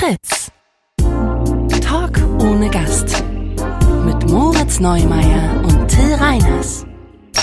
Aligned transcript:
Fritz. 0.00 0.50
Talk 1.82 2.16
ohne 2.40 2.70
Gast. 2.70 3.22
Mit 4.06 4.30
Moritz 4.30 4.80
Neumeier 4.80 5.62
und 5.62 5.88
Till 5.88 6.14
Reiners. 6.14 6.86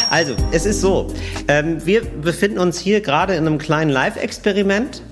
Also, 0.10 0.36
es 0.52 0.66
ist 0.66 0.82
so, 0.82 1.14
ähm, 1.48 1.86
wir 1.86 2.02
befinden 2.02 2.58
uns 2.58 2.80
hier 2.80 3.02
gerade 3.02 3.36
in 3.36 3.46
einem 3.46 3.60
kleinen 3.60 3.92
Live-Experiment. 3.92 5.04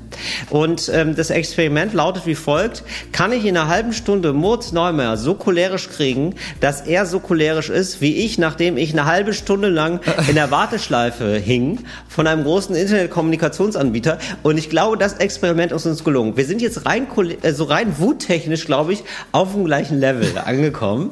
Und 0.50 0.92
ähm, 0.94 1.16
das 1.16 1.30
Experiment 1.30 1.94
lautet 1.94 2.26
wie 2.26 2.36
folgt. 2.36 2.84
Kann 3.12 3.32
ich 3.32 3.46
in 3.46 3.58
einer 3.58 3.68
halben 3.68 3.94
Stunde 3.94 4.34
Moritz 4.34 4.72
Neumeier 4.72 5.18
so 5.18 5.36
cholerisch 5.36 5.90
kriegen, 5.90 6.36
dass 6.60 6.82
er 6.82 7.06
so 7.06 7.20
cholerisch 7.20 7.70
ist, 7.70 8.02
wie 8.02 8.16
ich, 8.16 8.38
nachdem 8.38 8.78
ich 8.78 8.94
eine 8.94 9.06
halbe 9.06 9.34
Stunde 9.34 9.70
lang 9.70 10.00
in 10.28 10.36
der 10.36 10.52
Warteschleife 10.52 11.38
hing 11.38 11.80
von 12.08 12.28
einem 12.28 12.44
großen 12.44 12.76
Internetkommunikationsanbieter. 12.76 14.20
Und 14.44 14.58
ich 14.58 14.70
glaube, 14.70 14.98
das 14.98 15.14
Experiment 15.14 15.72
ist 15.72 15.86
uns 15.86 16.04
gelungen. 16.04 16.38
Wir 16.38 16.46
sind 16.46 16.62
jetzt 16.62 16.86
rein, 16.86 17.08
äh, 17.42 17.52
so 17.52 17.66
rein 17.66 17.98
wuttechnisch, 18.00 18.66
glaube 18.66 18.94
ich, 18.94 19.04
auf 19.32 19.54
dem 19.54 19.66
gleichen 19.66 20.00
Level 20.00 20.32
angekommen. 20.44 21.12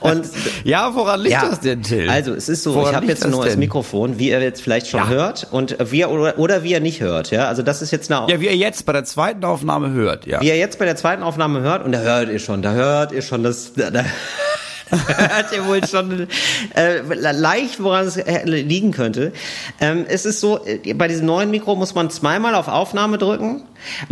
Und 0.00 0.26
ja, 0.64 0.94
woran 0.94 1.20
liegt 1.20 1.32
ja, 1.32 1.48
das 1.48 1.60
denn, 1.60 1.82
Till? 1.82 2.08
Also, 2.08 2.34
es 2.34 2.48
ist 2.48 2.62
so, 2.62 2.74
woran 2.74 2.90
ich 2.90 2.96
habe 2.96 3.06
jetzt 3.06 3.24
ein 3.24 3.30
neues 3.30 3.52
denn? 3.52 3.60
Mikrofon, 3.60 4.18
wie 4.18 4.30
ihr 4.30 4.40
jetzt 4.40 4.62
vielleicht 4.62 4.88
schon 4.88 5.00
ja. 5.00 5.08
hört 5.08 5.48
und 5.50 5.76
wie 5.90 6.00
ihr, 6.00 6.10
oder, 6.10 6.38
oder 6.38 6.62
wie 6.62 6.72
ihr 6.72 6.80
nicht 6.80 7.00
hört. 7.00 7.30
Ja, 7.30 7.48
also 7.48 7.62
das 7.62 7.82
ist 7.82 7.90
jetzt 7.90 8.10
eine 8.10 8.25
ja, 8.28 8.40
wie 8.40 8.46
ihr 8.46 8.56
jetzt 8.56 8.86
bei 8.86 8.92
der 8.92 9.04
zweiten 9.04 9.44
Aufnahme 9.44 9.90
hört, 9.90 10.26
ja. 10.26 10.40
Wie 10.40 10.48
ihr 10.48 10.56
jetzt 10.56 10.78
bei 10.78 10.84
der 10.84 10.96
zweiten 10.96 11.22
Aufnahme 11.22 11.60
hört, 11.60 11.84
und 11.84 11.92
da 11.92 11.98
hört 11.98 12.28
ihr 12.28 12.38
schon, 12.38 12.62
da 12.62 12.72
hört 12.72 13.12
ihr 13.12 13.22
schon 13.22 13.42
das, 13.42 13.72
da, 13.74 13.90
da 13.90 14.04
hört 14.90 15.52
ihr 15.52 15.66
wohl 15.66 15.86
schon 15.86 16.28
äh, 16.74 17.00
leicht, 17.32 17.82
woran 17.82 18.06
es 18.06 18.16
äh, 18.16 18.44
liegen 18.44 18.92
könnte. 18.92 19.32
Ähm, 19.80 20.04
es 20.08 20.26
ist 20.26 20.40
so, 20.40 20.64
äh, 20.64 20.94
bei 20.94 21.08
diesem 21.08 21.26
neuen 21.26 21.50
Mikro 21.50 21.74
muss 21.74 21.94
man 21.94 22.10
zweimal 22.10 22.54
auf 22.54 22.68
Aufnahme 22.68 23.18
drücken. 23.18 23.62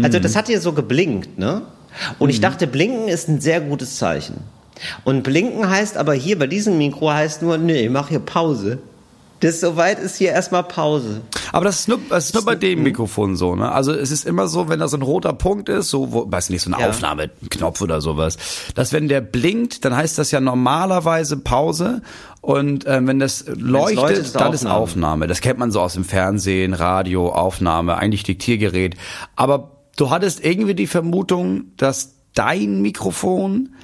Also 0.03 0.19
mhm. 0.19 0.23
das 0.23 0.37
hat 0.37 0.49
hier 0.49 0.61
so 0.61 0.73
geblinkt, 0.73 1.39
ne? 1.39 1.63
Und 2.19 2.27
mhm. 2.27 2.31
ich 2.31 2.41
dachte, 2.41 2.67
blinken 2.67 3.09
ist 3.09 3.29
ein 3.29 3.41
sehr 3.41 3.61
gutes 3.61 3.99
Zeichen. 3.99 4.43
Und 5.05 5.23
blinken 5.23 5.69
heißt 5.69 5.97
aber 5.97 6.15
hier 6.15 6.39
bei 6.39 6.49
diesem 6.49 6.77
Mikro 6.79 7.13
heißt 7.13 7.43
nur, 7.43 7.59
nee, 7.59 7.89
mach 7.89 8.09
hier 8.09 8.19
Pause. 8.19 8.79
Das 9.45 9.61
soweit 9.61 9.99
ist 9.99 10.17
hier 10.17 10.31
erstmal 10.31 10.63
Pause. 10.63 11.21
Aber 11.53 11.67
das 11.67 11.81
ist 11.81 11.89
nur, 11.89 12.01
das 12.09 12.27
ist 12.27 12.35
nur 12.35 12.47
bei 12.47 12.55
dem 12.55 12.83
Mikrofon 12.83 13.37
so, 13.37 13.55
ne? 13.55 13.71
Also 13.71 13.93
es 13.93 14.11
ist 14.11 14.25
immer 14.25 14.49
so, 14.49 14.71
wenn 14.71 14.81
da 14.81 14.89
so 14.89 14.97
ein 14.97 15.03
roter 15.03 15.35
Punkt 15.35 15.69
ist, 15.69 15.91
so, 15.91 16.15
wo, 16.15 16.25
weiß 16.33 16.49
nicht, 16.49 16.63
so 16.63 16.71
ein 16.71 16.81
ja. 16.81 16.89
Aufnahmeknopf 16.89 17.83
oder 17.83 18.01
sowas, 18.01 18.39
dass 18.75 18.95
wenn 18.95 19.07
der 19.07 19.21
blinkt, 19.21 19.85
dann 19.85 19.95
heißt 19.95 20.17
das 20.17 20.31
ja 20.31 20.41
normalerweise 20.41 21.37
Pause 21.37 22.01
und 22.41 22.87
äh, 22.87 23.07
wenn 23.07 23.19
das 23.19 23.45
leuchtet, 23.47 23.97
leuchtet 23.97 24.19
ist 24.19 24.35
dann 24.35 24.45
Aufnahme. 24.45 24.55
ist 24.55 24.67
Aufnahme. 24.67 25.27
Das 25.27 25.41
kennt 25.43 25.59
man 25.59 25.71
so 25.71 25.83
aus 25.83 25.93
dem 25.93 26.05
Fernsehen, 26.05 26.73
Radio, 26.73 27.29
Aufnahme, 27.29 27.97
eigentlich 27.99 28.23
Diktiergerät. 28.23 28.97
Aber 29.37 29.73
du 29.99 30.09
hattest 30.09 30.43
irgendwie 30.43 30.75
die 30.75 30.87
Vermutung, 30.87 31.65
dass 31.77 32.15
dein 32.33 32.81
Mikrofon 32.81 33.75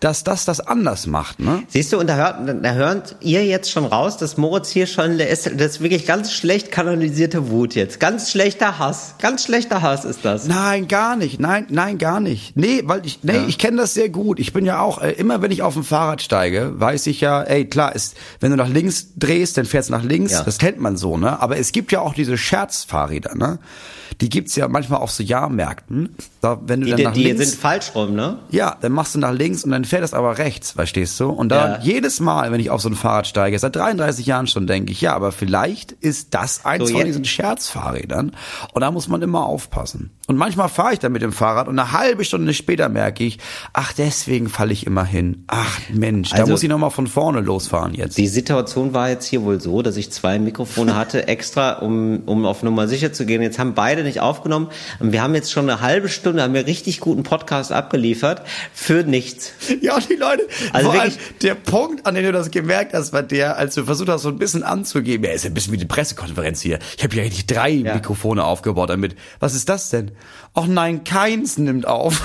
dass 0.00 0.24
das 0.24 0.44
das 0.44 0.60
anders 0.60 1.06
macht, 1.06 1.40
ne? 1.40 1.62
Siehst 1.68 1.92
du, 1.92 1.98
und 1.98 2.06
da 2.06 2.16
hört, 2.16 2.64
da 2.64 2.72
hört 2.72 3.16
ihr 3.20 3.44
jetzt 3.44 3.70
schon 3.70 3.84
raus, 3.84 4.16
dass 4.16 4.36
Moritz 4.36 4.70
hier 4.70 4.86
schon, 4.86 5.18
der 5.18 5.28
ist, 5.28 5.46
das 5.46 5.72
ist 5.72 5.80
wirklich 5.80 6.06
ganz 6.06 6.32
schlecht 6.32 6.70
kanalisierte 6.70 7.50
Wut 7.50 7.74
jetzt. 7.74 7.98
Ganz 7.98 8.30
schlechter 8.30 8.78
Hass. 8.78 9.14
Ganz 9.20 9.44
schlechter 9.44 9.82
Hass 9.82 10.04
ist 10.04 10.24
das. 10.24 10.46
Nein, 10.46 10.86
gar 10.86 11.16
nicht. 11.16 11.40
Nein, 11.40 11.66
nein, 11.68 11.98
gar 11.98 12.20
nicht. 12.20 12.56
Nee, 12.56 12.82
weil 12.84 13.04
ich, 13.04 13.20
nee, 13.22 13.36
ja. 13.36 13.46
ich 13.46 13.58
kenne 13.58 13.78
das 13.78 13.94
sehr 13.94 14.08
gut. 14.08 14.38
Ich 14.38 14.52
bin 14.52 14.64
ja 14.64 14.80
auch, 14.80 15.02
äh, 15.02 15.12
immer 15.12 15.42
wenn 15.42 15.50
ich 15.50 15.62
auf 15.62 15.74
dem 15.74 15.84
Fahrrad 15.84 16.22
steige, 16.22 16.72
weiß 16.78 17.06
ich 17.08 17.20
ja, 17.20 17.42
ey, 17.42 17.64
klar, 17.64 17.94
ist, 17.94 18.16
wenn 18.40 18.50
du 18.50 18.56
nach 18.56 18.68
links 18.68 19.08
drehst, 19.16 19.58
dann 19.58 19.64
fährst 19.64 19.88
du 19.88 19.94
nach 19.94 20.04
links. 20.04 20.32
Ja. 20.32 20.42
Das 20.44 20.58
kennt 20.58 20.80
man 20.80 20.96
so, 20.96 21.16
ne? 21.16 21.40
Aber 21.40 21.56
es 21.56 21.72
gibt 21.72 21.90
ja 21.90 22.00
auch 22.00 22.14
diese 22.14 22.38
Scherzfahrräder, 22.38 23.34
ne? 23.34 23.58
Die 24.20 24.28
gibt's 24.28 24.56
ja 24.56 24.66
manchmal 24.66 25.00
auf 25.00 25.12
so 25.12 25.22
Jahrmärkten. 25.22 26.14
Da, 26.40 26.60
wenn 26.66 26.80
du 26.80 26.86
die, 26.86 26.92
dann 26.92 27.02
nach 27.02 27.12
die 27.12 27.24
links, 27.24 27.50
sind 27.50 27.60
falsch 27.60 27.92
rum, 27.94 28.14
ne? 28.14 28.38
Ja, 28.50 28.76
dann 28.80 28.92
machst 28.92 29.14
du 29.14 29.18
nach 29.18 29.32
links 29.32 29.64
und 29.64 29.70
dann 29.70 29.84
fährt 29.84 30.02
es 30.02 30.12
aber 30.12 30.38
rechts, 30.38 30.72
verstehst 30.72 31.18
du? 31.20 31.30
Und 31.30 31.50
da 31.50 31.76
ja. 31.76 31.80
jedes 31.82 32.18
Mal, 32.18 32.50
wenn 32.50 32.60
ich 32.60 32.70
auf 32.70 32.80
so 32.80 32.88
ein 32.88 32.94
Fahrrad 32.94 33.28
steige, 33.28 33.58
seit 33.58 33.76
33 33.76 34.26
Jahren 34.26 34.46
schon, 34.46 34.66
denke 34.66 34.90
ich, 34.92 35.00
ja, 35.00 35.14
aber 35.14 35.30
vielleicht 35.30 35.92
ist 35.92 36.34
das 36.34 36.64
eins 36.64 36.88
so, 36.88 36.96
von 36.96 37.04
diesen 37.04 37.24
Scherzfahrrädern. 37.24 38.32
Und 38.72 38.80
da 38.80 38.90
muss 38.90 39.08
man 39.08 39.22
immer 39.22 39.44
aufpassen. 39.46 40.10
Und 40.26 40.36
manchmal 40.36 40.68
fahre 40.68 40.92
ich 40.92 40.98
dann 40.98 41.12
mit 41.12 41.22
dem 41.22 41.32
Fahrrad 41.32 41.68
und 41.68 41.78
eine 41.78 41.92
halbe 41.92 42.24
Stunde 42.24 42.52
später 42.54 42.88
merke 42.88 43.24
ich, 43.24 43.38
ach, 43.72 43.92
deswegen 43.92 44.48
falle 44.48 44.72
ich 44.72 44.86
immer 44.86 45.04
hin. 45.04 45.44
Ach 45.46 45.78
Mensch, 45.92 46.32
also, 46.32 46.44
da 46.44 46.50
muss 46.50 46.62
ich 46.62 46.68
nochmal 46.68 46.90
von 46.90 47.06
vorne 47.06 47.40
losfahren 47.40 47.94
jetzt. 47.94 48.18
Die 48.18 48.28
Situation 48.28 48.92
war 48.92 49.08
jetzt 49.08 49.26
hier 49.26 49.42
wohl 49.42 49.60
so, 49.60 49.80
dass 49.82 49.96
ich 49.96 50.10
zwei 50.10 50.38
Mikrofone 50.38 50.96
hatte, 50.96 51.28
extra, 51.28 51.78
um, 51.78 52.22
um 52.26 52.44
auf 52.44 52.62
Nummer 52.62 52.88
sicher 52.88 53.12
zu 53.12 53.24
gehen. 53.24 53.42
Jetzt 53.42 53.58
haben 53.58 53.74
beide 53.74 54.07
nicht 54.08 54.20
aufgenommen. 54.20 54.68
Und 54.98 55.12
wir 55.12 55.22
haben 55.22 55.34
jetzt 55.34 55.52
schon 55.52 55.68
eine 55.68 55.80
halbe 55.80 56.08
Stunde, 56.08 56.42
haben 56.42 56.54
wir 56.54 56.66
richtig 56.66 57.00
guten 57.00 57.22
Podcast 57.22 57.72
abgeliefert 57.72 58.42
für 58.72 59.04
nichts. 59.04 59.52
Ja, 59.80 59.98
die 60.00 60.14
Leute, 60.14 60.42
also 60.72 60.92
wirklich, 60.92 61.18
der 61.42 61.54
Punkt, 61.54 62.04
an 62.06 62.14
dem 62.14 62.24
du 62.24 62.32
das 62.32 62.50
gemerkt 62.50 62.94
hast, 62.94 63.12
war 63.12 63.22
der, 63.22 63.56
als 63.56 63.74
du 63.74 63.84
versucht 63.84 64.08
hast, 64.08 64.22
so 64.22 64.28
ein 64.28 64.38
bisschen 64.38 64.62
anzugeben, 64.62 65.24
ja, 65.24 65.32
ist 65.32 65.46
ein 65.46 65.54
bisschen 65.54 65.72
wie 65.72 65.78
die 65.78 65.84
Pressekonferenz 65.84 66.60
hier. 66.60 66.78
Ich 66.96 67.04
habe 67.04 67.14
ja 67.14 67.22
richtig 67.22 67.46
drei 67.46 67.70
ja. 67.70 67.94
Mikrofone 67.94 68.44
aufgebaut 68.44 68.90
damit. 68.90 69.14
Was 69.40 69.54
ist 69.54 69.68
das 69.68 69.90
denn? 69.90 70.10
Ach 70.54 70.66
nein, 70.66 71.04
keins 71.04 71.58
nimmt 71.58 71.86
auf. 71.86 72.22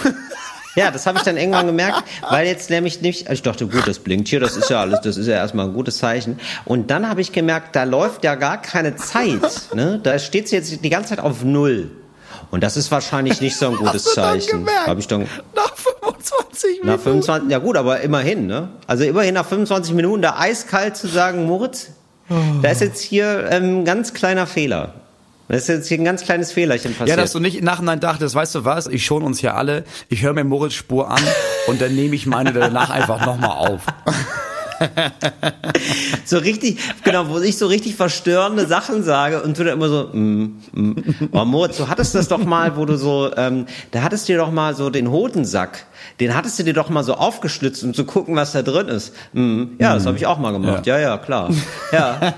Ja, 0.76 0.90
das 0.90 1.06
habe 1.06 1.18
ich 1.20 1.24
dann 1.24 1.38
irgendwann 1.38 1.68
gemerkt, 1.68 2.04
weil 2.30 2.48
jetzt 2.48 2.70
nämlich 2.70 3.02
nicht, 3.02 3.30
ich 3.30 3.42
dachte, 3.44 3.68
gut, 3.68 3.88
das 3.88 4.00
blinkt 4.00 4.28
hier, 4.28 4.40
das 4.40 4.58
ist 4.58 4.70
ja 4.70 4.82
alles, 4.82 5.02
das 5.02 5.18
ist 5.18 5.28
ja 5.28 5.36
erstmal 5.36 5.68
ein 5.68 5.74
gutes 5.74 5.98
Zeichen. 5.98 6.40
Und 6.66 6.90
dann 6.90 7.08
habe 7.08 7.22
ich 7.22 7.32
gemerkt, 7.32 7.76
da 7.76 7.84
läuft 7.84 8.24
ja 8.24 8.36
gar 8.36 8.62
keine 8.62 8.96
Zeit. 8.96 9.42
Ne? 9.74 10.00
Da 10.02 10.18
steht 10.20 10.48
sie 10.48 10.56
jetzt 10.56 10.84
die 10.84 10.90
ganze 10.90 11.10
Zeit 11.10 11.20
auf 11.20 11.44
Null. 11.44 11.92
Und 12.50 12.64
das 12.64 12.78
ist 12.78 12.92
wahrscheinlich 12.92 13.42
nicht 13.42 13.56
so 13.56 13.68
ein 13.68 13.76
gutes 13.76 14.06
Hast 14.06 14.14
Zeichen. 14.14 14.68
Habe 14.86 15.00
ich 15.00 15.08
dann 15.08 15.28
nach 15.56 15.76
25 15.76 16.70
Minuten. 16.82 16.88
Nach 16.88 17.00
25, 17.00 17.52
ja 17.52 17.58
gut, 17.60 17.78
aber 17.78 18.02
immerhin, 18.02 18.48
ne? 18.48 18.70
Also 18.86 19.04
immerhin 19.04 19.34
nach 19.34 19.46
25 19.46 19.94
Minuten 19.94 20.22
da 20.22 20.38
eiskalt 20.38 20.96
zu 20.96 21.08
sagen, 21.08 21.46
Moritz, 21.46 21.90
oh. 22.30 22.36
da 22.62 22.70
ist 22.70 22.82
jetzt 22.82 23.02
hier 23.02 23.48
ein 23.50 23.64
ähm, 23.64 23.86
ganz 23.86 24.14
kleiner 24.14 24.46
Fehler. 24.46 24.94
Das 25.48 25.64
ist 25.64 25.68
jetzt 25.68 25.88
hier 25.88 25.98
ein 25.98 26.06
ganz 26.06 26.24
kleines 26.24 26.52
Fehlerchen 26.52 26.94
passiert. 26.94 27.10
Ja, 27.10 27.16
dass 27.16 27.32
du 27.34 27.40
nicht 27.40 27.58
im 27.58 27.66
Nachhinein 27.66 28.00
dachtest, 28.00 28.34
weißt 28.34 28.56
du 28.56 28.66
was, 28.66 28.88
ich 28.88 29.06
schon 29.06 29.24
uns 29.24 29.40
hier 29.40 29.56
alle, 29.56 29.84
ich 30.10 30.22
höre 30.22 30.34
mir 30.34 30.44
Moritz 30.44 30.74
Spur 30.74 31.12
an 31.12 31.22
und 31.68 31.82
dann 31.82 31.94
nehme 31.96 32.16
ich 32.16 32.26
meine 32.26 32.54
danach 32.54 32.90
einfach 32.90 33.26
nochmal 33.26 33.52
auf. 33.52 33.82
so 36.26 36.38
richtig, 36.38 36.80
genau, 37.04 37.30
wo 37.30 37.40
ich 37.40 37.58
so 37.58 37.68
richtig 37.68 37.96
verstörende 37.96 38.68
Sachen 38.68 39.04
sage 39.04 39.42
und 39.42 39.58
du 39.58 39.64
dann 39.64 39.74
immer 39.74 39.90
so, 39.90 40.10
mm, 40.12 40.62
mm. 40.72 40.96
Oh, 41.32 41.46
Moritz, 41.46 41.78
du 41.78 41.88
hattest 41.88 42.16
das 42.16 42.28
doch 42.28 42.44
mal, 42.44 42.78
wo 42.78 42.86
du 42.86 42.98
so, 42.98 43.32
ähm, 43.36 43.66
da 43.92 44.02
hattest 44.02 44.28
du 44.28 44.34
dir 44.34 44.40
doch 44.40 44.52
mal 44.52 44.76
so 44.76 44.90
den 44.90 45.12
Hodensack, 45.12 45.86
den 46.20 46.36
hattest 46.36 46.60
du 46.60 46.64
dir 46.64 46.74
doch 46.74 46.90
mal 46.90 47.04
so 47.04 47.16
aufgeschlitzt, 47.16 47.84
um 47.84 47.94
zu 47.94 48.06
gucken, 48.06 48.36
was 48.36 48.52
da 48.52 48.62
drin 48.62 48.88
ist. 48.88 49.14
Mm, 49.34 49.64
ja, 49.80 49.94
das 49.94 50.06
habe 50.06 50.18
ich 50.18 50.26
auch 50.26 50.38
mal 50.38 50.52
gemacht. 50.52 50.86
Ja, 50.86 50.98
ja, 50.98 51.10
ja 51.10 51.18
klar. 51.18 51.50
Ja. 51.92 52.34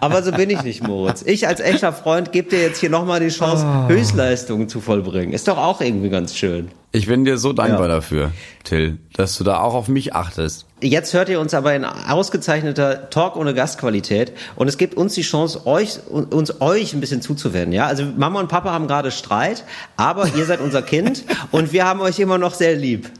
Aber 0.00 0.22
so 0.22 0.32
bin 0.32 0.50
ich 0.50 0.62
nicht, 0.62 0.82
Moritz. 0.82 1.22
Ich 1.22 1.46
als 1.48 1.60
echter 1.60 1.92
Freund 1.92 2.32
gebe 2.32 2.50
dir 2.50 2.60
jetzt 2.60 2.78
hier 2.78 2.90
nochmal 2.90 3.20
die 3.20 3.28
Chance, 3.28 3.66
oh. 3.66 3.88
Höchstleistungen 3.88 4.68
zu 4.68 4.80
vollbringen. 4.80 5.32
Ist 5.32 5.48
doch 5.48 5.58
auch 5.58 5.80
irgendwie 5.80 6.10
ganz 6.10 6.34
schön. 6.36 6.70
Ich 6.96 7.08
bin 7.08 7.26
dir 7.26 7.36
so 7.36 7.52
dankbar 7.52 7.88
ja. 7.88 7.96
dafür, 7.96 8.32
Till, 8.64 8.96
dass 9.12 9.36
du 9.36 9.44
da 9.44 9.60
auch 9.60 9.74
auf 9.74 9.86
mich 9.86 10.14
achtest. 10.14 10.64
Jetzt 10.80 11.12
hört 11.12 11.28
ihr 11.28 11.40
uns 11.40 11.52
aber 11.52 11.74
in 11.74 11.84
ausgezeichneter 11.84 13.10
Talk 13.10 13.36
ohne 13.36 13.52
Gastqualität 13.52 14.32
und 14.54 14.66
es 14.66 14.78
gibt 14.78 14.94
uns 14.94 15.12
die 15.12 15.20
Chance, 15.20 15.66
euch 15.66 15.98
uns 16.08 16.62
euch 16.62 16.94
ein 16.94 17.00
bisschen 17.00 17.20
zuzuwenden. 17.20 17.72
Ja, 17.72 17.84
also 17.84 18.06
Mama 18.16 18.40
und 18.40 18.48
Papa 18.48 18.70
haben 18.70 18.86
gerade 18.86 19.10
Streit, 19.10 19.64
aber 19.98 20.26
ihr 20.36 20.46
seid 20.46 20.62
unser 20.62 20.80
Kind 20.80 21.24
und 21.50 21.74
wir 21.74 21.84
haben 21.84 22.00
euch 22.00 22.18
immer 22.18 22.38
noch 22.38 22.54
sehr 22.54 22.74
lieb. 22.74 23.10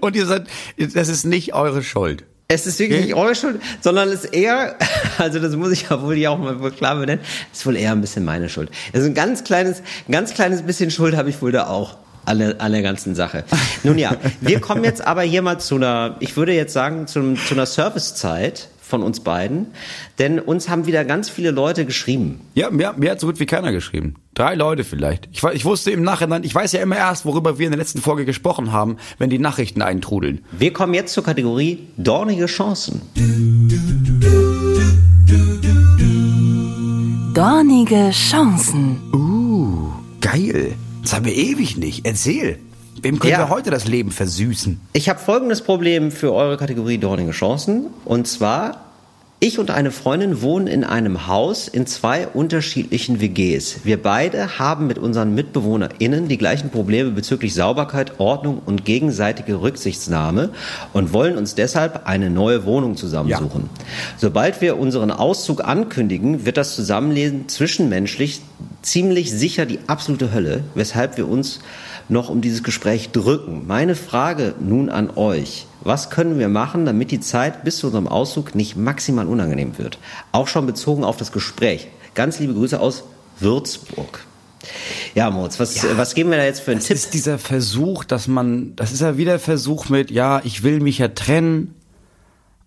Und 0.00 0.14
ihr 0.14 0.26
seid, 0.26 0.46
das 0.76 1.08
ist 1.08 1.24
nicht 1.24 1.54
eure 1.54 1.82
Schuld. 1.82 2.22
Es 2.46 2.68
ist 2.68 2.78
wirklich 2.78 3.06
nicht 3.06 3.14
eure 3.16 3.34
Schuld, 3.34 3.60
sondern 3.80 4.10
es 4.10 4.26
ist 4.26 4.32
eher, 4.32 4.76
also 5.18 5.40
das 5.40 5.56
muss 5.56 5.72
ich 5.72 5.90
ja 5.90 6.00
wohl 6.02 6.14
hier 6.14 6.30
auch 6.30 6.38
mal 6.38 6.70
klar 6.70 6.94
benennen, 6.94 7.24
ist 7.52 7.66
wohl 7.66 7.74
eher 7.74 7.90
ein 7.90 8.00
bisschen 8.00 8.24
meine 8.24 8.48
Schuld. 8.48 8.70
Also 8.92 9.08
ein 9.08 9.14
ganz 9.14 9.42
kleines, 9.42 9.82
ein 10.06 10.12
ganz 10.12 10.34
kleines 10.34 10.62
bisschen 10.62 10.92
Schuld 10.92 11.16
habe 11.16 11.30
ich 11.30 11.42
wohl 11.42 11.50
da 11.50 11.66
auch 11.66 11.96
an 12.28 12.38
der, 12.38 12.60
an 12.60 12.72
der 12.72 12.82
ganzen 12.82 13.14
Sache. 13.14 13.44
Nun 13.82 13.98
ja, 13.98 14.16
wir 14.40 14.60
kommen 14.60 14.84
jetzt 14.84 15.04
aber 15.06 15.22
hier 15.22 15.42
mal 15.42 15.58
zu 15.58 15.76
einer, 15.76 16.16
ich 16.20 16.36
würde 16.36 16.52
jetzt 16.52 16.72
sagen, 16.72 17.06
zu, 17.06 17.34
zu 17.34 17.54
einer 17.54 17.66
Servicezeit 17.66 18.68
von 18.80 19.02
uns 19.02 19.20
beiden, 19.20 19.66
denn 20.18 20.38
uns 20.38 20.68
haben 20.68 20.86
wieder 20.86 21.04
ganz 21.04 21.28
viele 21.28 21.50
Leute 21.50 21.84
geschrieben. 21.84 22.40
Ja, 22.54 22.70
mir, 22.70 22.94
mir 22.96 23.10
hat 23.10 23.20
so 23.20 23.26
gut 23.26 23.38
wie 23.38 23.46
keiner 23.46 23.70
geschrieben. 23.70 24.14
Drei 24.34 24.54
Leute 24.54 24.82
vielleicht. 24.84 25.28
Ich, 25.30 25.42
ich 25.44 25.64
wusste 25.64 25.90
im 25.90 26.02
Nachhinein, 26.02 26.42
ich 26.42 26.54
weiß 26.54 26.72
ja 26.72 26.80
immer 26.80 26.96
erst, 26.96 27.26
worüber 27.26 27.58
wir 27.58 27.66
in 27.66 27.72
der 27.72 27.78
letzten 27.78 28.00
Folge 28.00 28.24
gesprochen 28.24 28.72
haben, 28.72 28.96
wenn 29.18 29.28
die 29.28 29.38
Nachrichten 29.38 29.82
eintrudeln. 29.82 30.44
Wir 30.52 30.72
kommen 30.72 30.94
jetzt 30.94 31.12
zur 31.12 31.24
Kategorie 31.24 31.86
Dornige 31.98 32.46
Chancen. 32.46 33.02
Dornige 37.34 38.10
Chancen. 38.10 38.96
Uh, 39.12 39.92
geil. 40.20 40.74
Das 41.08 41.16
haben 41.16 41.24
wir 41.24 41.34
ewig 41.34 41.78
nicht. 41.78 42.04
Erzähl. 42.04 42.58
Wem 43.00 43.18
können 43.18 43.32
ja. 43.32 43.38
wir 43.38 43.48
heute 43.48 43.70
das 43.70 43.86
Leben 43.86 44.10
versüßen? 44.10 44.78
Ich 44.92 45.08
habe 45.08 45.18
folgendes 45.18 45.62
Problem 45.62 46.10
für 46.10 46.34
eure 46.34 46.58
Kategorie 46.58 46.98
Dornige 46.98 47.30
Chancen. 47.30 47.86
Und 48.04 48.28
zwar 48.28 48.87
Ich 49.40 49.60
und 49.60 49.70
eine 49.70 49.92
Freundin 49.92 50.42
wohnen 50.42 50.66
in 50.66 50.82
einem 50.82 51.28
Haus 51.28 51.68
in 51.68 51.86
zwei 51.86 52.26
unterschiedlichen 52.26 53.20
WGs. 53.20 53.84
Wir 53.84 54.02
beide 54.02 54.58
haben 54.58 54.88
mit 54.88 54.98
unseren 54.98 55.32
MitbewohnerInnen 55.32 56.26
die 56.26 56.38
gleichen 56.38 56.70
Probleme 56.70 57.12
bezüglich 57.12 57.54
Sauberkeit, 57.54 58.18
Ordnung 58.18 58.60
und 58.66 58.84
gegenseitige 58.84 59.60
Rücksichtnahme 59.60 60.50
und 60.92 61.12
wollen 61.12 61.38
uns 61.38 61.54
deshalb 61.54 62.08
eine 62.08 62.30
neue 62.30 62.64
Wohnung 62.64 62.96
zusammensuchen. 62.96 63.70
Ja. 63.72 63.84
Sobald 64.16 64.60
wir 64.60 64.76
unseren 64.76 65.12
Auszug 65.12 65.64
ankündigen, 65.64 66.44
wird 66.44 66.56
das 66.56 66.74
Zusammenleben 66.74 67.48
zwischenmenschlich 67.48 68.40
ziemlich 68.82 69.30
sicher 69.30 69.66
die 69.66 69.78
absolute 69.86 70.32
Hölle, 70.32 70.64
weshalb 70.74 71.16
wir 71.16 71.28
uns 71.28 71.60
noch 72.08 72.28
um 72.28 72.40
dieses 72.40 72.62
Gespräch 72.62 73.10
drücken. 73.10 73.66
Meine 73.66 73.94
Frage 73.94 74.54
nun 74.60 74.88
an 74.88 75.10
euch. 75.16 75.66
Was 75.82 76.10
können 76.10 76.38
wir 76.38 76.48
machen, 76.48 76.84
damit 76.84 77.10
die 77.10 77.20
Zeit 77.20 77.64
bis 77.64 77.78
zu 77.78 77.86
unserem 77.86 78.08
Auszug 78.08 78.54
nicht 78.54 78.76
maximal 78.76 79.26
unangenehm 79.26 79.78
wird? 79.78 79.98
Auch 80.32 80.48
schon 80.48 80.66
bezogen 80.66 81.04
auf 81.04 81.16
das 81.16 81.32
Gespräch. 81.32 81.88
Ganz 82.14 82.38
liebe 82.40 82.54
Grüße 82.54 82.80
aus 82.80 83.04
Würzburg. 83.38 84.26
Ja, 85.14 85.30
Moritz, 85.30 85.60
was, 85.60 85.82
ja, 85.82 85.96
was 85.96 86.14
geben 86.14 86.30
wir 86.30 86.38
da 86.38 86.44
jetzt 86.44 86.60
für 86.60 86.72
einen 86.72 86.80
das 86.80 86.88
Tipp? 86.88 86.96
Das 86.96 87.04
ist 87.04 87.14
dieser 87.14 87.38
Versuch, 87.38 88.04
dass 88.04 88.28
man, 88.28 88.74
das 88.76 88.92
ist 88.92 89.00
ja 89.00 89.16
wieder 89.16 89.32
der 89.32 89.40
Versuch 89.40 89.88
mit, 89.88 90.10
ja, 90.10 90.40
ich 90.44 90.62
will 90.62 90.80
mich 90.80 90.98
ja 90.98 91.08
trennen, 91.08 91.74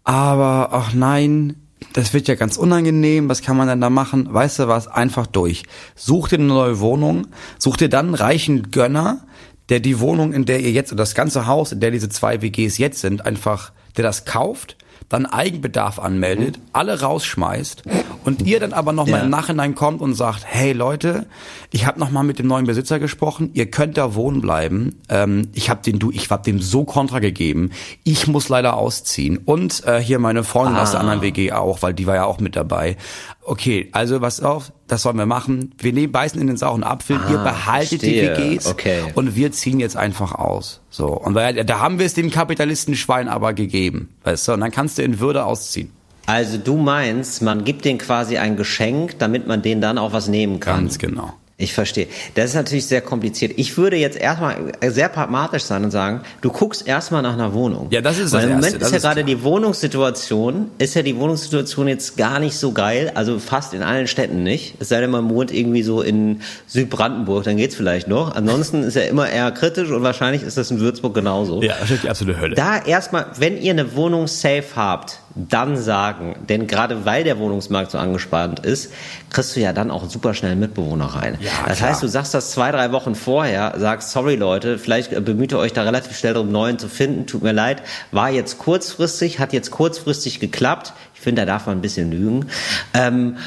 aber 0.03 0.69
ach 0.71 0.93
nein, 0.93 1.57
das 1.93 2.13
wird 2.13 2.27
ja 2.27 2.35
ganz 2.35 2.57
unangenehm, 2.57 3.27
was 3.27 3.41
kann 3.41 3.57
man 3.57 3.67
denn 3.67 3.81
da 3.81 3.89
machen? 3.89 4.33
Weißt 4.33 4.59
du 4.59 4.67
was, 4.67 4.87
einfach 4.87 5.27
durch. 5.27 5.63
Such 5.95 6.29
dir 6.29 6.37
eine 6.37 6.45
neue 6.45 6.79
Wohnung, 6.79 7.27
such 7.59 7.77
dir 7.77 7.89
dann 7.89 8.07
einen 8.07 8.15
reichen 8.15 8.71
Gönner, 8.71 9.25
der 9.71 9.79
die 9.79 9.99
Wohnung, 9.99 10.33
in 10.33 10.45
der 10.45 10.59
ihr 10.59 10.71
jetzt, 10.71 10.93
das 10.99 11.15
ganze 11.15 11.47
Haus, 11.47 11.71
in 11.71 11.79
der 11.79 11.91
diese 11.91 12.09
zwei 12.09 12.41
WGs 12.41 12.77
jetzt 12.77 12.99
sind, 12.99 13.25
einfach, 13.25 13.71
der 13.95 14.03
das 14.03 14.25
kauft, 14.25 14.75
dann 15.07 15.25
Eigenbedarf 15.25 15.99
anmeldet, 15.99 16.57
mhm. 16.57 16.63
alle 16.73 17.01
rausschmeißt 17.01 17.83
und 18.23 18.41
ihr 18.43 18.59
dann 18.59 18.73
aber 18.73 18.93
nochmal 18.93 19.19
ja. 19.19 19.25
im 19.25 19.29
Nachhinein 19.29 19.75
kommt 19.75 20.01
und 20.01 20.13
sagt, 20.13 20.43
hey 20.45 20.73
Leute, 20.73 21.25
ich 21.71 21.85
habe 21.85 21.99
nochmal 21.99 22.23
mit 22.23 22.39
dem 22.39 22.47
neuen 22.47 22.65
Besitzer 22.65 22.99
gesprochen, 22.99 23.49
ihr 23.53 23.69
könnt 23.69 23.97
da 23.97 24.13
wohnen 24.15 24.41
bleiben. 24.41 25.01
Ähm, 25.09 25.49
ich 25.53 25.69
habe 25.69 25.81
den 25.81 25.99
du, 25.99 26.11
ich 26.11 26.29
hab 26.29 26.43
dem 26.43 26.61
so 26.61 26.83
Kontra 26.83 27.19
gegeben. 27.19 27.71
Ich 28.03 28.27
muss 28.27 28.49
leider 28.49 28.77
ausziehen 28.77 29.37
und 29.37 29.85
äh, 29.85 29.99
hier 29.99 30.19
meine 30.19 30.43
Freundin 30.43 30.77
ah. 30.77 30.83
aus 30.83 30.91
der 30.91 30.99
ah. 30.99 31.03
anderen 31.03 31.21
WG 31.21 31.51
auch, 31.51 31.81
weil 31.81 31.93
die 31.93 32.07
war 32.07 32.15
ja 32.15 32.25
auch 32.25 32.39
mit 32.39 32.55
dabei. 32.55 32.97
Okay, 33.41 33.89
also 33.91 34.21
was 34.21 34.41
auf, 34.41 34.71
das 34.91 35.03
sollen 35.03 35.17
wir 35.17 35.25
machen. 35.25 35.71
Wir 35.77 35.93
nehmen, 35.93 36.11
beißen 36.11 36.39
in 36.41 36.47
den 36.47 36.57
sauren 36.57 36.83
Apfel, 36.83 37.15
ah, 37.15 37.31
ihr 37.31 37.37
behaltet 37.37 38.01
verstehe. 38.01 38.35
die 38.35 38.57
WGs 38.57 38.65
okay. 38.65 39.03
und 39.15 39.37
wir 39.37 39.53
ziehen 39.53 39.79
jetzt 39.79 39.95
einfach 39.95 40.35
aus. 40.35 40.81
So. 40.89 41.07
Und 41.07 41.33
da, 41.33 41.53
da 41.53 41.79
haben 41.79 41.97
wir 41.97 42.05
es 42.05 42.13
dem 42.13 42.29
Kapitalistenschwein 42.29 43.29
aber 43.29 43.53
gegeben. 43.53 44.09
Weißt 44.25 44.49
du, 44.49 44.51
und 44.51 44.59
dann 44.59 44.71
kannst 44.71 44.97
du 44.97 45.03
in 45.03 45.21
Würde 45.21 45.45
ausziehen. 45.45 45.91
Also 46.25 46.57
du 46.57 46.75
meinst, 46.75 47.41
man 47.41 47.63
gibt 47.63 47.85
denen 47.85 47.99
quasi 47.99 48.37
ein 48.37 48.57
Geschenk, 48.57 49.17
damit 49.17 49.47
man 49.47 49.61
denen 49.61 49.79
dann 49.79 49.97
auch 49.97 50.11
was 50.11 50.27
nehmen 50.27 50.59
kann. 50.59 50.81
Ganz 50.81 50.99
genau. 50.99 51.35
Ich 51.61 51.73
verstehe. 51.73 52.07
Das 52.35 52.45
ist 52.45 52.55
natürlich 52.55 52.87
sehr 52.87 53.01
kompliziert. 53.01 53.53
Ich 53.55 53.77
würde 53.77 53.95
jetzt 53.95 54.17
erstmal 54.17 54.71
sehr 54.87 55.09
pragmatisch 55.09 55.63
sein 55.63 55.83
und 55.83 55.91
sagen, 55.91 56.21
du 56.41 56.49
guckst 56.49 56.87
erstmal 56.87 57.21
nach 57.21 57.33
einer 57.33 57.53
Wohnung. 57.53 57.87
Ja, 57.91 58.01
das 58.01 58.17
ist 58.17 58.31
Weil 58.31 58.41
das 58.41 58.49
Im 58.49 58.55
Moment 58.55 58.73
Erste, 58.73 58.95
ist 58.95 59.03
ja 59.03 59.09
gerade 59.09 59.23
die 59.23 59.43
Wohnungssituation, 59.43 60.71
ist 60.77 60.95
ja 60.95 61.03
die 61.03 61.15
Wohnungssituation 61.15 61.87
jetzt 61.87 62.17
gar 62.17 62.39
nicht 62.39 62.57
so 62.57 62.71
geil, 62.71 63.11
also 63.13 63.39
fast 63.39 63.73
in 63.73 63.83
allen 63.83 64.07
Städten 64.07 64.43
nicht. 64.43 64.75
Es 64.79 64.89
sei 64.89 65.01
denn, 65.01 65.11
man 65.11 65.29
wohnt 65.29 65.53
irgendwie 65.53 65.83
so 65.83 66.01
in 66.01 66.41
Südbrandenburg, 66.67 67.43
dann 67.43 67.57
geht's 67.57 67.75
vielleicht 67.75 68.07
noch. 68.07 68.35
Ansonsten 68.35 68.83
ist 68.83 68.95
ja 68.95 69.03
immer 69.03 69.29
eher 69.29 69.51
kritisch 69.51 69.91
und 69.91 70.03
wahrscheinlich 70.03 70.43
ist 70.43 70.57
das 70.57 70.71
in 70.71 70.79
Würzburg 70.79 71.13
genauso. 71.13 71.61
Ja, 71.61 71.75
das 71.79 71.91
ist 71.91 72.03
die 72.03 72.09
absolute 72.09 72.39
Hölle. 72.39 72.55
Da 72.55 72.83
erstmal, 72.83 73.27
wenn 73.37 73.61
ihr 73.61 73.71
eine 73.71 73.95
Wohnung 73.95 74.27
safe 74.27 74.65
habt, 74.75 75.20
dann 75.35 75.77
sagen. 75.77 76.35
Denn 76.47 76.67
gerade 76.67 77.05
weil 77.05 77.23
der 77.23 77.39
Wohnungsmarkt 77.39 77.91
so 77.91 77.97
angespannt 77.97 78.59
ist, 78.59 78.91
kriegst 79.29 79.55
du 79.55 79.59
ja 79.59 79.73
dann 79.73 79.91
auch 79.91 80.09
super 80.09 80.33
schnell 80.33 80.55
Mitbewohner 80.55 81.05
rein. 81.05 81.37
Ja, 81.41 81.51
das 81.67 81.77
klar. 81.77 81.89
heißt, 81.89 82.03
du 82.03 82.07
sagst 82.07 82.33
das 82.33 82.51
zwei, 82.51 82.71
drei 82.71 82.91
Wochen 82.91 83.15
vorher, 83.15 83.73
sagst, 83.77 84.11
sorry 84.11 84.35
Leute, 84.35 84.77
vielleicht 84.77 85.11
bemüht 85.25 85.51
ihr 85.51 85.59
euch 85.59 85.73
da 85.73 85.83
relativ 85.83 86.17
schnell 86.17 86.33
darum, 86.33 86.51
neuen 86.51 86.79
zu 86.79 86.87
finden, 86.87 87.27
tut 87.27 87.43
mir 87.43 87.53
leid, 87.53 87.83
war 88.11 88.29
jetzt 88.29 88.57
kurzfristig, 88.57 89.39
hat 89.39 89.53
jetzt 89.53 89.71
kurzfristig 89.71 90.39
geklappt, 90.39 90.93
finde, 91.21 91.43
da 91.43 91.45
darf 91.45 91.67
man 91.67 91.77
ein 91.77 91.81
bisschen 91.81 92.11
lügen. 92.11 92.47
Ähm, 92.93 93.37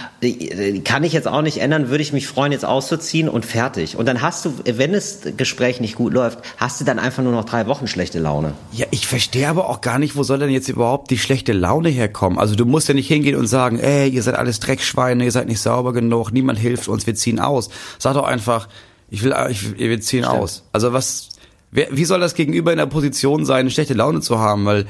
kann 0.85 1.05
ich 1.05 1.13
jetzt 1.13 1.29
auch 1.29 1.43
nicht 1.43 1.59
ändern, 1.59 1.91
würde 1.91 2.03
ich 2.03 2.13
mich 2.13 2.27
freuen, 2.27 2.53
jetzt 2.53 2.65
auszuziehen 2.65 3.29
und 3.29 3.45
fertig. 3.45 3.97
Und 3.97 4.07
dann 4.07 4.23
hast 4.23 4.45
du, 4.45 4.55
wenn 4.65 4.93
das 4.93 5.21
Gespräch 5.37 5.81
nicht 5.81 5.97
gut 5.97 6.13
läuft, 6.13 6.39
hast 6.57 6.81
du 6.81 6.85
dann 6.85 6.99
einfach 6.99 7.23
nur 7.23 7.33
noch 7.33 7.45
drei 7.45 7.67
Wochen 7.67 7.87
schlechte 7.87 8.19
Laune. 8.19 8.55
Ja, 8.73 8.87
ich 8.91 9.07
verstehe 9.07 9.49
aber 9.49 9.69
auch 9.69 9.81
gar 9.81 9.99
nicht, 9.99 10.17
wo 10.17 10.23
soll 10.23 10.39
denn 10.39 10.51
jetzt 10.51 10.69
überhaupt 10.69 11.11
die 11.11 11.19
schlechte 11.19 11.53
Laune 11.53 11.89
herkommen? 11.89 12.39
Also 12.39 12.55
du 12.55 12.65
musst 12.65 12.89
ja 12.89 12.95
nicht 12.95 13.09
hingehen 13.09 13.37
und 13.37 13.47
sagen, 13.47 13.79
ey, 13.79 14.09
ihr 14.09 14.23
seid 14.23 14.37
alles 14.37 14.61
Dreckschweine, 14.61 15.25
ihr 15.25 15.33
seid 15.33 15.49
nicht 15.49 15.61
sauber 15.61 15.93
genug, 15.93 16.33
niemand 16.33 16.59
hilft 16.59 16.89
uns, 16.89 17.07
wir 17.07 17.15
ziehen 17.15 17.41
aus. 17.41 17.71
Sag 17.99 18.15
doch 18.15 18.25
einfach, 18.25 18.69
ich 19.11 19.23
will, 19.23 19.35
ich, 19.51 19.79
wir 19.79 20.01
ziehen 20.01 20.25
Stimmt. 20.25 20.39
aus. 20.39 20.65
Also 20.73 20.93
was, 20.93 21.31
wer, 21.71 21.89
wie 21.91 22.05
soll 22.05 22.21
das 22.21 22.35
Gegenüber 22.35 22.73
in 22.73 22.79
der 22.79 22.87
Position 22.87 23.45
sein, 23.45 23.61
eine 23.61 23.71
schlechte 23.71 23.95
Laune 23.95 24.21
zu 24.21 24.39
haben? 24.39 24.65
Weil 24.65 24.87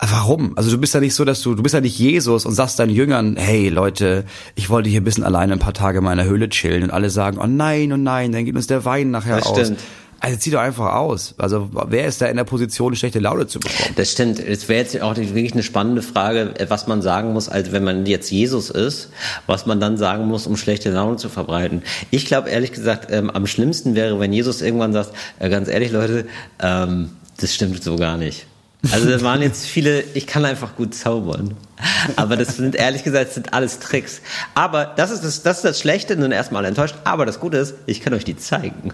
Warum? 0.00 0.56
Also 0.56 0.70
du 0.70 0.78
bist 0.78 0.94
ja 0.94 1.00
nicht 1.00 1.14
so, 1.14 1.24
dass 1.24 1.42
du, 1.42 1.54
du 1.54 1.62
bist 1.62 1.74
ja 1.74 1.80
nicht 1.80 1.98
Jesus 1.98 2.46
und 2.46 2.54
sagst 2.54 2.78
deinen 2.78 2.90
Jüngern, 2.90 3.36
hey 3.36 3.68
Leute, 3.68 4.24
ich 4.54 4.70
wollte 4.70 4.88
hier 4.88 5.02
ein 5.02 5.04
bisschen 5.04 5.24
alleine 5.24 5.52
ein 5.52 5.58
paar 5.58 5.74
Tage 5.74 5.98
in 5.98 6.04
meiner 6.04 6.24
Höhle 6.24 6.48
chillen 6.48 6.84
und 6.84 6.90
alle 6.90 7.10
sagen, 7.10 7.38
oh 7.38 7.46
nein, 7.46 7.92
oh 7.92 7.98
nein, 7.98 8.32
dann 8.32 8.46
geht 8.46 8.56
uns 8.56 8.66
der 8.66 8.84
Wein 8.86 9.10
nachher 9.10 9.36
das 9.36 9.46
aus. 9.46 9.58
Stimmt. 9.58 9.80
Also 10.22 10.36
zieh 10.38 10.50
doch 10.50 10.60
einfach 10.60 10.94
aus. 10.94 11.34
Also 11.38 11.70
wer 11.88 12.06
ist 12.06 12.20
da 12.20 12.26
in 12.26 12.36
der 12.36 12.44
Position, 12.44 12.94
schlechte 12.94 13.20
Laune 13.20 13.46
zu 13.46 13.58
bekommen? 13.58 13.94
Das 13.96 14.12
stimmt. 14.12 14.38
Es 14.38 14.68
wäre 14.68 14.80
jetzt 14.80 15.00
auch 15.00 15.16
wirklich 15.16 15.54
eine 15.54 15.62
spannende 15.62 16.02
Frage, 16.02 16.54
was 16.68 16.86
man 16.86 17.00
sagen 17.00 17.32
muss, 17.32 17.48
als 17.48 17.72
wenn 17.72 17.84
man 17.84 18.04
jetzt 18.04 18.30
Jesus 18.30 18.68
ist, 18.68 19.10
was 19.46 19.64
man 19.64 19.80
dann 19.80 19.96
sagen 19.96 20.26
muss, 20.26 20.46
um 20.46 20.58
schlechte 20.58 20.90
Laune 20.90 21.16
zu 21.16 21.30
verbreiten. 21.30 21.82
Ich 22.10 22.26
glaube 22.26 22.50
ehrlich 22.50 22.72
gesagt, 22.72 23.10
ähm, 23.10 23.30
am 23.30 23.46
schlimmsten 23.46 23.94
wäre, 23.94 24.20
wenn 24.20 24.32
Jesus 24.32 24.60
irgendwann 24.60 24.92
sagt, 24.92 25.12
äh, 25.38 25.48
ganz 25.48 25.68
ehrlich 25.68 25.90
Leute, 25.90 26.26
ähm, 26.62 27.10
das 27.38 27.54
stimmt 27.54 27.82
so 27.82 27.96
gar 27.96 28.18
nicht. 28.18 28.46
Also 28.92 29.10
da 29.10 29.20
waren 29.22 29.42
jetzt 29.42 29.66
viele, 29.66 30.02
ich 30.14 30.26
kann 30.26 30.44
einfach 30.44 30.76
gut 30.76 30.94
zaubern. 30.94 31.56
Aber 32.16 32.36
das 32.36 32.56
sind 32.56 32.74
ehrlich 32.74 33.04
gesagt, 33.04 33.28
das 33.28 33.34
sind 33.34 33.52
alles 33.52 33.78
Tricks. 33.78 34.22
Aber 34.54 34.86
das 34.96 35.10
ist 35.10 35.22
das, 35.22 35.42
das 35.42 35.58
ist 35.58 35.64
das 35.64 35.80
Schlechte, 35.80 36.16
nun 36.16 36.32
erstmal 36.32 36.64
enttäuscht. 36.64 36.94
Aber 37.04 37.26
das 37.26 37.40
Gute 37.40 37.58
ist, 37.58 37.74
ich 37.86 38.00
kann 38.00 38.14
euch 38.14 38.24
die 38.24 38.36
zeigen. 38.36 38.92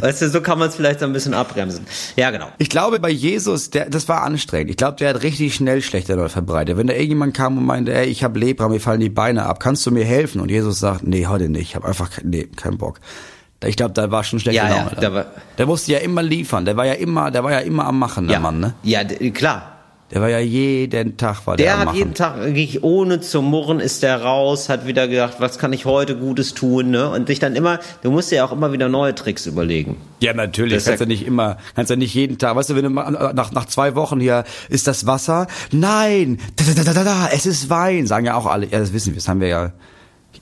weißt 0.00 0.22
du, 0.22 0.30
so 0.30 0.40
kann 0.40 0.58
man 0.58 0.68
es 0.68 0.76
vielleicht 0.76 1.00
so 1.00 1.06
ein 1.06 1.12
bisschen 1.12 1.34
abbremsen. 1.34 1.86
Ja, 2.16 2.30
genau. 2.30 2.48
Ich 2.58 2.68
glaube, 2.68 2.98
bei 3.00 3.10
Jesus, 3.10 3.70
der, 3.70 3.90
das 3.90 4.08
war 4.08 4.22
anstrengend. 4.22 4.70
Ich 4.70 4.76
glaube, 4.76 4.96
der 4.98 5.10
hat 5.10 5.22
richtig 5.22 5.54
schnell 5.54 5.82
schlechte 5.82 6.14
Leute 6.14 6.30
verbreitet. 6.30 6.76
Wenn 6.76 6.86
da 6.86 6.94
irgendjemand 6.94 7.34
kam 7.34 7.58
und 7.58 7.64
meinte, 7.64 7.92
ey, 7.94 8.06
ich 8.06 8.24
habe 8.24 8.38
Lepra, 8.38 8.68
mir 8.68 8.80
fallen 8.80 9.00
die 9.00 9.10
Beine 9.10 9.46
ab, 9.46 9.60
kannst 9.60 9.84
du 9.86 9.90
mir 9.90 10.04
helfen? 10.04 10.40
Und 10.40 10.50
Jesus 10.50 10.78
sagt, 10.78 11.04
nee, 11.04 11.26
heute 11.26 11.48
nicht, 11.48 11.62
ich 11.62 11.74
habe 11.74 11.88
einfach, 11.88 12.10
nee, 12.22 12.44
keinen 12.44 12.78
Bock. 12.78 13.00
Ich 13.64 13.76
glaube, 13.76 13.94
da 13.94 14.10
war 14.10 14.24
schon 14.24 14.40
schlechte 14.40 14.56
ja, 14.56 14.68
Laune. 14.68 14.90
Ja, 14.94 15.00
der, 15.00 15.14
war, 15.14 15.26
der 15.58 15.66
musste 15.66 15.92
ja 15.92 15.98
immer 15.98 16.22
liefern. 16.22 16.64
Der 16.64 16.76
war 16.76 16.86
ja 16.86 16.94
immer, 16.94 17.30
der 17.30 17.44
war 17.44 17.52
ja 17.52 17.60
immer 17.60 17.86
am 17.86 17.98
Machen, 17.98 18.26
der 18.26 18.34
ja, 18.34 18.40
Mann, 18.40 18.60
ne? 18.60 18.74
Ja, 18.82 19.04
klar. 19.04 19.72
Der 20.12 20.20
war 20.20 20.28
ja 20.28 20.40
jeden 20.40 21.16
Tag 21.16 21.46
war 21.46 21.56
der, 21.56 21.78
der 21.78 21.78
hat 21.78 21.94
jeden 21.94 22.12
Tag 22.12 22.36
wirklich 22.36 22.82
ohne 22.82 23.22
zu 23.22 23.40
murren 23.40 23.80
ist 23.80 24.02
der 24.02 24.20
raus, 24.20 24.68
hat 24.68 24.86
wieder 24.86 25.08
gedacht, 25.08 25.36
was 25.38 25.58
kann 25.58 25.72
ich 25.72 25.86
heute 25.86 26.18
Gutes 26.18 26.52
tun, 26.52 26.90
ne? 26.90 27.08
Und 27.08 27.28
sich 27.28 27.38
dann 27.38 27.56
immer, 27.56 27.80
du 28.02 28.10
musst 28.10 28.30
dir 28.30 28.36
ja 28.36 28.44
auch 28.44 28.52
immer 28.52 28.72
wieder 28.72 28.90
neue 28.90 29.14
Tricks 29.14 29.46
überlegen. 29.46 29.96
Ja, 30.20 30.34
natürlich. 30.34 30.74
Das 30.74 30.84
kannst 30.84 31.00
ja 31.00 31.06
nicht 31.06 31.26
immer, 31.26 31.56
kannst 31.74 31.88
ja 31.88 31.96
nicht 31.96 32.12
jeden 32.12 32.36
Tag, 32.36 32.56
weißt 32.56 32.68
du, 32.68 32.76
wenn 32.76 32.84
du 32.84 32.90
nach, 32.90 33.52
nach 33.52 33.64
zwei 33.64 33.94
Wochen 33.94 34.20
hier, 34.20 34.44
ist 34.68 34.86
das 34.86 35.06
Wasser? 35.06 35.46
Nein! 35.70 36.38
Da, 36.56 36.64
da, 36.74 36.84
da, 36.84 36.92
da, 36.92 37.04
da, 37.04 37.28
es 37.32 37.46
ist 37.46 37.70
Wein, 37.70 38.06
sagen 38.06 38.26
ja 38.26 38.34
auch 38.34 38.46
alle. 38.46 38.66
Ja, 38.66 38.80
das 38.80 38.92
wissen 38.92 39.12
wir, 39.12 39.14
das 39.14 39.28
haben 39.28 39.40
wir 39.40 39.48
ja 39.48 39.72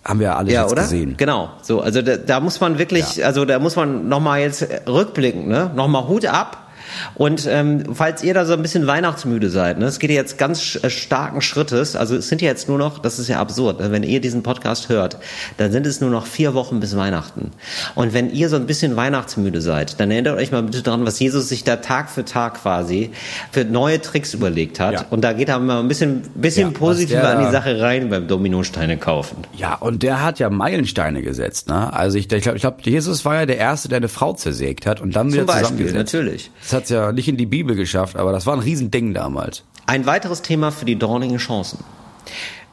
haben 0.05 0.21
wir 0.21 0.29
ja 0.29 0.37
alle 0.37 0.51
ja, 0.53 0.63
jetzt 0.63 0.73
oder? 0.73 0.83
gesehen. 0.83 1.15
Genau. 1.17 1.51
So, 1.63 1.81
also 1.81 2.03
da, 2.03 2.17
da 2.17 2.41
muss 2.41 2.61
man 2.61 2.79
wirklich, 2.79 3.17
ja. 3.17 3.27
also 3.27 3.45
da 3.45 3.59
muss 3.59 3.77
man 3.77 4.09
nochmal 4.09 4.41
jetzt 4.41 4.67
rückblicken, 4.87 5.49
ne? 5.49 5.71
Nochmal 5.75 6.09
Hut 6.09 6.27
ab 6.27 6.70
und 7.15 7.47
ähm, 7.49 7.85
falls 7.95 8.23
ihr 8.23 8.35
da 8.35 8.45
so 8.45 8.53
ein 8.53 8.63
bisschen 8.63 8.87
weihnachtsmüde 8.87 9.51
seid, 9.51 9.79
ne, 9.79 9.87
es 9.87 9.99
geht 9.99 10.11
jetzt 10.11 10.39
ganz 10.39 10.79
äh, 10.83 10.91
starken 10.91 11.41
Schrittes, 11.41 11.97
also 11.97 12.17
es 12.17 12.29
sind 12.29 12.43
ja 12.43 12.49
jetzt 12.49 12.69
nur 12.69 12.79
noch, 12.79 12.99
das 12.99 13.19
ist 13.19 13.29
ja 13.29 13.39
absurd, 13.41 13.81
ne, 13.81 13.93
wenn 13.93 14.03
ihr 14.03 14.21
diesen 14.21 14.43
Podcast 14.43 14.89
hört, 14.89 15.19
dann 15.57 15.73
sind 15.73 15.87
es 15.87 16.01
nur 16.01 16.11
noch 16.11 16.27
vier 16.27 16.55
Wochen 16.55 16.81
bis 16.81 16.97
Weihnachten. 16.97 17.51
Und 17.95 18.15
wenn 18.15 18.31
ihr 18.31 18.49
so 18.49 18.57
ein 18.57 18.67
bisschen 18.67 18.97
weihnachtsmüde 18.97 19.61
seid, 19.61 20.01
dann 20.01 20.11
erinnert 20.11 20.39
euch 20.39 20.53
mal 20.53 20.63
bitte 20.63 20.83
dran, 20.83 21.05
was 21.07 21.19
Jesus 21.19 21.49
sich 21.49 21.65
da 21.65 21.77
Tag 21.77 22.11
für 22.11 22.25
Tag 22.25 22.63
quasi 22.63 23.11
für 23.53 23.65
neue 23.65 24.01
Tricks 24.01 24.35
überlegt 24.35 24.81
hat. 24.81 24.93
Ja. 24.95 25.07
Und 25.11 25.23
da 25.23 25.33
geht 25.33 25.49
er 25.49 25.59
mal 25.59 25.81
ein 25.81 25.89
bisschen, 25.89 26.23
bisschen 26.35 26.73
ja, 26.73 26.79
positiver 26.79 27.21
der, 27.21 27.39
an 27.39 27.47
die 27.47 27.53
Sache 27.53 27.81
rein 27.81 28.11
beim 28.11 28.29
Dominosteine 28.29 28.97
kaufen. 28.97 29.39
Ja, 29.57 29.75
und 29.75 30.03
der 30.03 30.23
hat 30.23 30.39
ja 30.39 30.51
Meilensteine 30.51 31.23
gesetzt. 31.23 31.69
Ne? 31.69 31.93
Also 31.93 32.19
ich, 32.19 32.31
ich 32.31 32.43
glaube, 32.43 32.57
ich 32.57 32.63
glaub, 32.63 32.81
Jesus 32.83 33.25
war 33.25 33.37
ja 33.37 33.47
der 33.47 33.59
Erste, 33.59 33.89
der 33.89 33.99
eine 33.99 34.09
Frau 34.09 34.33
zersägt 34.33 34.87
hat 34.87 35.01
und 35.01 35.17
dann 35.17 35.29
Zum 35.29 35.35
wieder 35.35 35.45
Beispiel, 35.45 35.63
zusammengesetzt. 35.63 35.97
natürlich. 35.97 36.51
Das 36.63 36.73
hat 36.73 36.87
ja 36.91 37.13
nicht 37.13 37.29
in 37.29 37.37
die 37.37 37.47
Bibel 37.47 37.77
geschafft, 37.77 38.17
aber 38.17 38.33
das 38.33 38.47
war 38.47 38.55
ein 38.55 38.61
Riesending 38.61 39.15
damals. 39.15 39.65
Ein 39.87 40.07
weiteres 40.07 40.43
Thema 40.43 40.71
für 40.71 40.85
die 40.85 40.97
dornigen 40.97 41.39
Chancen. 41.39 41.83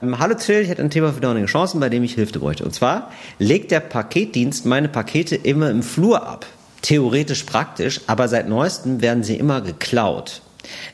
Ähm, 0.02 0.20
Hallo 0.20 0.36
Till, 0.36 0.62
ich 0.62 0.70
hätte 0.70 0.84
ein 0.84 0.90
Thema 0.90 1.14
für 1.14 1.22
dornige 1.22 1.48
Chancen, 1.48 1.80
bei 1.80 1.90
dem 1.90 2.04
ich 2.04 2.14
Hilfe 2.16 2.40
bräuchte. 2.40 2.64
Und 2.64 2.74
zwar 2.74 3.12
legt 3.40 3.72
der 3.72 3.80
Paketdienst 3.80 4.66
meine 4.66 4.90
Pakete 4.90 5.36
immer 5.36 5.70
im 5.70 5.84
Flur 5.84 6.28
ab. 6.28 6.46
Theoretisch 6.82 7.44
praktisch, 7.44 8.02
aber 8.08 8.28
seit 8.28 8.48
neuestem 8.48 9.02
werden 9.02 9.24
sie 9.24 9.36
immer 9.36 9.62
geklaut. 9.62 10.42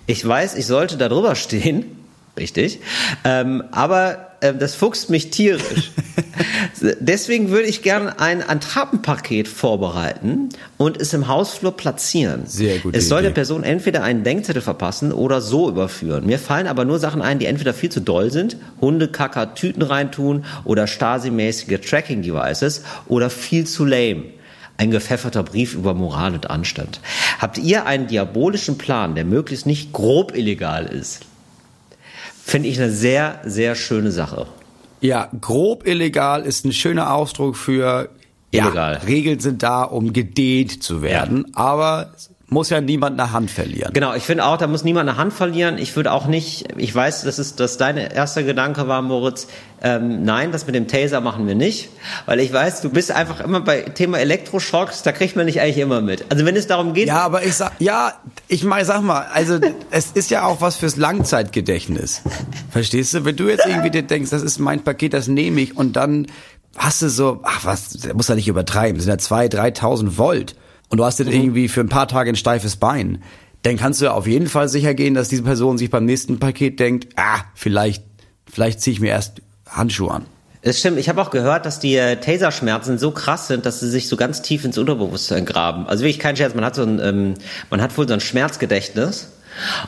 Ich 0.07 0.25
weiß, 0.25 0.55
ich 0.55 0.65
sollte 0.65 0.97
da 0.97 1.09
drüber 1.09 1.35
stehen, 1.35 1.85
Richtig. 2.37 2.79
Ähm, 3.23 3.63
aber 3.71 4.32
äh, 4.43 4.53
das 4.53 4.75
fuchst 4.75 5.09
mich 5.09 5.31
tierisch. 5.31 5.91
Deswegen 6.99 7.49
würde 7.49 7.67
ich 7.67 7.81
gerne 7.81 8.19
ein 8.19 8.47
Attrappenpaket 8.47 9.47
vorbereiten 9.47 10.49
und 10.77 10.99
es 10.99 11.13
im 11.13 11.27
Hausflur 11.27 11.77
platzieren. 11.77 12.43
Sehr 12.45 12.79
gut. 12.79 12.95
Es 12.95 13.07
soll 13.07 13.21
der 13.21 13.29
Person 13.29 13.63
entweder 13.63 14.03
einen 14.03 14.23
Denkzettel 14.23 14.61
verpassen 14.61 15.11
oder 15.11 15.39
so 15.39 15.69
überführen. 15.69 16.25
Mir 16.25 16.39
fallen 16.39 16.67
aber 16.67 16.83
nur 16.83 16.99
Sachen 16.99 17.21
ein, 17.21 17.39
die 17.39 17.45
entweder 17.45 17.73
viel 17.73 17.89
zu 17.89 18.01
doll 18.01 18.31
sind, 18.31 18.57
Hundekacker 18.81 19.55
Tüten 19.55 19.81
reintun 19.81 20.45
oder 20.65 20.87
Stasi-mäßige 20.87 21.79
Tracking-Devices 21.79 22.83
oder 23.07 23.29
viel 23.29 23.65
zu 23.65 23.85
lame. 23.85 24.25
Ein 24.75 24.91
gepfefferter 24.91 25.43
Brief 25.43 25.75
über 25.75 25.93
Moral 25.93 26.33
und 26.33 26.49
Anstand. 26.49 26.99
Habt 27.39 27.59
ihr 27.59 27.85
einen 27.85 28.07
diabolischen 28.07 28.77
Plan, 28.77 29.15
der 29.15 29.23
möglichst 29.23 29.67
nicht 29.67 29.93
grob 29.93 30.35
illegal 30.35 30.85
ist? 30.85 31.25
Finde 32.45 32.69
ich 32.69 32.79
eine 32.79 32.91
sehr, 32.91 33.39
sehr 33.45 33.73
schöne 33.75 34.11
Sache. 34.11 34.47
Ja, 35.01 35.29
grob 35.39 35.87
illegal 35.87 36.43
ist 36.43 36.65
ein 36.65 36.73
schöner 36.73 37.13
Ausdruck 37.13 37.55
für 37.55 38.09
Illegal. 38.51 38.93
Ja, 38.93 38.99
Regeln 38.99 39.39
sind 39.39 39.63
da, 39.63 39.83
um 39.83 40.13
gedehnt 40.13 40.83
zu 40.83 41.01
werden, 41.01 41.55
aber 41.55 42.13
muss 42.53 42.69
ja 42.69 42.79
niemand 42.79 43.19
eine 43.19 43.31
Hand 43.31 43.51
verlieren. 43.51 43.91
Genau, 43.93 44.13
ich 44.13 44.23
finde 44.23 44.45
auch, 44.45 44.57
da 44.57 44.67
muss 44.67 44.83
niemand 44.83 45.09
eine 45.09 45.17
Hand 45.17 45.33
verlieren. 45.33 45.77
Ich 45.77 45.95
würde 45.95 46.11
auch 46.11 46.27
nicht, 46.27 46.67
ich 46.77 46.93
weiß, 46.93 47.23
dass 47.23 47.39
es, 47.39 47.55
dass 47.55 47.77
dein 47.77 47.97
erster 47.97 48.43
Gedanke 48.43 48.87
war, 48.87 49.01
Moritz, 49.01 49.47
ähm, 49.81 50.23
nein, 50.23 50.51
das 50.53 50.65
mit 50.65 50.75
dem 50.75 50.87
Taser 50.87 51.19
machen 51.19 51.45
wir 51.47 51.55
nicht, 51.55 51.89
weil 52.25 52.39
ich 52.39 52.53
weiß, 52.53 52.81
du 52.81 52.89
bist 52.89 53.11
einfach 53.11 53.41
immer 53.41 53.59
bei 53.59 53.81
Thema 53.81 54.19
Elektroschocks, 54.19 55.03
da 55.03 55.11
kriegt 55.11 55.35
man 55.35 55.45
nicht 55.45 55.59
eigentlich 55.59 55.79
immer 55.79 55.99
mit. 55.99 56.25
Also 56.29 56.45
wenn 56.45 56.55
es 56.55 56.67
darum 56.67 56.93
geht, 56.93 57.07
Ja, 57.07 57.21
aber 57.25 57.43
ich 57.43 57.55
sag, 57.55 57.73
ja, 57.79 58.13
ich 58.47 58.63
meine, 58.63 58.85
sag 58.85 59.01
mal, 59.01 59.27
also 59.33 59.59
es 59.91 60.11
ist 60.11 60.29
ja 60.29 60.45
auch 60.45 60.61
was 60.61 60.77
fürs 60.77 60.95
Langzeitgedächtnis. 60.95 62.21
Verstehst 62.69 63.13
du? 63.13 63.25
Wenn 63.25 63.35
du 63.35 63.49
jetzt 63.49 63.65
irgendwie 63.65 63.89
dir 63.89 64.03
denkst, 64.03 64.29
das 64.29 64.43
ist 64.43 64.59
mein 64.59 64.83
Paket, 64.83 65.13
das 65.13 65.27
nehme 65.27 65.59
ich 65.59 65.75
und 65.75 65.95
dann 65.95 66.27
hast 66.77 67.01
du 67.01 67.09
so, 67.09 67.39
ach 67.43 67.65
was, 67.65 67.89
der 67.89 68.13
muss 68.13 68.27
ja 68.27 68.35
nicht 68.35 68.47
übertreiben, 68.47 68.95
das 68.95 69.05
sind 69.05 69.11
ja 69.11 69.17
zwei, 69.17 69.47
dreitausend 69.47 70.17
Volt 70.17 70.55
und 70.93 70.97
du 70.97 71.05
hast 71.05 71.17
jetzt 71.17 71.31
irgendwie 71.31 71.69
für 71.69 71.81
ein 71.81 71.89
paar 71.89 72.07
Tage 72.07 72.29
ein 72.29 72.35
steifes 72.35 72.75
Bein, 72.75 73.23
dann 73.63 73.77
kannst 73.77 73.99
du 73.99 74.13
auf 74.13 74.27
jeden 74.27 74.45
Fall 74.45 74.69
sicher 74.69 74.93
gehen, 74.93 75.15
dass 75.15 75.27
diese 75.27 75.41
Person 75.41 75.79
sich 75.79 75.89
beim 75.89 76.05
nächsten 76.05 76.37
Paket 76.37 76.79
denkt, 76.79 77.07
ah, 77.15 77.39
vielleicht, 77.55 78.03
vielleicht 78.45 78.79
ziehe 78.79 78.93
ich 78.93 78.99
mir 78.99 79.09
erst 79.09 79.41
Handschuhe 79.67 80.11
an. 80.11 80.27
Es 80.61 80.79
stimmt, 80.79 80.99
ich 80.99 81.09
habe 81.09 81.19
auch 81.19 81.31
gehört, 81.31 81.65
dass 81.65 81.79
die 81.79 81.95
äh, 81.95 82.17
Taserschmerzen 82.17 82.99
so 82.99 83.09
krass 83.09 83.47
sind, 83.47 83.65
dass 83.65 83.79
sie 83.79 83.89
sich 83.89 84.07
so 84.07 84.17
ganz 84.17 84.43
tief 84.43 84.65
ins 84.65 84.77
Unterbewusstsein 84.77 85.47
graben. 85.47 85.87
Also 85.87 86.03
wirklich 86.03 86.19
kein 86.19 86.37
Scherz, 86.37 86.53
man 86.53 86.63
hat 86.63 86.75
so 86.75 86.83
ein, 86.83 86.99
ähm, 86.99 87.33
man 87.71 87.81
hat 87.81 87.97
wohl 87.97 88.07
so 88.07 88.13
ein 88.13 88.19
Schmerzgedächtnis. 88.19 89.31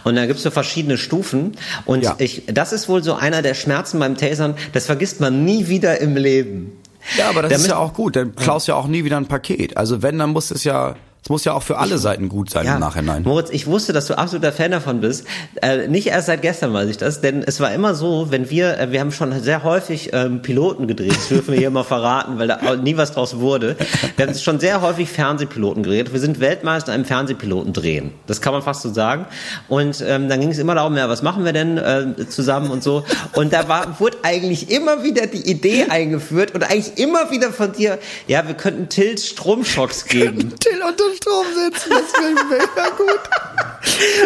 Und 0.05 0.15
da 0.15 0.25
gibt's 0.25 0.41
so 0.41 0.49
verschiedene 0.49 0.97
Stufen. 0.97 1.51
Und 1.85 2.03
Ja. 2.03 2.15
ich, 2.17 2.45
das 2.47 2.73
ist 2.73 2.89
wohl 2.89 3.03
so 3.03 3.13
einer 3.13 3.43
der 3.43 3.53
Schmerzen 3.53 3.99
beim 3.99 4.17
Tasern, 4.17 4.55
das 4.73 4.87
vergisst 4.87 5.19
man 5.19 5.45
nie 5.45 5.67
wieder 5.67 6.01
im 6.01 6.17
Leben. 6.17 6.71
Ja, 7.17 7.29
aber 7.29 7.43
das 7.43 7.51
Damit- 7.51 7.65
ist 7.65 7.71
ja 7.71 7.77
auch 7.77 7.93
gut, 7.93 8.15
dann 8.15 8.35
klaust 8.35 8.67
du 8.67 8.71
ja 8.71 8.77
auch 8.77 8.87
nie 8.87 9.03
wieder 9.03 9.17
ein 9.17 9.27
Paket. 9.27 9.77
Also 9.77 10.01
wenn, 10.01 10.17
dann 10.19 10.31
muss 10.31 10.51
es 10.51 10.63
ja, 10.63 10.95
es 11.25 11.29
muss 11.31 11.43
ja 11.43 11.53
auch 11.53 11.63
für 11.63 11.79
alle 11.79 11.97
Seiten 11.97 12.29
gut 12.29 12.51
sein 12.51 12.67
im 12.67 12.79
Nachhinein. 12.79 13.23
Moritz, 13.23 13.49
ich 13.49 13.65
wusste, 13.65 13.93
dass 13.93 14.05
du 14.05 14.15
absoluter 14.15 14.51
Fan 14.51 14.69
davon 14.69 15.01
bist. 15.01 15.25
Äh, 15.59 15.87
nicht 15.87 16.05
erst 16.05 16.27
seit 16.27 16.43
gestern 16.43 16.71
weiß 16.71 16.87
ich 16.87 16.97
das, 16.97 17.19
denn 17.19 17.41
es 17.41 17.59
war 17.59 17.73
immer 17.73 17.95
so, 17.95 18.27
wenn 18.29 18.51
wir, 18.51 18.77
äh, 18.77 18.91
wir 18.91 18.99
haben 18.99 19.11
schon 19.11 19.41
sehr 19.41 19.63
häufig 19.63 20.11
ähm, 20.13 20.43
Piloten 20.43 20.85
gedreht, 20.85 21.15
das 21.15 21.29
dürfen 21.29 21.53
wir 21.53 21.57
hier 21.57 21.69
mal 21.71 21.83
verraten, 21.83 22.37
weil 22.37 22.47
da 22.47 22.75
nie 22.75 22.95
was 22.95 23.11
draus 23.11 23.39
wurde. 23.39 23.75
Wir 24.17 24.27
haben 24.27 24.35
schon 24.35 24.59
sehr 24.59 24.83
häufig 24.83 25.09
Fernsehpiloten 25.09 25.81
gedreht. 25.81 26.13
Wir 26.13 26.19
sind 26.19 26.39
Weltmeister 26.39 26.93
im 26.93 27.05
Fernsehpiloten 27.05 27.73
drehen. 27.73 28.11
Das 28.27 28.39
kann 28.39 28.53
man 28.53 28.61
fast 28.61 28.83
so 28.83 28.93
sagen. 28.93 29.25
Und 29.67 30.03
ähm, 30.07 30.29
dann 30.29 30.39
ging 30.39 30.51
es 30.51 30.59
immer 30.59 30.75
darum, 30.75 30.95
ja, 30.95 31.09
was 31.09 31.23
machen 31.23 31.43
wir 31.43 31.53
denn 31.53 31.79
äh, 31.79 32.29
zusammen 32.29 32.69
und 32.69 32.83
so. 32.83 33.03
Und 33.33 33.51
da 33.51 33.67
war, 33.67 33.99
wurde 33.99 34.17
eigentlich 34.21 34.69
immer 34.69 35.01
wieder 35.01 35.25
die 35.25 35.49
Idee 35.49 35.85
eingeführt 35.89 36.53
und 36.53 36.63
eigentlich 36.63 36.99
immer 36.99 37.31
wieder 37.31 37.51
von 37.51 37.71
dir, 37.71 37.97
ja, 38.27 38.45
wir 38.45 38.53
könnten 38.53 38.89
Tills 38.89 39.25
Stromschocks 39.25 40.05
geben. 40.05 40.53
Till 40.59 40.83
unter 40.87 41.14
Strom 41.17 41.45
setzen, 41.53 41.89
das 41.89 42.13
wäre 42.21 42.45
mega 42.45 42.89
gut. 42.97 43.19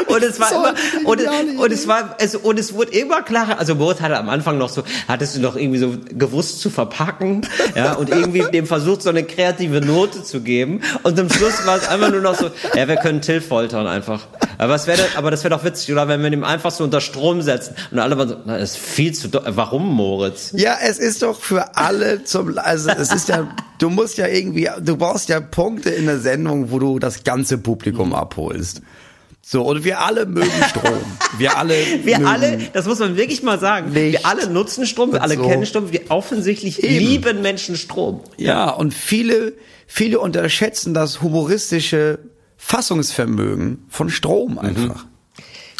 Und 0.08 0.24
es 0.24 0.40
war 0.40 0.52
immer, 0.52 0.74
und, 1.04 1.22
und 1.60 1.72
es 1.72 1.88
war, 1.88 2.16
es, 2.18 2.36
und 2.36 2.60
es 2.60 2.74
wurde 2.74 2.92
immer 2.92 3.22
klarer. 3.22 3.60
Also 3.60 3.76
Moritz 3.76 4.02
hatte 4.02 4.18
am 4.18 4.30
Anfang 4.30 4.58
noch 4.58 4.70
so, 4.70 4.84
hattest 5.08 5.36
du 5.36 5.42
noch 5.42 5.56
irgendwie 5.56 5.80
so 5.80 5.96
gewusst 6.10 6.62
zu 6.62 6.70
verpacken, 6.70 7.48
ja, 7.76 7.94
und 7.94 8.10
irgendwie 8.10 8.44
dem 8.52 8.66
versucht, 8.66 9.02
so 9.02 9.10
eine 9.10 9.24
kreative 9.24 9.82
Note 9.82 10.24
zu 10.24 10.42
geben. 10.42 10.82
Und 11.04 11.18
zum 11.18 11.30
Schluss 11.30 11.66
war 11.66 11.78
es 11.78 11.88
einfach 11.88 12.10
nur 12.10 12.22
noch 12.22 12.36
so, 12.36 12.50
ja, 12.76 12.88
wir 12.88 12.96
können 12.98 13.22
Till 13.22 13.42
foltern 13.42 13.88
einfach. 13.88 14.22
Aber 14.60 14.76
es 14.76 14.88
wäre, 14.88 15.02
aber 15.16 15.32
das 15.32 15.46
wäre 15.46 15.56
doch 15.56 15.64
witzig, 15.64 15.94
oder? 15.94 16.10
Wenn 16.10 16.22
wir 16.22 16.32
ihn 16.34 16.44
einfach 16.44 16.72
so 16.72 16.84
unter 16.84 17.00
Strom 17.00 17.42
setzen. 17.42 17.76
Und 17.92 18.00
alle 18.00 18.18
waren 18.18 18.28
so, 18.28 18.36
na, 18.46 18.58
das 18.58 18.72
ist 18.72 18.78
viel 18.78 19.14
zu, 19.14 19.30
warum 19.32 19.88
Moritz? 19.88 20.52
Ja, 20.54 20.76
es 20.84 21.00
ist 21.00 21.22
doch 21.22 21.40
für 21.40 21.78
alle 21.78 22.26
zum, 22.26 22.58
also 22.58 22.90
es 22.90 23.14
ist 23.14 23.30
ja, 23.30 23.48
du 23.80 23.90
musst 23.90 24.18
ja 24.18 24.28
irgendwie, 24.28 24.70
du 24.82 24.98
brauchst 24.98 25.30
ja 25.30 25.40
Punkte 25.40 25.92
in 25.92 26.08
der 26.08 26.20
Sendung, 26.20 26.72
wo 26.72 26.80
du 26.80 27.00
das 27.00 27.24
ganze 27.24 27.58
Publikum 27.58 28.14
abholst. 28.14 28.82
So, 29.42 29.64
und 29.64 29.86
wir 29.86 30.02
alle 30.02 30.26
mögen 30.26 30.52
Strom. 30.70 31.00
Wir 31.38 31.58
alle 31.58 31.74
Wir 32.04 32.28
alle, 32.28 32.60
das 32.74 32.86
muss 32.86 33.00
man 33.00 33.16
wirklich 33.16 33.42
mal 33.42 33.60
sagen, 33.62 33.94
Licht 33.94 34.12
wir 34.12 34.26
alle 34.26 34.50
nutzen 34.50 34.86
Strom, 34.86 35.14
wir 35.14 35.24
alle 35.24 35.36
so. 35.36 35.48
kennen 35.48 35.66
Strom, 35.66 35.94
wir 35.94 36.02
offensichtlich 36.10 36.84
Eben. 36.84 37.06
lieben 37.06 37.42
Menschen 37.42 37.78
Strom. 37.78 38.20
Ja, 38.36 38.70
und 38.70 38.94
viele, 38.94 39.54
viele 39.88 40.20
unterschätzen 40.20 40.94
das 40.94 41.22
humoristische 41.22 42.20
Fassungsvermögen 42.60 43.86
von 43.90 44.10
Strom 44.10 44.60
einfach. 44.60 45.06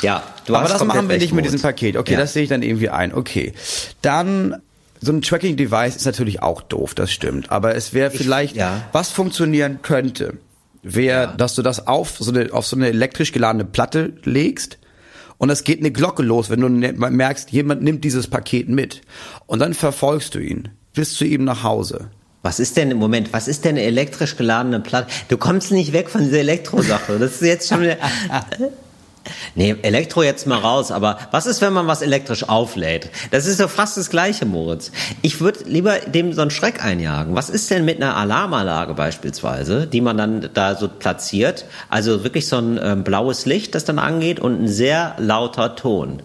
Ja, 0.02 0.24
du 0.46 0.56
Aber 0.56 0.64
hast 0.64 0.76
das 0.76 0.86
machen 0.86 1.10
wir 1.10 1.18
nicht 1.18 1.34
mit 1.34 1.44
diesem 1.46 1.62
Paket. 1.62 1.98
Okay, 1.98 2.14
Ja. 2.14 2.20
das 2.20 2.34
sehe 2.34 2.44
ich 2.44 2.50
dann 2.50 2.62
irgendwie 2.64 2.90
ein. 2.90 3.14
Okay. 3.14 3.54
Dann 4.02 4.62
so 5.02 5.12
ein 5.12 5.22
Tracking-Device 5.22 5.98
ist 5.98 6.06
natürlich 6.06 6.42
auch 6.42 6.62
doof, 6.62 6.96
das 6.96 7.12
stimmt. 7.12 7.52
Aber 7.52 7.76
es 7.76 7.94
wäre 7.94 8.10
vielleicht, 8.12 8.56
ja. 8.56 8.88
was 8.94 9.12
funktionieren 9.12 9.82
könnte, 9.82 10.38
wäre, 10.82 11.36
dass 11.38 11.56
du 11.56 11.62
das 11.62 11.86
auf 11.88 12.16
so, 12.18 12.32
eine, 12.32 12.54
auf 12.54 12.66
so 12.66 12.78
eine 12.78 12.88
elektrisch 12.88 13.34
geladene 13.34 13.66
Platte 13.66 14.14
legst 14.24 14.78
und 15.38 15.50
es 15.50 15.66
geht 15.66 15.80
eine 15.80 15.92
Glocke 15.92 16.24
los, 16.24 16.50
wenn 16.50 16.62
du 16.62 16.70
ne- 16.70 16.94
merkst, 16.94 17.52
jemand 17.52 17.82
nimmt 17.82 18.04
dieses 18.06 18.28
Paket 18.28 18.70
mit. 18.70 19.02
Und 19.48 19.60
dann 19.60 19.74
verfolgst 19.74 20.34
du 20.36 20.40
ihn 20.40 20.70
bis 20.94 21.16
zu 21.16 21.26
ihm 21.26 21.44
nach 21.44 21.64
Hause. 21.64 22.10
Was 22.42 22.60
ist 22.60 22.78
denn 22.78 22.92
im 22.92 22.98
Moment, 22.98 23.34
was 23.34 23.48
ist 23.48 23.66
denn 23.66 23.76
eine 23.76 23.84
elektrisch 23.84 24.38
geladene 24.38 24.80
Platte? 24.80 25.12
Du 25.28 25.38
kommst 25.38 25.72
nicht 25.72 25.92
weg 25.92 26.10
von 26.10 26.22
dieser 26.22 26.40
Elektrosache. 26.40 27.20
Das 27.20 27.34
ist 27.34 27.42
jetzt 27.42 27.68
schon 27.68 27.82
wieder. 27.82 27.98
Nee, 29.56 29.76
Elektro 29.82 30.24
jetzt 30.24 30.48
mal 30.48 30.58
raus, 30.60 30.92
aber 30.92 31.18
was 31.32 31.46
ist, 31.46 31.62
wenn 31.62 31.74
man 31.74 31.88
was 31.88 32.02
elektrisch 32.02 32.48
auflädt? 32.48 33.10
Das 33.32 33.46
ist 33.46 33.60
doch 33.60 33.70
fast 33.70 33.98
das 33.98 34.10
gleiche, 34.10 34.46
Moritz. 34.46 34.92
Ich 35.22 35.42
würde 35.42 35.60
lieber 35.66 36.00
dem 36.00 36.34
so 36.34 36.42
einen 36.42 36.52
Schreck 36.52 36.84
einjagen. 36.84 37.36
Was 37.36 37.50
ist 37.50 37.70
denn 37.72 37.86
mit 37.86 37.98
einer 38.02 38.16
Alarmanlage 38.16 38.94
beispielsweise, 38.94 39.88
die 39.88 40.02
man 40.02 40.18
dann 40.18 40.50
da 40.54 40.76
so 40.76 40.88
platziert? 40.88 41.66
Also 41.90 42.24
wirklich 42.24 42.48
so 42.48 42.58
ein 42.58 42.80
ähm, 42.82 43.04
blaues 43.04 43.46
Licht, 43.46 43.76
das 43.76 43.86
dann 43.86 44.00
angeht 44.00 44.40
und 44.40 44.64
ein 44.64 44.68
sehr 44.68 45.16
lauter 45.18 45.76
Ton. 45.76 46.22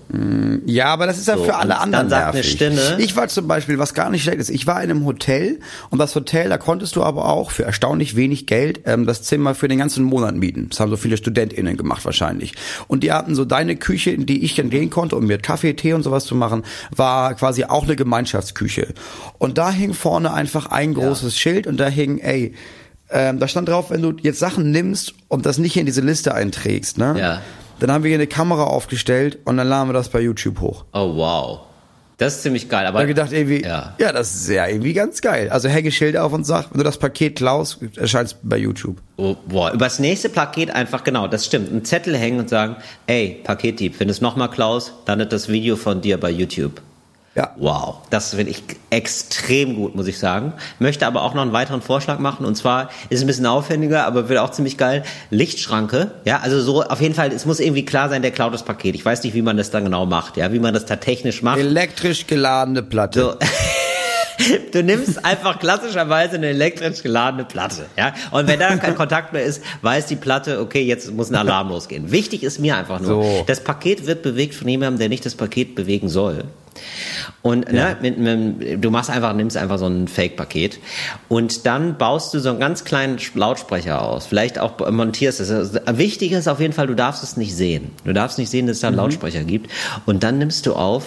Ja, 0.67 0.87
aber 0.87 1.07
das 1.07 1.19
ist 1.19 1.29
ja 1.29 1.37
So, 1.37 1.45
für 1.45 1.57
alle 1.57 1.79
anderen 1.79 2.09
dann 2.09 2.11
sagt 2.11 2.23
eine 2.25 2.35
nervig. 2.35 2.53
Stimme- 2.53 2.99
Ich 2.99 3.17
war 3.17 3.29
zum 3.29 3.49
Beispiel, 3.49 3.79
was 3.79 3.95
gar 3.95 4.11
nicht 4.11 4.23
schlecht 4.23 4.39
ist, 4.39 4.51
ich 4.51 4.67
war 4.67 4.83
in 4.83 4.91
einem 4.91 5.05
Hotel 5.05 5.59
und 5.91 5.99
das 5.99 6.15
Hotel, 6.15 6.49
da 6.49 6.59
konntest 6.59 6.95
du 6.97 7.03
aber 7.03 7.29
auch 7.29 7.51
für 7.51 7.65
erstaunlich 7.65 8.15
wenig 8.17 8.47
Geld 8.47 8.81
ähm, 8.87 9.07
das 9.07 9.23
Zimmer 9.23 9.55
für 9.55 9.69
den 9.69 9.79
ganzen 9.79 10.05
Monat 10.05 10.35
mieten. 10.37 10.69
Das 10.71 10.79
haben 10.81 10.91
so 10.91 10.97
viele 10.97 11.17
StudentInnen 11.17 11.77
gemacht 11.77 12.05
wahrscheinlich. 12.05 12.55
Und 12.87 12.94
die 13.03 13.13
hatten 13.13 13.35
so 13.35 13.45
deine 13.45 13.77
Küche, 13.77 14.11
in 14.11 14.27
die 14.27 14.45
ich 14.45 14.55
dann 14.55 14.71
gehen 14.71 14.91
konnte, 14.91 15.17
um 15.17 15.27
mir 15.27 15.39
Kaffee, 15.39 15.75
Tee 15.75 15.93
und 15.93 16.03
sowas 16.03 16.25
zu 16.25 16.35
machen, 16.35 16.65
war 16.95 17.35
quasi 17.35 17.65
auch 17.65 17.85
eine 17.85 17.97
Gemeinschaftsküche. 17.97 18.95
Und 19.39 19.59
da 19.59 19.71
hing 19.71 19.95
vorne 19.95 20.33
einfach 20.33 20.67
ein 20.67 20.95
großes 20.95 21.37
Schild 21.39 21.67
und 21.67 21.79
da 21.79 21.89
hing, 21.89 22.19
ey, 22.19 22.55
ähm, 23.11 23.39
da 23.39 23.49
stand 23.49 23.69
drauf, 23.69 23.91
wenn 23.91 24.03
du 24.03 24.13
jetzt 24.23 24.39
Sachen 24.39 24.71
nimmst 24.71 25.15
und 25.29 25.47
das 25.47 25.59
nicht 25.59 25.77
in 25.77 25.87
diese 25.87 26.01
Liste 26.01 26.35
einträgst, 26.35 26.99
ne? 26.99 27.15
Ja. 27.19 27.43
Dann 27.81 27.91
haben 27.91 28.05
wir 28.05 28.09
hier 28.09 28.19
eine 28.19 28.27
Kamera 28.27 28.65
aufgestellt 28.65 29.39
und 29.45 29.57
dann 29.57 29.69
laden 29.69 29.89
wir 29.89 29.93
das 29.93 30.09
bei 30.09 30.21
YouTube 30.21 30.61
hoch. 30.61 30.85
Oh 30.93 31.17
wow. 31.17 31.61
Das 32.19 32.37
ist 32.37 32.43
ziemlich 32.43 32.69
geil. 32.69 32.87
Aber 32.87 33.01
Da 33.01 33.07
gedacht 33.07 33.33
irgendwie, 33.33 33.63
Ja. 33.65 33.95
ja. 33.99 34.13
das 34.13 34.35
ist 34.35 34.49
ja 34.49 34.67
irgendwie 34.69 34.93
ganz 34.93 35.21
geil. 35.21 35.49
Also 35.51 35.69
hänge 35.69 35.91
Schild 35.91 36.17
auf 36.17 36.33
und 36.33 36.45
sag, 36.45 36.71
wenn 36.71 36.79
du 36.79 36.85
das 36.85 36.99
Paket 36.99 37.37
klaust, 37.37 37.79
erscheint 37.97 38.29
es 38.29 38.37
bei 38.43 38.57
YouTube. 38.57 38.99
Oh, 39.17 39.35
boah, 39.47 39.73
übers 39.73 39.99
nächste 39.99 40.29
Paket 40.29 40.71
einfach, 40.71 41.03
genau, 41.05 41.27
das 41.27 41.45
stimmt, 41.45 41.71
einen 41.71 41.85
Zettel 41.85 42.17
hängen 42.17 42.39
und 42.41 42.49
sagen, 42.49 42.77
ey, 43.07 43.41
Paketdieb, 43.43 43.99
wenn 43.99 44.09
du 44.09 44.13
es 44.13 44.21
nochmal 44.21 44.51
klaust, 44.51 44.93
landet 45.07 45.33
das 45.33 45.49
Video 45.49 45.77
von 45.77 46.01
dir 46.01 46.19
bei 46.19 46.31
YouTube. 46.31 46.81
Ja. 47.35 47.53
Wow, 47.57 47.97
das 48.11 48.35
finde 48.35 48.53
ich 48.53 48.63
extrem 48.91 49.75
gut, 49.75 49.97
muss 49.97 50.07
ich 50.07 50.19
sagen. 50.19 50.53
Möchte 50.79 51.05
aber 51.05 51.23
auch 51.23 51.35
noch 51.35 51.43
einen 51.43 51.53
weiteren 51.53 51.83
Vorschlag 51.83 52.21
machen 52.21 52.47
und 52.47 52.55
zwar 52.55 52.91
ist 53.09 53.19
es 53.19 53.21
ein 53.23 53.27
bisschen 53.27 53.47
aufwendiger, 53.47 54.07
aber 54.07 54.29
wird 54.29 54.39
auch 54.39 54.51
ziemlich 54.51 54.79
geil. 54.79 55.03
Lichtschranke, 55.31 56.13
ja, 56.25 56.41
also 56.41 56.61
so 56.63 56.85
auf 56.85 57.01
jeden 57.01 57.15
Fall, 57.15 57.33
es 57.33 57.45
muss 57.45 57.59
irgendwie 57.59 57.85
klar 57.85 58.09
sein, 58.09 58.23
der 58.23 58.31
klaut 58.31 58.55
das 58.55 58.65
Paket. 58.65 58.95
Ich 58.95 59.05
weiß 59.05 59.25
nicht, 59.25 59.35
wie 59.35 59.43
man 59.43 59.57
das 59.57 59.71
dann 59.73 59.83
genau 59.85 60.07
macht, 60.07 60.37
ja, 60.37 60.53
wie 60.53 60.61
man 60.61 60.75
das 60.75 60.87
da 60.87 60.95
technisch 60.97 61.43
macht. 61.43 61.59
Elektrisch 61.59 62.27
geladene 62.27 62.83
Platte. 62.83 63.21
So. 63.21 63.35
Du 64.73 64.83
nimmst 64.83 65.25
einfach 65.25 65.61
klassischerweise 65.61 66.35
eine 66.35 66.49
elektrisch 66.49 67.05
geladene 67.05 67.45
Platte, 67.45 67.87
ja. 67.97 68.13
Und 68.33 68.49
wenn 68.49 68.59
da 68.59 68.77
kein 68.77 68.97
Kontakt 68.97 69.33
mehr 69.33 69.45
ist, 69.45 69.63
weiß 69.83 70.07
die 70.07 70.17
Platte, 70.17 70.61
okay, 70.61 70.83
jetzt 70.83 71.13
muss 71.13 71.31
ein 71.31 71.37
Alarm 71.37 71.69
losgehen. 71.69 72.11
Wichtig 72.11 72.43
ist 72.43 72.59
mir 72.59 72.77
einfach 72.77 72.99
nur, 72.99 73.23
So. 73.23 73.45
das 73.47 73.61
Paket 73.63 74.07
wird 74.07 74.23
bewegt 74.23 74.57
von 74.57 74.69
jemandem, 74.69 74.99
der 74.99 75.09
nicht 75.09 75.25
das 75.25 75.37
Paket 75.37 75.77
bewegen 75.77 76.09
soll. 76.09 76.45
Und 77.43 77.71
ne, 77.73 77.97
mit, 78.01 78.19
mit, 78.19 78.85
du 78.85 78.91
machst 78.91 79.11
einfach, 79.11 79.33
nimmst 79.35 79.57
einfach 79.57 79.79
so 79.79 79.87
ein 79.87 80.09
Fake-Paket 80.09 80.79
und 81.29 81.67
dann 81.67 81.99
baust 81.99 82.33
du 82.35 82.39
so 82.39 82.49
einen 82.51 82.61
ganz 82.61 82.85
kleinen 82.85 83.19
Lautsprecher 83.35 84.03
aus. 84.03 84.27
Vielleicht 84.27 84.59
auch 84.59 84.79
montierst 84.91 85.41
es. 85.41 85.51
Also, 85.51 85.79
Wichtig 85.93 86.33
ist 86.33 86.49
auf 86.49 86.61
jeden 86.61 86.73
Fall, 86.73 86.87
du 86.87 86.95
darfst 86.95 87.23
es 87.23 87.37
nicht 87.37 87.55
sehen. 87.55 87.91
Du 88.05 88.13
darfst 88.13 88.39
nicht 88.39 88.51
sehen, 88.51 88.67
dass 88.67 88.77
es 88.77 88.81
da 88.81 88.89
einen 88.89 88.97
Lautsprecher 88.97 89.45
gibt. 89.45 89.71
Und 90.07 90.23
dann 90.23 90.39
nimmst 90.39 90.67
du 90.67 90.75
auf, 90.75 91.05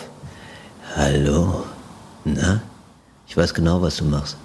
hallo, 0.95 1.63
na, 2.24 2.62
ich 3.27 3.36
weiß 3.36 3.53
genau, 3.53 3.81
was 3.81 3.97
du 3.97 4.05
machst. 4.05 4.38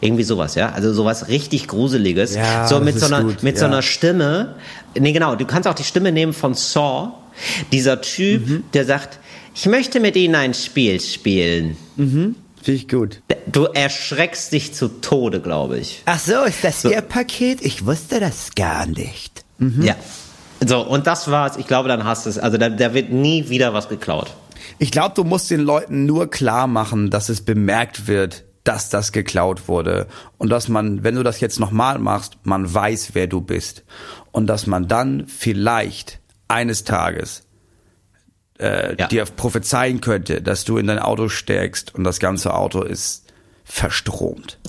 Irgendwie 0.00 0.24
sowas, 0.24 0.54
ja? 0.54 0.70
Also 0.70 0.92
sowas 0.92 1.28
richtig 1.28 1.68
Gruseliges. 1.68 2.34
Ja, 2.34 2.66
so 2.66 2.80
mit 2.80 2.98
so 2.98 3.06
einer, 3.06 3.22
gut, 3.22 3.42
mit 3.42 3.58
so 3.58 3.64
ja. 3.64 3.70
einer 3.70 3.82
Stimme. 3.82 4.56
Nee, 4.98 5.12
genau. 5.12 5.36
Du 5.36 5.46
kannst 5.46 5.68
auch 5.68 5.74
die 5.74 5.84
Stimme 5.84 6.10
nehmen 6.10 6.32
von 6.32 6.54
Saw. 6.54 7.12
Dieser 7.70 8.00
Typ, 8.00 8.48
Mhm. 8.48 8.64
der 8.74 8.84
sagt, 8.84 9.20
ich 9.58 9.66
möchte 9.66 9.98
mit 9.98 10.14
Ihnen 10.14 10.36
ein 10.36 10.54
Spiel 10.54 11.00
spielen. 11.00 11.76
Finde 11.96 12.36
ich 12.64 12.86
gut. 12.86 13.22
Du 13.50 13.64
erschreckst 13.64 14.52
dich 14.52 14.72
zu 14.72 15.00
Tode, 15.00 15.40
glaube 15.40 15.78
ich. 15.80 16.02
Ach 16.04 16.20
so, 16.20 16.44
ist 16.44 16.62
das 16.62 16.82
So. 16.82 16.90
Ihr 16.92 17.00
Paket? 17.00 17.60
Ich 17.62 17.84
wusste 17.84 18.20
das 18.20 18.50
gar 18.54 18.86
nicht. 18.86 19.44
Ja. 19.80 19.96
So, 20.64 20.86
und 20.86 21.08
das 21.08 21.28
war's. 21.28 21.56
Ich 21.56 21.66
glaube, 21.66 21.88
dann 21.88 22.04
hast 22.04 22.26
du 22.26 22.30
es. 22.30 22.38
Also 22.38 22.56
da, 22.56 22.68
da 22.68 22.94
wird 22.94 23.10
nie 23.10 23.48
wieder 23.48 23.74
was 23.74 23.88
geklaut. 23.88 24.32
Ich 24.78 24.92
glaube, 24.92 25.16
du 25.16 25.24
musst 25.24 25.50
den 25.50 25.62
Leuten 25.62 26.06
nur 26.06 26.30
klar 26.30 26.68
machen, 26.68 27.10
dass 27.10 27.28
es 27.28 27.40
bemerkt 27.40 28.06
wird, 28.06 28.44
dass 28.62 28.90
das 28.90 29.10
geklaut 29.10 29.66
wurde 29.66 30.06
und 30.36 30.50
dass 30.50 30.68
man, 30.68 31.02
wenn 31.02 31.16
du 31.16 31.24
das 31.24 31.40
jetzt 31.40 31.58
nochmal 31.58 31.98
machst, 31.98 32.36
man 32.44 32.72
weiß, 32.72 33.10
wer 33.14 33.26
du 33.26 33.40
bist 33.40 33.82
und 34.30 34.46
dass 34.46 34.68
man 34.68 34.86
dann 34.86 35.26
vielleicht 35.26 36.20
eines 36.46 36.84
Tages 36.84 37.42
äh, 38.58 38.94
Ja. 38.98 39.06
dir 39.06 39.24
prophezeien 39.24 40.00
könnte, 40.00 40.42
dass 40.42 40.64
du 40.64 40.78
in 40.78 40.86
dein 40.86 40.98
Auto 40.98 41.28
steigst 41.28 41.94
und 41.94 42.04
das 42.04 42.18
ganze 42.18 42.54
Auto 42.54 42.82
ist 42.82 43.24
verstromt. 43.64 44.58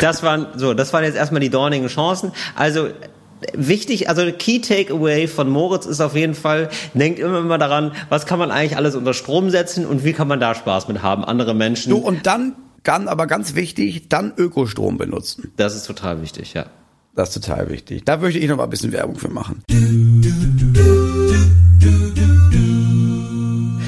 Das 0.00 0.22
waren 0.22 0.46
so, 0.56 0.74
das 0.74 0.92
waren 0.92 1.04
jetzt 1.04 1.16
erstmal 1.16 1.40
die 1.40 1.48
dornigen 1.50 1.88
Chancen. 1.88 2.32
Also 2.54 2.88
wichtig, 3.54 4.08
also 4.08 4.30
Key 4.32 4.60
Takeaway 4.60 5.26
von 5.26 5.48
Moritz 5.48 5.86
ist 5.86 6.00
auf 6.00 6.14
jeden 6.14 6.34
Fall, 6.34 6.68
denkt 6.94 7.18
immer 7.18 7.38
immer 7.38 7.58
daran, 7.58 7.92
was 8.08 8.26
kann 8.26 8.38
man 8.38 8.50
eigentlich 8.50 8.76
alles 8.76 8.94
unter 8.94 9.14
Strom 9.14 9.50
setzen 9.50 9.86
und 9.86 10.04
wie 10.04 10.12
kann 10.12 10.28
man 10.28 10.40
da 10.40 10.54
Spaß 10.54 10.88
mit 10.88 11.02
haben, 11.02 11.24
andere 11.24 11.54
Menschen. 11.54 11.90
Du 11.90 11.98
und 11.98 12.26
dann, 12.26 12.56
dann 12.82 13.08
aber 13.08 13.26
ganz 13.26 13.54
wichtig, 13.54 14.08
dann 14.08 14.32
Ökostrom 14.36 14.98
benutzen. 14.98 15.52
Das 15.56 15.74
ist 15.74 15.86
total 15.86 16.20
wichtig, 16.22 16.52
ja. 16.54 16.66
Das 17.16 17.30
ist 17.34 17.42
total 17.44 17.70
wichtig. 17.70 18.04
Da 18.04 18.18
möchte 18.18 18.38
ich 18.38 18.46
noch 18.48 18.58
mal 18.58 18.64
ein 18.64 18.70
bisschen 18.70 18.92
Werbung 18.92 19.16
für 19.16 19.28
machen. 19.30 19.62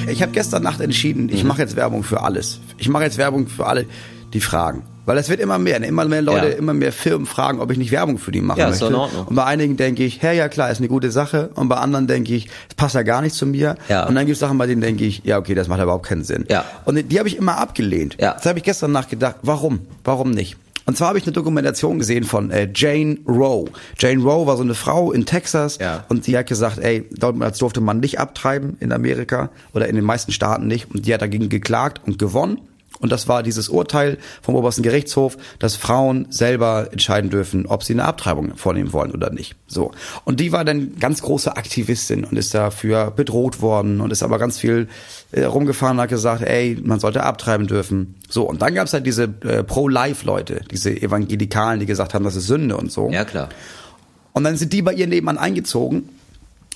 Ich 0.07 0.21
habe 0.23 0.31
gestern 0.31 0.63
Nacht 0.63 0.81
entschieden, 0.81 1.29
ich 1.31 1.43
mache 1.43 1.61
jetzt 1.61 1.75
Werbung 1.75 2.03
für 2.03 2.21
alles. 2.23 2.59
Ich 2.79 2.89
mache 2.89 3.03
jetzt 3.03 3.17
Werbung 3.19 3.47
für 3.47 3.67
alle, 3.67 3.85
die 4.33 4.41
fragen. 4.41 4.81
Weil 5.05 5.17
es 5.17 5.29
wird 5.29 5.39
immer 5.39 5.57
mehr, 5.59 5.79
ne? 5.79 5.87
immer 5.87 6.05
mehr 6.05 6.21
Leute, 6.21 6.47
Ja. 6.49 6.53
immer 6.57 6.73
mehr 6.73 6.91
Firmen 6.91 7.25
fragen, 7.25 7.59
ob 7.61 7.71
ich 7.71 7.77
nicht 7.77 7.91
Werbung 7.91 8.17
für 8.17 8.31
die 8.31 8.41
machen 8.41 8.59
Ja, 8.59 8.65
ist 8.69 8.81
möchte. 8.81 8.85
doch 8.85 8.89
in 8.91 8.95
Ordnung. 8.95 9.27
Und 9.27 9.35
bei 9.35 9.43
einigen 9.45 9.77
denke 9.77 10.03
ich, 10.03 10.21
hey, 10.21 10.37
ja 10.37 10.49
klar, 10.49 10.69
ist 10.71 10.79
eine 10.79 10.87
gute 10.87 11.09
Sache. 11.11 11.49
Und 11.55 11.69
bei 11.69 11.77
anderen 11.77 12.05
denke 12.07 12.33
ich, 12.35 12.47
es 12.67 12.75
passt 12.75 12.95
ja 12.95 13.01
gar 13.03 13.21
nicht 13.21 13.33
zu 13.35 13.45
mir. 13.45 13.75
Ja. 13.87 14.05
Und 14.07 14.15
dann 14.15 14.25
gibt 14.25 14.33
es 14.33 14.39
Sachen, 14.39 14.57
bei 14.57 14.65
denen 14.67 14.81
denke 14.81 15.05
ich, 15.05 15.21
ja 15.23 15.37
okay, 15.37 15.53
das 15.55 15.67
macht 15.67 15.81
überhaupt 15.81 16.05
keinen 16.07 16.23
Sinn. 16.23 16.45
Ja. 16.49 16.65
Und 16.85 17.11
die 17.11 17.17
habe 17.19 17.27
ich 17.27 17.37
immer 17.37 17.57
abgelehnt. 17.57 18.17
Ja. 18.19 18.33
Das 18.33 18.45
habe 18.45 18.59
ich 18.59 18.65
gestern 18.65 18.91
nachgedacht, 18.91 19.35
warum? 19.41 19.79
Warum 20.03 20.31
nicht? 20.31 20.57
Und 20.85 20.97
zwar 20.97 21.09
habe 21.09 21.17
ich 21.19 21.25
eine 21.25 21.33
Dokumentation 21.33 21.99
gesehen 21.99 22.23
von 22.23 22.49
äh, 22.51 22.67
Jane 22.73 23.17
Roe. 23.27 23.65
Jane 23.97 24.21
Roe 24.23 24.47
war 24.47 24.57
so 24.57 24.63
eine 24.63 24.73
Frau 24.73 25.11
in 25.11 25.25
Texas 25.25 25.77
Ja. 25.79 26.05
und 26.09 26.25
die 26.27 26.37
hat 26.37 26.47
gesagt, 26.47 26.79
ey, 26.79 27.05
damals 27.11 27.59
durfte 27.59 27.81
man 27.81 27.99
nicht 27.99 28.19
abtreiben 28.19 28.77
in 28.79 28.91
Amerika 28.91 29.49
oder 29.73 29.87
in 29.87 29.95
den 29.95 30.05
meisten 30.05 30.31
Staaten 30.31 30.67
nicht. 30.67 30.89
Und 30.93 31.05
die 31.05 31.13
hat 31.13 31.21
dagegen 31.21 31.49
geklagt 31.49 32.01
und 32.05 32.17
gewonnen. 32.17 32.59
Und 32.99 33.11
das 33.11 33.27
war 33.27 33.43
dieses 33.43 33.69
Urteil 33.69 34.17
vom 34.41 34.55
obersten 34.55 34.83
Gerichtshof, 34.83 35.37
dass 35.57 35.75
Frauen 35.75 36.27
selber 36.29 36.89
entscheiden 36.91 37.29
dürfen, 37.29 37.65
ob 37.65 37.83
sie 37.83 37.93
eine 37.93 38.03
Abtreibung 38.03 38.55
vornehmen 38.57 38.93
wollen 38.93 39.11
oder 39.11 39.31
nicht. 39.31 39.55
So. 39.67 39.91
Und 40.25 40.39
die 40.39 40.51
war 40.51 40.65
dann 40.65 40.99
ganz 40.99 41.21
große 41.21 41.55
Aktivistin 41.55 42.25
und 42.25 42.37
ist 42.37 42.53
dafür 42.53 43.11
bedroht 43.11 43.61
worden 43.61 44.01
und 44.01 44.11
ist 44.11 44.23
aber 44.23 44.37
ganz 44.37 44.59
viel 44.59 44.87
äh, 45.31 45.43
rumgefahren 45.43 45.97
und 45.97 46.03
hat 46.03 46.09
gesagt, 46.09 46.43
ey, 46.43 46.77
man 46.83 46.99
sollte 46.99 47.23
abtreiben 47.23 47.67
dürfen. 47.67 48.15
So. 48.29 48.43
Und 48.43 48.61
dann 48.61 48.73
gab's 48.73 48.93
halt 48.93 49.05
diese 49.05 49.23
äh, 49.43 49.63
Pro-Life-Leute, 49.63 50.61
diese 50.69 50.91
Evangelikalen, 50.91 51.79
die 51.79 51.85
gesagt 51.85 52.13
haben, 52.13 52.25
das 52.25 52.35
ist 52.35 52.47
Sünde 52.47 52.75
und 52.75 52.91
so. 52.91 53.09
Ja, 53.09 53.23
klar. 53.23 53.49
Und 54.33 54.43
dann 54.43 54.57
sind 54.57 54.73
die 54.73 54.81
bei 54.81 54.93
ihr 54.93 55.07
nebenan 55.07 55.37
eingezogen 55.37 56.09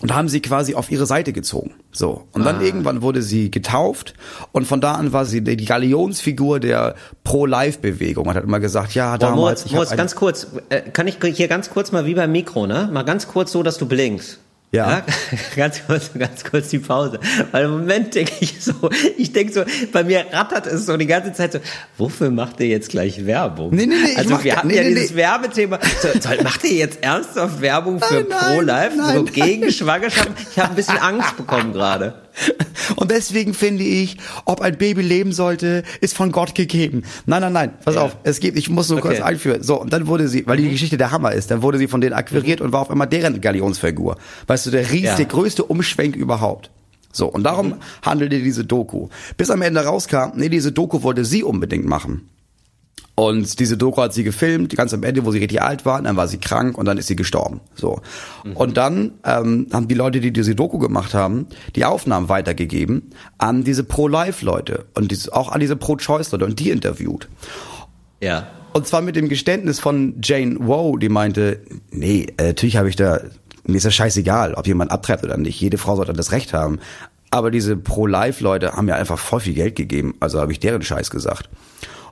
und 0.03 0.13
haben 0.13 0.27
sie 0.27 0.41
quasi 0.41 0.75
auf 0.75 0.91
ihre 0.91 1.05
Seite 1.05 1.31
gezogen. 1.31 1.75
So. 1.93 2.25
Und 2.33 2.43
dann 2.43 2.61
irgendwann 2.61 3.01
wurde 3.01 3.21
sie 3.21 3.49
getauft 3.49 4.13
und 4.51 4.67
von 4.67 4.81
da 4.81 4.95
an 4.95 5.13
war 5.13 5.23
sie 5.23 5.41
die 5.41 5.63
Galionsfigur 5.63 6.59
der 6.59 6.95
Pro-Life-Bewegung. 7.23 8.25
Man 8.25 8.35
hat 8.35 8.43
immer 8.43 8.59
gesagt, 8.59 8.95
ja, 8.95 9.17
damals. 9.17 9.61
Moritz, 9.61 9.71
Moritz 9.71 9.95
ganz 9.95 10.15
kurz, 10.15 10.47
äh, 10.67 10.81
kann 10.81 11.07
ich 11.07 11.19
hier 11.21 11.47
ganz 11.47 11.69
kurz 11.69 11.93
mal 11.93 12.05
wie 12.05 12.15
beim 12.15 12.33
Mikro, 12.33 12.67
ne? 12.67 12.89
Mal 12.91 13.03
ganz 13.03 13.29
kurz 13.29 13.53
so, 13.53 13.63
dass 13.63 13.77
du 13.77 13.85
blinkst. 13.85 14.39
Ja. 14.73 15.03
ganz 15.55 15.85
kurz, 15.85 16.09
ganz 16.17 16.43
kurz 16.43 16.69
die 16.69 16.79
Pause. 16.79 17.19
Weil 17.51 17.65
im 17.65 17.71
Moment 17.71 18.15
denke 18.15 18.33
ich 18.39 18.59
so, 18.59 18.89
ich 19.17 19.31
denke 19.31 19.53
so, 19.53 19.63
bei 19.91 20.03
mir 20.03 20.25
rattert 20.31 20.65
es 20.65 20.87
so 20.87 20.97
die 20.97 21.05
ganze 21.05 21.31
Zeit 21.31 21.53
so, 21.53 21.59
wofür 21.97 22.31
macht 22.31 22.59
ihr 22.59 22.67
jetzt 22.67 22.89
gleich 22.89 23.23
Werbung? 23.27 23.75
Nee, 23.75 23.85
nee, 23.85 23.95
nee, 24.03 24.15
Also 24.15 24.43
wir 24.43 24.55
hatten 24.57 24.69
nee, 24.69 24.77
ja 24.77 24.81
nee, 24.81 24.95
dieses 24.95 25.11
nee. 25.11 25.17
Werbethema. 25.17 25.79
So, 26.01 26.19
soll, 26.19 26.41
macht 26.41 26.63
ihr 26.63 26.73
jetzt 26.73 27.03
ernsthaft 27.03 27.61
Werbung 27.61 28.01
für 28.01 28.15
Nein, 28.15 28.25
nein, 28.29 28.39
Pro-Life? 28.39 28.95
So 28.95 29.01
nein, 29.03 29.25
gegen 29.25 29.71
Schwangerschaften? 29.71 30.33
Ich 30.51 30.57
habe 30.57 30.69
ein 30.71 30.75
bisschen 30.75 30.97
Angst 30.97 31.37
bekommen 31.37 31.71
gerade. 31.71 32.22
Und 32.95 33.11
deswegen 33.11 33.53
finde 33.53 33.83
ich, 33.83 34.17
ob 34.45 34.61
ein 34.61 34.77
Baby 34.77 35.01
leben 35.01 35.31
sollte, 35.31 35.83
ist 36.01 36.15
von 36.15 36.31
Gott 36.31 36.55
gegeben. 36.55 37.03
Nein, 37.25 37.41
nein, 37.41 37.53
nein, 37.53 37.73
pass 37.83 37.95
Ja. 37.95 38.01
auf, 38.01 38.17
es 38.23 38.39
geht, 38.39 38.57
ich 38.57 38.69
muss 38.69 38.89
nur 38.89 38.99
kurz 38.99 39.13
Okay. 39.15 39.21
Mhm. 39.21 39.27
einführen. 39.27 39.63
So, 39.63 39.79
und 39.79 39.93
dann 39.93 40.07
wurde 40.07 40.27
sie, 40.27 40.45
weil 40.47 40.57
die 40.57 40.69
Geschichte 40.69 40.97
der 40.97 41.11
Hammer 41.11 41.31
ist, 41.33 41.51
dann 41.51 41.61
wurde 41.61 41.77
sie 41.77 41.87
von 41.87 42.01
denen 42.01 42.13
akquiriert 42.13 42.61
und 42.61 42.71
war 42.73 42.81
auf 42.81 42.89
einmal 42.91 43.07
deren 43.07 43.39
Galionsfigur. 43.41 44.17
Weißt 44.47 44.65
du, 44.65 44.71
der 44.71 44.89
riesige, 44.91 45.05
Ja. 45.07 45.17
Mhm. 45.19 45.27
größte 45.27 45.63
Umschwenk 45.63 46.15
überhaupt. 46.15 46.71
So, 47.11 47.27
und 47.27 47.43
darum 47.43 47.75
handelte 48.01 48.39
diese 48.39 48.65
Doku. 48.65 49.09
Bis 49.37 49.51
am 49.51 49.61
Ende 49.61 49.81
rauskam, 49.85 50.31
nee, 50.35 50.49
diese 50.49 50.71
Doku 50.71 51.03
wollte 51.03 51.25
sie 51.25 51.43
unbedingt 51.43 51.85
machen. 51.85 52.27
Und 53.15 53.59
diese 53.59 53.77
Doku 53.77 54.01
hat 54.01 54.13
sie 54.13 54.23
gefilmt, 54.23 54.75
ganz 54.75 54.91
am 54.91 55.03
Ende, 55.03 55.23
wo 55.23 55.31
sie 55.31 55.37
richtig 55.37 55.61
alt 55.61 55.85
war, 55.85 56.01
dann 56.01 56.15
war 56.17 56.27
sie 56.27 56.39
krank 56.39 56.77
und 56.79 56.85
dann 56.85 56.97
ist 56.97 57.07
sie 57.07 57.15
gestorben. 57.15 57.61
So. 57.75 58.01
Und 58.55 58.75
dann 58.75 59.11
ähm, 59.23 59.67
haben 59.71 59.87
die 59.87 59.93
Leute, 59.93 60.19
die 60.19 60.33
diese 60.33 60.55
Doku 60.55 60.79
gemacht 60.79 61.13
haben, 61.13 61.45
die 61.75 61.85
Aufnahmen 61.85 62.27
weitergegeben 62.27 63.11
an 63.37 63.63
diese 63.63 63.83
Pro-Life-Leute 63.83 64.85
und 64.95 65.11
diese, 65.11 65.31
auch 65.31 65.51
an 65.51 65.59
diese 65.59 65.75
Pro-Choice-Leute 65.75 66.43
und 66.43 66.59
die 66.59 66.71
interviewt. 66.71 67.29
Ja. 68.19 68.47
Und 68.73 68.87
zwar 68.87 69.01
mit 69.01 69.15
dem 69.15 69.29
Geständnis 69.29 69.79
von 69.79 70.15
Jane 70.23 70.55
Wow, 70.59 70.97
die 70.97 71.09
meinte, 71.09 71.59
nee, 71.91 72.25
äh, 72.37 72.47
natürlich 72.47 72.77
habe 72.77 72.89
ich 72.89 72.95
da, 72.95 73.21
mir 73.63 73.77
ist 73.77 73.85
das 73.85 73.93
scheißegal, 73.93 74.55
ob 74.55 74.65
jemand 74.65 74.89
abtreibt 74.89 75.23
oder 75.23 75.37
nicht. 75.37 75.61
Jede 75.61 75.77
Frau 75.77 75.95
sollte 75.95 76.13
das 76.13 76.31
Recht 76.31 76.53
haben. 76.53 76.79
Aber 77.29 77.51
diese 77.51 77.77
Pro-Life-Leute 77.77 78.73
haben 78.73 78.87
ja 78.87 78.95
einfach 78.95 79.19
voll 79.19 79.39
viel 79.39 79.53
Geld 79.53 79.75
gegeben, 79.75 80.15
also 80.19 80.39
habe 80.39 80.51
ich 80.51 80.59
deren 80.59 80.81
Scheiß 80.81 81.11
gesagt. 81.11 81.49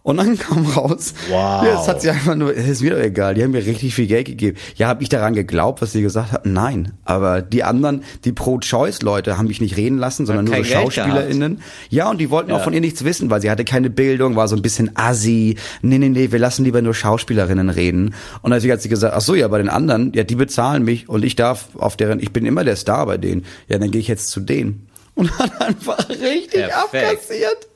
Und 0.04 0.18
dann 0.18 0.36
kam 0.36 0.66
raus, 0.66 1.14
Wow. 1.30 1.64
ja, 1.64 1.74
das 1.74 1.88
hat 1.88 2.02
sie 2.02 2.10
einfach 2.10 2.34
nur, 2.36 2.56
es 2.58 2.68
ist 2.68 2.82
mir 2.82 2.90
doch 2.96 3.00
egal, 3.00 3.36
die 3.36 3.44
haben 3.44 3.52
mir 3.52 3.64
richtig 3.64 3.94
viel 3.94 4.08
Geld 4.08 4.26
gegeben. 4.26 4.58
Ja, 4.76 4.88
habe 4.88 5.04
ich 5.04 5.10
daran 5.10 5.36
geglaubt, 5.36 5.80
was 5.84 5.92
sie 5.92 6.02
gesagt 6.02 6.32
hat? 6.32 6.46
Nein. 6.48 6.94
Aber 7.06 7.44
die 7.44 7.64
anderen, 7.64 8.04
die 8.26 8.32
Pro-Choice-Leute, 8.32 9.38
haben 9.38 9.46
mich 9.48 9.62
nicht 9.62 9.78
reden 9.78 10.00
lassen, 10.00 10.26
sondern 10.26 10.46
nur 10.46 10.56
so 10.56 10.64
SchauspielerInnen. 10.64 11.62
Ja, 11.90 12.10
und 12.10 12.18
die 12.20 12.32
wollten 12.32 12.52
auch 12.52 12.58
Ja. 12.58 12.64
von 12.64 12.74
ihr 12.74 12.82
nichts 12.82 13.04
wissen, 13.04 13.30
weil 13.30 13.42
sie 13.42 13.52
hatte 13.52 13.64
keine 13.64 13.92
Bildung, 13.92 14.36
war 14.36 14.48
so 14.48 14.56
ein 14.56 14.64
bisschen 14.64 14.90
assi. 14.96 15.58
Nee, 15.84 16.00
nee, 16.00 16.10
nee, 16.10 16.32
wir 16.32 16.40
lassen 16.40 16.64
lieber 16.64 16.82
nur 16.82 16.96
Schauspielerinnen 16.96 17.70
reden. 17.70 18.16
Und 18.42 18.52
deswegen 18.52 18.74
hat 18.74 18.82
sie 18.82 18.90
gesagt, 18.90 19.14
ach 19.16 19.22
so, 19.22 19.36
ja, 19.36 19.48
bei 19.50 19.60
den 19.60 19.70
anderen, 19.70 20.14
ja, 20.14 20.24
die 20.24 20.36
bezahlen 20.36 20.84
mich 20.84 21.10
und 21.10 21.24
ich 21.24 21.36
darf 21.36 21.68
auf 21.78 21.96
deren, 21.96 22.20
ich 22.20 22.34
bin 22.34 22.48
immer 22.48 22.64
der 22.64 22.76
Star 22.76 23.06
bei 23.06 23.18
denen. 23.18 23.46
Ja, 23.68 23.78
dann 23.78 23.92
gehe 23.92 24.02
ich 24.02 24.08
jetzt 24.08 24.30
zu 24.30 24.40
denen. 24.40 24.88
Und 25.14 25.38
hat 25.38 25.62
einfach 25.68 26.10
richtig 26.10 26.54
Perfekt. 26.68 26.74
abkassiert. 27.06 27.68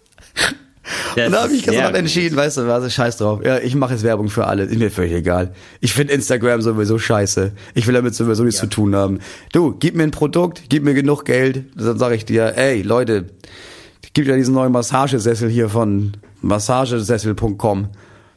Das 1.15 1.25
Und 1.25 1.31
da 1.33 1.43
habe 1.43 1.53
ich 1.53 1.65
Nacht 1.65 1.95
entschieden, 1.95 2.35
weißt 2.35 2.57
du, 2.57 2.67
was, 2.67 2.93
scheiß 2.93 3.17
drauf. 3.17 3.41
Ja, 3.43 3.57
ich 3.57 3.75
mache 3.75 3.93
jetzt 3.93 4.03
Werbung 4.03 4.29
für 4.29 4.45
alle, 4.45 4.63
ist 4.63 4.77
mir 4.77 4.91
völlig 4.91 5.13
egal. 5.13 5.53
Ich 5.81 5.93
finde 5.93 6.13
Instagram 6.13 6.61
sowieso 6.61 6.99
scheiße. 6.99 7.53
Ich 7.73 7.87
will 7.87 7.93
damit 7.95 8.13
sowieso 8.13 8.43
nichts 8.43 8.59
zu 8.59 8.67
tun 8.67 8.95
haben. 8.95 9.19
Du, 9.51 9.75
gib 9.79 9.95
mir 9.95 10.03
ein 10.03 10.11
Produkt, 10.11 10.63
gib 10.69 10.83
mir 10.83 10.93
genug 10.93 11.25
Geld, 11.25 11.65
dann 11.75 11.97
sage 11.97 12.15
ich 12.15 12.25
dir, 12.25 12.55
ey, 12.55 12.81
Leute, 12.81 13.25
gibt 14.15 14.29
ja 14.29 14.35
diesen 14.35 14.55
neuen 14.55 14.71
Massagesessel 14.71 15.49
hier 15.49 15.69
von 15.69 16.13
massagesessel.com. 16.41 17.89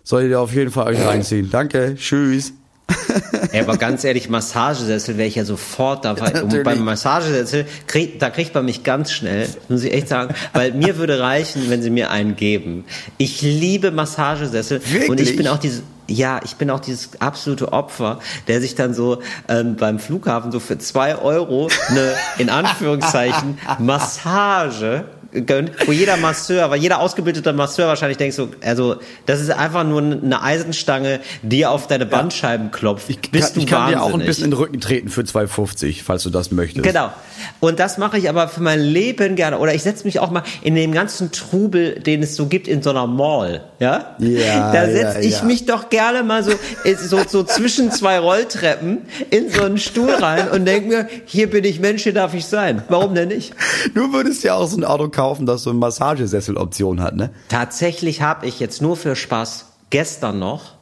Soll 0.02 0.24
ihr 0.24 0.40
auf 0.40 0.52
jeden 0.52 0.70
Fall 0.70 0.88
euch 0.88 1.00
reinziehen. 1.06 1.48
Danke, 1.50 1.94
tschüss. 1.96 2.52
Ey, 3.53 3.61
aber 3.61 3.77
ganz 3.77 4.05
ehrlich, 4.05 4.29
Massagesessel 4.29 5.16
wäre 5.16 5.29
ich 5.29 5.35
ja 5.35 5.44
sofort 5.44 6.05
dabei. 6.05 6.29
Und 6.29 6.44
Natürlich. 6.44 6.64
beim 6.64 6.85
Massagesessel, 6.85 7.66
krieg, 7.87 8.18
da 8.18 8.31
kriegt 8.31 8.55
man 8.55 8.64
mich 8.64 8.83
ganz 8.85 9.12
schnell, 9.12 9.48
muss 9.68 9.85
ich 9.85 9.92
echt 9.92 10.09
sagen, 10.09 10.35
weil 10.53 10.72
mir 10.72 10.96
würde 10.96 11.20
reichen, 11.20 11.68
wenn 11.68 11.83
sie 11.83 11.90
mir 11.90 12.11
einen 12.11 12.37
geben. 12.37 12.85
Ich 13.18 13.42
liebe 13.42 13.90
Massagesessel 13.90 14.79
und 14.79 14.92
Wirklich? 14.92 15.31
ich 15.31 15.37
bin 15.37 15.48
auch 15.48 15.59
dieses, 15.59 15.83
ja, 16.09 16.40
ich 16.44 16.57
bin 16.57 16.70
auch 16.70 16.81
dieses 16.81 17.20
absolute 17.20 17.72
Opfer, 17.72 18.20
der 18.48 18.61
sich 18.61 18.74
dann 18.74 18.94
so 18.94 19.20
ähm, 19.48 19.77
beim 19.77 19.98
Flughafen 19.98 20.51
so 20.51 20.61
für 20.61 20.79
zwei 20.79 21.16
Euro 21.16 21.68
eine, 21.88 22.14
in 22.38 22.48
Anführungszeichen, 22.48 23.59
Massage 23.79 25.05
gönnt, 25.32 25.72
wo 25.86 25.92
jeder 25.92 26.16
Masseur, 26.16 26.70
weil 26.70 26.80
jeder 26.80 27.00
ausgebildete 27.00 27.52
Masseur 27.52 27.86
wahrscheinlich 27.88 28.16
denkt 28.16 28.34
so, 28.34 28.48
also 28.64 28.96
das 29.26 29.40
ist 29.40 29.50
einfach 29.50 29.84
nur 29.84 30.00
eine 30.00 30.42
Eisenstange, 30.42 31.20
die 31.42 31.66
auf 31.66 31.86
deine 31.86 32.06
Bandscheiben 32.06 32.70
klopft. 32.70 33.10
Ich 33.10 33.20
Bist 33.30 33.54
kann, 33.54 33.62
ich 33.62 33.68
du 33.68 33.76
kann 33.76 33.90
dir 33.90 34.02
auch 34.02 34.14
ein 34.14 34.20
bisschen 34.20 34.44
in 34.44 34.50
den 34.52 34.58
Rücken 34.58 34.80
treten 34.80 35.08
für 35.08 35.22
2,50, 35.22 36.02
falls 36.02 36.22
du 36.22 36.30
das 36.30 36.50
möchtest. 36.50 36.84
Genau. 36.84 37.12
Und 37.60 37.78
das 37.78 37.98
mache 37.98 38.18
ich 38.18 38.28
aber 38.28 38.48
für 38.48 38.62
mein 38.62 38.80
Leben 38.80 39.36
gerne. 39.36 39.58
Oder 39.58 39.74
ich 39.74 39.82
setze 39.82 40.04
mich 40.04 40.18
auch 40.18 40.30
mal 40.30 40.42
in 40.62 40.74
dem 40.74 40.92
ganzen 40.92 41.30
Trubel, 41.30 42.00
den 42.00 42.22
es 42.22 42.34
so 42.34 42.46
gibt 42.46 42.66
in 42.66 42.82
so 42.82 42.90
einer 42.90 43.06
Mall. 43.06 43.62
Ja? 43.78 44.16
Ja, 44.18 44.72
Da 44.72 44.86
ja, 44.86 44.90
setze 44.90 45.20
ich 45.26 45.38
ja. 45.38 45.44
mich 45.44 45.66
doch 45.66 45.90
gerne 45.90 46.22
mal 46.22 46.42
so, 46.42 46.52
so, 46.96 47.20
so 47.28 47.42
zwischen 47.42 47.90
zwei 47.90 48.18
Rolltreppen 48.18 49.02
in 49.30 49.50
so 49.50 49.62
einen 49.62 49.78
Stuhl 49.78 50.10
rein 50.10 50.48
und 50.48 50.64
denke 50.64 50.88
mir, 50.88 51.08
hier 51.26 51.50
bin 51.50 51.64
ich 51.64 51.80
Mensch, 51.80 52.02
hier 52.02 52.14
darf 52.14 52.34
ich 52.34 52.46
sein. 52.46 52.82
Warum 52.88 53.14
denn 53.14 53.28
nicht? 53.28 53.54
Du 53.94 54.12
würdest 54.12 54.44
ja 54.44 54.54
auch 54.54 54.66
so 54.66 54.76
ein 54.76 54.84
Auto 54.84 55.08
kaufen, 55.18 55.46
das 55.46 55.62
so 55.64 55.70
eine 55.70 55.78
Massagesessel-Option 55.81 57.02
hat, 57.02 57.16
ne? 57.16 57.31
Tatsächlich 57.48 58.22
habe 58.22 58.46
ich 58.46 58.61
jetzt 58.61 58.81
nur 58.81 58.96
für 58.96 59.16
Spaß 59.16 59.66
gestern 59.90 60.38
noch 60.38 60.78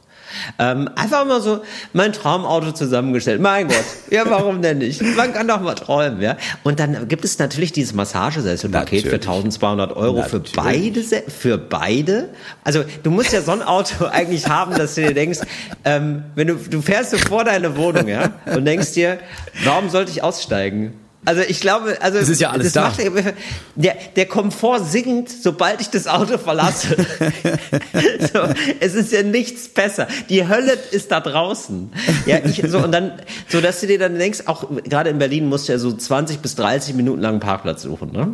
ähm, 0.59 0.89
einfach 0.95 1.25
mal 1.25 1.41
so 1.41 1.61
mein 1.93 2.11
Traumauto 2.11 2.71
zusammengestellt. 2.73 3.39
Mein 3.41 3.69
Gott, 3.69 3.85
ja, 4.11 4.23
warum 4.29 4.61
denn 4.61 4.79
nicht? 4.79 5.01
Man 5.15 5.31
kann 5.33 5.47
doch 5.47 5.61
mal 5.61 5.73
träumen, 5.73 6.21
ja. 6.21 6.35
Und 6.63 6.81
dann 6.81 7.07
gibt 7.07 7.23
es 7.23 7.39
natürlich 7.39 7.71
dieses 7.71 7.93
Massagesesselpaket 7.93 9.03
für 9.03 9.15
Natürlich. 9.15 9.27
1200 9.27 9.95
Euro 9.95 10.23
für 10.23 10.37
Natürlich. 10.39 10.53
beide, 10.53 11.03
Se- 11.03 11.23
für 11.29 11.57
beide. 11.57 12.27
Also 12.65 12.83
du 13.03 13.09
musst 13.09 13.31
ja 13.31 13.41
so 13.41 13.53
ein 13.53 13.61
Auto 13.63 14.05
eigentlich 14.11 14.47
haben, 14.47 14.75
dass 14.75 14.95
du 14.95 15.01
dir 15.07 15.13
denkst, 15.13 15.39
ähm, 15.85 16.25
wenn 16.35 16.47
du 16.47 16.55
du 16.55 16.81
fährst 16.81 17.11
so 17.11 17.17
vor 17.17 17.45
deine 17.45 17.77
Wohnung, 17.77 18.09
ja, 18.09 18.33
und 18.53 18.65
denkst 18.65 18.91
dir, 18.91 19.19
warum 19.63 19.89
sollte 19.89 20.11
ich 20.11 20.23
aussteigen? 20.23 20.93
Also 21.27 21.41
ich 21.41 21.59
glaube, 21.59 21.97
also 22.01 22.19
Es 22.19 22.29
ist 22.29 22.39
ja 22.39 22.51
alles 22.51 22.71
das 22.71 22.73
da. 22.73 22.83
macht 22.83 23.33
der, 23.75 23.97
der 24.15 24.25
Komfort 24.27 24.85
sinkt, 24.85 25.29
sobald 25.29 25.81
ich 25.81 25.89
das 25.89 26.07
Auto 26.07 26.37
verlasse. 26.37 26.95
so, 28.33 28.39
es 28.79 28.95
ist 28.95 29.11
ja 29.11 29.23
nichts 29.23 29.67
besser. 29.67 30.07
Die 30.29 30.47
Hölle 30.47 30.77
ist 30.91 31.11
da 31.11 31.19
draußen. 31.19 31.91
Ja, 32.27 32.37
ich, 32.45 32.63
so, 32.69 32.77
und 32.77 32.93
dann, 32.93 33.21
so 33.49 33.59
dass 33.59 33.81
du 33.81 33.87
dir 33.87 33.99
dann 33.99 34.17
denkst, 34.17 34.43
auch 34.45 34.69
gerade 34.85 35.09
in 35.09 35.17
Berlin 35.19 35.49
musst 35.49 35.67
du 35.67 35.73
ja 35.73 35.79
so 35.79 35.91
20 35.91 36.39
bis 36.39 36.55
30 36.55 36.95
Minuten 36.95 37.19
lang 37.19 37.31
einen 37.31 37.39
Parkplatz 37.41 37.81
suchen, 37.81 38.13
ne? 38.13 38.33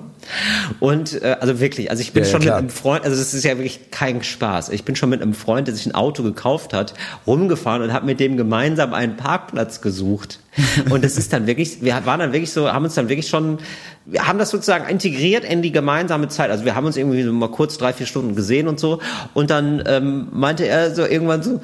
Und, 0.80 1.20
äh, 1.20 1.38
also 1.40 1.60
wirklich, 1.60 1.90
also 1.90 2.00
ich 2.00 2.14
bin 2.14 2.26
ja, 2.26 2.30
schon 2.30 2.42
klar. 2.42 2.58
mit 2.58 2.60
einem 2.60 2.70
Freund, 2.70 3.06
also 3.06 3.18
das 3.18 3.34
ist 3.34 3.44
ja 3.44 3.58
wirklich 3.58 3.90
kein 3.90 4.22
Spaß. 4.22 4.70
Ich 4.70 4.86
bin 4.86 4.96
schon 4.96 5.10
mit 5.10 5.24
einem 5.24 5.34
Freund, 5.34 5.68
der 5.68 5.74
sich 5.74 5.88
ein 5.88 5.96
Auto 5.96 6.22
gekauft 6.22 6.74
hat, 6.74 6.94
rumgefahren 7.26 7.82
und 7.82 7.92
habe 7.92 8.06
mit 8.06 8.20
dem 8.20 8.38
gemeinsam 8.38 8.94
einen 8.94 9.18
Parkplatz 9.18 9.82
gesucht. 9.82 10.38
Und 10.90 11.04
das 11.04 11.18
ist 11.18 11.34
dann 11.34 11.48
wirklich, 11.48 11.82
wir 11.82 12.06
waren 12.06 12.20
dann 12.20 12.34
wirklich 12.34 12.52
so, 12.52 12.72
haben 12.72 12.86
uns 12.86 12.96
dann 12.96 13.10
wirklich 13.10 13.28
schon, 13.28 13.60
wir 14.06 14.28
haben 14.28 14.40
das 14.40 14.50
sozusagen 14.50 14.88
integriert 14.90 15.44
in 15.44 15.62
die 15.62 15.72
gemeinsame 15.72 16.28
Zeit. 16.28 16.52
Also 16.52 16.66
wir 16.66 16.76
haben 16.76 16.86
uns 16.86 16.98
irgendwie 16.98 17.24
so 17.24 17.34
mal 17.34 17.50
kurz 17.50 17.78
drei, 17.78 17.94
vier 17.94 18.06
Stunden 18.06 18.36
gesehen 18.36 18.68
und 18.68 18.80
so. 18.80 19.00
Und 19.34 19.50
dann 19.50 19.84
ähm, 19.86 20.28
meinte 20.32 20.68
er 20.68 20.94
so 20.94 21.06
irgendwann 21.06 21.44
so, 21.44 21.62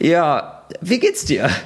ja, 0.00 0.55
wie 0.80 0.98
geht's 0.98 1.24
dir? 1.24 1.48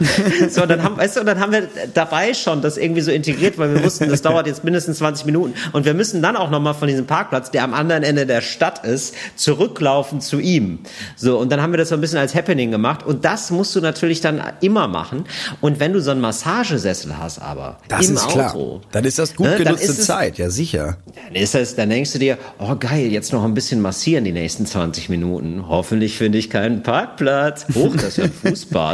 So, 0.50 0.66
dann 0.66 0.82
haben, 0.82 0.96
weißt 0.96 1.16
du, 1.16 1.20
und 1.20 1.26
dann 1.26 1.38
haben 1.40 1.52
wir 1.52 1.68
dabei 1.94 2.34
schon 2.34 2.60
das 2.62 2.76
irgendwie 2.76 3.00
so 3.02 3.10
integriert, 3.10 3.56
weil 3.58 3.74
wir 3.74 3.84
wussten, 3.84 4.08
das 4.08 4.22
dauert 4.22 4.46
jetzt 4.46 4.64
mindestens 4.64 4.98
20 4.98 5.26
Minuten. 5.26 5.54
Und 5.72 5.84
wir 5.84 5.94
müssen 5.94 6.22
dann 6.22 6.36
auch 6.36 6.50
nochmal 6.50 6.74
von 6.74 6.88
diesem 6.88 7.06
Parkplatz, 7.06 7.50
der 7.50 7.62
am 7.64 7.74
anderen 7.74 8.02
Ende 8.02 8.26
der 8.26 8.40
Stadt 8.40 8.84
ist, 8.84 9.14
zurücklaufen 9.36 10.20
zu 10.20 10.38
ihm. 10.40 10.80
So, 11.16 11.38
und 11.38 11.50
dann 11.52 11.60
haben 11.62 11.72
wir 11.72 11.78
das 11.78 11.90
so 11.90 11.94
ein 11.94 12.00
bisschen 12.00 12.18
als 12.18 12.34
Happening 12.34 12.70
gemacht. 12.70 13.04
Und 13.04 13.24
das 13.24 13.50
musst 13.50 13.74
du 13.76 13.80
natürlich 13.80 14.20
dann 14.20 14.42
immer 14.60 14.88
machen. 14.88 15.24
Und 15.60 15.80
wenn 15.80 15.92
du 15.92 16.00
so 16.00 16.10
einen 16.10 16.20
Massagesessel 16.20 17.18
hast, 17.18 17.40
aber 17.40 17.78
Das 17.88 18.08
im 18.08 18.14
ist 18.14 18.26
Auto, 18.26 18.34
klar. 18.78 18.80
Dann 18.92 19.04
ist 19.04 19.18
das 19.18 19.34
gut 19.36 19.46
ne, 19.48 19.56
genutzte 19.56 19.92
es- 19.92 20.06
Zeit, 20.06 20.38
ja 20.38 20.50
sicher. 20.50 20.96
dann 21.26 21.34
ist 21.42 21.54
das, 21.54 21.74
dann 21.76 21.90
denkst 21.90 22.12
du 22.12 22.18
dir, 22.18 22.38
oh 22.58 22.74
geil, 22.76 23.06
jetzt 23.12 23.32
noch 23.32 23.44
ein 23.44 23.54
bisschen 23.54 23.80
massieren 23.80 24.24
die 24.24 24.32
nächsten 24.32 24.66
20 24.66 25.08
Minuten. 25.08 25.64
Hoffentlich 25.68 26.16
finde 26.18 26.38
ich 26.38 26.50
keinen 26.50 26.82
Parkplatz. 26.82 27.66
Hoch, 27.74 27.94
das 27.94 28.04
ist 28.04 28.16
ja 28.18 28.24
ein 28.24 28.32
Fußbad. 28.32 28.89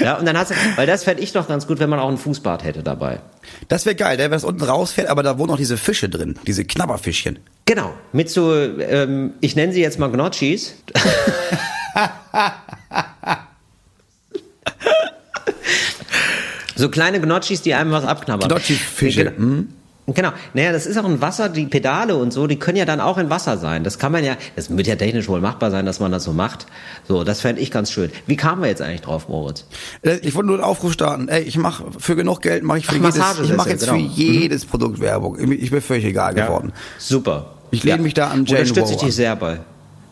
Ja, 0.00 0.18
und 0.18 0.26
dann 0.26 0.36
hast 0.36 0.50
du, 0.50 0.54
weil 0.76 0.86
das 0.86 1.04
fände 1.04 1.22
ich 1.22 1.32
doch 1.32 1.48
ganz 1.48 1.66
gut, 1.66 1.78
wenn 1.78 1.88
man 1.88 1.98
auch 1.98 2.08
ein 2.10 2.18
Fußbad 2.18 2.62
hätte 2.64 2.82
dabei. 2.82 3.20
Das 3.68 3.86
wäre 3.86 3.94
geil, 3.96 4.18
wenn 4.18 4.30
das 4.30 4.44
unten 4.44 4.62
rausfährt, 4.62 5.08
aber 5.08 5.22
da 5.22 5.38
wohnen 5.38 5.50
auch 5.50 5.56
diese 5.56 5.76
Fische 5.76 6.08
drin, 6.08 6.38
diese 6.46 6.64
Knabberfischchen. 6.64 7.38
Genau, 7.64 7.94
mit 8.12 8.28
so, 8.30 8.54
ähm, 8.54 9.32
ich 9.40 9.56
nenne 9.56 9.72
sie 9.72 9.80
jetzt 9.80 9.98
mal 9.98 10.10
Gnocchis. 10.10 10.74
so 16.76 16.88
kleine 16.90 17.20
Gnocchis, 17.20 17.62
die 17.62 17.74
einem 17.74 17.92
was 17.92 18.04
abknabbern. 18.04 18.48
Gnocchi-Fische, 18.48 19.24
Genau. 19.32 19.64
Genau. 20.06 20.30
Naja, 20.52 20.72
das 20.72 20.86
ist 20.86 20.96
auch 20.98 21.04
ein 21.04 21.20
Wasser, 21.20 21.48
die 21.48 21.66
Pedale 21.66 22.16
und 22.16 22.32
so, 22.32 22.48
die 22.48 22.56
können 22.58 22.76
ja 22.76 22.84
dann 22.84 23.00
auch 23.00 23.18
in 23.18 23.30
Wasser 23.30 23.56
sein. 23.56 23.84
Das 23.84 24.00
kann 24.00 24.10
man 24.10 24.24
ja, 24.24 24.36
das 24.56 24.76
wird 24.76 24.88
ja 24.88 24.96
technisch 24.96 25.28
wohl 25.28 25.40
machbar 25.40 25.70
sein, 25.70 25.86
dass 25.86 26.00
man 26.00 26.10
das 26.10 26.24
so 26.24 26.32
macht. 26.32 26.66
So, 27.06 27.22
das 27.22 27.40
fände 27.40 27.62
ich 27.62 27.70
ganz 27.70 27.92
schön. 27.92 28.10
Wie 28.26 28.36
kamen 28.36 28.62
wir 28.62 28.68
jetzt 28.68 28.82
eigentlich 28.82 29.02
drauf, 29.02 29.28
Moritz? 29.28 29.64
Äh, 30.02 30.16
Ich 30.22 30.34
wollte 30.34 30.48
nur 30.48 30.56
einen 30.56 30.64
Aufruf 30.64 30.92
starten. 30.92 31.28
Ey, 31.28 31.42
ich 31.42 31.56
mache 31.56 31.84
für 31.98 32.16
genug 32.16 32.42
Geld 32.42 32.64
mache 32.64 32.78
ich 32.78 32.86
für 32.86 32.96
Ach, 33.00 33.14
jedes, 33.14 33.50
ich 33.50 33.56
mache 33.56 33.70
jetzt 33.70 33.86
genau. 33.88 33.92
für 33.94 34.00
jedes 34.00 34.64
Produkt 34.64 34.98
Werbung. 34.98 35.38
Ich 35.52 35.70
bin 35.70 35.80
völlig 35.80 36.04
egal 36.04 36.34
geworden. 36.34 36.72
Super. 36.98 37.54
Ich 37.70 37.84
lehne 37.84 38.02
mich 38.02 38.14
da 38.14 38.28
an 38.28 38.44
Jane 38.44 38.62
Unterstütze 38.62 38.94
ich 38.94 38.98
dich 38.98 39.14
sehr 39.14 39.36
bei. 39.36 39.60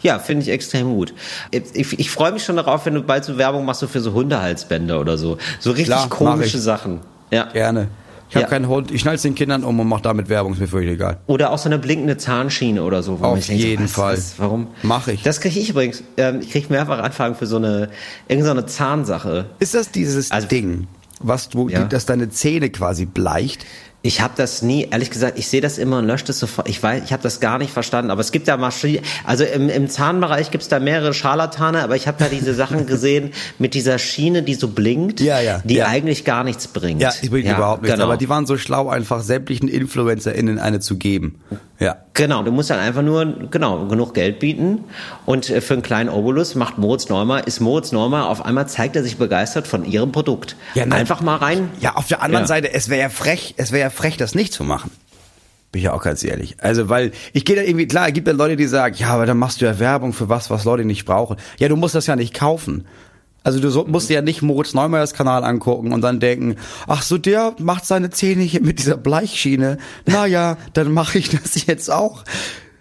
Ja, 0.02 0.18
finde 0.18 0.42
ich 0.44 0.48
extrem 0.50 0.94
gut. 0.94 1.12
Ich, 1.50 1.98
ich, 1.98 2.10
freue 2.10 2.32
mich 2.32 2.44
schon 2.44 2.56
darauf, 2.56 2.86
wenn 2.86 2.94
du 2.94 3.02
bald 3.02 3.24
so 3.24 3.36
Werbung 3.36 3.66
machst, 3.66 3.80
so 3.80 3.86
für 3.86 4.00
so 4.00 4.14
Hundehalsbänder 4.14 4.98
oder 4.98 5.18
so. 5.18 5.36
So 5.58 5.70
richtig 5.72 5.88
Klar, 5.88 6.06
mach 6.08 6.16
komische. 6.16 6.58
Sachen. 6.58 7.00
Ja. 7.30 7.44
Gerne. 7.52 7.88
Ich 8.30 8.36
habe 8.36 8.44
Ja. 8.44 8.48
keinen 8.48 8.68
Hund. 8.68 8.92
Ich 8.92 9.00
schnall's 9.00 9.22
den 9.22 9.34
Kindern 9.34 9.64
um 9.64 9.78
und 9.80 9.88
mache 9.88 10.02
damit 10.02 10.28
Werbung. 10.28 10.52
Ist 10.52 10.60
mir 10.60 10.68
völlig 10.68 10.90
egal. 10.92 11.18
Oder 11.26 11.50
auch 11.50 11.58
so 11.58 11.68
eine 11.68 11.78
blinkende 11.78 12.16
Zahnschiene 12.16 12.82
oder 12.84 13.02
so. 13.02 13.18
Auf 13.20 13.40
jeden 13.48 13.84
was, 13.84 13.92
Fall. 13.92 14.16
Was, 14.16 14.34
warum? 14.38 14.68
Mach 14.84 15.08
ich. 15.08 15.22
Das 15.24 15.40
kriege 15.40 15.58
ich 15.58 15.70
übrigens. 15.70 16.04
Ähm, 16.16 16.40
ich 16.40 16.50
kriege 16.52 16.68
mehrfach 16.70 17.00
Anfragen 17.00 17.34
für 17.34 17.46
so 17.46 17.56
eine, 17.56 17.90
irgendeine 18.28 18.60
so 18.62 18.66
Zahnsache. 18.68 19.46
Ist 19.58 19.74
das 19.74 19.90
dieses 19.90 20.30
Also- 20.30 20.46
Ding, 20.46 20.86
was 21.18 21.48
du, 21.48 21.68
Ja. 21.68 21.84
das 21.84 22.06
deine 22.06 22.30
Zähne 22.30 22.70
quasi 22.70 23.04
bleicht? 23.04 23.66
Ich 24.02 24.22
habe 24.22 24.32
das 24.36 24.62
nie, 24.62 24.88
ehrlich 24.90 25.10
gesagt, 25.10 25.38
ich 25.38 25.46
sehe 25.48 25.60
das 25.60 25.76
immer 25.76 25.98
und 25.98 26.06
lösche 26.06 26.24
das 26.24 26.38
sofort. 26.38 26.68
Ich 26.68 26.82
weiß, 26.82 27.02
ich 27.04 27.12
habe 27.12 27.22
das 27.22 27.38
gar 27.38 27.58
nicht 27.58 27.70
verstanden. 27.70 28.10
Aber 28.10 28.22
es 28.22 28.32
gibt 28.32 28.48
da 28.48 28.56
Maschinen, 28.56 29.04
also 29.24 29.44
im, 29.44 29.68
im 29.68 29.88
Zahnbereich 29.88 30.50
gibt 30.50 30.62
es 30.62 30.68
da 30.68 30.80
mehrere 30.80 31.12
Scharlatane, 31.12 31.82
aber 31.82 31.96
ich 31.96 32.08
habe 32.08 32.16
da 32.18 32.28
diese 32.28 32.54
Sachen 32.54 32.86
gesehen 32.86 33.32
mit 33.58 33.74
dieser 33.74 33.98
Schiene, 33.98 34.42
die 34.42 34.54
so 34.54 34.68
blinkt, 34.68 35.20
Ja, 35.20 35.40
ja, 35.40 35.60
die 35.64 35.74
ja. 35.74 35.86
eigentlich 35.86 36.24
gar 36.24 36.44
nichts 36.44 36.66
bringt. 36.66 37.02
Ja, 37.02 37.12
die 37.22 37.28
bringt 37.28 37.46
überhaupt 37.46 37.82
nichts. 37.82 37.94
Genau. 37.94 38.06
Aber 38.06 38.16
die 38.16 38.28
waren 38.30 38.46
so 38.46 38.56
schlau, 38.56 38.88
einfach 38.88 39.20
sämtlichen 39.20 39.68
InfluencerInnen 39.68 40.58
eine 40.58 40.80
zu 40.80 40.96
geben. 40.96 41.38
Ja. 41.80 41.96
Genau, 42.14 42.42
du 42.42 42.52
musst 42.52 42.68
dann 42.68 42.78
einfach 42.78 43.00
nur 43.02 43.48
genau 43.50 43.86
genug 43.86 44.12
Geld 44.14 44.38
bieten 44.38 44.84
und 45.24 45.48
äh, 45.48 45.60
für 45.62 45.72
einen 45.72 45.82
kleinen 45.82 46.10
Obolus 46.10 46.54
macht 46.54 46.76
Moritz 46.76 47.08
Neumer, 47.08 47.46
ist 47.46 47.60
Moritz 47.60 47.90
Neumer 47.90 48.28
auf 48.28 48.44
einmal 48.44 48.68
zeigt 48.68 48.96
er 48.96 49.02
sich 49.02 49.16
begeistert 49.16 49.66
von 49.66 49.86
ihrem 49.86 50.12
Produkt. 50.12 50.56
nein. 50.74 50.92
einfach 50.92 51.22
mal 51.22 51.36
rein. 51.36 51.70
Ja, 51.80 51.96
auf 51.96 52.06
der 52.06 52.22
anderen 52.22 52.44
Ja. 52.44 52.48
Seite, 52.48 52.72
es 52.72 52.90
wäre 52.90 53.00
ja 53.00 53.08
frech, 53.08 53.54
es 53.56 53.72
wäre 53.72 53.80
ja 53.80 53.90
frech, 53.90 54.18
das 54.18 54.34
nicht 54.34 54.52
zu 54.52 54.62
machen. 54.62 54.90
Bin 55.72 55.78
ich 55.80 55.84
ja 55.86 55.92
auch 55.94 56.02
ganz 56.02 56.22
ehrlich. 56.22 56.56
Also, 56.60 56.88
weil 56.88 57.12
ich 57.32 57.44
gehe 57.44 57.56
da 57.56 57.62
irgendwie, 57.62 57.86
klar, 57.86 58.08
es 58.08 58.12
gibt 58.12 58.26
ja 58.26 58.34
Leute, 58.34 58.56
die 58.56 58.66
sagen, 58.66 58.96
ja, 58.98 59.08
aber 59.08 59.24
dann 59.24 59.38
machst 59.38 59.60
du 59.62 59.64
ja 59.64 59.78
Werbung 59.78 60.12
für 60.12 60.28
was, 60.28 60.50
was 60.50 60.64
Leute 60.64 60.84
nicht 60.84 61.06
brauchen. 61.06 61.36
Ja, 61.58 61.68
du 61.68 61.76
musst 61.76 61.94
das 61.94 62.06
ja 62.08 62.16
nicht 62.16 62.34
kaufen. 62.34 62.86
Also 63.42 63.60
du 63.60 63.70
so, 63.70 63.86
musst 63.86 64.10
dir 64.10 64.14
ja 64.14 64.22
nicht 64.22 64.42
Moritz 64.42 64.74
Neumeyers 64.74 65.14
Kanal 65.14 65.44
angucken 65.44 65.92
und 65.92 66.02
dann 66.02 66.20
denken, 66.20 66.56
ach 66.86 67.02
so, 67.02 67.16
der 67.16 67.54
macht 67.58 67.86
seine 67.86 68.10
Zähne 68.10 68.42
hier 68.42 68.60
mit 68.60 68.78
dieser 68.78 68.96
Bleichschiene. 68.96 69.78
Naja, 70.06 70.58
dann 70.74 70.92
mache 70.92 71.18
ich 71.18 71.30
das 71.30 71.66
jetzt 71.66 71.90
auch. 71.90 72.24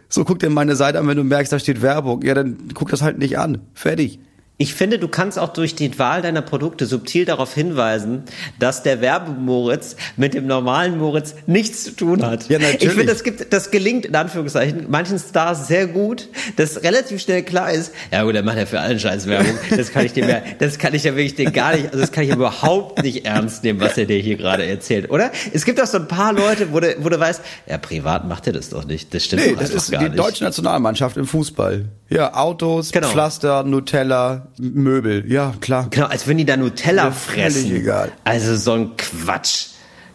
So 0.09 0.25
guck 0.25 0.39
dir 0.39 0.49
meine 0.49 0.75
Seite 0.75 0.99
an, 0.99 1.07
wenn 1.07 1.17
du 1.17 1.23
merkst, 1.23 1.53
da 1.53 1.59
steht 1.59 1.81
Werbung. 1.81 2.23
Ja, 2.23 2.33
dann 2.33 2.69
guck 2.73 2.89
das 2.89 3.01
halt 3.01 3.19
nicht 3.19 3.37
an. 3.37 3.61
Fertig. 3.73 4.19
Ich 4.61 4.73
finde, 4.73 4.99
du 4.99 5.07
kannst 5.07 5.39
auch 5.39 5.53
durch 5.53 5.73
die 5.73 5.97
Wahl 5.99 6.21
deiner 6.21 6.41
Produkte 6.41 6.85
subtil 6.85 7.23
darauf 7.23 7.53
hinweisen, 7.53 8.23
dass 8.59 8.83
der 8.83 8.99
Werbemoritz 8.99 9.95
mit 10.17 10.33
dem 10.33 10.47
normalen 10.47 10.97
Moritz 10.97 11.33
nichts 11.47 11.85
zu 11.85 11.91
tun 11.91 12.25
hat. 12.25 12.49
Ja, 12.49 12.59
natürlich. 12.59 12.83
Ich 12.83 12.89
finde, 12.89 13.05
das 13.05 13.23
gibt, 13.23 13.53
das 13.53 13.71
gelingt 13.71 14.05
in 14.05 14.15
Anführungszeichen 14.17 14.87
manchen 14.89 15.17
Stars 15.17 15.69
sehr 15.69 15.87
gut, 15.87 16.27
dass 16.57 16.83
relativ 16.83 17.21
schnell 17.21 17.43
klar 17.43 17.71
ist, 17.71 17.93
ja 18.11 18.21
gut, 18.23 18.35
der 18.35 18.43
macht 18.43 18.57
ja 18.57 18.65
für 18.65 18.81
allen 18.81 18.99
Scheiß 18.99 19.27
Werbung. 19.27 19.57
Das 19.77 19.91
kann 19.91 20.05
ich 20.05 20.11
dem 20.11 20.27
ja, 20.27 20.41
das 20.59 20.77
kann 20.77 20.93
ich 20.93 21.05
ja 21.05 21.15
wirklich 21.15 21.35
den 21.35 21.53
gar 21.53 21.73
nicht, 21.75 21.85
also 21.85 21.99
das 21.99 22.11
kann 22.11 22.25
ich 22.25 22.31
überhaupt 22.31 23.01
nicht 23.01 23.25
ernst 23.25 23.63
nehmen, 23.63 23.79
was 23.79 23.97
er 23.97 24.07
dir 24.07 24.19
hier 24.19 24.35
gerade 24.35 24.65
erzählt, 24.65 25.09
oder? 25.09 25.31
Es 25.53 25.63
gibt 25.63 25.81
auch 25.81 25.87
so 25.87 25.99
ein 25.99 26.09
paar 26.09 26.33
Leute, 26.33 26.73
wo 26.73 26.81
du, 26.81 26.95
wo 26.99 27.07
du 27.07 27.17
weißt, 27.17 27.41
ja, 27.69 27.77
privat 27.77 28.27
macht 28.27 28.45
er 28.45 28.51
das 28.51 28.69
doch 28.71 28.83
nicht. 28.85 29.13
Das 29.13 29.23
stimmt 29.23 29.45
Nee, 29.45 29.51
doch 29.53 29.59
das 29.61 29.69
ist 29.69 29.89
gar 29.89 30.01
die 30.03 30.09
nicht. 30.09 30.19
deutsche 30.19 30.43
Nationalmannschaft 30.43 31.15
im 31.15 31.25
Fußball. 31.25 31.85
Ja, 32.09 32.33
Autos, 32.33 32.91
Genau. 32.91 33.07
Pflaster, 33.07 33.63
Nutella, 33.63 34.47
Möbel, 34.59 35.31
ja, 35.31 35.53
klar. 35.61 35.87
Genau, 35.89 36.07
als 36.07 36.27
wenn 36.27 36.37
die 36.37 36.45
da 36.45 36.57
Nutella 36.57 37.05
Ja, 37.05 37.11
fressen. 37.11 37.75
egal. 37.75 38.11
Also 38.23 38.55
so 38.55 38.73
ein 38.73 38.91
Quatsch. 38.97 39.67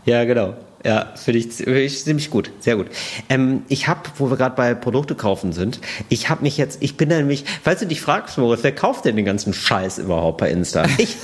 Ja, 0.05 0.25
genau. 0.25 0.55
Ja, 0.85 1.13
finde 1.17 1.39
ich, 1.41 1.47
finde 1.55 1.81
ich 1.81 2.05
ziemlich 2.05 2.29
gut, 2.31 2.51
sehr 2.61 2.77
gut. 2.77 2.89
Ähm, 3.31 3.63
ich 3.69 3.89
habe, 3.89 4.01
wo 4.19 4.29
wir 4.31 4.37
gerade 4.37 4.55
bei 4.55 4.75
Produkte 4.75 5.15
kaufen 5.15 5.53
sind, 5.53 5.81
ich 6.11 6.29
habe 6.29 6.43
mich 6.43 6.59
jetzt, 6.59 6.79
ich 6.83 6.99
bin 6.99 7.09
nämlich, 7.09 7.45
falls 7.63 7.81
du 7.81 7.87
dich 7.87 8.03
fragst, 8.03 8.37
Moritz, 8.37 8.61
wer 8.63 8.75
kauft 8.75 9.07
denn 9.07 9.17
den 9.17 9.25
ganzen 9.25 9.55
Scheiß 9.55 9.97
überhaupt 9.99 10.39
bei 10.39 10.51
Insta? 10.51 10.85
Ich, 10.99 11.17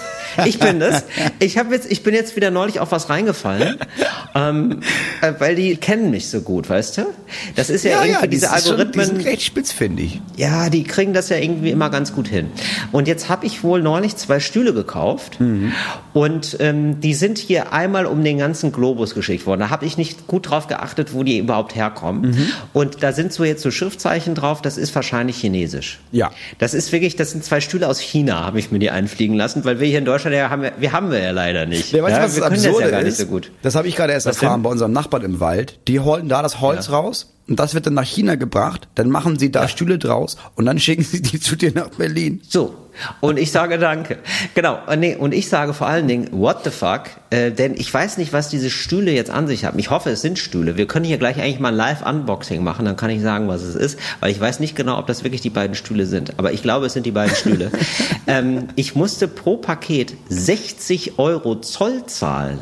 ich 0.46 0.58
bin 0.58 0.80
das. 0.80 1.04
Ich 1.40 1.58
habe 1.58 1.74
jetzt, 1.74 1.90
ich 1.90 2.02
bin 2.02 2.14
jetzt 2.14 2.36
wieder 2.36 2.50
neulich 2.50 2.80
auf 2.80 2.90
was 2.92 3.10
reingefallen, 3.10 3.76
ähm, 4.34 4.80
äh, 5.20 5.32
weil 5.38 5.56
die 5.56 5.76
kennen 5.76 6.10
mich 6.10 6.28
so 6.28 6.40
gut, 6.40 6.70
weißt 6.70 6.98
du? 6.98 7.02
Das 7.56 7.68
ist 7.68 7.84
ja, 7.84 8.02
irgendwie 8.02 8.22
die 8.28 8.28
diese 8.36 8.46
schon- 8.46 8.54
Algorithmen. 8.76 9.08
Die 9.10 9.16
sind 9.16 9.26
recht 9.26 9.42
spitz, 9.42 9.72
finde 9.72 10.02
ich. 10.04 10.20
Ja, 10.36 10.70
die 10.70 10.84
kriegen 10.84 11.12
das 11.12 11.28
ja 11.28 11.36
irgendwie 11.36 11.70
immer 11.70 11.90
ganz 11.90 12.14
gut 12.14 12.28
hin. 12.28 12.46
Und 12.92 13.08
jetzt 13.08 13.28
habe 13.28 13.44
ich 13.44 13.62
wohl 13.62 13.82
neulich 13.82 14.16
zwei 14.16 14.40
Stühle 14.40 14.72
gekauft 14.72 15.38
und 16.14 16.56
ähm, 16.60 17.00
die 17.00 17.12
sind 17.14 17.36
hier 17.38 17.72
einmal 17.74 18.06
um 18.06 18.24
den 18.24 18.38
ganzen 18.38 18.72
Globus 18.72 19.14
geschickt 19.14 19.44
worden. 19.46 19.49
Da 19.58 19.70
habe 19.70 19.86
ich 19.86 19.96
nicht 19.96 20.26
gut 20.26 20.50
drauf 20.50 20.68
geachtet, 20.68 21.14
wo 21.14 21.24
die 21.24 21.38
überhaupt 21.38 21.74
herkommen. 21.74 22.52
Und 22.72 23.02
da 23.02 23.12
sind 23.12 23.32
so 23.32 23.44
jetzt 23.44 23.62
so 23.62 23.70
Schriftzeichen 23.70 24.34
drauf, 24.34 24.62
das 24.62 24.76
ist 24.76 24.94
wahrscheinlich 24.94 25.36
chinesisch. 25.36 26.00
Ja. 26.12 26.30
Das 26.58 26.74
ist 26.74 26.92
wirklich, 26.92 27.16
das 27.16 27.32
sind 27.32 27.44
zwei 27.44 27.60
Stühle 27.60 27.88
aus 27.88 28.00
China, 28.00 28.44
habe 28.44 28.58
ich 28.58 28.70
mir 28.70 28.78
die 28.78 28.90
einfliegen 28.90 29.36
lassen, 29.36 29.64
weil 29.64 29.80
wir 29.80 29.88
hier 29.88 29.98
in 29.98 30.04
Deutschland 30.04 30.36
ja 30.36 30.50
haben, 30.50 30.62
wir, 30.62 30.72
wir 30.78 30.92
haben 30.92 31.10
wir 31.10 31.20
ja 31.20 31.30
leider 31.30 31.66
nicht. 31.66 31.92
Ja, 31.92 32.02
weißt 32.02 32.16
ja, 32.16 32.22
was 32.22 32.36
wir 32.36 32.40
das 32.40 32.50
können 32.50 32.72
das 32.72 32.80
ja 32.80 32.90
gar 32.90 33.02
nicht 33.02 33.08
ist? 33.08 33.18
so 33.18 33.26
gut. 33.26 33.50
Das 33.62 33.74
habe 33.74 33.88
ich 33.88 33.96
gerade 33.96 34.12
erst 34.12 34.26
Was 34.26 34.36
erfahren 34.36 34.58
denn? 34.58 34.62
bei 34.64 34.70
unserem 34.70 34.92
Nachbarn 34.92 35.24
im 35.24 35.40
Wald. 35.40 35.78
Die 35.88 36.00
holen 36.00 36.28
da 36.28 36.42
das 36.42 36.60
Holz 36.60 36.90
raus 36.90 37.32
und 37.48 37.58
das 37.58 37.74
wird 37.74 37.86
dann 37.86 37.94
nach 37.94 38.04
China 38.04 38.36
gebracht. 38.36 38.88
Dann 38.94 39.10
machen 39.10 39.38
sie 39.38 39.50
da 39.50 39.66
Stühle 39.66 39.98
draus 39.98 40.36
und 40.54 40.66
dann 40.66 40.78
schicken 40.78 41.02
sie 41.02 41.20
die 41.20 41.40
zu 41.40 41.56
dir 41.56 41.72
nach 41.72 41.90
Berlin. 41.90 42.40
So. 42.48 42.74
Und 43.20 43.38
ich 43.38 43.50
sage 43.50 43.78
Danke. 43.78 44.18
Genau. 44.54 44.78
Und 44.86 45.00
Nee, 45.00 45.16
und 45.16 45.32
ich 45.32 45.48
sage 45.48 45.72
vor 45.72 45.86
allen 45.86 46.06
Dingen, 46.06 46.28
what 46.32 46.64
the 46.64 46.70
fuck? 46.70 47.04
Äh, 47.30 47.50
denn 47.50 47.74
ich 47.74 47.92
weiß 47.92 48.18
nicht, 48.18 48.32
was 48.32 48.50
diese 48.50 48.68
Stühle 48.70 49.12
jetzt 49.12 49.30
an 49.30 49.46
sich 49.46 49.64
haben. 49.64 49.78
Ich 49.78 49.90
hoffe, 49.90 50.10
es 50.10 50.20
sind 50.20 50.38
Stühle. 50.38 50.76
Wir 50.76 50.86
können 50.86 51.04
hier 51.04 51.18
gleich 51.18 51.40
eigentlich 51.40 51.58
mal 51.58 51.70
ein 51.70 51.74
Live-Unboxing 51.74 52.62
machen, 52.62 52.84
dann 52.84 52.96
kann 52.96 53.10
ich 53.10 53.22
sagen, 53.22 53.48
was 53.48 53.62
es 53.62 53.74
ist, 53.74 53.98
weil 54.20 54.30
ich 54.30 54.40
weiß 54.40 54.60
nicht 54.60 54.76
genau, 54.76 54.98
ob 54.98 55.06
das 55.06 55.24
wirklich 55.24 55.40
die 55.40 55.50
beiden 55.50 55.74
Stühle 55.74 56.06
sind. 56.06 56.38
Aber 56.38 56.52
ich 56.52 56.62
glaube, 56.62 56.86
es 56.86 56.92
sind 56.92 57.06
die 57.06 57.10
beiden 57.10 57.34
Stühle. 57.34 57.70
ähm, 58.26 58.68
ich 58.76 58.94
musste 58.94 59.26
pro 59.26 59.56
Paket 59.56 60.14
60 60.28 61.18
Euro 61.18 61.60
Zoll 61.60 62.04
zahlen. 62.06 62.58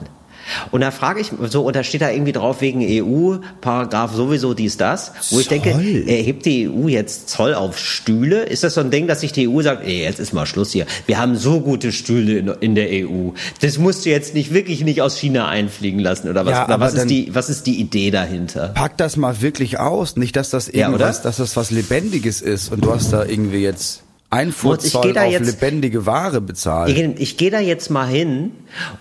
Und 0.70 0.80
da 0.80 0.90
frage 0.90 1.20
ich, 1.20 1.32
so, 1.48 1.62
und 1.62 1.76
da 1.76 1.82
steht 1.82 2.00
da 2.02 2.11
irgendwie 2.11 2.32
drauf 2.32 2.61
wegen 2.61 2.80
EU, 2.82 3.37
Paragraph 3.61 4.14
sowieso 4.14 4.54
dies, 4.54 4.76
das, 4.76 5.12
wo 5.30 5.40
ich 5.40 5.48
denke, 5.48 5.70
erhebt 5.70 6.46
die 6.46 6.68
EU 6.68 6.88
jetzt 6.88 7.28
Zoll 7.28 7.54
auf 7.54 7.78
Stühle? 7.78 8.44
Ist 8.44 8.64
das 8.64 8.74
so 8.74 8.80
ein 8.80 8.90
Ding, 8.90 9.06
dass 9.06 9.20
sich 9.20 9.32
die 9.32 9.48
EU 9.48 9.62
sagt, 9.62 9.84
ey, 9.84 10.02
jetzt 10.02 10.18
ist 10.20 10.32
mal 10.32 10.46
Schluss 10.46 10.72
hier. 10.72 10.87
Wir 11.06 11.18
haben 11.18 11.37
so 11.37 11.61
gute 11.61 11.92
Stühle 11.92 12.38
in, 12.38 12.48
in 12.61 12.74
der 12.74 12.88
EU. 12.90 13.30
Das 13.61 13.78
musst 13.78 14.04
du 14.04 14.11
jetzt 14.11 14.34
nicht 14.34 14.52
wirklich 14.52 14.84
nicht 14.84 15.02
aus 15.02 15.18
China 15.18 15.48
einfliegen 15.48 16.00
lassen 16.00 16.28
oder 16.28 16.44
was? 16.44 16.52
Ja, 16.52 16.64
oder 16.64 16.74
aber 16.74 16.87
was 16.87 16.94
ist 16.94 17.11
die, 17.11 17.34
was 17.34 17.48
ist 17.48 17.66
die 17.66 17.80
Idee 17.80 18.11
dahinter? 18.11 18.68
Pack 18.68 18.96
das 18.96 19.16
mal 19.16 19.40
wirklich 19.40 19.78
aus. 19.78 20.16
Nicht, 20.16 20.37
dass 20.37 20.50
das 20.50 20.68
Ja, 20.72 20.87
irgendwas, 20.88 21.20
oder? 21.20 21.24
dass 21.24 21.37
das 21.38 21.56
was 21.56 21.70
Lebendiges 21.70 22.40
ist 22.40 22.72
und 22.72 22.84
du 22.84 22.92
hast 22.92 23.12
da 23.12 23.24
irgendwie 23.24 23.62
jetzt 23.62 24.02
Einfuhrzoll 24.30 25.16
auf 25.16 25.30
jetzt- 25.32 25.46
lebendige 25.46 26.04
Ware 26.04 26.40
bezahlt. 26.40 26.90
Ich, 26.96 26.98
ich 27.20 27.36
gehe 27.38 27.50
da 27.50 27.60
jetzt 27.60 27.90
mal 27.90 28.06
hin 28.06 28.50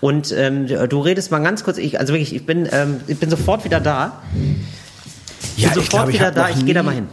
und 0.00 0.32
ähm, 0.32 0.66
du 0.66 1.00
redest 1.00 1.30
mal 1.30 1.40
ganz 1.40 1.64
kurz. 1.64 1.76
Ich, 1.76 2.00
also 2.00 2.14
wirklich, 2.14 2.34
ich 2.34 2.46
bin, 2.46 2.68
ähm, 2.72 3.00
ich 3.06 3.18
bin 3.18 3.28
sofort 3.28 3.64
wieder 3.64 3.80
da. 3.80 4.22
Ich 5.56 5.64
bin 5.64 5.74
sofort 5.74 6.08
wieder 6.08 6.26
hab 6.26 6.34
da. 6.34 6.48
Ich 6.48 6.64
gehe 6.64 6.74
da 6.74 6.82
mal 6.82 6.94
hin. 6.94 7.08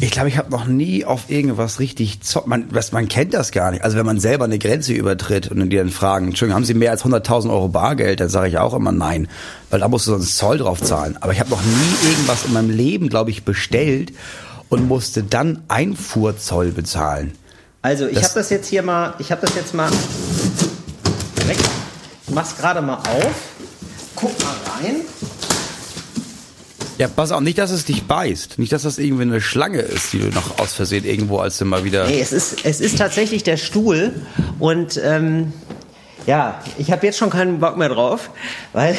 Ich 0.00 0.10
glaube, 0.10 0.28
ich 0.28 0.36
habe 0.36 0.50
noch 0.50 0.66
nie 0.66 1.04
auf 1.04 1.30
irgendwas 1.30 1.78
richtig 1.78 2.22
Zoll. 2.22 2.42
Man, 2.46 2.66
was, 2.70 2.90
man 2.90 3.06
kennt 3.08 3.34
das 3.34 3.52
gar 3.52 3.70
nicht. 3.70 3.84
Also 3.84 3.96
wenn 3.96 4.06
man 4.06 4.18
selber 4.18 4.46
eine 4.46 4.58
Grenze 4.58 4.92
übertritt 4.94 5.48
und 5.48 5.70
die 5.70 5.76
dann 5.76 5.90
fragen, 5.90 6.28
Entschuldigung, 6.28 6.56
haben 6.56 6.64
Sie 6.64 6.74
mehr 6.74 6.90
als 6.90 7.04
100.000 7.04 7.50
Euro 7.50 7.68
Bargeld? 7.68 8.18
Dann 8.18 8.28
sage 8.28 8.48
ich 8.48 8.58
auch 8.58 8.74
immer 8.74 8.90
nein, 8.90 9.28
weil 9.70 9.78
da 9.78 9.86
musst 9.86 10.08
du 10.08 10.10
sonst 10.10 10.36
Zoll 10.36 10.58
drauf 10.58 10.82
zahlen. 10.82 11.16
Aber 11.20 11.32
ich 11.32 11.38
habe 11.38 11.50
noch 11.50 11.62
nie 11.62 12.08
irgendwas 12.10 12.44
in 12.44 12.52
meinem 12.52 12.70
Leben, 12.70 13.08
glaube 13.10 13.30
ich, 13.30 13.44
bestellt 13.44 14.12
und 14.68 14.88
musste 14.88 15.22
dann 15.22 15.62
Einfuhrzoll 15.68 16.72
bezahlen. 16.72 17.32
Also 17.82 18.06
ich 18.06 18.22
habe 18.22 18.34
das 18.34 18.48
jetzt 18.50 18.68
hier 18.68 18.82
mal, 18.82 19.14
ich 19.18 19.32
habe 19.32 19.40
das 19.44 19.56
jetzt 19.56 19.74
mal 19.74 19.90
weg. 21.46 21.58
Ich 22.28 22.32
mach's 22.32 22.56
gerade 22.56 22.80
mal 22.80 22.94
auf. 22.94 23.34
Guck 24.14 24.38
mal 24.40 24.54
rein. 24.80 25.00
Ja, 26.98 27.08
pass 27.08 27.32
auf, 27.32 27.40
nicht, 27.40 27.58
dass 27.58 27.72
es 27.72 27.84
dich 27.84 28.04
beißt. 28.04 28.60
Nicht, 28.60 28.72
dass 28.72 28.82
das 28.82 28.98
irgendwie 28.98 29.22
eine 29.22 29.40
Schlange 29.40 29.80
ist, 29.80 30.12
die 30.12 30.20
du 30.20 30.28
noch 30.28 30.60
aus 30.60 30.74
Versehen 30.74 31.04
irgendwo 31.04 31.38
als 31.38 31.58
du 31.58 31.64
mal 31.64 31.82
wieder... 31.82 32.06
Nee, 32.06 32.20
es 32.20 32.32
ist, 32.32 32.64
es 32.64 32.80
ist 32.80 32.98
tatsächlich 32.98 33.42
der 33.42 33.56
Stuhl 33.56 34.12
und 34.60 35.00
ähm, 35.02 35.52
ja, 36.26 36.62
ich 36.78 36.92
habe 36.92 37.04
jetzt 37.04 37.18
schon 37.18 37.30
keinen 37.30 37.58
Bock 37.58 37.76
mehr 37.76 37.88
drauf, 37.88 38.30
weil 38.72 38.96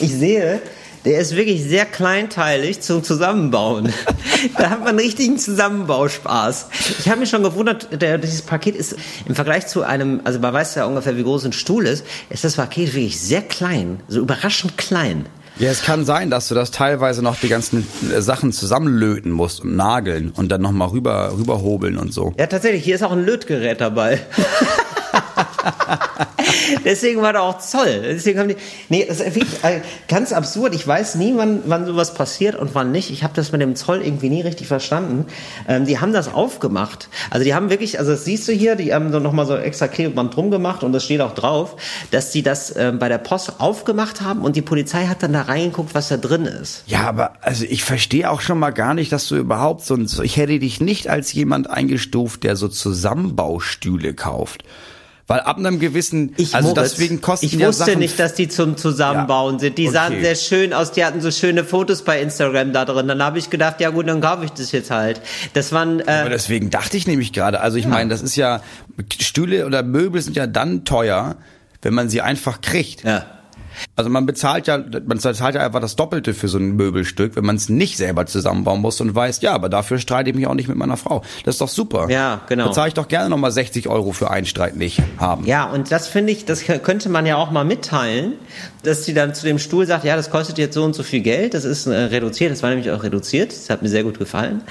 ich 0.00 0.14
sehe, 0.14 0.62
der 1.06 1.20
ist 1.20 1.36
wirklich 1.36 1.62
sehr 1.62 1.86
kleinteilig 1.86 2.80
zum 2.80 3.04
Zusammenbauen. 3.04 3.92
da 4.58 4.70
hat 4.70 4.80
man 4.80 4.90
einen 4.90 4.98
richtigen 4.98 5.38
Zusammenbauspaß. 5.38 6.66
Ich 6.98 7.08
habe 7.08 7.20
mich 7.20 7.30
schon 7.30 7.44
gewundert, 7.44 8.02
der, 8.02 8.18
dieses 8.18 8.42
Paket 8.42 8.74
ist 8.74 8.96
im 9.24 9.36
Vergleich 9.36 9.68
zu 9.68 9.84
einem, 9.84 10.20
also 10.24 10.40
man 10.40 10.52
weiß 10.52 10.74
ja 10.74 10.84
ungefähr, 10.84 11.16
wie 11.16 11.22
groß 11.22 11.46
ein 11.46 11.52
Stuhl 11.52 11.86
ist, 11.86 12.04
ist 12.28 12.42
das 12.42 12.56
Paket 12.56 12.92
wirklich 12.92 13.20
sehr 13.20 13.42
klein, 13.42 14.00
so 14.08 14.18
überraschend 14.20 14.76
klein. 14.76 15.26
Ja, 15.58 15.70
es 15.70 15.82
kann 15.82 16.04
sein, 16.04 16.28
dass 16.28 16.48
du 16.48 16.54
das 16.54 16.70
teilweise 16.70 17.22
noch 17.22 17.36
die 17.36 17.48
ganzen 17.48 17.86
äh, 18.12 18.20
Sachen 18.20 18.52
zusammenlöten 18.52 19.30
musst 19.30 19.60
und 19.60 19.76
nageln 19.76 20.32
und 20.36 20.50
dann 20.50 20.60
nochmal 20.60 20.88
rüber, 20.88 21.32
rüberhobeln 21.38 21.96
und 21.96 22.12
so. 22.12 22.34
Ja, 22.38 22.46
tatsächlich, 22.46 22.84
hier 22.84 22.96
ist 22.96 23.02
auch 23.02 23.12
ein 23.12 23.24
Lötgerät 23.24 23.80
dabei. 23.80 24.20
Deswegen 26.84 27.22
war 27.22 27.32
da 27.32 27.40
auch 27.40 27.58
Zoll. 27.58 28.02
Deswegen 28.02 28.38
haben 28.38 28.48
die. 28.48 28.56
Nee, 28.88 29.04
das 29.06 29.20
ist 29.20 29.34
wirklich 29.34 29.64
äh, 29.64 29.80
ganz 30.08 30.32
absurd. 30.32 30.74
Ich 30.74 30.86
weiß 30.86 31.16
nie, 31.16 31.34
wann, 31.36 31.62
wann 31.66 31.86
sowas 31.86 32.14
passiert 32.14 32.56
und 32.56 32.74
wann 32.74 32.92
nicht. 32.92 33.10
Ich 33.10 33.22
habe 33.22 33.34
das 33.34 33.52
mit 33.52 33.60
dem 33.60 33.76
Zoll 33.76 34.02
irgendwie 34.02 34.28
nie 34.28 34.42
richtig 34.42 34.68
verstanden. 34.68 35.26
Ähm, 35.68 35.86
die 35.86 35.98
haben 35.98 36.12
das 36.12 36.32
aufgemacht. 36.32 37.08
Also 37.30 37.44
die 37.44 37.54
haben 37.54 37.70
wirklich, 37.70 37.98
also 37.98 38.12
das 38.12 38.24
siehst 38.24 38.46
du 38.48 38.52
hier, 38.52 38.76
die 38.76 38.94
haben 38.94 39.12
so 39.12 39.20
nochmal 39.20 39.46
so 39.46 39.56
extra 39.56 39.88
Klebeband 39.88 40.34
drum 40.34 40.50
gemacht 40.50 40.82
und 40.82 40.92
das 40.92 41.04
steht 41.04 41.20
auch 41.20 41.34
drauf, 41.34 41.76
dass 42.10 42.30
die 42.30 42.42
das 42.42 42.74
ähm, 42.76 42.98
bei 42.98 43.08
der 43.08 43.18
Post 43.18 43.54
aufgemacht 43.58 44.20
haben 44.20 44.42
und 44.42 44.56
die 44.56 44.62
Polizei 44.62 45.06
hat 45.06 45.22
dann 45.22 45.32
da 45.32 45.42
reingeguckt, 45.42 45.94
was 45.94 46.08
da 46.08 46.16
drin 46.16 46.44
ist. 46.44 46.84
Ja, 46.86 47.08
aber 47.08 47.32
also 47.40 47.64
ich 47.68 47.84
verstehe 47.84 48.30
auch 48.30 48.40
schon 48.40 48.58
mal 48.58 48.70
gar 48.70 48.94
nicht, 48.94 49.12
dass 49.12 49.28
du 49.28 49.36
überhaupt 49.36 49.84
so 49.84 49.94
ein, 49.94 50.08
ich 50.22 50.36
hätte 50.36 50.58
dich 50.58 50.80
nicht 50.80 51.08
als 51.08 51.32
jemand 51.32 51.70
eingestuft, 51.70 52.44
der 52.44 52.56
so 52.56 52.68
Zusammenbaustühle 52.68 54.14
kauft. 54.14 54.64
Weil 55.28 55.40
ab 55.40 55.58
einem 55.58 55.80
gewissen, 55.80 56.34
Ich, 56.36 56.54
also 56.54 56.68
Moritz, 56.68 56.92
deswegen 56.92 57.20
kosten 57.20 57.46
ich 57.46 57.52
ja 57.54 57.66
wusste 57.66 57.86
Sachen 57.86 57.98
nicht, 57.98 58.18
dass 58.20 58.34
die 58.34 58.46
zum 58.46 58.76
Zusammenbauen 58.76 59.54
Ja, 59.54 59.60
sind. 59.60 59.78
Die 59.78 59.88
okay. 59.88 59.92
sahen 59.92 60.20
sehr 60.20 60.36
schön 60.36 60.72
aus, 60.72 60.92
die 60.92 61.04
hatten 61.04 61.20
so 61.20 61.32
schöne 61.32 61.64
Fotos 61.64 62.02
bei 62.02 62.20
Instagram 62.20 62.72
da 62.72 62.84
drin. 62.84 63.08
Dann 63.08 63.20
habe 63.22 63.38
ich 63.38 63.50
gedacht, 63.50 63.80
ja 63.80 63.90
gut, 63.90 64.06
dann 64.08 64.20
kaufe 64.20 64.44
ich 64.44 64.52
das 64.52 64.70
jetzt 64.70 64.92
halt. 64.92 65.20
Das 65.54 65.72
waren 65.72 66.00
Aber 66.02 66.26
äh, 66.26 66.30
deswegen 66.30 66.70
dachte 66.70 66.96
ich 66.96 67.08
nämlich 67.08 67.32
gerade, 67.32 67.60
also 67.60 67.76
ich 67.76 67.88
meine, 67.88 68.08
das 68.08 68.22
ist 68.22 68.36
ja, 68.36 68.62
Stühle 69.20 69.66
oder 69.66 69.82
Möbel 69.82 70.22
sind 70.22 70.36
ja 70.36 70.46
dann 70.46 70.84
teuer, 70.84 71.36
wenn 71.82 71.92
man 71.94 72.08
sie 72.08 72.20
einfach 72.20 72.60
kriegt. 72.60 73.02
ja. 73.02 73.26
Also 73.94 74.10
man 74.10 74.26
bezahlt 74.26 74.66
ja, 74.66 74.82
man 75.06 75.18
zahlt 75.18 75.54
ja 75.54 75.64
einfach 75.64 75.80
das 75.80 75.96
Doppelte 75.96 76.34
für 76.34 76.48
so 76.48 76.58
ein 76.58 76.76
Möbelstück, 76.76 77.36
wenn 77.36 77.44
man 77.44 77.56
es 77.56 77.68
nicht 77.68 77.96
selber 77.96 78.26
zusammenbauen 78.26 78.80
muss 78.80 79.00
und 79.00 79.14
weiß, 79.14 79.40
ja, 79.42 79.52
aber 79.52 79.68
dafür 79.68 79.98
streite 79.98 80.30
ich 80.30 80.36
mich 80.36 80.46
auch 80.46 80.54
nicht 80.54 80.68
mit 80.68 80.76
meiner 80.76 80.96
Frau. 80.96 81.22
Das 81.44 81.56
ist 81.56 81.60
doch 81.60 81.68
super. 81.68 82.08
Ja, 82.10 82.42
genau. 82.48 82.66
Da 82.66 82.72
zahle 82.72 82.88
ich 82.88 82.94
doch 82.94 83.08
gerne 83.08 83.30
nochmal 83.30 83.52
60 83.52 83.88
Euro 83.88 84.12
für 84.12 84.30
einen 84.30 84.46
Streit 84.46 84.76
nicht 84.76 85.02
haben. 85.18 85.44
Ja, 85.46 85.64
und 85.64 85.90
das 85.92 86.08
finde 86.08 86.32
ich, 86.32 86.44
das 86.44 86.64
könnte 86.64 87.08
man 87.08 87.26
ja 87.26 87.36
auch 87.36 87.50
mal 87.50 87.64
mitteilen, 87.64 88.34
dass 88.82 89.04
sie 89.04 89.14
dann 89.14 89.34
zu 89.34 89.46
dem 89.46 89.58
Stuhl 89.58 89.86
sagt, 89.86 90.04
ja, 90.04 90.16
das 90.16 90.30
kostet 90.30 90.58
jetzt 90.58 90.74
so 90.74 90.84
und 90.84 90.94
so 90.94 91.02
viel 91.02 91.20
Geld, 91.20 91.54
das 91.54 91.64
ist 91.64 91.86
äh, 91.86 91.94
reduziert, 91.94 92.52
das 92.52 92.62
war 92.62 92.70
nämlich 92.70 92.90
auch 92.90 93.02
reduziert, 93.02 93.50
das 93.50 93.68
hat 93.68 93.82
mir 93.82 93.88
sehr 93.88 94.04
gut 94.04 94.18
gefallen. 94.18 94.62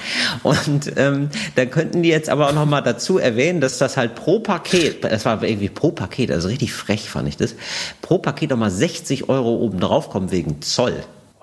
Und 0.42 0.92
ähm, 0.96 1.28
dann 1.54 1.70
könnten 1.70 2.02
die 2.02 2.08
jetzt 2.08 2.28
aber 2.28 2.48
auch 2.48 2.54
noch 2.54 2.66
mal 2.66 2.80
dazu 2.80 3.18
erwähnen, 3.18 3.60
dass 3.60 3.78
das 3.78 3.96
halt 3.96 4.14
pro 4.14 4.40
Paket, 4.40 5.04
das 5.04 5.24
war 5.24 5.42
irgendwie 5.42 5.68
pro 5.68 5.90
Paket, 5.90 6.30
also 6.30 6.48
richtig 6.48 6.72
frech 6.72 7.10
fand 7.10 7.28
ich 7.28 7.36
das, 7.36 7.54
pro 8.00 8.18
Paket 8.18 8.50
noch 8.50 8.56
mal 8.56 8.70
60 8.96 9.28
Euro 9.28 9.56
oben 9.56 9.78
drauf 9.80 10.10
kommen 10.10 10.30
wegen 10.30 10.62
Zoll. 10.62 10.94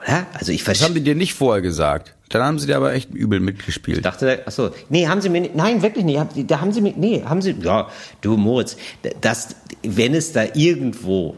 Oder? 0.02 0.26
Also 0.34 0.52
ich 0.52 0.63
Das 0.63 0.84
haben 0.84 0.96
die 0.96 1.02
dir 1.04 1.16
nicht 1.16 1.34
vorher 1.34 1.62
gesagt. 1.62 2.16
Dann 2.30 2.42
haben 2.42 2.58
sie 2.58 2.66
dir 2.66 2.78
aber 2.78 2.94
echt 2.94 3.13
übel 3.13 3.39
Ich 3.39 3.46
mitgespielt. 3.46 4.04
dachte, 4.04 4.42
ach 4.46 4.52
so, 4.52 4.72
nee, 4.89 5.08
haben 5.08 5.22
sie 5.22 5.30
mir 5.30 5.42
nicht, 5.42 5.56
nein, 5.56 5.84
wirklich 5.84 6.04
nicht, 6.04 6.20
da 6.50 6.62
haben 6.62 6.72
sie 6.72 6.82
mir, 6.82 6.94
nee, 6.98 7.22
haben 7.24 7.44
sie, 7.44 7.56
ja, 7.62 7.89
du 8.22 8.38
Moritz, 8.38 8.76
das, 9.22 9.56
wenn 9.84 10.16
es 10.16 10.32
da 10.32 10.46
irgendwo 10.56 11.36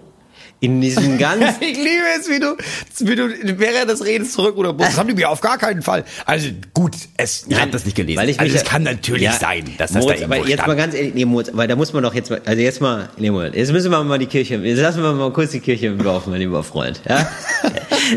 in 0.60 0.82
diesem 0.82 1.18
ganzen, 1.20 1.62
Ich 1.62 1.78
liebe 1.78 2.04
es, 2.20 2.30
wie 2.30 2.39
du, 2.39 2.56
wie 3.00 3.15
du 3.15 3.60
während 3.60 3.89
des 3.89 4.04
Redens 4.06 4.34
zurück 4.34 4.56
Das 4.78 4.98
haben 4.98 5.08
die 5.08 5.13
mir 5.13 5.30
auf 5.30 5.41
gar 5.41 5.58
keinen 5.58 5.82
Fall. 5.82 6.06
Also 6.26 6.50
gut, 6.74 6.94
es, 7.18 7.46
ich 7.48 7.60
habe 7.60 7.72
das 7.72 7.86
nicht 7.86 7.96
gelesen. 7.96 8.20
Weil 8.20 8.30
ich 8.30 8.39
also 8.39 8.56
es 8.56 8.63
kann 8.63 8.84
natürlich 8.84 9.24
Ja, 9.24 9.34
sein, 9.34 9.65
dass 9.78 9.91
das 9.91 10.04
Moritz, 10.04 10.20
da 10.20 10.26
aber 10.26 10.38
jetzt 10.38 10.58
mal 10.60 10.63
stand. 10.63 10.78
ganz 10.78 10.94
ehrlich, 10.96 11.13
nee, 11.13 11.26
Moritz, 11.26 11.52
weil 11.54 11.68
da 11.68 11.76
muss 11.76 11.94
man 11.94 12.04
doch 12.04 12.13
jetzt 12.13 12.30
mal, 12.30 12.41
also 12.46 12.62
jetzt 12.62 12.82
mal, 12.82 13.10
nee, 13.18 13.30
Moritz, 13.32 13.56
jetzt 13.56 13.72
müssen 13.72 13.91
wir 13.91 14.04
mal 14.04 14.18
die 14.20 14.26
Kirche, 14.28 14.56
jetzt 14.56 14.80
lassen 14.80 15.04
wir 15.04 15.13
mal 15.13 15.32
kurz 15.32 15.52
die 15.52 15.60
Kirche 15.60 15.88
im 15.88 15.98
Dorf, 16.02 16.28
mein 16.28 16.39
lieber 16.39 16.63
Freund, 16.63 17.02
ja? 17.08 17.28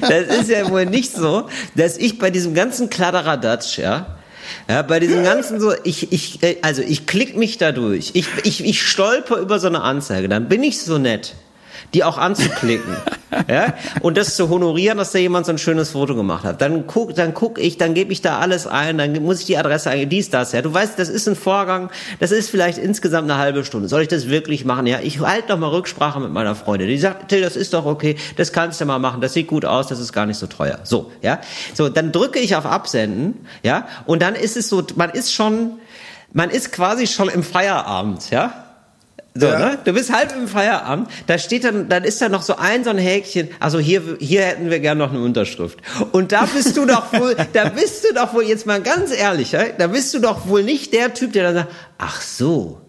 Das 0.03 0.27
ist 0.41 0.51
ja 0.51 0.69
wohl 0.71 0.85
nicht 0.87 1.13
so, 1.15 1.49
dass 1.75 1.97
ich 1.97 2.19
bei 2.19 2.31
diesem 2.31 2.53
ganzen 2.55 2.91
Kladderadatsch, 2.91 3.79
ja, 3.79 4.19
Ja, 4.69 4.83
bei 4.83 5.01
diesem 5.01 5.25
ganzen 5.25 5.61
so, 5.61 5.73
ich, 5.85 6.13
ich, 6.13 6.43
äh, 6.43 6.57
also 6.63 6.83
ich 6.83 7.07
klick 7.07 7.37
mich 7.37 7.57
da 7.59 7.73
durch. 7.73 8.11
Ich, 8.15 8.27
ich, 8.45 8.65
ich 8.65 8.83
stolper 8.83 9.39
über 9.39 9.59
so 9.59 9.67
eine 9.67 9.81
Anzeige. 9.83 10.29
Dann 10.29 10.49
bin 10.49 10.63
ich 10.63 10.79
so 10.81 10.99
nett, 10.99 11.35
die 11.95 12.05
auch 12.05 12.19
anzuklicken. 12.19 12.97
ja, 13.49 13.75
und 14.01 14.17
das 14.17 14.37
zu 14.37 14.49
honorieren, 14.49 14.99
dass 14.99 15.13
da 15.13 15.19
jemand 15.19 15.47
so 15.47 15.53
ein 15.53 15.59
schönes 15.59 15.91
Foto 15.91 16.15
gemacht 16.15 16.45
hat. 16.45 16.61
Dann 16.61 16.87
guck, 16.87 17.15
dann 17.15 17.35
guck 17.35 17.59
ich, 17.59 17.77
dann 17.77 17.95
gebe 17.95 18.13
ich 18.13 18.23
da 18.23 18.39
alles 18.39 18.67
ein, 18.67 18.99
dann 18.99 19.23
muss 19.23 19.41
ich 19.41 19.47
die 19.47 19.59
Adresse 19.59 19.91
eingeben, 19.91 20.11
dies, 20.11 20.31
das, 20.31 20.53
ja. 20.53 20.63
Du 20.63 20.73
weißt, 20.73 20.99
das 20.99 21.09
ist 21.09 21.29
ein 21.29 21.37
Vorgang, 21.37 21.91
das 22.21 22.31
ist 22.31 22.51
vielleicht 22.51 22.79
insgesamt 22.79 23.31
eine 23.31 23.39
halbe 23.39 23.65
Stunde. 23.65 23.89
Soll 23.89 24.03
ich 24.03 24.09
das 24.09 24.29
wirklich 24.29 24.65
machen? 24.65 24.87
Ja, 24.87 25.01
ich 25.01 25.21
halte 25.21 25.51
noch 25.51 25.59
mal 25.59 25.69
Rücksprache 25.69 26.21
mit 26.21 26.33
meiner 26.33 26.55
Freundin. 26.55 26.89
Die 26.89 26.99
sagt, 26.99 27.29
Till, 27.29 27.43
das 27.43 27.57
ist 27.57 27.75
doch 27.75 27.87
okay, 27.87 28.17
das 28.37 28.53
kannst 28.53 28.81
du 28.81 28.85
mal 28.85 28.99
machen, 28.99 29.21
das 29.21 29.35
sieht 29.35 29.47
gut 29.47 29.65
aus, 29.65 29.89
das 29.89 30.01
ist 30.01 30.13
gar 30.13 30.27
nicht 30.27 30.39
so 30.39 30.47
teuer. 30.47 30.79
So, 30.85 31.11
ja. 31.23 31.41
So, 31.75 31.89
dann 31.89 32.13
drücke 32.13 32.39
ich 32.39 32.57
auf 32.57 32.67
Absenden, 32.67 33.47
ja, 33.63 33.87
und 34.07 34.23
dann 34.23 34.35
ist 34.35 34.57
es 34.57 34.69
so, 34.69 34.83
man 34.97 35.11
ist 35.11 35.33
schon, 35.33 35.73
man 36.33 36.51
ist 36.51 36.73
quasi 36.73 37.07
schon 37.07 37.29
im 37.29 37.43
Feierabend, 37.43 38.31
ja. 38.31 38.68
So, 39.39 39.47
Ja. 39.47 39.59
ne? 39.59 39.79
Du 39.85 39.93
bist 39.93 40.13
halb 40.13 40.35
im 40.35 40.49
Feierabend, 40.49 41.09
da 41.27 41.39
steht 41.39 41.65
dann, 41.65 41.89
dann 41.89 42.05
ist 42.05 42.21
da 42.21 42.29
noch 42.29 42.43
so 42.43 42.57
ein 42.57 42.83
so 42.83 42.91
ein 42.91 42.99
Häkchen, 42.99 43.49
also 43.61 43.79
hier, 43.79 44.03
hier 44.19 44.43
hätten 44.43 44.71
wir 44.71 44.81
gern 44.81 44.99
noch 44.99 45.11
eine 45.11 45.21
Unterschrift. 45.21 45.79
Und 46.13 46.33
da 46.33 46.47
bist 46.47 46.77
du 46.77 46.87
doch 46.87 47.13
wohl, 47.13 47.37
da 47.53 47.69
bist 47.69 48.05
du 48.05 48.15
doch 48.15 48.35
wohl, 48.35 48.45
jetzt 48.45 48.67
mal 48.67 48.81
ganz 48.83 49.13
ehrlich, 49.13 49.55
da 49.79 49.87
bist 49.87 50.13
du 50.15 50.19
doch 50.19 50.49
wohl 50.49 50.63
nicht 50.63 50.93
der 50.93 51.15
Typ, 51.15 51.33
der 51.33 51.45
dann 51.45 51.55
sagt, 51.55 51.73
ach 51.99 52.21
so, 52.21 52.81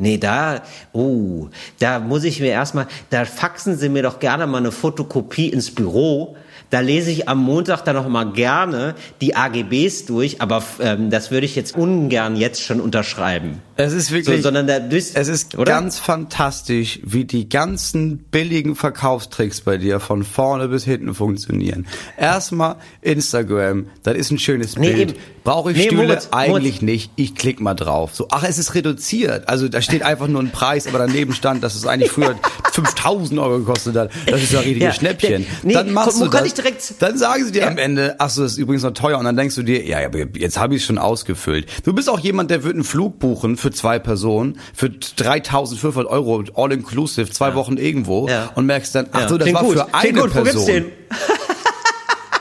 Nee, 0.00 0.16
da, 0.16 0.62
oh, 0.92 1.48
da 1.80 1.98
muss 1.98 2.22
ich 2.22 2.38
mir 2.38 2.52
erstmal, 2.52 2.86
da 3.10 3.24
faxen 3.24 3.76
Sie 3.76 3.88
mir 3.88 4.04
doch 4.04 4.20
gerne 4.20 4.46
mal 4.46 4.58
eine 4.58 4.70
Fotokopie 4.70 5.48
ins 5.48 5.74
Büro. 5.74 6.36
Da 6.70 6.78
lese 6.80 7.10
ich 7.10 7.28
am 7.28 7.38
Montag 7.38 7.82
dann 7.82 7.96
noch 7.96 8.06
mal 8.08 8.30
gerne 8.30 8.94
die 9.20 9.34
AGBs 9.34 10.04
durch, 10.06 10.40
aber 10.40 10.62
ähm, 10.80 11.10
das 11.10 11.32
würde 11.32 11.46
ich 11.46 11.56
jetzt 11.56 11.76
ungern 11.76 12.36
jetzt 12.36 12.62
schon 12.62 12.80
unterschreiben. 12.80 13.60
Es 13.80 13.92
ist 13.92 14.10
wirklich, 14.10 14.36
So, 14.38 14.42
sondern 14.42 14.66
da 14.66 14.80
bist, 14.80 15.16
es 15.16 15.28
ist 15.28 15.56
oder? 15.56 15.72
ganz 15.72 16.00
fantastisch, 16.00 16.98
wie 17.04 17.24
die 17.24 17.48
ganzen 17.48 18.18
billigen 18.18 18.74
Verkaufstricks 18.74 19.60
bei 19.60 19.76
dir 19.76 20.00
von 20.00 20.24
vorne 20.24 20.66
bis 20.66 20.82
hinten 20.84 21.14
funktionieren. 21.14 21.86
Erstmal 22.16 22.74
Instagram, 23.02 23.86
das 24.02 24.16
ist 24.16 24.32
ein 24.32 24.38
schönes 24.40 24.76
Nee, 24.76 24.92
Bild. 24.92 25.14
Brauche 25.44 25.70
ich 25.70 25.78
Nee, 25.78 25.84
Stühle? 25.84 26.08
Moritz, 26.08 26.28
Eigentlich 26.32 26.74
Moritz. 26.74 26.82
nicht. 26.82 27.10
Ich 27.16 27.34
klick 27.36 27.60
mal 27.60 27.74
drauf. 27.74 28.14
So, 28.14 28.26
ach, 28.30 28.42
es 28.42 28.58
ist 28.58 28.74
reduziert. 28.74 29.48
Also 29.48 29.68
da 29.68 29.80
steht 29.80 30.02
einfach 30.02 30.26
nur 30.26 30.42
ein 30.42 30.50
Preis, 30.50 30.86
aber 30.88 30.98
daneben 30.98 31.32
stand, 31.32 31.62
dass 31.62 31.74
es 31.74 31.86
eigentlich 31.86 32.10
früher 32.10 32.34
5000 32.72 33.38
Euro 33.40 33.58
gekostet 33.60 33.96
hat. 33.96 34.10
Das 34.26 34.42
ist 34.42 34.52
ja 34.52 34.58
richtiges 34.58 34.82
Ja, 34.82 34.92
Schnäppchen. 34.92 35.46
nee, 35.62 35.72
dann 35.72 35.92
machst 35.92 36.20
wo 36.20 36.24
du 36.24 36.30
das. 36.30 36.94
dann 36.98 37.16
sagen 37.16 37.44
sie 37.46 37.52
dir 37.52 37.62
Ja. 37.62 37.68
am 37.68 37.78
Ende, 37.78 38.16
ach 38.18 38.28
so, 38.28 38.42
das 38.42 38.52
ist 38.52 38.58
übrigens 38.58 38.82
noch 38.82 38.92
teuer. 38.92 39.18
Und 39.18 39.24
dann 39.24 39.36
denkst 39.36 39.54
du 39.54 39.62
dir, 39.62 39.86
ja, 39.86 40.04
aber 40.04 40.18
jetzt 40.36 40.58
habe 40.58 40.74
ich 40.74 40.82
es 40.82 40.86
schon 40.86 40.98
ausgefüllt. 40.98 41.66
Du 41.84 41.92
bist 41.94 42.10
auch 42.10 42.18
jemand, 42.20 42.50
der 42.50 42.62
wird 42.64 42.74
einen 42.74 42.84
Flug 42.84 43.18
buchen 43.18 43.56
für 43.56 43.67
zwei 43.70 43.98
Personen 43.98 44.58
für 44.74 44.90
3500 44.90 46.10
Euro 46.10 46.42
all 46.54 46.72
inclusive, 46.72 47.30
zwei 47.30 47.54
Wochen 47.54 47.76
irgendwo 47.76 48.28
Ja. 48.28 48.50
und 48.54 48.66
merkst 48.66 48.94
dann, 48.94 49.06
ach 49.12 49.22
Ja. 49.22 49.28
so, 49.28 49.38
das 49.38 49.44
Klingt 49.46 49.56
war 49.56 49.64
gut. 49.64 49.78
für 49.78 49.84
Klingt 49.84 49.94
eine 49.94 50.20
gut. 50.22 50.34
Wo 50.34 50.42
gibt's 50.42 50.64
Person. 50.64 50.66
den? 50.84 50.92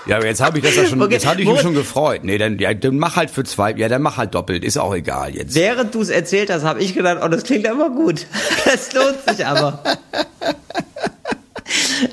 Ja, 0.08 0.16
aber 0.18 0.26
jetzt 0.28 0.40
habe 0.40 0.58
ich 0.58 0.64
das 0.64 0.74
ja 0.78 0.86
schon, 0.86 1.02
Okay, 1.02 1.16
jetzt 1.16 1.26
hatte 1.26 1.42
ich 1.42 1.50
mich 1.50 1.60
schon 1.60 1.74
gefreut. 1.74 2.24
Nee, 2.24 2.38
dann, 2.38 2.58
ja, 2.60 2.74
dann 2.74 2.98
mach 2.98 3.18
halt 3.18 3.30
für 3.30 3.44
zwei, 3.44 3.74
ja, 3.74 3.90
dann 3.90 4.02
mach 4.02 4.16
halt 4.16 4.36
doppelt, 4.36 4.64
ist 4.64 4.78
auch 4.78 4.96
egal 4.96 5.36
jetzt. 5.36 5.54
Während 5.54 5.94
du 5.94 6.00
es 6.02 6.08
erzählt 6.08 6.50
hast, 6.50 6.64
habe 6.64 6.80
ich 6.82 6.94
gedacht, 6.94 7.18
oh, 7.22 7.28
das 7.28 7.44
klingt 7.44 7.68
aber 7.68 7.90
gut. 7.90 8.26
Das 8.66 8.94
lohnt 8.94 9.18
sich 9.28 9.46
aber. 9.46 9.84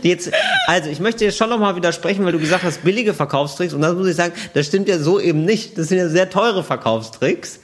Jetzt, 0.03 0.31
also 0.67 0.90
ich 0.90 1.01
möchte 1.01 1.25
jetzt 1.25 1.37
schon 1.37 1.51
nochmal 1.51 1.77
widersprechen, 1.77 2.25
weil 2.25 2.33
du 2.33 2.38
gesagt 2.38 2.64
hast, 2.64 2.83
billige 2.85 3.14
Verkaufstricks. 3.14 3.75
Und 3.75 3.83
das 3.83 3.95
muss 3.95 4.09
ich 4.09 4.17
sagen, 4.17 4.33
das 4.55 4.67
stimmt 4.67 4.88
ja 4.88 4.99
so 4.99 5.21
eben 5.21 5.45
nicht. 5.45 5.79
Das 5.79 5.88
sind 5.88 5.99
ja 5.99 6.09
sehr 6.09 6.31
teure 6.31 6.64
Verkaufstricks, 6.64 7.61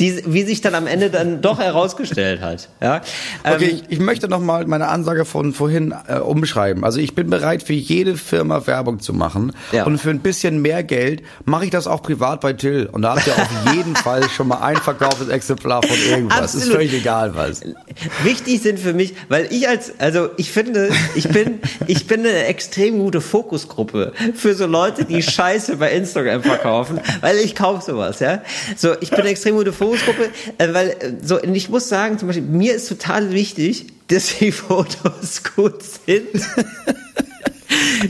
die, 0.00 0.22
wie 0.26 0.42
sich 0.44 0.60
dann 0.60 0.74
am 0.74 0.86
Ende 0.86 1.10
dann 1.10 1.40
doch 1.40 1.58
herausgestellt 1.58 2.40
hat. 2.40 2.68
Ja? 2.80 3.02
Okay, 3.44 3.64
Ähm, 3.70 3.80
ich, 3.80 3.84
ich 3.88 3.98
möchte 3.98 4.28
noch 4.28 4.40
mal 4.40 4.66
meine 4.66 4.88
Ansage 4.88 5.24
von 5.24 5.52
vorhin 5.52 5.94
äh, 6.08 6.18
umschreiben. 6.18 6.84
Also 6.84 7.00
ich 7.00 7.14
bin 7.14 7.30
bereit, 7.30 7.62
für 7.62 7.72
jede 7.72 8.16
Firma 8.16 8.66
Werbung 8.66 9.00
zu 9.00 9.12
machen. 9.12 9.52
Ja. 9.72 9.84
Und 9.84 9.98
für 9.98 10.10
ein 10.10 10.20
bisschen 10.20 10.62
mehr 10.62 10.82
Geld 10.82 11.22
mache 11.44 11.64
ich 11.64 11.70
das 11.70 11.86
auch 11.86 12.02
privat 12.02 12.40
bei 12.40 12.52
Till. 12.52 12.88
Und 12.90 13.02
da 13.02 13.16
habt 13.16 13.26
ihr 13.26 13.34
auf 13.34 13.48
jeden 13.74 13.96
Fall 13.96 14.28
schon 14.30 14.48
mal 14.48 14.60
ein 14.60 14.76
verkauftes 14.76 15.28
Exemplar 15.28 15.82
von 15.82 15.96
irgendwas. 16.08 16.54
Ist 16.54 16.62
Absolut. 16.62 16.76
völlig 16.76 16.94
egal 16.94 17.34
was. 17.34 17.62
wichtig 18.22 18.62
sind 18.62 18.78
für 18.78 18.92
mich, 18.92 19.14
weil 19.28 19.48
ich 19.50 19.68
als, 19.68 19.92
also 19.98 20.30
ich 20.36 20.50
finde, 20.50 20.90
ich 21.14 21.28
bin, 21.34 21.58
ich 21.86 22.06
bin 22.06 22.20
eine 22.20 22.44
extrem 22.46 23.00
gute 23.00 23.20
Fokusgruppe 23.20 24.12
für 24.34 24.54
so 24.54 24.66
Leute, 24.66 25.04
die 25.04 25.22
Scheiße 25.22 25.76
bei 25.76 25.92
Instagram 25.92 26.42
verkaufen, 26.42 27.00
weil 27.20 27.38
ich 27.38 27.54
kaufe 27.54 27.84
sowas, 27.84 28.20
ja. 28.20 28.42
So, 28.76 28.94
ich 29.00 29.10
bin 29.10 29.20
eine 29.20 29.30
extrem 29.30 29.56
gute 29.56 29.72
Fokusgruppe, 29.72 30.30
äh, 30.58 30.72
weil 30.72 30.90
äh, 30.90 31.12
so, 31.22 31.42
ich 31.42 31.68
muss 31.68 31.88
sagen, 31.88 32.18
zum 32.18 32.28
Beispiel, 32.28 32.46
mir 32.46 32.74
ist 32.74 32.88
total 32.88 33.32
wichtig, 33.32 33.86
dass 34.08 34.38
die 34.38 34.52
Fotos 34.52 35.42
gut 35.56 35.82
sind. 35.82 36.28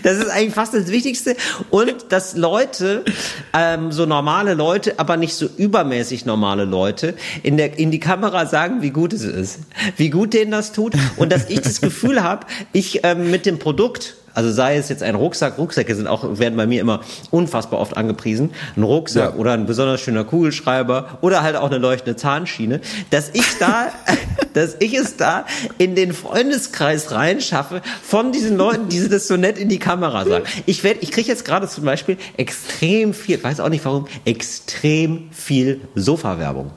Das 0.02 0.18
ist 0.18 0.28
eigentlich 0.28 0.54
fast 0.54 0.74
das 0.74 0.88
Wichtigste. 0.88 1.36
Und 1.70 1.94
dass 2.08 2.36
Leute, 2.36 3.04
ähm, 3.52 3.92
so 3.92 4.06
normale 4.06 4.54
Leute, 4.54 4.98
aber 4.98 5.16
nicht 5.16 5.34
so 5.34 5.48
übermäßig 5.56 6.26
normale 6.26 6.64
Leute, 6.64 7.14
in, 7.42 7.56
der, 7.56 7.78
in 7.78 7.90
die 7.90 8.00
Kamera 8.00 8.46
sagen, 8.46 8.82
wie 8.82 8.90
gut 8.90 9.12
es 9.12 9.22
ist. 9.22 9.60
Wie 9.96 10.10
gut 10.10 10.34
denen 10.34 10.50
das 10.50 10.72
tut. 10.72 10.94
Und 11.16 11.30
dass 11.32 11.48
ich 11.48 11.60
das 11.60 11.80
Gefühl 11.80 12.22
habe, 12.22 12.46
ich 12.72 13.00
ähm, 13.04 13.30
mit 13.30 13.46
dem 13.46 13.58
Produkt, 13.58 14.16
also 14.34 14.50
sei 14.50 14.76
es 14.76 14.88
jetzt 14.88 15.02
ein 15.02 15.14
Rucksack, 15.14 15.58
Rucksäcke 15.58 15.94
sind 15.94 16.06
auch, 16.06 16.38
werden 16.38 16.56
bei 16.56 16.66
mir 16.66 16.80
immer 16.80 17.00
unfassbar 17.30 17.80
oft 17.80 17.96
angepriesen, 17.96 18.50
ein 18.76 18.82
Rucksack 18.82 19.34
Ja. 19.34 19.38
oder 19.40 19.52
ein 19.52 19.66
besonders 19.66 20.00
schöner 20.00 20.24
Kugelschreiber 20.24 21.18
oder 21.20 21.42
halt 21.42 21.56
auch 21.56 21.70
eine 21.70 21.78
leuchtende 21.78 22.16
Zahnschiene, 22.16 22.80
dass 23.10 23.30
ich 23.32 23.46
da, 23.58 23.88
dass 24.54 24.76
ich 24.80 24.94
es 24.94 25.16
da 25.16 25.46
in 25.78 25.94
den 25.94 26.12
Freundeskreis 26.12 27.12
reinschaffe 27.12 27.80
von 28.02 28.32
diesen 28.32 28.56
Leuten, 28.56 28.88
die 28.88 29.08
das 29.08 29.28
so 29.28 29.36
nett 29.36 29.58
in 29.58 29.68
die 29.68 29.78
Kamera 29.78 30.24
sagen. 30.24 30.44
Ich 30.66 30.84
werde, 30.84 31.00
ich 31.02 31.10
kriege 31.12 31.28
jetzt 31.28 31.44
gerade 31.44 31.68
zum 31.68 31.84
Beispiel 31.84 32.16
extrem 32.36 33.14
viel, 33.14 33.42
weiß 33.42 33.60
auch 33.60 33.68
nicht 33.68 33.84
warum, 33.84 34.06
extrem 34.24 35.28
viel 35.30 35.80
Sofa-Werbung. 35.94 36.70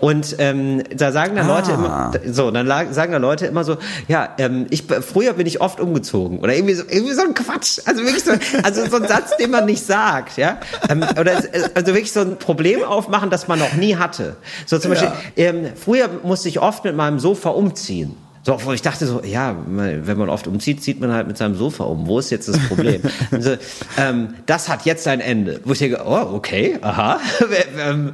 Und 0.00 0.36
ähm, 0.38 0.82
da 0.94 1.12
sagen 1.12 1.36
dann 1.36 1.46
Leute 1.46 1.72
immer, 1.72 2.12
so, 2.26 2.50
dann 2.50 2.66
sagen 2.92 3.12
da 3.12 3.18
Leute 3.18 3.46
immer 3.46 3.64
so, 3.64 3.76
ja, 4.08 4.28
ähm, 4.38 4.66
ich 4.70 4.84
früher 4.84 5.32
bin 5.34 5.46
ich 5.46 5.60
oft 5.60 5.80
umgezogen 5.80 6.38
oder 6.40 6.54
irgendwie 6.54 6.74
so, 6.74 6.84
irgendwie 6.94 7.14
so 7.14 7.22
ein 7.22 7.34
Quatsch, 7.34 7.80
also 7.84 8.02
wirklich 8.02 8.24
so, 8.24 8.32
also 8.62 8.86
so 8.88 8.96
ein 8.96 9.08
Satz, 9.08 9.36
den 9.36 9.50
man 9.50 9.66
nicht 9.66 9.84
sagt, 9.84 10.36
ja, 10.36 10.58
ähm, 10.88 11.04
oder 11.18 11.42
also 11.74 11.94
wirklich 11.94 12.12
so 12.12 12.20
ein 12.20 12.38
Problem 12.38 12.82
aufmachen, 12.82 13.30
das 13.30 13.48
man 13.48 13.58
noch 13.58 13.74
nie 13.74 13.96
hatte. 13.96 14.36
So 14.66 14.78
zum 14.78 14.90
Beispiel, 14.90 15.12
ähm, 15.36 15.66
früher 15.74 16.08
musste 16.22 16.48
ich 16.48 16.60
oft 16.60 16.84
mit 16.84 16.96
meinem 16.96 17.18
Sofa 17.18 17.50
umziehen. 17.50 18.16
So, 18.46 18.58
wo 18.62 18.72
ich 18.72 18.82
dachte 18.82 19.06
so, 19.06 19.22
ja, 19.24 19.56
wenn 19.66 20.18
man 20.18 20.28
oft 20.28 20.46
umzieht, 20.46 20.82
zieht 20.82 21.00
man 21.00 21.10
halt 21.10 21.26
mit 21.26 21.38
seinem 21.38 21.54
Sofa 21.54 21.84
um. 21.84 22.06
Wo 22.06 22.18
ist 22.18 22.28
jetzt 22.28 22.46
das 22.46 22.58
Problem? 22.68 23.00
also, 23.30 23.56
ähm, 23.96 24.34
das 24.44 24.68
hat 24.68 24.84
jetzt 24.84 25.08
ein 25.08 25.20
Ende. 25.20 25.60
Wo 25.64 25.72
ich 25.72 25.78
denke, 25.78 26.02
oh, 26.04 26.34
okay, 26.34 26.78
aha. 26.82 27.20
Ähm, 27.78 28.12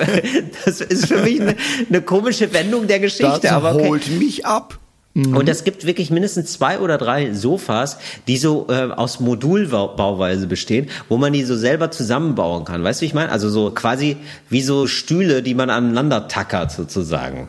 das 0.64 0.80
ist 0.80 1.06
für 1.06 1.22
mich 1.22 1.40
eine, 1.40 1.56
eine 1.88 2.02
komische 2.02 2.52
Wendung 2.52 2.86
der 2.86 3.00
Geschichte. 3.00 3.40
Das 3.42 3.52
aber 3.52 3.74
okay. 3.74 3.88
holt 3.88 4.18
mich 4.18 4.44
ab. 4.44 4.78
Und 5.14 5.48
es 5.48 5.64
gibt 5.64 5.86
wirklich 5.86 6.10
mindestens 6.10 6.52
zwei 6.52 6.78
oder 6.78 6.96
drei 6.96 7.32
Sofas, 7.32 7.98
die 8.28 8.36
so 8.36 8.68
äh, 8.68 8.90
aus 8.92 9.18
Modulbauweise 9.18 10.46
bestehen, 10.46 10.88
wo 11.08 11.16
man 11.16 11.32
die 11.32 11.42
so 11.42 11.56
selber 11.56 11.90
zusammenbauen 11.90 12.64
kann. 12.64 12.84
Weißt 12.84 13.00
du, 13.00 13.02
wie 13.02 13.06
ich 13.06 13.14
meine? 13.14 13.32
Also 13.32 13.48
so 13.48 13.70
quasi 13.72 14.18
wie 14.48 14.62
so 14.62 14.86
Stühle, 14.86 15.42
die 15.42 15.54
man 15.54 15.68
aneinander 15.68 16.28
tackert 16.28 16.70
sozusagen. 16.70 17.48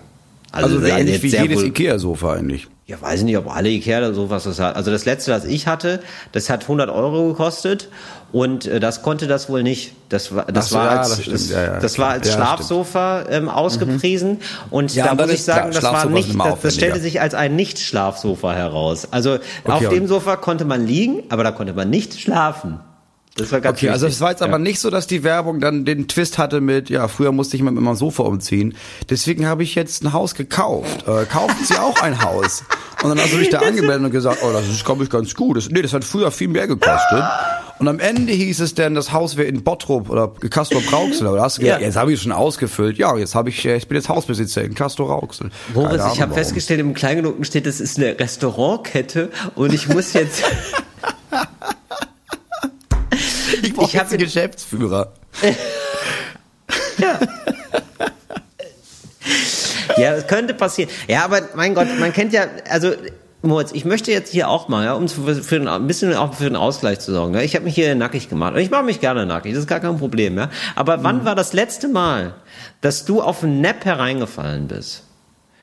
Also, 0.51 0.79
jetzt 0.79 0.91
eigentlich 0.91 1.23
wie 1.23 1.27
jedes 1.27 1.63
Ikea-Sofa 1.63 2.33
eigentlich. 2.33 2.67
ja, 2.85 3.01
weiß 3.01 3.19
ich 3.19 3.25
nicht, 3.25 3.37
ob 3.37 3.55
alle 3.55 3.69
Ikea-Sofas 3.69 4.43
das 4.43 4.59
hat. 4.59 4.75
Also 4.75 4.91
das 4.91 5.05
letzte, 5.05 5.31
das 5.31 5.45
ich 5.45 5.67
hatte, 5.67 6.01
das 6.33 6.49
hat 6.49 6.63
100 6.63 6.89
Euro 6.89 7.29
gekostet 7.29 7.89
und 8.31 8.65
äh, 8.65 8.79
das 8.79 9.01
konnte 9.01 9.27
das 9.27 9.49
wohl 9.49 9.63
nicht. 9.63 9.93
Das 10.09 10.33
war, 10.35 10.45
das 10.45 10.69
so, 10.69 10.75
war 10.77 10.85
ja, 10.85 10.99
als, 11.01 11.17
das 11.17 11.25
das, 11.25 11.49
Ja, 11.49 11.63
ja, 11.63 11.79
das 11.79 11.99
war 11.99 12.09
als 12.09 12.31
Schlafsofa 12.31 13.25
ähm, 13.29 13.49
ausgepriesen 13.49 14.39
und 14.69 14.93
Ja, 14.95 15.05
da 15.05 15.11
und 15.11 15.19
dann 15.19 15.27
muss 15.29 15.35
ich 15.35 15.43
sagen, 15.43 15.71
das 15.71 15.83
war 15.83 16.05
nicht, 16.07 16.37
das, 16.37 16.59
das 16.61 16.75
stellte 16.75 16.99
sich 16.99 17.21
als 17.21 17.33
ein 17.33 17.55
Nicht-Schlafsofa 17.55 18.53
heraus. 18.53 19.07
Also 19.11 19.39
auf 19.65 19.81
und- 19.81 19.91
dem 19.91 20.07
Sofa 20.07 20.35
konnte 20.35 20.65
man 20.65 20.85
liegen, 20.87 21.23
aber 21.29 21.43
da 21.43 21.51
konnte 21.51 21.73
man 21.73 21.89
nicht 21.89 22.19
schlafen. 22.19 22.79
Das 23.37 23.49
war 23.53 23.61
ganz 23.61 23.77
Okay, 23.77 23.89
also 23.89 24.07
wichtig. 24.07 24.17
es 24.17 24.21
war 24.21 24.31
jetzt 24.31 24.41
aber 24.41 24.59
nicht 24.59 24.81
so, 24.81 24.89
dass 24.89 25.07
die 25.07 25.23
Werbung 25.23 25.61
dann 25.61 25.85
den 25.85 26.09
Twist 26.09 26.37
hatte 26.37 26.59
mit, 26.59 26.89
ja, 26.89 27.07
früher 27.07 27.31
musste 27.31 27.55
ich 27.55 27.63
mit 27.63 27.73
meinem 27.73 27.95
Sofa 27.95 28.23
umziehen. 28.23 28.75
Deswegen 29.09 29.47
habe 29.47 29.63
ich 29.63 29.73
jetzt 29.73 30.03
ein 30.03 30.11
Haus 30.11 30.35
gekauft. 30.35 31.07
Äh, 31.07 31.23
kaufen 31.27 31.55
Sie 31.63 31.75
auch 31.77 32.01
ein 32.01 32.21
Haus? 32.21 32.63
Und 33.01 33.09
dann 33.09 33.19
hast 33.19 33.31
du 33.31 33.37
dich 33.37 33.49
da 33.49 33.59
angemeldet 33.65 34.03
und 34.03 34.11
gesagt, 34.11 34.39
oh, 34.43 34.51
das 34.51 34.67
ist, 34.67 34.83
glaube 34.83 35.05
ich, 35.05 35.09
ganz 35.09 35.33
gut. 35.33 35.55
Das, 35.55 35.69
nee, 35.69 35.81
das 35.81 35.93
hat 35.93 36.03
früher 36.03 36.29
viel 36.29 36.49
mehr 36.49 36.67
gekostet. 36.67 37.23
Und 37.81 37.87
am 37.87 37.99
Ende 37.99 38.31
hieß 38.31 38.59
es 38.59 38.75
dann, 38.75 38.93
das 38.93 39.11
Haus 39.11 39.37
wäre 39.37 39.47
in 39.47 39.63
Bottrop 39.63 40.11
oder 40.11 40.31
Castor 40.51 40.83
Rauxel. 40.91 41.25
Oder 41.25 41.41
hast 41.41 41.57
du 41.57 41.61
gesagt, 41.61 41.81
Ja. 41.81 41.87
jetzt 41.87 41.95
habe 41.95 42.11
ich 42.11 42.19
es 42.19 42.21
schon 42.21 42.31
ausgefüllt. 42.31 42.99
Ja, 42.99 43.17
jetzt 43.17 43.33
habe 43.33 43.49
ich, 43.49 43.65
äh, 43.65 43.75
ich 43.75 43.87
bin 43.87 43.95
jetzt 43.95 44.07
Hausbesitzer 44.07 44.63
in 44.63 44.75
Castor 44.75 45.09
Rauxel. 45.09 45.49
Moritz, 45.73 45.99
Keine 45.99 46.13
ich 46.13 46.21
habe 46.21 46.33
festgestellt, 46.35 46.79
im 46.79 46.93
Kleingedruckten 46.93 47.43
steht, 47.43 47.65
das 47.65 47.79
ist 47.79 47.97
eine 47.97 48.19
Restaurantkette 48.19 49.31
und 49.55 49.73
ich 49.73 49.87
muss 49.87 50.13
jetzt... 50.13 50.43
ich 53.63 53.73
brauche 53.73 53.97
jetzt 53.97 54.11
einen 54.11 54.19
Geschäftsführer. 54.19 55.13
Ja, 59.97 60.15
das 60.15 60.27
könnte 60.27 60.53
passieren. 60.53 60.91
Ja, 61.07 61.25
aber 61.25 61.41
mein 61.55 61.73
Gott, 61.73 61.87
man 61.99 62.13
kennt 62.13 62.31
ja, 62.31 62.45
also 62.69 62.93
Moritz, 63.43 63.71
ich 63.73 63.85
möchte 63.85 64.11
jetzt 64.11 64.31
hier 64.31 64.49
auch 64.49 64.67
mal, 64.67 64.85
ja, 64.85 64.93
um 64.93 65.07
für, 65.07 65.55
ein, 65.55 65.67
ein 65.67 65.87
bisschen 65.87 66.13
auch 66.13 66.35
für 66.35 66.45
einen 66.45 66.55
Ausgleich 66.55 66.99
zu 66.99 67.11
sorgen. 67.11 67.33
Ja. 67.33 67.41
Ich 67.41 67.55
habe 67.55 67.65
mich 67.65 67.73
hier 67.73 67.95
nackig 67.95 68.29
gemacht. 68.29 68.53
Und 68.53 68.59
ich 68.59 68.69
mache 68.69 68.83
mich 68.83 68.99
gerne 68.99 69.25
nackig, 69.25 69.53
das 69.53 69.61
ist 69.61 69.67
gar 69.67 69.79
kein 69.79 69.97
Problem. 69.97 70.37
Ja. 70.37 70.49
Aber 70.75 71.03
wann 71.03 71.25
war 71.25 71.33
das 71.33 71.53
letzte 71.53 71.87
Mal, 71.87 72.35
dass 72.81 73.05
du 73.05 73.21
auf 73.21 73.43
einen 73.43 73.61
Nap 73.61 73.83
hereingefallen 73.83 74.67
bist? 74.67 75.03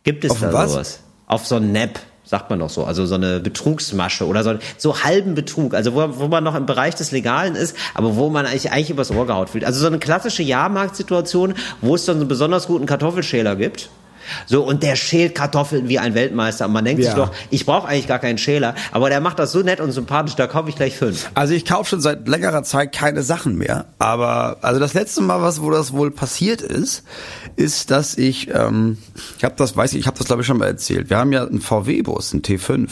Gibt 0.02 0.24
es 0.24 0.32
Auf 0.32 0.40
da 0.40 0.52
was? 0.52 0.72
sowas? 0.72 1.00
Auf 1.26 1.46
so 1.46 1.56
einen 1.56 1.70
Nap, 1.70 2.00
sagt 2.24 2.50
man 2.50 2.58
doch 2.58 2.70
so. 2.70 2.84
Also 2.84 3.06
so 3.06 3.14
eine 3.14 3.38
Betrugsmasche 3.38 4.26
oder 4.26 4.42
so, 4.42 4.54
so 4.76 5.04
halben 5.04 5.34
Betrug. 5.34 5.74
Also 5.74 5.94
wo, 5.94 6.18
wo 6.18 6.26
man 6.26 6.42
noch 6.42 6.56
im 6.56 6.66
Bereich 6.66 6.96
des 6.96 7.12
Legalen 7.12 7.54
ist, 7.54 7.76
aber 7.94 8.16
wo 8.16 8.28
man 8.28 8.44
eigentlich, 8.44 8.72
eigentlich 8.72 8.90
übers 8.90 9.12
Ohr 9.12 9.26
gehaut 9.26 9.50
fühlt. 9.50 9.64
Also 9.64 9.80
so 9.80 9.86
eine 9.86 10.00
klassische 10.00 10.42
Jahrmarktsituation, 10.42 11.54
wo 11.80 11.94
es 11.94 12.06
dann 12.06 12.16
so 12.16 12.22
einen 12.22 12.28
besonders 12.28 12.66
guten 12.66 12.86
Kartoffelschäler 12.86 13.54
gibt. 13.54 13.90
So, 14.46 14.62
und 14.64 14.82
der 14.82 14.96
schält 14.96 15.34
Kartoffeln 15.34 15.88
wie 15.88 15.98
ein 15.98 16.14
Weltmeister. 16.14 16.66
Und 16.66 16.72
man 16.72 16.84
denkt 16.84 17.02
Ja. 17.02 17.10
sich 17.10 17.14
doch, 17.16 17.30
ich 17.50 17.66
brauche 17.66 17.88
eigentlich 17.88 18.08
gar 18.08 18.18
keinen 18.18 18.38
Schäler, 18.38 18.74
aber 18.92 19.08
der 19.10 19.20
macht 19.20 19.38
das 19.38 19.52
so 19.52 19.60
nett 19.60 19.80
und 19.80 19.92
sympathisch, 19.92 20.34
da 20.36 20.46
kaufe 20.46 20.68
ich 20.68 20.76
gleich 20.76 20.96
fünf. 20.96 21.30
Also 21.34 21.54
ich 21.54 21.64
kaufe 21.64 21.90
schon 21.90 22.00
seit 22.00 22.28
längerer 22.28 22.62
Zeit 22.62 22.92
keine 22.92 23.22
Sachen 23.22 23.56
mehr. 23.56 23.86
Aber 23.98 24.58
also 24.62 24.80
das 24.80 24.94
letzte 24.94 25.20
Mal, 25.22 25.42
was 25.42 25.60
wo 25.62 25.70
das 25.70 25.92
wohl 25.92 26.10
passiert 26.10 26.62
ist, 26.62 27.04
ist, 27.56 27.90
dass 27.90 28.16
ich, 28.16 28.48
ähm, 28.54 28.98
ich 29.36 29.44
habe 29.44 29.54
das, 29.56 29.76
weiß 29.76 29.92
ich, 29.94 30.00
ich 30.00 30.06
habe 30.06 30.16
das 30.18 30.26
glaube 30.26 30.42
ich 30.42 30.46
schon 30.46 30.58
mal 30.58 30.66
erzählt. 30.66 31.10
Wir 31.10 31.18
haben 31.18 31.32
ja 31.32 31.44
einen 31.46 31.60
VW-Bus, 31.60 32.32
einen 32.32 32.42
T5. 32.42 32.88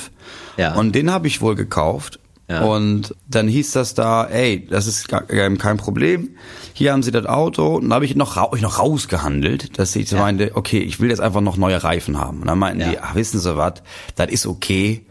Ja. 0.57 0.75
Und 0.75 0.95
den 0.95 1.11
habe 1.11 1.27
ich 1.27 1.41
wohl 1.41 1.55
gekauft. 1.55 2.19
Ja. 2.49 2.63
Und 2.65 3.15
dann 3.29 3.49
hieß 3.49 3.73
das 3.73 3.95
da, 3.95 4.25
ey, 4.25 4.67
das 4.71 4.87
ist 4.87 5.09
ähm, 5.31 5.59
kein 5.59 5.79
Problem. 5.79 6.37
Hier 6.75 6.93
haben 6.93 7.03
Sie 7.03 7.11
das 7.11 7.27
Auto. 7.27 7.75
Und 7.77 7.85
dann 7.85 7.95
habe 7.95 8.05
ich 8.05 8.15
noch, 8.15 8.37
ra- 8.37 8.51
ich 8.55 8.63
noch 8.63 8.79
rausgehandelt, 8.79 9.79
dass 9.79 9.97
ich 9.97 10.09
so 10.09 10.17
meinte, 10.17 10.53
okay, 10.55 10.79
ich 10.79 11.01
will 11.01 11.11
jetzt 11.11 11.21
einfach 11.21 11.41
noch 11.41 11.57
neue 11.57 11.83
Reifen 11.83 12.19
haben. 12.21 12.41
Und 12.43 12.47
dann 12.47 12.59
meinten 12.59 12.81
Ja. 12.83 12.91
die, 12.91 12.99
ach, 13.01 13.15
wissen 13.17 13.41
Sie 13.41 13.57
was, 13.57 13.83
das 14.15 14.31
ist 14.31 14.47
okay. 14.47 15.05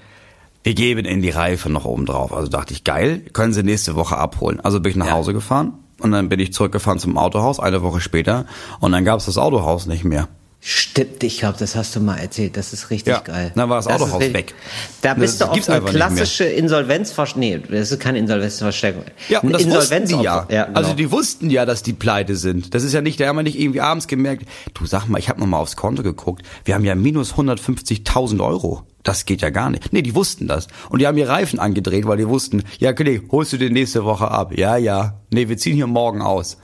Wir 0.64 0.74
geben 0.76 1.06
Ihnen 1.06 1.22
die 1.22 1.30
Reifen 1.30 1.74
noch 1.74 1.84
oben 1.86 2.06
drauf. 2.06 2.34
Also 2.34 2.48
dachte 2.50 2.74
ich, 2.74 2.84
geil, 2.86 3.20
können 3.34 3.52
Sie 3.54 3.64
nächste 3.64 3.96
Woche 3.96 4.18
abholen. 4.18 4.60
Also 4.62 4.80
bin 4.80 4.92
ich 4.92 4.96
nach 4.96 5.08
Ja. 5.08 5.12
Hause 5.14 5.34
gefahren 5.34 5.74
und 6.00 6.12
dann 6.14 6.30
bin 6.30 6.40
ich 6.40 6.54
zurückgefahren 6.54 7.00
zum 7.00 7.18
Autohaus, 7.18 7.60
eine 7.60 7.82
Woche 7.84 8.00
später. 8.00 8.46
Und 8.80 8.94
dann 8.94 9.04
gab 9.04 9.20
es 9.20 9.26
das 9.26 9.38
Autohaus 9.38 9.86
nicht 9.88 10.06
mehr. 10.06 10.28
Stimmt, 10.68 11.24
ich 11.24 11.38
glaube, 11.38 11.60
das 11.60 11.76
hast 11.76 11.96
du 11.96 12.00
mal 12.00 12.18
erzählt. 12.18 12.58
Das 12.58 12.74
ist 12.74 12.90
richtig 12.90 13.14
Ja, 13.14 13.20
geil. 13.20 13.52
dann 13.54 13.70
war 13.70 13.84
das 13.84 13.86
ist 13.86 13.92
Autohaus 14.02 14.20
weg. 14.20 14.56
Da 15.04 15.14
Das 15.14 15.20
bist 15.20 15.40
du 15.40 15.46
auf 15.46 15.70
eine 15.70 15.82
klassische 15.82 16.46
Insolvenzverstärkung. 16.46 17.40
Nee, 17.40 17.62
das 17.70 17.92
ist 17.92 18.00
keine 18.00 18.18
Insolvenzverstärkung. 18.18 19.04
Ja, 19.30 19.42
und 19.42 19.52
das 19.52 19.70
wussten 19.70 20.08
die 20.08 20.16
ja. 20.24 20.48
Ja 20.50 20.66
genau. 20.66 20.80
Also 20.80 20.96
die 20.96 21.12
wussten 21.12 21.52
ja, 21.52 21.68
dass 21.68 21.84
die 21.84 21.94
pleite 21.94 22.36
sind. 22.36 22.74
Das 22.74 22.82
ist 22.82 22.94
ja 22.94 23.02
nicht, 23.02 23.20
da 23.20 23.28
haben 23.28 23.36
wir 23.36 23.44
nicht 23.44 23.60
irgendwie 23.60 23.82
abends 23.82 24.08
gemerkt, 24.08 24.48
du 24.74 24.88
sag 24.88 25.06
mal, 25.08 25.20
ich 25.20 25.30
habe 25.30 25.40
noch 25.40 25.46
mal 25.46 25.60
aufs 25.60 25.76
Konto 25.76 26.02
geguckt, 26.02 26.42
wir 26.64 26.74
haben 26.74 26.84
ja 26.84 26.96
minus 26.96 27.36
150.000 27.36 28.44
Euro. 28.44 28.82
Das 29.04 29.26
geht 29.26 29.42
ja 29.42 29.52
gar 29.52 29.70
nicht. 29.70 29.94
Nee, 29.94 30.02
die 30.02 30.16
wussten 30.16 30.48
das. 30.48 30.66
Und 30.90 30.98
die 31.00 31.06
haben 31.06 31.18
ihr 31.20 31.30
Reifen 31.30 31.60
angedreht, 31.60 32.08
weil 32.08 32.18
die 32.18 32.28
wussten, 32.28 32.64
ja, 32.80 32.92
Kollege, 32.94 33.22
holst 33.30 33.54
du 33.54 33.58
den 33.58 33.74
nächste 33.74 34.04
Woche 34.04 34.32
ab? 34.32 34.58
Ja, 34.58 34.78
ja. 34.78 35.22
Nee, 35.32 35.48
wir 35.48 35.58
ziehen 35.60 35.76
hier 35.76 35.86
morgen 35.86 36.24
aus. 36.24 36.58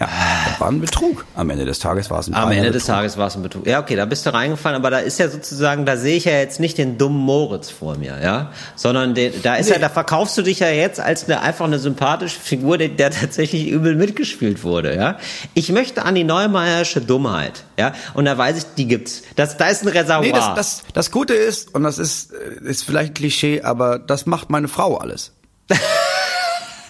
Ja, 0.00 0.08
das 0.48 0.58
war 0.58 0.68
ein 0.68 0.80
Betrug. 0.80 1.26
Am 1.34 1.50
Ende 1.50 1.66
des 1.66 1.78
Tages 1.78 2.10
war 2.10 2.20
es 2.20 2.26
ein 2.26 2.34
Am 2.34 2.44
reiner 2.44 2.56
Ende 2.56 2.70
des 2.70 2.84
Betrug. 2.84 2.96
Tages 2.96 3.18
war 3.18 3.26
es 3.26 3.36
ein 3.36 3.42
Betrug. 3.42 3.66
Ja, 3.66 3.78
okay, 3.78 3.94
da 3.94 4.06
bist 4.06 4.24
du 4.24 4.32
reingefallen, 4.32 4.76
aber 4.76 4.88
da 4.88 5.00
ist 5.00 5.18
ja 5.18 5.28
sozusagen, 5.28 5.84
da 5.84 5.98
sehe 5.98 6.16
ich 6.16 6.24
ja 6.24 6.32
jetzt 6.32 6.60
nicht 6.60 6.78
den 6.78 6.96
dummen 6.96 7.20
Moritz 7.20 7.68
vor 7.68 7.98
mir, 7.98 8.18
ja, 8.22 8.52
sondern 8.74 9.14
den, 9.14 9.34
da 9.42 9.56
ist 9.56 9.68
ja, 9.68 9.78
da 9.78 9.90
verkaufst 9.90 10.38
du 10.38 10.42
dich 10.42 10.60
ja 10.60 10.70
jetzt 10.70 10.98
als 10.98 11.24
eine 11.24 11.42
einfach 11.42 11.66
eine 11.66 11.78
sympathische 11.78 12.40
Figur, 12.40 12.78
der, 12.78 12.88
der 12.88 13.10
tatsächlich 13.10 13.68
übel 13.68 13.94
mitgespielt 13.94 14.64
wurde, 14.64 14.96
ja. 14.96 15.18
Ich 15.52 15.70
möchte 15.70 16.06
an 16.06 16.14
die 16.14 16.24
Neumeiersche 16.24 17.02
Dummheit, 17.02 17.64
ja, 17.78 17.92
und 18.14 18.24
da 18.24 18.38
weiß 18.38 18.56
ich, 18.56 18.64
die 18.78 18.88
gibt's. 18.88 19.22
Das, 19.36 19.58
da 19.58 19.66
ist 19.66 19.82
ein 19.82 19.88
Reservoir. 19.88 20.22
Nee, 20.22 20.32
das, 20.32 20.54
das, 20.54 20.84
das 20.94 21.10
Gute 21.10 21.34
ist, 21.34 21.74
und 21.74 21.82
das 21.82 21.98
ist, 21.98 22.32
äh, 22.32 22.66
ist 22.66 22.84
vielleicht 22.84 23.14
Klischee, 23.14 23.60
aber 23.60 23.98
das 23.98 24.24
macht 24.24 24.48
meine 24.48 24.68
Frau 24.68 24.96
alles. 24.96 25.32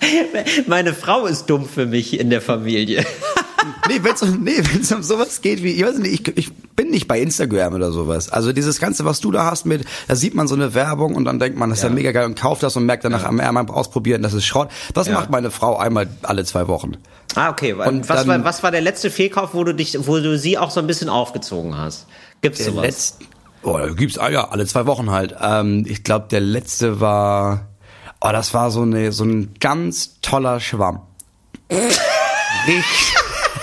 Meine 0.66 0.92
Frau 0.94 1.26
ist 1.26 1.46
dumm 1.46 1.66
für 1.66 1.86
mich 1.86 2.18
in 2.18 2.30
der 2.30 2.40
Familie. 2.40 3.04
Nee, 3.88 4.00
wenn 4.02 4.12
es 4.14 4.22
nee, 4.22 4.58
wenn's 4.72 4.90
um 4.92 5.02
sowas 5.04 5.40
geht 5.40 5.62
wie, 5.62 5.70
ich 5.72 5.84
weiß 5.84 5.98
nicht, 5.98 6.28
ich, 6.28 6.36
ich 6.36 6.52
bin 6.74 6.90
nicht 6.90 7.06
bei 7.06 7.20
Instagram 7.20 7.74
oder 7.74 7.92
sowas. 7.92 8.28
Also 8.28 8.52
dieses 8.52 8.80
Ganze, 8.80 9.04
was 9.04 9.20
du 9.20 9.30
da 9.30 9.48
hast 9.48 9.66
mit, 9.66 9.84
da 10.08 10.16
sieht 10.16 10.34
man 10.34 10.48
so 10.48 10.56
eine 10.56 10.74
Werbung 10.74 11.14
und 11.14 11.24
dann 11.26 11.38
denkt 11.38 11.56
man, 11.56 11.70
das 11.70 11.78
ist 11.78 11.82
ja, 11.84 11.88
Ja. 11.88 11.94
mega 11.94 12.10
geil 12.10 12.26
und 12.26 12.34
kauft 12.38 12.64
das 12.64 12.76
und 12.76 12.86
merkt 12.86 13.04
danach 13.04 13.24
am 13.24 13.38
einmal 13.38 13.68
ausprobieren, 13.68 14.22
das 14.22 14.34
ist 14.34 14.46
Schrott. 14.46 14.68
Das 14.94 15.06
Ja. 15.06 15.14
macht 15.14 15.30
meine 15.30 15.52
Frau 15.52 15.76
einmal 15.76 16.08
alle 16.22 16.44
zwei 16.44 16.66
Wochen. 16.66 16.96
Ah, 17.36 17.50
okay. 17.50 17.72
Und 17.74 18.08
was, 18.08 18.24
dann- 18.24 18.28
war, 18.28 18.44
was 18.44 18.64
war 18.64 18.72
der 18.72 18.80
letzte 18.80 19.10
Fehlkauf, 19.10 19.50
wo 19.54 19.62
du 19.62 19.74
dich, 19.74 19.96
wo 20.08 20.18
du 20.18 20.36
sie 20.36 20.58
auch 20.58 20.70
so 20.72 20.80
ein 20.80 20.88
bisschen 20.88 21.08
aufgezogen 21.08 21.76
hast? 21.78 22.06
Gibt's 22.40 22.64
sowas? 22.64 22.82
Letzt, 22.82 23.18
oh, 23.62 23.78
da 23.78 23.88
gibt's 23.90 24.18
ah, 24.18 24.28
ja 24.28 24.48
alle 24.48 24.66
zwei 24.66 24.86
Wochen 24.86 25.10
halt. 25.10 25.36
Ähm, 25.40 25.84
ich 25.88 26.02
glaube, 26.02 26.26
der 26.30 26.40
letzte 26.40 27.00
war, 27.00 27.68
oh, 28.22 28.32
das 28.32 28.54
war 28.54 28.70
so 28.70 28.82
eine 28.82 29.12
so 29.12 29.24
ein 29.24 29.54
ganz 29.60 30.20
toller 30.20 30.60
Schwamm. 30.60 31.00
Richtig. 31.70 33.14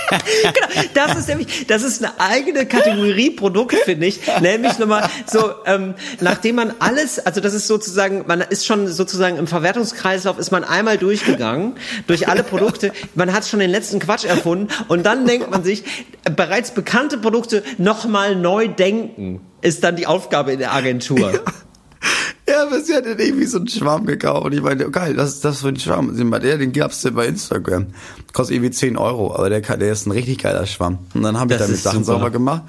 Genau, 0.09 0.83
das 0.95 1.17
ist 1.19 1.27
nämlich, 1.27 1.67
das 1.67 1.83
ist 1.83 2.03
eine 2.03 2.19
eigene 2.19 2.65
Kategorie 2.65 3.29
Produkt, 3.29 3.75
finde 3.75 4.07
ich. 4.07 4.19
Nämlich 4.41 4.79
nochmal 4.79 5.07
so, 5.27 5.51
ähm, 5.65 5.93
nachdem 6.19 6.55
man 6.55 6.73
alles, 6.79 7.19
also 7.19 7.41
das 7.41 7.53
ist 7.53 7.67
sozusagen, 7.67 8.25
man 8.25 8.41
ist 8.41 8.65
schon 8.65 8.87
sozusagen 8.87 9.37
im 9.37 9.45
Verwertungskreislauf, 9.45 10.39
ist 10.39 10.49
man 10.51 10.63
einmal 10.63 10.97
durchgegangen 10.97 11.75
durch 12.07 12.27
alle 12.27 12.43
Produkte. 12.43 12.91
Man 13.13 13.33
hat 13.33 13.45
schon 13.45 13.59
den 13.59 13.69
letzten 13.69 13.99
Quatsch 13.99 14.25
erfunden 14.25 14.69
und 14.87 15.05
dann 15.05 15.27
denkt 15.27 15.51
man 15.51 15.63
sich, 15.63 15.83
bereits 16.35 16.71
bekannte 16.71 17.19
Produkte 17.19 17.63
nochmal 17.77 18.35
neu 18.35 18.67
denken, 18.67 19.41
ist 19.61 19.83
dann 19.83 19.95
die 19.95 20.07
Aufgabe 20.07 20.53
in 20.53 20.59
der 20.59 20.73
Agentur. 20.73 21.33
Ja, 21.33 21.39
aber 22.67 22.81
sie 22.81 22.93
hat 22.95 23.05
dann 23.05 23.19
irgendwie 23.19 23.45
so 23.45 23.57
einen 23.57 23.67
Schwamm 23.67 24.05
gekauft 24.05 24.45
und 24.45 24.53
ich 24.53 24.61
meinte, 24.61 24.87
oh, 24.87 24.91
geil, 24.91 25.13
das 25.15 25.29
ist 25.35 25.45
das 25.45 25.61
für 25.61 25.69
ein 25.69 25.79
Schwamm. 25.79 26.15
Sie 26.15 26.23
meinte, 26.23 26.47
ja, 26.49 26.57
den 26.57 26.71
gab's 26.71 27.01
denn 27.01 27.15
bei 27.15 27.25
Instagram. 27.27 27.87
Kostet 28.33 28.55
irgendwie 28.57 28.71
10 28.71 28.95
Euro, 28.97 29.33
aber 29.35 29.49
der, 29.49 29.61
der 29.61 29.91
ist 29.91 30.05
ein 30.05 30.11
richtig 30.11 30.39
geiler 30.39 30.65
Schwamm. 30.67 30.99
Und 31.13 31.23
dann 31.23 31.39
habe 31.39 31.53
ich 31.53 31.59
damit 31.59 31.77
Sachen 31.77 32.03
super. 32.03 32.17
sauber 32.19 32.29
gemacht. 32.31 32.61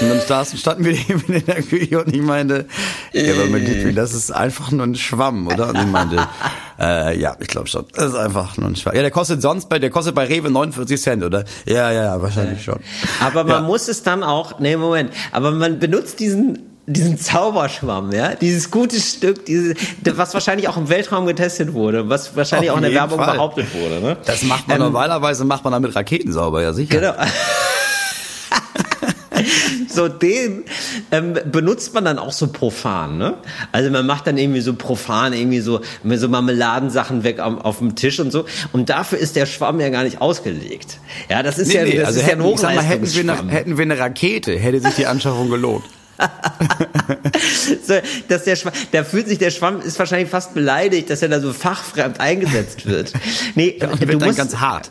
Und 0.00 0.08
dann 0.10 0.20
saßen, 0.20 0.58
standen 0.58 0.84
wir 0.84 0.92
eben 1.08 1.24
in 1.32 1.44
der 1.44 1.62
Küche 1.62 2.02
und 2.04 2.14
ich 2.14 2.22
meinte, 2.22 2.66
ja, 3.12 3.34
aber 3.34 3.46
mein 3.46 3.64
Liebling, 3.64 3.94
das 3.96 4.14
ist 4.14 4.30
einfach 4.30 4.70
nur 4.70 4.86
ein 4.86 4.94
Schwamm, 4.94 5.48
oder? 5.48 5.70
Und 5.70 5.78
sie 5.78 5.86
meinte, 5.86 6.18
äh, 6.78 7.18
ja, 7.18 7.36
ich 7.40 7.48
glaube 7.48 7.66
schon. 7.66 7.84
Das 7.94 8.06
ist 8.10 8.14
einfach 8.14 8.56
nur 8.56 8.68
ein 8.68 8.76
Schwamm. 8.76 8.94
Ja, 8.94 9.02
der 9.02 9.10
kostet 9.10 9.42
sonst 9.42 9.68
bei, 9.68 9.78
der 9.78 9.90
kostet 9.90 10.14
bei 10.14 10.24
Rewe 10.26 10.50
49 10.50 11.00
Cent, 11.00 11.24
oder? 11.24 11.44
Ja, 11.66 11.90
ja, 11.90 12.04
ja, 12.04 12.22
wahrscheinlich 12.22 12.62
schon. 12.62 12.78
Aber 13.20 13.42
man 13.44 13.52
Ja. 13.52 13.60
muss 13.62 13.88
es 13.88 14.02
dann 14.04 14.22
auch, 14.22 14.60
nee, 14.60 14.76
Moment, 14.76 15.10
aber 15.32 15.50
man 15.50 15.78
benutzt 15.80 16.20
diesen 16.20 16.60
diesen 16.88 17.18
Zauberschwamm, 17.18 18.12
ja, 18.12 18.34
dieses 18.34 18.70
gute 18.70 18.98
Stück, 18.98 19.44
diese, 19.44 19.74
was 20.04 20.32
wahrscheinlich 20.32 20.68
auch 20.68 20.76
im 20.78 20.88
Weltraum 20.88 21.26
getestet 21.26 21.74
wurde, 21.74 22.08
was 22.08 22.34
wahrscheinlich 22.34 22.70
Auf 22.70 22.76
auch 22.76 22.78
in 22.78 22.84
der 22.84 22.94
Werbung 22.94 23.18
Fall. 23.18 23.34
behauptet 23.34 23.66
wurde, 23.74 24.00
ne? 24.00 24.16
Das 24.24 24.42
macht 24.42 24.66
man 24.68 24.78
Ähm, 24.78 24.84
normalerweise, 24.84 25.44
macht 25.44 25.64
man 25.64 25.74
damit 25.74 25.94
Raketen 25.94 26.32
sauber, 26.32 26.62
ja 26.62 26.72
sicher. 26.72 26.98
Genau. 26.98 27.12
so 29.88 30.08
den 30.08 30.64
ähm, 31.10 31.34
benutzt 31.52 31.92
man 31.92 32.06
dann 32.06 32.18
auch 32.18 32.32
so 32.32 32.46
profan, 32.46 33.18
ne? 33.18 33.34
Also 33.70 33.90
man 33.90 34.06
macht 34.06 34.26
dann 34.26 34.38
irgendwie 34.38 34.62
so 34.62 34.72
profan 34.72 35.34
irgendwie 35.34 35.60
so 35.60 35.80
mit 36.02 36.18
so 36.20 36.28
Marmeladensachen 36.28 37.22
weg 37.22 37.38
am, 37.38 37.58
auf 37.58 37.78
dem 37.78 37.96
Tisch 37.96 38.18
und 38.18 38.30
so. 38.30 38.46
Und 38.72 38.88
dafür 38.88 39.18
ist 39.18 39.36
der 39.36 39.44
Schwamm 39.44 39.78
ja 39.78 39.90
gar 39.90 40.04
nicht 40.04 40.22
ausgelegt. 40.22 41.00
Ja, 41.28 41.42
das 41.42 41.58
ist 41.58 41.70
ja, 41.72 41.84
das 41.84 42.06
also 42.06 42.20
ist 42.20 42.26
ja 42.26 42.32
hätten, 42.32 42.42
ein 42.42 42.48
ich 42.48 42.60
sag 42.60 42.74
mal, 42.74 42.82
hätten 42.82 43.02
wir, 43.02 43.08
Hochleistungsschwamm. 43.08 43.48
eine, 43.48 43.58
hätten 43.58 43.76
wir 43.76 43.82
eine 43.82 43.98
Rakete, 43.98 44.58
hätte 44.58 44.80
sich 44.80 44.94
die 44.94 45.06
Anschaffung 45.06 45.50
gelohnt. 45.50 45.84
so, 47.86 47.94
dass 48.28 48.44
der 48.44 48.56
Schwamm, 48.56 48.72
da 48.92 49.04
fühlt 49.04 49.28
sich 49.28 49.38
der 49.38 49.50
Schwamm 49.50 49.80
ist 49.80 49.98
wahrscheinlich 49.98 50.30
fast 50.30 50.54
beleidigt, 50.54 51.10
dass 51.10 51.22
er 51.22 51.28
da 51.28 51.40
so 51.40 51.52
fachfremd 51.52 52.20
eingesetzt 52.20 52.86
wird. 52.86 53.12
Nee, 53.54 53.78
Und 53.80 54.02
du 54.02 54.08
wird 54.08 54.20
dann 54.20 54.28
musst, 54.28 54.38
ganz 54.38 54.56
hart. 54.56 54.90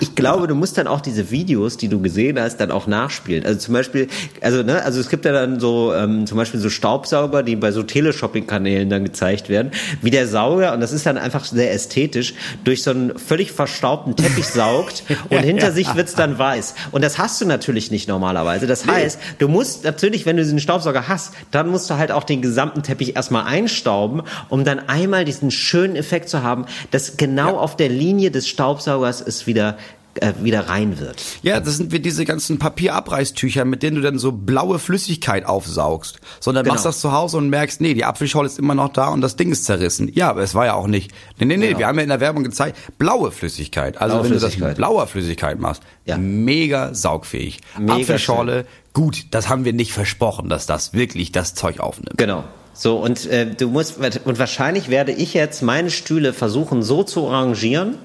Ich 0.00 0.14
glaube, 0.14 0.46
du 0.46 0.54
musst 0.54 0.78
dann 0.78 0.86
auch 0.86 1.00
diese 1.00 1.30
Videos, 1.30 1.76
die 1.76 1.88
du 1.88 2.00
gesehen 2.00 2.38
hast, 2.40 2.58
dann 2.58 2.70
auch 2.70 2.86
nachspielen. 2.86 3.44
Also 3.44 3.58
zum 3.58 3.74
Beispiel, 3.74 4.08
also 4.40 4.62
ne, 4.62 4.82
also 4.84 5.00
es 5.00 5.08
gibt 5.08 5.24
ja 5.24 5.32
dann 5.32 5.60
so 5.60 5.92
ähm, 5.94 6.26
zum 6.26 6.38
Beispiel 6.38 6.60
so 6.60 6.70
Staubsauger, 6.70 7.42
die 7.42 7.56
bei 7.56 7.72
so 7.72 7.82
Teleshopping-Kanälen 7.82 8.90
dann 8.90 9.04
gezeigt 9.04 9.48
werden, 9.48 9.72
wie 10.02 10.10
der 10.10 10.26
Sauger 10.26 10.72
und 10.72 10.80
das 10.80 10.92
ist 10.92 11.06
dann 11.06 11.18
einfach 11.18 11.44
sehr 11.44 11.72
ästhetisch 11.72 12.34
durch 12.64 12.82
so 12.82 12.90
einen 12.90 13.18
völlig 13.18 13.52
verstaubten 13.52 14.16
Teppich 14.16 14.46
saugt 14.46 15.04
und 15.30 15.38
hinter 15.38 15.72
sich 15.72 15.94
wird's 15.94 16.14
dann 16.14 16.38
weiß. 16.38 16.74
Und 16.92 17.02
das 17.02 17.18
hast 17.18 17.40
du 17.40 17.46
natürlich 17.46 17.90
nicht 17.90 18.08
normalerweise. 18.08 18.66
Das 18.66 18.86
heißt, 18.86 19.18
du 19.38 19.48
musst 19.48 19.84
natürlich, 19.84 20.26
wenn 20.26 20.36
du 20.36 20.42
diesen 20.42 20.60
Staubsauger 20.60 21.08
hast, 21.08 21.34
dann 21.50 21.68
musst 21.68 21.90
du 21.90 21.94
halt 21.94 22.12
auch 22.12 22.24
den 22.24 22.42
gesamten 22.42 22.82
Teppich 22.82 23.16
erstmal 23.16 23.44
einstauben, 23.44 24.22
um 24.48 24.64
dann 24.64 24.88
einmal 24.88 25.24
diesen 25.24 25.50
schönen 25.50 25.96
Effekt 25.96 26.28
zu 26.28 26.42
haben, 26.42 26.66
dass 26.90 27.16
genau 27.16 27.56
auf 27.56 27.76
der 27.76 27.88
Linie 27.88 28.30
des 28.30 28.48
Staubsaugers 28.48 29.20
es 29.20 29.46
wieder 29.46 29.57
äh, 30.20 30.32
wieder 30.42 30.68
rein 30.68 30.98
wird. 30.98 31.22
Ja, 31.42 31.60
das 31.60 31.76
sind 31.76 31.92
wie 31.92 32.00
diese 32.00 32.24
ganzen 32.24 32.58
Papierabreißtücher, 32.58 33.64
mit 33.64 33.82
denen 33.84 33.96
du 33.96 34.02
dann 34.02 34.18
so 34.18 34.32
blaue 34.32 34.78
Flüssigkeit 34.80 35.46
aufsaugst. 35.46 36.18
Sondern 36.40 36.64
Genau. 36.64 36.74
machst 36.74 36.86
das 36.86 37.00
zu 37.00 37.12
Hause 37.12 37.36
und 37.36 37.48
merkst, 37.50 37.80
nee, 37.80 37.94
die 37.94 38.04
Apfelschorle 38.04 38.46
ist 38.48 38.58
immer 38.58 38.74
noch 38.74 38.88
da 38.92 39.08
und 39.08 39.20
das 39.20 39.36
Ding 39.36 39.52
ist 39.52 39.64
zerrissen. 39.64 40.10
Ja, 40.14 40.30
aber 40.30 40.42
es 40.42 40.54
war 40.54 40.66
ja 40.66 40.74
auch 40.74 40.86
nicht. 40.88 41.12
Nee, 41.38 41.44
nee, 41.46 41.56
nee, 41.56 41.78
wir 41.78 41.86
haben 41.86 41.96
ja 41.98 42.02
in 42.02 42.08
der 42.08 42.20
Werbung 42.20 42.42
gezeigt, 42.42 42.76
blaue 42.98 43.30
Flüssigkeit. 43.30 44.00
Also 44.00 44.16
Blaue 44.16 44.24
wenn 44.24 44.30
du 44.30 44.34
das 44.36 44.42
Flüssigkeit. 44.44 44.68
mit 44.70 44.76
blauer 44.78 45.06
Flüssigkeit 45.06 45.60
machst, 45.60 45.82
Ja. 46.04 46.16
mega 46.18 46.94
saugfähig. 46.94 47.60
Mega 47.78 47.94
Apfelschorle, 47.94 48.66
gut, 48.94 49.26
das 49.30 49.48
haben 49.48 49.64
wir 49.64 49.72
nicht 49.72 49.92
versprochen, 49.92 50.48
dass 50.48 50.66
das 50.66 50.94
wirklich 50.94 51.30
das 51.30 51.54
Zeug 51.54 51.78
aufnimmt. 51.80 52.16
Genau. 52.18 52.42
So, 52.74 52.96
und 52.98 53.26
äh, 53.26 53.46
du 53.54 53.68
musst, 53.68 53.98
und 54.24 54.38
wahrscheinlich 54.38 54.88
werde 54.88 55.12
ich 55.12 55.34
jetzt 55.34 55.62
meine 55.62 55.90
Stühle 55.90 56.32
versuchen 56.32 56.82
so 56.84 57.02
zu 57.02 57.28
arrangieren, 57.28 57.98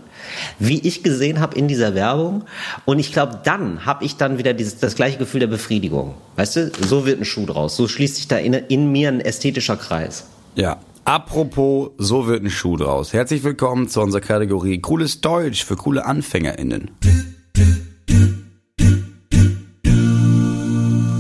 wie 0.59 0.79
ich 0.79 1.03
gesehen 1.03 1.39
habe 1.39 1.57
in 1.57 1.67
dieser 1.67 1.95
Werbung. 1.95 2.43
Und 2.85 2.99
ich 2.99 3.11
glaube, 3.11 3.39
dann 3.43 3.85
habe 3.85 4.03
ich 4.05 4.17
dann 4.17 4.37
wieder 4.37 4.53
dieses, 4.53 4.79
das 4.79 4.95
gleiche 4.95 5.17
Gefühl 5.17 5.39
der 5.41 5.47
Befriedigung. 5.47 6.13
Weißt 6.35 6.55
du, 6.55 6.71
so 6.87 7.05
wird 7.05 7.19
ein 7.19 7.25
Schuh 7.25 7.45
draus. 7.45 7.75
So 7.75 7.87
schließt 7.87 8.15
sich 8.15 8.27
da 8.27 8.37
in, 8.37 8.53
in 8.53 8.91
mir 8.91 9.09
ein 9.09 9.19
ästhetischer 9.21 9.77
Kreis. 9.77 10.25
Ja. 10.55 10.77
Apropos, 11.05 11.89
so 11.97 12.27
wird 12.27 12.43
ein 12.45 12.49
Schuh 12.49 12.77
draus. 12.77 13.11
Herzlich 13.11 13.43
willkommen 13.43 13.89
zu 13.89 13.99
unserer 13.99 14.21
Kategorie 14.21 14.79
Cooles 14.79 15.19
Deutsch 15.19 15.65
für 15.65 15.75
coole 15.75 16.05
AnfängerInnen. 16.05 16.91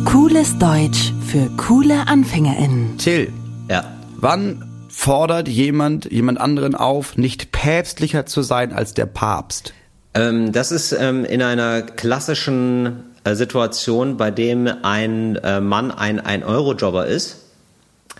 Cooles 0.05 0.57
Deutsch 0.57 1.11
für 1.27 1.49
coole 1.57 2.07
AnfängerInnen. 2.07 2.97
Till, 2.97 3.31
Ja. 3.69 3.83
wann 4.17 4.63
fordert 4.93 5.47
jemand 5.47 6.11
jemand 6.11 6.39
anderen 6.39 6.75
auf, 6.75 7.17
nicht 7.17 7.51
päpstlicher 7.51 8.25
zu 8.25 8.43
sein 8.43 8.71
als 8.71 8.93
der 8.93 9.07
Papst? 9.07 9.73
Ähm, 10.13 10.51
das 10.51 10.71
ist 10.71 10.91
ähm, 10.91 11.25
in 11.25 11.41
einer 11.41 11.81
klassischen 11.81 13.03
äh, 13.23 13.33
Situation, 13.33 14.17
bei 14.17 14.29
dem 14.29 14.69
ein 14.83 15.35
äh, 15.37 15.59
Mann 15.59 15.91
ein 15.91 16.21
1-Euro-Jobber 16.21 17.07
ist 17.07 17.39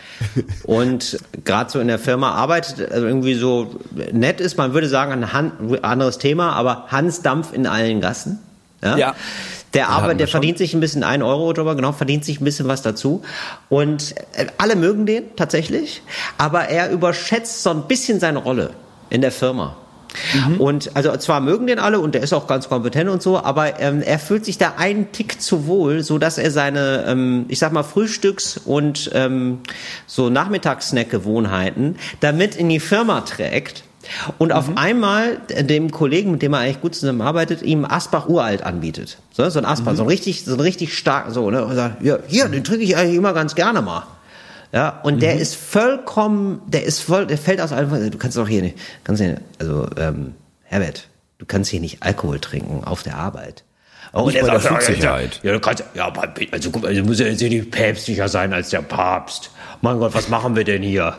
und 0.63 1.19
gerade 1.45 1.71
so 1.71 1.80
in 1.80 1.88
der 1.88 1.99
Firma 1.99 2.32
arbeitet, 2.32 2.91
also 2.91 3.05
irgendwie 3.05 3.36
so 3.36 3.80
nett 4.11 4.41
ist, 4.41 4.57
man 4.57 4.74
würde 4.74 4.88
sagen, 4.88 5.11
ein 5.11 5.34
Han 5.34 5.78
anderes 5.84 6.17
Thema, 6.17 6.53
aber 6.53 6.88
Hans 6.88 7.21
Dampf 7.21 7.53
in 7.53 7.67
allen 7.67 8.01
Gassen. 8.01 8.39
Ja. 8.82 8.97
Ja. 8.97 9.15
Der 9.74 9.89
arbeitet, 9.89 10.19
der 10.19 10.28
verdient 10.28 10.57
sich 10.57 10.74
ein 10.74 10.80
bisschen 10.80 11.03
1 11.03 11.24
Euro 11.24 11.51
Jobber, 11.51 11.76
genau, 11.76 11.91
verdient 11.93 12.24
sich 12.24 12.39
ein 12.39 12.45
bisschen 12.45 12.67
was 12.67 12.82
dazu. 12.82 13.24
Und 13.69 14.15
äh, 14.34 14.45
alle 14.57 14.76
mögen 14.76 15.05
den 15.05 15.36
tatsächlich, 15.36 16.03
aber 16.38 16.65
er 16.65 16.91
überschätzt 16.91 17.63
so 17.63 17.71
ein 17.71 17.88
bisschen 17.88 18.19
seine 18.19 18.39
Rolle 18.39 18.71
in 19.09 19.21
der 19.21 19.32
Firma. 19.32 19.76
Und 20.59 20.95
also 20.95 21.15
zwar 21.17 21.39
mögen 21.39 21.67
den 21.67 21.80
alle 21.80 21.99
und 21.99 22.13
der 22.15 22.21
ist 22.21 22.34
auch 22.34 22.47
ganz 22.47 22.69
kompetent 22.69 23.09
und 23.09 23.21
so, 23.21 23.39
aber 23.39 23.80
ähm, 23.80 24.01
er 24.01 24.19
fühlt 24.19 24.45
sich 24.45 24.57
da 24.57 24.76
einen 24.78 25.11
Tick 25.11 25.41
zu 25.41 25.67
wohl, 25.67 26.03
so 26.03 26.17
dass 26.17 26.38
er 26.38 26.51
seine, 26.51 27.05
ähm, 27.07 27.45
ich 27.47 27.59
sag 27.59 27.71
mal 27.71 27.84
Frühstücks- 27.84 28.57
und 28.57 29.09
ähm, 29.13 29.59
so 30.05 30.30
Nachmittagssnack-Gewohnheiten 30.30 31.97
damit 32.19 32.55
in 32.55 32.69
die 32.69 32.80
Firma 32.80 33.21
trägt. 33.21 33.84
Und 34.38 34.51
auf 34.51 34.76
einmal 34.76 35.38
dem 35.49 35.91
Kollegen, 35.91 36.32
mit 36.32 36.41
dem 36.41 36.54
er 36.54 36.60
eigentlich 36.60 36.82
gut 36.82 36.95
zusammenarbeitet, 36.95 37.62
ihm 37.62 37.86
Asbach 37.86 38.28
Uralt 38.28 38.64
anbietet. 38.64 39.18
So, 39.32 39.47
so 39.49 39.60
ein 39.60 39.66
Asbach, 39.66 39.95
so 39.95 40.04
ein 40.04 40.08
richtig, 40.08 40.43
so 40.45 40.54
ein 40.54 40.60
richtig 40.60 40.97
stark, 40.97 41.32
so, 41.32 41.49
ne? 41.49 41.64
Und 41.66 41.76
sagt, 41.76 42.04
ja, 42.04 42.18
hier, 42.28 42.49
den 42.49 42.64
trinke 42.64 42.84
ich 42.84 42.97
eigentlich 42.97 43.18
immer 43.18 43.34
ganz 43.34 43.56
gerne 43.56 43.82
mal. 43.82 44.04
Ja, 44.74 45.01
und 45.04 45.22
der 45.22 45.39
ist 45.39 45.56
vollkommen, 45.56 46.62
der 46.66 46.84
ist 46.84 46.99
voll, 46.99 47.28
der 47.28 47.38
fällt 47.38 47.62
aus 47.62 47.72
allem, 47.72 48.12
du 48.12 48.18
kannst 48.18 48.38
doch 48.38 48.47
hier 48.47 48.64
nicht, 48.64 48.78
kannst 49.04 49.22
hier, 49.22 49.39
also, 49.60 49.88
ähm, 49.97 50.34
Herbert, 50.64 51.08
du 51.38 51.45
kannst 51.45 51.70
hier 51.70 51.80
nicht 51.80 52.01
Alkohol 52.01 52.39
trinken 52.39 52.84
auf 52.84 53.04
der 53.04 53.18
Arbeit. 53.18 53.64
Oh, 54.14 54.26
Nicht 54.26 54.41
und 54.41 54.47
er 54.47 54.54
bei 54.56 54.60
der 54.60 54.82
sagt, 54.82 54.99
ja. 54.99 55.20
Ja, 55.20 55.54
du 55.54 55.60
kannst, 55.60 55.84
ja, 55.93 56.12
also, 56.51 56.72
also 56.84 57.04
muss 57.04 57.20
ja 57.20 57.28
jetzt 57.28 57.39
hier 57.39 57.49
nicht 57.49 57.72
päpstlicher 57.72 58.28
sein 58.28 58.54
als 58.54 58.70
der 58.70 58.82
Papst. 58.82 59.51
Mein 59.82 59.99
Gott, 59.99 60.14
was 60.14 60.30
machen 60.30 60.56
wir 60.56 60.64
denn 60.64 60.82
hier? 60.82 61.18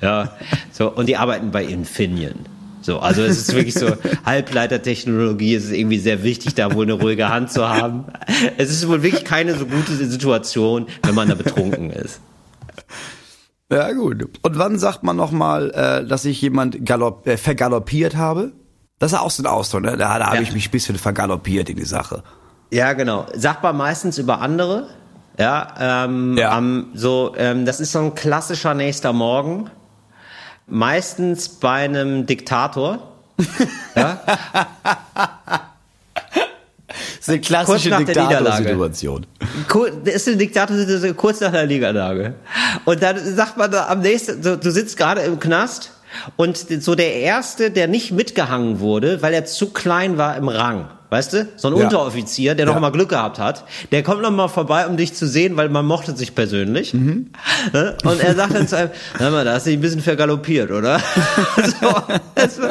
Ja, 0.00 0.32
so, 0.72 0.90
und 0.92 1.06
die 1.06 1.16
arbeiten 1.16 1.50
bei 1.50 1.64
Infineon. 1.64 2.34
So, 2.82 2.98
also 3.00 3.22
es 3.22 3.38
ist 3.38 3.54
wirklich 3.54 3.74
so, 3.74 3.96
Halbleitertechnologie, 4.26 5.54
es 5.54 5.64
ist 5.64 5.72
irgendwie 5.72 5.98
sehr 5.98 6.22
wichtig, 6.22 6.54
da 6.54 6.72
wohl 6.74 6.84
eine 6.84 6.92
ruhige 6.94 7.28
Hand 7.28 7.50
zu 7.50 7.68
haben. 7.68 8.04
Es 8.58 8.70
ist 8.70 8.86
wohl 8.88 9.02
wirklich 9.02 9.24
keine 9.24 9.54
so 9.56 9.66
gute 9.66 9.92
Situation, 9.92 10.86
wenn 11.02 11.14
man 11.14 11.28
da 11.28 11.34
betrunken 11.34 11.90
ist. 11.90 12.20
Ja, 13.72 13.90
gut. 13.92 14.28
Und 14.42 14.58
wann 14.58 14.78
sagt 14.78 15.02
man 15.02 15.16
nochmal, 15.16 15.70
äh, 15.72 16.06
dass 16.06 16.24
ich 16.24 16.40
jemand 16.40 16.84
galopp, 16.86 17.26
äh, 17.26 17.36
vergaloppiert 17.36 18.16
habe? 18.16 18.52
Das 19.00 19.12
ist 19.12 19.18
auch 19.18 19.30
so 19.30 19.42
ein 19.42 19.46
Ausdruck, 19.46 19.82
ne? 19.82 19.96
Da, 19.96 20.18
da 20.18 20.26
habe 20.26 20.36
Ja. 20.36 20.42
ich 20.42 20.52
mich 20.52 20.68
ein 20.68 20.70
bisschen 20.70 20.96
vergaloppiert 20.96 21.68
in 21.68 21.76
die 21.76 21.84
Sache. 21.84 22.22
Ja, 22.70 22.92
genau. 22.92 23.26
Sagt 23.34 23.62
man 23.64 23.76
meistens 23.76 24.18
über 24.18 24.40
andere. 24.40 24.86
Ja, 25.38 26.04
ähm, 26.04 26.36
Ja. 26.38 26.52
Am, 26.56 26.86
so, 26.94 27.34
ähm, 27.36 27.66
das 27.66 27.80
ist 27.80 27.92
so 27.92 27.98
ein 27.98 28.14
klassischer 28.14 28.74
nächster 28.74 29.12
Morgen. 29.12 29.68
Meistens 30.66 31.48
bei 31.48 31.84
einem 31.84 32.26
Diktator. 32.26 33.12
ja, 33.94 34.20
Das 36.86 37.20
ist 37.20 37.28
eine 37.28 37.40
klassische. 37.40 37.90
Diktatorsituation. 37.90 39.26
Das 40.04 40.14
ist 40.14 40.28
ein 40.28 40.38
Diktator 40.38 40.76
kurz 41.14 41.40
nach 41.40 41.52
der 41.52 41.66
Niederlage. 41.66 42.34
Und 42.84 43.02
dann 43.02 43.18
sagt 43.34 43.56
man 43.56 43.70
da 43.70 43.88
am 43.88 44.00
nächsten, 44.00 44.42
du 44.42 44.70
sitzt 44.70 44.96
gerade 44.96 45.22
im 45.22 45.38
Knast 45.38 45.92
und 46.36 46.56
so 46.56 46.94
der 46.94 47.14
Erste, 47.14 47.70
der 47.70 47.88
nicht 47.88 48.12
mitgehangen 48.12 48.80
wurde, 48.80 49.22
weil 49.22 49.34
er 49.34 49.44
zu 49.44 49.70
klein 49.70 50.18
war 50.18 50.36
im 50.36 50.48
Rang. 50.48 50.88
Weißt 51.08 51.32
du? 51.34 51.48
So 51.56 51.68
ein 51.68 51.76
Ja. 51.76 51.84
Unteroffizier, 51.84 52.54
der 52.56 52.66
noch 52.66 52.74
Ja. 52.74 52.80
mal 52.80 52.90
Glück 52.90 53.08
gehabt 53.10 53.38
hat, 53.38 53.64
der 53.92 54.02
kommt 54.02 54.22
noch 54.22 54.30
mal 54.32 54.48
vorbei, 54.48 54.86
um 54.88 54.96
dich 54.96 55.14
zu 55.14 55.26
sehen, 55.26 55.56
weil 55.56 55.68
man 55.68 55.86
mochte 55.86 56.16
sich 56.16 56.34
persönlich. 56.34 56.94
Mhm. 56.94 57.30
Ne? 57.72 57.96
Und 58.04 58.20
er 58.20 58.34
sagt 58.34 58.54
dann 58.54 58.66
zu 58.66 58.76
einem, 58.76 58.90
hör 59.18 59.30
mal, 59.30 59.44
da 59.44 59.54
hast 59.54 59.66
du 59.66 59.70
dich 59.70 59.78
ein 59.78 59.82
bisschen 59.82 60.02
vergaloppiert, 60.02 60.70
oder? 60.70 60.98
so, 62.58 62.66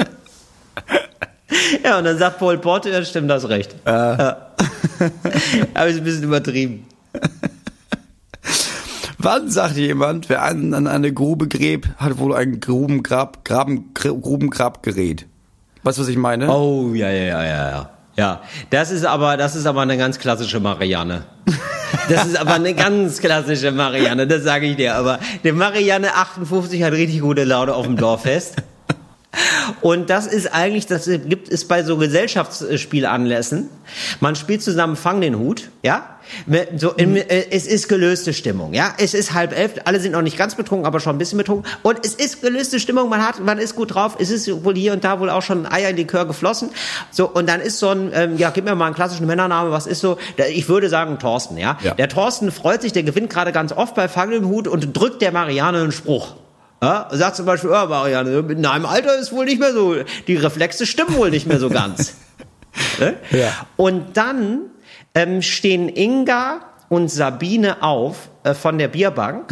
ja, 1.83 1.97
und 1.97 2.03
dann 2.03 2.17
sagt 2.17 2.39
Paul 2.39 2.57
Porte, 2.57 2.89
ja, 2.89 3.03
stimmt, 3.05 3.29
das 3.29 3.47
recht. 3.47 3.75
Ja. 3.86 4.47
Aber 5.73 5.88
ist 5.88 5.97
ein 5.97 6.03
bisschen 6.03 6.23
übertrieben. 6.23 6.86
Wann 9.17 9.49
sagt 9.49 9.77
jemand, 9.77 10.29
wer 10.29 10.43
an, 10.43 10.73
an 10.73 10.88
eine 10.88 11.11
Grube 11.13 11.47
gräbt, 11.47 11.89
hat 11.97 12.17
wohl 12.17 12.36
ein 12.36 12.59
Grubengrab, 12.59 13.43
Graben, 13.45 13.93
Gr- 13.93 14.13
Grubengrabgerät? 14.19 15.25
Weißt 15.83 15.97
du, 15.97 16.01
was 16.03 16.09
ich 16.09 16.17
meine? 16.17 16.49
Oh, 16.51 16.91
ja, 16.93 17.09
ja, 17.09 17.23
ja, 17.23 17.43
ja, 17.43 17.69
ja. 17.71 17.89
Ja, 18.18 18.41
das 18.70 18.91
ist 18.91 19.05
aber, 19.05 19.36
das 19.36 19.55
ist 19.55 19.66
aber 19.66 19.82
eine 19.82 19.97
ganz 19.97 20.20
klassische 20.20 20.59
Marianne. 20.59 21.26
Das 22.09 22.26
ist 22.26 22.38
aber 22.38 22.53
eine 22.53 22.74
ganz 22.74 23.20
klassische 23.20 23.72
Marianne, 23.72 24.28
das 24.28 24.43
sage 24.43 24.68
ich 24.68 24.76
dir. 24.76 24.95
Aber 24.95 25.20
der 25.43 25.53
Marianne 25.53 26.16
58 26.16 26.84
hat 26.84 26.93
richtig 26.93 27.22
gute 27.22 27.43
Laune 27.43 27.74
auf 27.74 27.86
dem 27.86 27.97
Dorffest. 27.97 28.55
Und 29.81 30.09
das 30.09 30.27
ist 30.27 30.53
eigentlich, 30.53 30.88
das 30.88 31.05
gibt 31.05 31.49
es 31.49 31.67
bei 31.67 31.83
so 31.83 31.97
Gesellschaftsspielanlässen. 31.97 33.69
Man 34.19 34.36
spielt 34.36 34.63
zusammen 34.63 34.95
Fang 34.95 35.21
den 35.21 35.38
Hut, 35.38 35.69
ja. 35.83 36.15
So, 36.75 36.91
in, 36.91 37.15
äh, 37.15 37.45
es 37.51 37.67
ist 37.67 37.88
gelöste 37.88 38.33
Stimmung, 38.33 38.73
ja. 38.73 38.93
Es 38.97 39.13
ist 39.13 39.33
halb 39.33 39.57
elf, 39.57 39.73
alle 39.86 39.99
sind 39.99 40.13
noch 40.13 40.21
nicht 40.21 40.38
ganz 40.38 40.55
betrunken, 40.55 40.86
aber 40.86 40.99
schon 40.99 41.15
ein 41.15 41.19
bisschen 41.19 41.38
betrunken. 41.38 41.69
Und 41.83 42.03
es 42.03 42.15
ist 42.15 42.41
gelöste 42.41 42.79
Stimmung, 42.79 43.09
man 43.09 43.25
hat, 43.25 43.39
man 43.39 43.59
ist 43.59 43.75
gut 43.75 43.93
drauf. 43.93 44.17
Es 44.19 44.31
ist 44.31 44.63
wohl 44.63 44.75
hier 44.75 44.93
und 44.93 45.03
da 45.03 45.19
wohl 45.19 45.29
auch 45.29 45.41
schon 45.41 45.65
Eierlikör 45.65 46.25
geflossen. 46.25 46.69
So, 47.11 47.29
und 47.29 47.47
dann 47.47 47.61
ist 47.61 47.79
so 47.79 47.89
ein, 47.89 48.11
ähm, 48.13 48.38
ja, 48.38 48.49
gib 48.49 48.65
mir 48.65 48.75
mal 48.75 48.88
einen 48.88 48.95
klassischen 48.95 49.27
Männername, 49.27 49.71
was 49.71 49.88
ist 49.88 50.01
so? 50.01 50.17
Ich 50.49 50.67
würde 50.67 50.89
sagen 50.89 51.19
Thorsten, 51.19 51.57
ja. 51.57 51.77
Ja. 51.83 51.93
Der 51.93 52.09
Thorsten 52.09 52.51
freut 52.51 52.81
sich, 52.81 52.93
der 52.93 53.03
gewinnt 53.03 53.29
gerade 53.29 53.51
ganz 53.51 53.71
oft 53.71 53.95
bei 53.95 54.07
Fang 54.07 54.31
den 54.31 54.45
Hut 54.45 54.67
und 54.67 54.97
drückt 54.97 55.21
der 55.21 55.31
Marianne 55.31 55.81
einen 55.81 55.91
Spruch. 55.91 56.36
Ja, 56.82 57.07
sagt 57.11 57.38
zum 57.38 57.45
Beispiel, 57.45 57.71
ja, 57.71 57.86
Marianne, 57.86 58.39
in 58.49 58.61
deinem 58.61 58.86
Alter 58.86 59.17
ist 59.17 59.32
wohl 59.32 59.45
nicht 59.45 59.59
mehr 59.59 59.73
so, 59.73 59.95
die 60.28 60.36
Reflexe 60.36 60.86
stimmen 60.86 61.15
wohl 61.15 61.32
nicht 61.32 61.47
mehr 61.47 61.59
so 61.59 61.69
ganz. 61.69 62.15
Ne? 62.99 63.15
Ja. 63.32 63.53
Und 63.78 64.17
dann 64.17 64.63
ähm, 65.13 65.41
stehen 65.41 65.88
Inga 65.88 66.59
und 66.89 67.09
Sabine 67.09 67.82
auf 67.82 68.30
äh, 68.43 68.53
von 68.53 68.78
der 68.78 68.89
Bierbank 68.89 69.49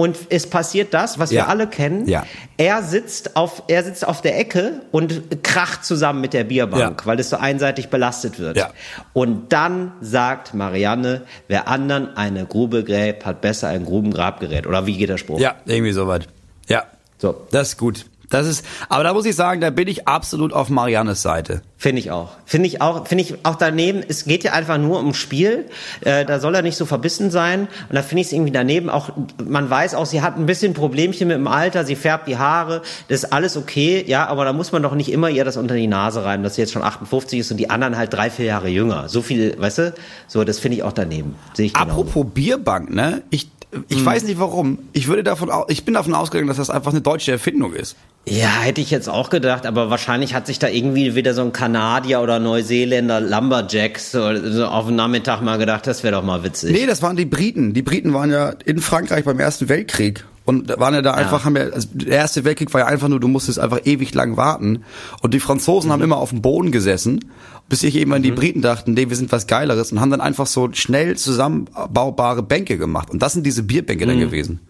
und 0.00 0.16
es 0.30 0.48
passiert 0.48 0.94
das, 0.94 1.18
was 1.18 1.30
Ja. 1.30 1.42
wir 1.42 1.48
alle 1.50 1.66
kennen. 1.66 2.08
Ja. 2.08 2.24
Er 2.56 2.82
sitzt 2.82 3.36
auf, 3.36 3.64
er 3.68 3.84
sitzt 3.84 4.06
auf 4.08 4.22
der 4.22 4.38
Ecke 4.38 4.80
und 4.92 5.42
kracht 5.42 5.84
zusammen 5.84 6.22
mit 6.22 6.32
der 6.32 6.44
Bierbank, 6.44 7.00
Ja. 7.02 7.06
weil 7.06 7.20
es 7.20 7.28
so 7.28 7.36
einseitig 7.36 7.90
belastet 7.90 8.38
wird. 8.38 8.56
Ja. 8.56 8.70
Und 9.12 9.52
dann 9.52 9.92
sagt 10.00 10.54
Marianne, 10.54 11.20
wer 11.48 11.68
anderen 11.68 12.16
eine 12.16 12.46
Grube 12.46 12.82
gräbt, 12.82 13.26
hat 13.26 13.42
besser 13.42 13.68
ein 13.68 13.84
Grubengrabgerät. 13.84 14.66
Oder 14.66 14.86
wie 14.86 14.96
geht 14.96 15.10
der 15.10 15.18
Spruch? 15.18 15.38
Ja, 15.38 15.56
irgendwie 15.66 15.92
soweit. 15.92 16.28
Ja. 16.66 16.84
So. 17.18 17.46
Das 17.50 17.68
ist 17.68 17.76
gut. 17.76 18.06
Das 18.30 18.46
ist, 18.46 18.64
aber 18.88 19.02
da 19.02 19.12
muss 19.12 19.26
ich 19.26 19.34
sagen, 19.34 19.60
da 19.60 19.70
bin 19.70 19.88
ich 19.88 20.06
absolut 20.06 20.52
auf 20.52 20.70
Mariannes 20.70 21.20
Seite. 21.20 21.62
Finde 21.76 22.00
ich 22.00 22.12
auch. 22.12 22.30
Finde 22.44 22.68
ich 22.68 22.80
auch, 22.80 23.06
finde 23.08 23.24
ich 23.24 23.44
auch 23.44 23.56
daneben, 23.56 24.04
es 24.06 24.24
geht 24.24 24.44
ja 24.44 24.52
einfach 24.52 24.78
nur 24.78 24.98
ums 24.98 25.16
Spiel. 25.16 25.66
Äh, 26.02 26.24
da 26.24 26.38
soll 26.38 26.54
er 26.54 26.62
nicht 26.62 26.76
so 26.76 26.86
verbissen 26.86 27.32
sein. 27.32 27.62
Und 27.88 27.96
da 27.96 28.02
finde 28.02 28.20
ich 28.20 28.28
es 28.28 28.32
irgendwie 28.32 28.52
daneben 28.52 28.88
auch, 28.88 29.10
man 29.44 29.68
weiß 29.68 29.94
auch, 29.94 30.06
sie 30.06 30.22
hat 30.22 30.36
ein 30.36 30.46
bisschen 30.46 30.74
Problemchen 30.74 31.26
mit 31.26 31.38
dem 31.38 31.48
Alter, 31.48 31.84
sie 31.84 31.96
färbt 31.96 32.28
die 32.28 32.38
Haare, 32.38 32.82
das 33.08 33.24
ist 33.24 33.32
alles 33.32 33.56
okay, 33.56 34.04
ja, 34.06 34.26
aber 34.26 34.44
da 34.44 34.52
muss 34.52 34.70
man 34.70 34.82
doch 34.82 34.94
nicht 34.94 35.10
immer 35.10 35.28
ihr 35.28 35.44
das 35.44 35.56
unter 35.56 35.74
die 35.74 35.88
Nase 35.88 36.24
reiben, 36.24 36.44
dass 36.44 36.54
sie 36.54 36.60
jetzt 36.60 36.72
schon 36.72 36.82
58 36.82 37.40
ist 37.40 37.50
und 37.50 37.56
die 37.56 37.68
anderen 37.68 37.96
halt 37.96 38.12
drei, 38.12 38.30
vier 38.30 38.44
Jahre 38.44 38.68
jünger. 38.68 39.08
So 39.08 39.22
viel, 39.22 39.58
weißt 39.58 39.78
du? 39.78 39.94
So, 40.28 40.44
das 40.44 40.60
finde 40.60 40.76
ich 40.76 40.82
auch 40.84 40.92
daneben. 40.92 41.34
Sehe 41.54 41.66
ich 41.66 41.74
genau. 41.74 41.86
Apropos 41.86 42.26
Bierbank, 42.32 42.90
ne? 42.90 43.22
Ich, 43.30 43.48
ich 43.88 43.98
Hm. 43.98 44.06
weiß 44.06 44.24
nicht 44.24 44.38
warum. 44.40 44.78
Ich 44.92 45.06
würde 45.08 45.22
davon, 45.22 45.50
au- 45.50 45.66
ich 45.68 45.84
bin 45.84 45.94
davon 45.94 46.14
ausgegangen, 46.14 46.48
dass 46.48 46.56
das 46.56 46.70
einfach 46.70 46.90
eine 46.92 47.00
deutsche 47.00 47.32
Erfindung 47.32 47.72
ist. 47.74 47.96
Ja, 48.28 48.48
hätte 48.60 48.80
ich 48.80 48.90
jetzt 48.90 49.08
auch 49.08 49.30
gedacht, 49.30 49.64
aber 49.64 49.88
wahrscheinlich 49.90 50.34
hat 50.34 50.46
sich 50.46 50.58
da 50.58 50.68
irgendwie 50.68 51.14
wieder 51.14 51.32
so 51.34 51.42
ein 51.42 51.52
Kanadier 51.52 52.20
oder 52.20 52.38
Neuseeländer 52.38 53.20
Lumberjacks 53.20 54.12
so, 54.12 54.34
so 54.50 54.66
auf 54.66 54.86
den 54.86 54.96
Nachmittag 54.96 55.40
mal 55.40 55.56
gedacht, 55.58 55.86
das 55.86 56.02
wäre 56.02 56.16
doch 56.16 56.24
mal 56.24 56.44
witzig. 56.44 56.72
Nee, 56.72 56.86
das 56.86 57.00
waren 57.02 57.16
die 57.16 57.24
Briten. 57.24 57.72
Die 57.72 57.82
Briten 57.82 58.12
waren 58.12 58.30
ja 58.30 58.50
in 58.64 58.80
Frankreich 58.80 59.24
beim 59.24 59.38
Ersten 59.40 59.68
Weltkrieg. 59.68 60.24
Und 60.46 60.68
waren 60.80 60.94
ja 60.94 61.02
da 61.02 61.12
einfach, 61.12 61.44
haben 61.44 61.54
ja, 61.54 61.64
also 61.64 61.86
der 61.92 62.16
Erste 62.16 62.44
Weltkrieg 62.44 62.72
war 62.74 62.80
ja 62.80 62.86
einfach 62.86 63.06
nur, 63.08 63.20
du 63.20 63.28
musstest 63.28 63.58
einfach 63.60 63.80
ewig 63.84 64.12
lang 64.14 64.36
warten. 64.36 64.82
Und 65.22 65.32
die 65.32 65.38
Franzosen 65.40 65.88
Mhm. 65.88 65.92
haben 65.92 66.02
immer 66.02 66.16
auf 66.16 66.30
dem 66.30 66.42
Boden 66.42 66.72
gesessen, 66.72 67.24
bis 67.70 67.80
sich 67.80 67.96
irgendwann 67.96 68.22
die 68.22 68.32
Briten 68.32 68.60
dachten, 68.60 68.92
nee, 68.92 69.08
wir 69.08 69.16
sind 69.16 69.32
was 69.32 69.46
Geileres 69.46 69.92
und 69.92 70.00
haben 70.00 70.10
dann 70.10 70.20
einfach 70.20 70.46
so 70.46 70.68
schnell 70.72 71.16
zusammenbaubare 71.16 72.42
Bänke 72.42 72.76
gemacht. 72.76 73.08
Und 73.10 73.22
das 73.22 73.32
sind 73.32 73.46
diese 73.46 73.62
Bierbänke 73.62 74.04
Mhm. 74.04 74.08
dann 74.10 74.20
gewesen. 74.20 74.60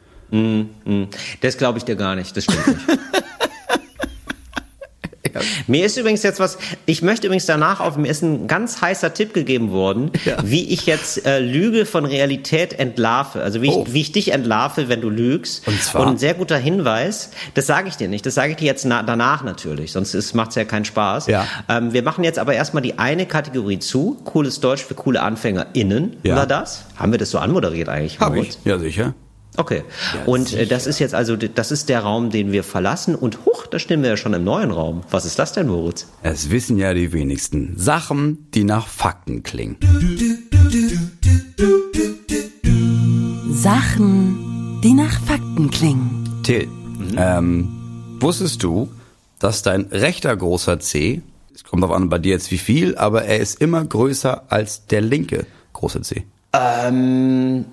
Das 1.41 1.59
glaube 1.59 1.79
ich 1.79 1.85
dir 1.85 1.97
gar 1.97 2.15
nicht, 2.15 2.37
das 2.37 2.45
stimmt 2.45 2.67
nicht. 2.69 2.79
Mir 5.67 5.87
ist 5.87 5.97
übrigens 5.97 6.23
jetzt 6.23 6.41
was, 6.41 6.59
ich 6.87 7.03
möchte 7.03 7.27
übrigens 7.27 7.47
danach 7.47 7.81
auf, 7.81 7.97
mir 7.97 8.09
ist 8.09 8.23
ein 8.23 8.47
ganz 8.47 8.81
heißer 8.81 9.15
Tipp 9.15 9.35
gegeben 9.35 9.71
worden, 9.71 10.11
Ja. 10.25 10.37
wie 10.45 10.69
ich 10.73 10.87
jetzt 10.87 11.27
äh, 11.27 11.39
Lüge 11.41 11.87
von 11.87 12.05
Realität 12.05 12.79
entlarve. 12.79 13.43
Also 13.43 13.63
wie, 13.63 13.71
Oh. 13.71 13.85
ich, 13.87 13.95
wie 13.95 14.01
ich 14.01 14.13
dich 14.13 14.33
entlarve, 14.33 14.89
wenn 14.89 15.01
du 15.01 15.11
lügst. 15.11 15.67
Und 15.67 15.83
zwar? 15.83 16.03
Und 16.03 16.09
ein 16.09 16.19
sehr 16.19 16.35
guter 16.35 16.57
Hinweis, 16.59 17.31
das 17.55 17.67
sage 17.67 17.89
ich 17.89 17.97
dir 17.97 18.09
nicht, 18.09 18.27
das 18.27 18.35
sage 18.35 18.51
ich 18.53 18.57
dir 18.57 18.67
jetzt 18.67 18.85
na, 18.85 19.03
danach 19.03 19.45
natürlich, 19.45 19.93
sonst 19.93 20.35
macht 20.35 20.51
es 20.51 20.57
ja 20.57 20.65
keinen 20.65 20.85
Spaß. 20.85 21.27
Ja. 21.29 21.47
Ähm, 21.69 21.93
wir 21.93 22.03
machen 22.03 22.25
jetzt 22.25 22.39
aber 22.39 22.55
erstmal 22.55 22.83
die 22.83 22.99
eine 22.99 23.27
Kategorie 23.27 23.79
zu, 23.79 24.19
cooles 24.25 24.61
Deutsch 24.61 24.83
für 24.85 24.95
coole 24.95 25.23
AnfängerInnen. 25.23 26.17
Ja. 26.23 26.35
Oder 26.35 26.47
das? 26.47 26.85
Haben 26.97 27.13
wir 27.13 27.19
das 27.19 27.31
so 27.31 27.39
anmoderiert 27.39 27.89
eigentlich? 27.89 28.19
Hab 28.21 28.35
ich. 28.37 28.59
Ja, 28.65 28.79
sicher. 28.79 29.15
Okay. 29.57 29.83
und 30.27 30.53
äh, 30.55 30.67
das 30.67 30.87
ist 30.87 30.99
jetzt 31.01 31.15
also, 31.15 31.37
das 31.37 31.71
ist 31.71 31.89
der 31.89 32.01
Raum, 32.01 32.31
den 32.31 32.53
wir 32.53 32.65
verlassen. 32.65 33.15
Und 33.15 33.45
huch, 33.45 33.67
da 33.67 33.79
stehen 33.79 34.03
wir 34.03 34.11
ja 34.11 34.17
schon 34.17 34.33
im 34.33 34.45
neuen 34.45 34.71
Raum. 34.71 35.03
Was 35.11 35.25
ist 35.25 35.39
das 35.39 35.53
denn, 35.53 35.67
Moritz? 35.67 36.07
Es 36.23 36.51
wissen 36.51 36.79
ja 36.79 36.95
die 36.95 37.13
wenigsten. 37.13 37.75
Sachen, 37.77 38.51
die 38.55 38.65
nach 38.65 38.87
Fakten 38.87 39.43
klingen. 39.43 39.77
Sachen, 43.53 44.81
die 44.83 44.95
nach 44.95 45.21
Fakten 45.21 45.71
klingen. 45.71 46.41
Till, 46.43 46.69
ähm, 47.17 48.17
wusstest 48.21 48.63
du, 48.63 48.91
dass 49.39 49.63
dein 49.63 49.87
rechter 49.91 50.35
großer 50.37 50.81
C, 50.81 51.23
es 51.55 51.65
kommt 51.65 51.85
auf 51.85 51.91
an 51.91 52.09
bei 52.09 52.19
dir 52.19 52.33
jetzt 52.33 52.51
wie 52.51 52.59
viel, 52.59 52.97
aber 52.97 53.25
er 53.25 53.39
ist 53.39 53.61
immer 53.61 53.85
größer 53.85 54.45
als 54.49 54.87
der 54.87 55.01
linke 55.01 55.47
große 55.73 56.03
C. 56.03 56.25
Ähm, 56.53 57.65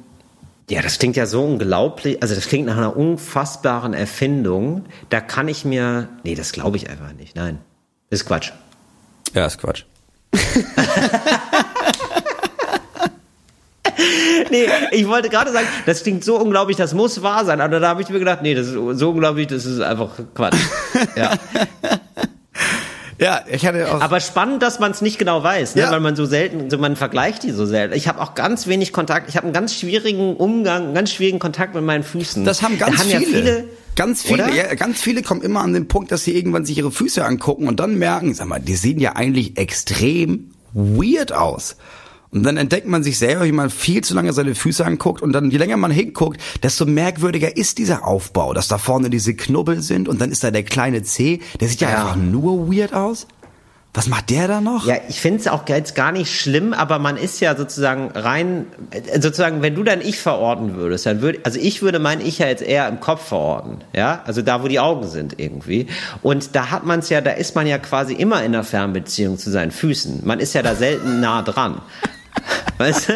ja, 0.70 0.82
das 0.82 1.00
klingt 1.00 1.16
ja 1.16 1.26
so 1.26 1.44
unglaublich, 1.44 2.22
also 2.22 2.36
das 2.36 2.48
klingt 2.48 2.66
nach 2.66 2.78
einer 2.78 2.98
unfassbaren 2.98 3.94
Erfindung. 3.94 4.86
Da 5.10 5.22
kann 5.22 5.48
ich 5.48 5.64
mir, 5.64 6.10
nee, 6.24 6.36
das 6.36 6.52
glaube 6.52 6.78
ich 6.78 6.90
einfach 6.90 7.14
nicht. 7.14 7.36
Nein, 7.36 7.60
ist 8.10 8.26
Quatsch. 8.26 8.52
Ja, 9.34 9.46
ist 9.46 9.60
Quatsch. 9.60 9.86
Nee, 14.50 14.68
ich 14.92 15.08
wollte 15.08 15.30
gerade 15.30 15.52
sagen, 15.52 15.68
das 15.86 16.04
klingt 16.04 16.24
so 16.24 16.38
unglaublich, 16.40 16.78
das 16.78 16.94
muss 16.94 17.22
wahr 17.22 17.46
sein. 17.46 17.60
Aber 17.62 17.80
da 17.80 17.90
habe 17.90 18.02
ich 18.02 18.10
mir 18.10 18.20
gedacht, 18.20 18.42
nee, 18.42 18.54
das 18.54 18.68
ist 18.68 18.74
so 18.74 19.10
unglaublich, 19.10 19.48
das 19.48 19.66
ist 19.66 19.82
einfach 19.82 20.12
Quatsch. 20.36 20.56
Ja. 21.16 21.34
Ja, 23.20 23.42
ich 23.50 23.66
hatte 23.66 23.92
auch. 23.92 24.02
Aber 24.02 24.20
spannend, 24.20 24.62
dass 24.62 24.80
man 24.80 24.92
es 24.92 25.02
nicht 25.02 25.18
genau 25.18 25.44
weiß, 25.44 25.76
ne? 25.76 25.84
Ja. 25.84 25.92
weil 25.92 26.00
man 26.00 26.16
so 26.16 26.26
selten, 26.26 26.70
so 26.70 26.78
man 26.78 26.96
vergleicht 26.96 27.44
die 27.44 27.52
so 27.52 27.66
selten. 27.66 27.96
Ich 27.96 28.08
habe 28.08 28.22
auch 28.22 28.36
ganz 28.36 28.68
wenig 28.68 28.94
Kontakt. 28.94 29.28
Ich 29.30 29.38
habe 29.38 29.46
einen 29.46 29.54
ganz 29.54 29.74
schwierigen 29.74 30.36
Umgang, 30.36 30.86
einen 30.86 30.94
ganz 30.94 31.12
schwierigen 31.12 31.40
Kontakt 31.40 31.74
mit 31.74 31.84
meinen 31.84 32.04
Füßen. 32.04 32.46
das 32.46 32.62
haben 32.62 32.78
ganz 32.78 32.98
da 32.98 33.04
haben 33.04 33.10
viele. 33.10 33.22
Ja 33.22 33.56
viele 33.56 33.68
Ganz 33.98 34.22
viele, 34.22 34.56
ja, 34.56 34.76
ganz 34.76 35.02
viele 35.02 35.24
kommen 35.24 35.42
immer 35.42 35.62
an 35.62 35.74
den 35.74 35.88
Punkt, 35.88 36.12
dass 36.12 36.24
sie 36.24 36.36
irgendwann 36.36 36.66
sich 36.66 36.78
ihre 36.78 36.92
Füße 36.92 37.26
angucken 37.26 37.68
und 37.68 37.80
dann 37.80 37.98
merken, 37.98 38.36
sag 38.36 38.46
mal, 38.46 38.60
die 38.60 38.76
sehen 38.76 39.00
ja 39.00 39.16
eigentlich 39.16 39.58
extrem 39.58 40.52
weird 40.72 41.34
aus. 41.34 41.78
Und 42.32 42.44
dann 42.44 42.58
entdeckt 42.58 42.88
man 42.88 43.04
sich 43.04 43.18
selber, 43.18 43.46
wie 43.46 43.52
man 43.54 43.70
viel 43.70 44.04
zu 44.04 44.14
lange 44.14 44.34
seine 44.34 44.54
Füße 44.54 44.86
anguckt 44.86 45.22
und 45.22 45.32
dann, 45.32 45.50
je 45.50 45.58
länger 45.58 45.78
man 45.78 45.92
hinguckt, 45.92 46.42
desto 46.62 46.86
merkwürdiger 46.86 47.56
ist 47.56 47.78
dieser 47.78 48.06
Aufbau, 48.06 48.54
dass 48.54 48.68
da 48.68 48.78
vorne 48.78 49.10
diese 49.10 49.34
Knubbel 49.34 49.82
sind 49.82 50.10
und 50.10 50.20
dann 50.20 50.32
ist 50.32 50.44
da 50.44 50.52
der 50.52 50.64
kleine 50.64 51.04
C, 51.04 51.40
der 51.62 51.70
sieht 51.70 51.82
ja, 51.82 51.90
Ja. 51.90 52.02
einfach 52.02 52.16
nur 52.18 52.72
weird 52.72 52.94
aus. 52.94 53.28
Was 53.94 54.08
macht 54.10 54.30
der 54.30 54.48
da 54.48 54.62
noch? 54.62 54.86
Ja, 54.86 54.98
ich 55.10 55.22
finde 55.22 55.40
es 55.40 55.48
auch 55.48 55.68
jetzt 55.68 55.96
gar 55.96 56.12
nicht 56.12 56.30
schlimm, 56.40 56.74
aber 56.74 57.00
man 57.00 57.18
ist 57.18 57.40
ja 57.40 57.56
sozusagen 57.56 58.12
rein, 58.12 58.68
äh, 58.92 59.20
sozusagen, 59.20 59.64
wenn 59.64 59.74
du 59.74 59.82
dein 59.84 60.02
Ich 60.02 60.20
verorten 60.20 60.76
würdest, 60.76 61.08
dann 61.08 61.22
würde, 61.22 61.40
also 61.44 61.58
ich 61.60 61.82
würde 61.82 61.98
mein 61.98 62.22
Ich 62.22 62.38
ja 62.38 62.46
jetzt 62.48 62.62
eher 62.62 62.88
im 62.90 63.00
Kopf 63.00 63.30
verorten, 63.30 63.78
ja, 63.96 64.22
also 64.26 64.44
da, 64.44 64.62
wo 64.62 64.68
die 64.68 64.80
Augen 64.80 65.08
sind 65.08 65.40
irgendwie. 65.40 65.88
Und 66.22 66.56
da 66.56 66.70
hat 66.70 66.86
man 66.86 67.00
es 67.00 67.10
ja, 67.10 67.22
da 67.22 67.32
ist 67.32 67.56
man 67.56 67.66
ja 67.66 67.80
quasi 67.80 68.14
immer 68.14 68.44
in 68.44 68.54
einer 68.54 68.64
Fernbeziehung 68.64 69.40
zu 69.40 69.50
seinen 69.50 69.72
Füßen. 69.72 70.22
Man 70.26 70.40
ist 70.40 70.54
ja 70.54 70.62
da 70.62 70.76
selten 70.76 71.20
nah 71.20 71.42
dran. 71.42 71.82
Weißt 72.78 73.10
du? 73.10 73.14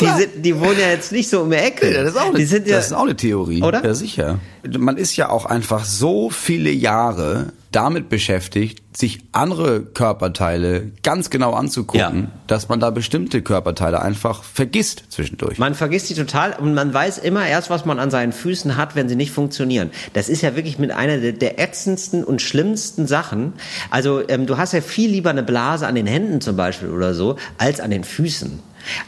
Die, 0.00 0.06
sind, 0.06 0.44
die 0.44 0.58
wohnen 0.60 0.78
ja 0.78 0.88
jetzt 0.88 1.10
nicht 1.10 1.28
so 1.28 1.42
um 1.42 1.50
die 1.50 1.56
Ecke. 1.56 1.92
Ja, 1.92 2.02
das 2.02 2.14
ist 2.14 2.20
auch 2.20 2.34
eine, 2.34 2.42
ja, 2.42 2.58
das 2.76 2.86
ist 2.86 2.92
auch 2.92 3.02
eine 3.02 3.16
Theorie. 3.16 3.62
Oder? 3.62 3.84
Ja, 3.84 3.94
sicher. 3.94 4.38
Man 4.78 4.96
ist 4.96 5.16
ja 5.16 5.30
auch 5.30 5.46
einfach 5.46 5.84
so 5.84 6.30
viele 6.30 6.70
Jahre 6.70 7.52
damit 7.74 8.08
beschäftigt, 8.08 8.96
sich 8.96 9.20
andere 9.32 9.82
Körperteile 9.82 10.92
ganz 11.02 11.30
genau 11.30 11.54
anzugucken, 11.54 12.22
Ja. 12.24 12.30
dass 12.46 12.68
man 12.68 12.78
da 12.78 12.90
bestimmte 12.90 13.42
Körperteile 13.42 14.00
einfach 14.00 14.44
vergisst 14.44 15.04
zwischendurch. 15.08 15.58
Man 15.58 15.74
vergisst 15.74 16.08
die 16.10 16.14
total 16.14 16.52
und 16.52 16.74
man 16.74 16.94
weiß 16.94 17.18
immer 17.18 17.46
erst, 17.46 17.70
was 17.70 17.84
man 17.84 17.98
an 17.98 18.10
seinen 18.10 18.32
Füßen 18.32 18.76
hat, 18.76 18.94
wenn 18.94 19.08
sie 19.08 19.16
nicht 19.16 19.32
funktionieren. 19.32 19.90
Das 20.12 20.28
ist 20.28 20.42
ja 20.42 20.54
wirklich 20.54 20.78
mit 20.78 20.92
einer 20.92 21.18
der, 21.18 21.58
ätzendsten 21.58 22.22
und 22.22 22.40
schlimmsten 22.42 23.06
Sachen. 23.06 23.54
Also 23.90 24.22
ähm, 24.28 24.46
du 24.46 24.56
hast 24.56 24.72
ja 24.72 24.80
viel 24.80 25.10
lieber 25.10 25.30
eine 25.30 25.42
Blase 25.42 25.86
an 25.86 25.96
den 25.96 26.06
Händen 26.06 26.40
zum 26.40 26.56
Beispiel 26.56 26.90
oder 26.90 27.14
so, 27.14 27.36
als 27.58 27.80
an 27.80 27.90
den 27.90 28.04
Füßen. 28.04 28.60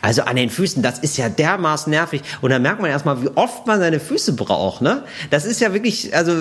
Also 0.02 0.22
an 0.22 0.36
den 0.36 0.50
Füßen, 0.50 0.82
das 0.82 0.98
ist 0.98 1.16
ja 1.18 1.28
dermaßen 1.28 1.90
nervig. 1.90 2.22
Und 2.40 2.50
da 2.50 2.58
merkt 2.58 2.80
man 2.80 2.90
erstmal, 2.90 3.22
wie 3.22 3.28
oft 3.34 3.66
man 3.66 3.78
seine 3.78 4.00
Füße 4.00 4.32
braucht. 4.32 4.82
Ne? 4.82 5.04
Das 5.30 5.44
ist 5.44 5.60
ja 5.60 5.72
wirklich, 5.72 6.16
also 6.16 6.32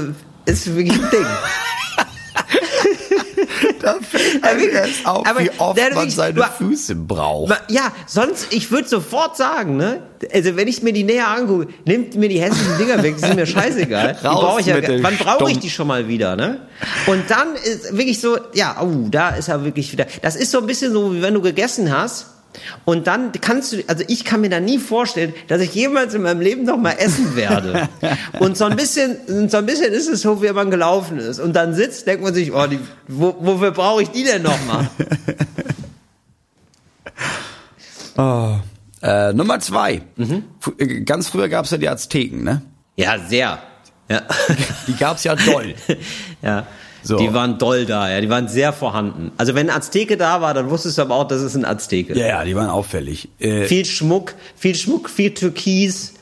ist 0.45 0.75
wirklich 0.75 0.93
ein 0.93 1.09
Ding. 1.11 1.25
da 3.85 3.95
fällt 4.01 4.43
einem 4.43 4.69
erst 4.69 4.87
erst 4.89 5.05
auf, 5.05 5.27
auf, 5.27 5.39
wie 5.39 5.49
oft 5.57 5.77
man 5.95 6.09
seine 6.09 6.39
seine 6.39 6.51
Füße 6.57 6.95
braucht. 6.95 7.49
Ma- 7.49 7.57
Ja, 7.69 7.91
sonst, 8.07 8.47
ich 8.51 8.71
würde 8.71 8.87
sofort 8.87 9.37
sagen, 9.37 9.77
ne? 9.77 10.01
Also 10.33 10.55
wenn 10.55 10.67
ich 10.67 10.81
mir 10.81 10.91
die 10.93 11.03
näher 11.03 11.27
angucke, 11.27 11.67
nimmt 11.85 12.15
mir 12.15 12.29
die 12.29 12.39
hässlichen 12.41 12.77
Dinger 12.77 13.03
weg, 13.03 13.15
die 13.15 13.21
sind 13.21 13.35
mir 13.35 13.45
scheißegal. 13.45 14.17
Die 14.19 14.23
brauche 14.27 14.59
ich 14.61 14.65
ja, 14.67 14.75
wann 15.01 15.17
brauche 15.17 15.51
ich 15.51 15.59
die 15.59 15.69
schon 15.69 15.87
mal 15.87 16.07
wieder, 16.07 16.35
ne? 16.35 16.61
Und 17.05 17.29
dann 17.29 17.55
ist 17.55 17.91
wirklich 17.91 18.19
so, 18.19 18.37
ja, 18.53 18.77
oh, 18.81 19.07
da 19.09 19.29
ist 19.29 19.47
er 19.49 19.63
wirklich 19.63 19.91
wieder. 19.91 20.05
Das 20.21 20.35
ist 20.35 20.51
so 20.51 20.59
ein 20.59 20.65
bisschen 20.67 20.91
so, 20.91 21.13
wie 21.13 21.21
wenn 21.21 21.33
du 21.33 21.41
gegessen 21.41 21.95
hast. 21.95 22.27
Und 22.85 23.07
dann 23.07 23.31
kannst 23.33 23.73
du, 23.73 23.83
also 23.87 24.03
ich 24.07 24.25
kann 24.25 24.41
mir 24.41 24.49
da 24.49 24.59
nie 24.59 24.77
vorstellen, 24.77 25.33
dass 25.47 25.61
ich 25.61 25.73
jemals 25.73 26.13
in 26.13 26.21
meinem 26.21 26.41
Leben 26.41 26.63
noch 26.63 26.77
mal 26.77 26.93
essen 26.93 27.35
werde. 27.35 27.89
Und 28.39 28.57
so 28.57 28.65
ein 28.65 28.75
bisschen, 28.75 29.49
so 29.49 29.57
ein 29.57 29.65
bisschen 29.65 29.91
ist 29.93 30.07
es 30.07 30.21
so, 30.21 30.41
wie 30.41 30.51
man 30.51 30.71
gelaufen 30.71 31.17
ist. 31.17 31.39
Und 31.39 31.53
dann 31.55 31.73
sitzt, 31.73 32.07
denkt 32.07 32.23
man 32.23 32.33
sich, 32.33 32.53
oh, 32.53 32.67
die, 32.67 32.79
wo, 33.07 33.35
wofür 33.39 33.71
brauche 33.71 34.03
ich 34.03 34.09
die 34.09 34.23
denn 34.23 34.41
noch 34.43 34.65
mal? 34.65 34.89
Äh, 39.05 39.33
Nummer 39.33 39.59
zwei. 39.59 40.01
Mhm. 40.15 40.45
Äh, 40.79 41.01
Ganz 41.01 41.29
früher 41.29 41.47
gab's 41.47 41.69
ja 41.69 41.77
die 41.77 41.89
Azteken, 41.89 42.43
ne? 42.43 42.61
Ja, 42.95 43.19
sehr. 43.19 43.59
Ja. 44.09 44.21
Die 44.87 44.95
gab's 44.95 45.23
ja 45.23 45.35
doll. 45.35 45.75
Ja. 46.41 46.67
So. 47.07 47.17
Die 47.17 47.33
waren 47.33 47.57
doll 47.59 47.85
da, 47.85 48.09
ja, 48.09 48.19
die 48.19 48.29
waren 48.29 48.47
sehr 48.47 48.73
vorhanden. 48.73 49.31
Also 49.37 49.53
wenn 49.53 49.69
ein 49.69 49.75
Azteke 49.77 50.17
da 50.17 50.41
war, 50.41 50.53
dann 50.55 50.69
wusstest 50.71 50.97
du 50.97 51.03
aber 51.03 51.15
auch, 51.15 51.27
das 51.27 51.41
ist 51.43 51.55
ein 51.55 51.63
Azteke. 51.63 52.17
ja, 52.17 52.25
ja, 52.27 52.43
die 52.43 52.55
waren 52.55 52.69
auffällig. 52.69 53.29
Äh, 53.39 53.65
Viel 53.65 53.85
Schmuck, 53.85 54.33
viel 54.55 54.73
Schmuck, 54.75 55.09
viel 55.09 55.31
Türkis, 55.33 56.13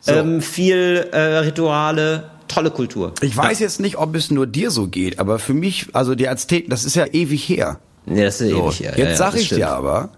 So. 0.00 0.12
ähm, 0.12 0.40
viel 0.40 1.08
äh, 1.12 1.18
Rituale, 1.40 2.30
tolle 2.48 2.70
Kultur. 2.70 3.12
Ich 3.20 3.36
weiß 3.36 3.58
jetzt 3.60 3.80
nicht, 3.80 3.98
ob 3.98 4.14
es 4.14 4.30
nur 4.30 4.46
dir 4.46 4.70
so 4.70 4.86
geht, 4.88 5.18
aber 5.18 5.38
für 5.38 5.52
mich, 5.54 5.88
also 5.92 6.14
die 6.14 6.26
Azteken, 6.28 6.70
das 6.70 6.84
ist 6.84 6.96
ja 6.96 7.04
ewig 7.06 7.46
her. 7.48 7.78
Ja, 8.06 8.24
das 8.24 8.40
ist 8.40 8.50
So, 8.50 8.64
ewig 8.66 8.80
her. 8.80 8.90
jetzt 8.96 8.98
ja, 8.98 9.10
ja, 9.10 9.16
sag 9.16 9.32
das 9.32 9.40
ich 9.42 9.46
stimmt. 9.48 9.60
dir 9.60 9.68
aber, 9.68 10.08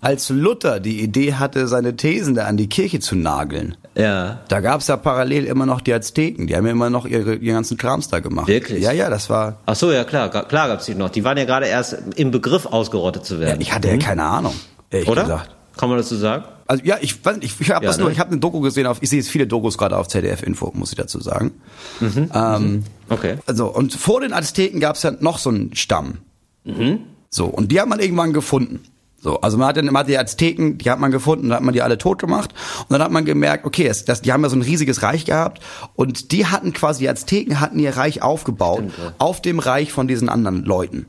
als 0.00 0.28
Luther 0.28 0.80
die 0.80 1.00
Idee 1.02 1.34
hatte, 1.34 1.68
seine 1.68 1.94
Thesen 1.96 2.34
da 2.34 2.46
an 2.46 2.56
die 2.56 2.68
Kirche 2.68 2.98
zu 3.00 3.14
nageln, 3.14 3.76
Ja. 3.96 4.40
da 4.48 4.60
gab's 4.60 4.88
ja 4.88 4.96
parallel 4.98 5.44
immer 5.46 5.64
noch 5.64 5.80
die 5.80 5.92
Azteken. 5.94 6.46
Die 6.46 6.54
haben 6.54 6.66
ja 6.66 6.72
immer 6.72 6.90
noch 6.90 7.06
ihre, 7.06 7.34
ihren 7.36 7.54
ganzen 7.54 7.76
Krams 7.78 8.08
da 8.08 8.20
gemacht. 8.20 8.46
Wirklich? 8.46 8.82
Ja, 8.82 8.92
ja, 8.92 9.08
das 9.08 9.30
war. 9.30 9.56
Ach 9.66 9.74
so, 9.74 9.90
ja 9.90 10.04
klar, 10.04 10.28
klar 10.28 10.68
gab's 10.68 10.84
die 10.84 10.94
noch. 10.94 11.08
Die 11.10 11.24
waren 11.24 11.38
ja 11.38 11.44
gerade 11.46 11.66
erst 11.66 11.96
im 12.16 12.30
Begriff 12.30 12.66
ausgerottet 12.66 13.24
zu 13.24 13.34
Ja, 13.36 13.40
werden. 13.40 13.60
ich 13.62 13.72
hatte 13.74 13.88
ja 13.88 13.96
keine 13.96 14.24
Ahnung. 14.24 14.54
Ehrlich 14.90 15.06
Mhm. 15.08 15.12
Oder? 15.12 15.22
gesagt. 15.22 15.50
Kann 15.78 15.88
man 15.88 15.98
das 15.98 16.08
so 16.08 16.16
sagen? 16.16 16.44
Also 16.68 16.82
ja, 16.84 16.96
ich 17.00 17.24
weiß 17.24 17.36
nicht, 17.38 17.60
ich 17.60 17.70
habe 17.70 17.84
Ja, 17.84 17.90
das 17.90 17.98
nur, 17.98 18.08
ne? 18.08 18.12
ich 18.14 18.18
habe 18.18 18.30
eine 18.30 18.40
Doku 18.40 18.60
gesehen 18.60 18.86
auf, 18.86 18.98
ich 19.02 19.08
sehe 19.10 19.18
jetzt 19.20 19.28
viele 19.30 19.46
Dokus 19.46 19.78
gerade 19.78 19.96
auf 19.96 20.08
ZDF 20.08 20.42
Info, 20.42 20.70
muss 20.74 20.90
ich 20.90 20.96
dazu 20.96 21.20
sagen. 21.20 21.52
Mhm. 22.00 22.30
Ähm, 22.34 22.84
Okay. 23.08 23.36
Also 23.46 23.66
und 23.72 23.92
vor 23.94 24.20
den 24.20 24.32
Azteken 24.32 24.80
gab's 24.80 25.02
ja 25.04 25.12
noch 25.20 25.38
so 25.38 25.50
einen 25.50 25.74
Stamm. 25.76 26.18
Mhm. 26.64 26.98
So 27.30 27.46
und 27.46 27.70
die 27.72 27.80
hat 27.80 27.88
man 27.88 28.00
irgendwann 28.00 28.32
gefunden. 28.32 28.80
So, 29.26 29.40
also 29.40 29.58
man 29.58 29.66
hat 29.66 29.76
dann 29.76 29.92
hat 29.92 30.06
die 30.06 30.16
Azteken, 30.16 30.78
die 30.78 30.88
hat 30.88 31.00
man 31.00 31.10
gefunden, 31.10 31.48
dann 31.48 31.56
hat 31.56 31.64
man 31.64 31.74
die 31.74 31.82
alle 31.82 31.98
tot 31.98 32.20
gemacht 32.20 32.54
und 32.82 32.92
dann 32.92 33.02
hat 33.02 33.10
man 33.10 33.24
gemerkt, 33.24 33.64
okay, 33.64 33.88
es, 33.88 34.04
das, 34.04 34.22
die 34.22 34.32
haben 34.32 34.44
ja 34.44 34.48
so 34.48 34.54
ein 34.54 34.62
riesiges 34.62 35.02
Reich 35.02 35.24
gehabt 35.24 35.60
und 35.96 36.30
die 36.30 36.46
hatten 36.46 36.72
quasi 36.72 37.00
die 37.00 37.08
Azteken 37.08 37.58
hatten 37.58 37.80
ihr 37.80 37.96
Reich 37.96 38.22
aufgebaut 38.22 38.84
Stimmt, 38.84 38.98
ja. 38.98 39.14
auf 39.18 39.42
dem 39.42 39.58
Reich 39.58 39.90
von 39.90 40.06
diesen 40.06 40.28
anderen 40.28 40.64
Leuten. 40.64 41.06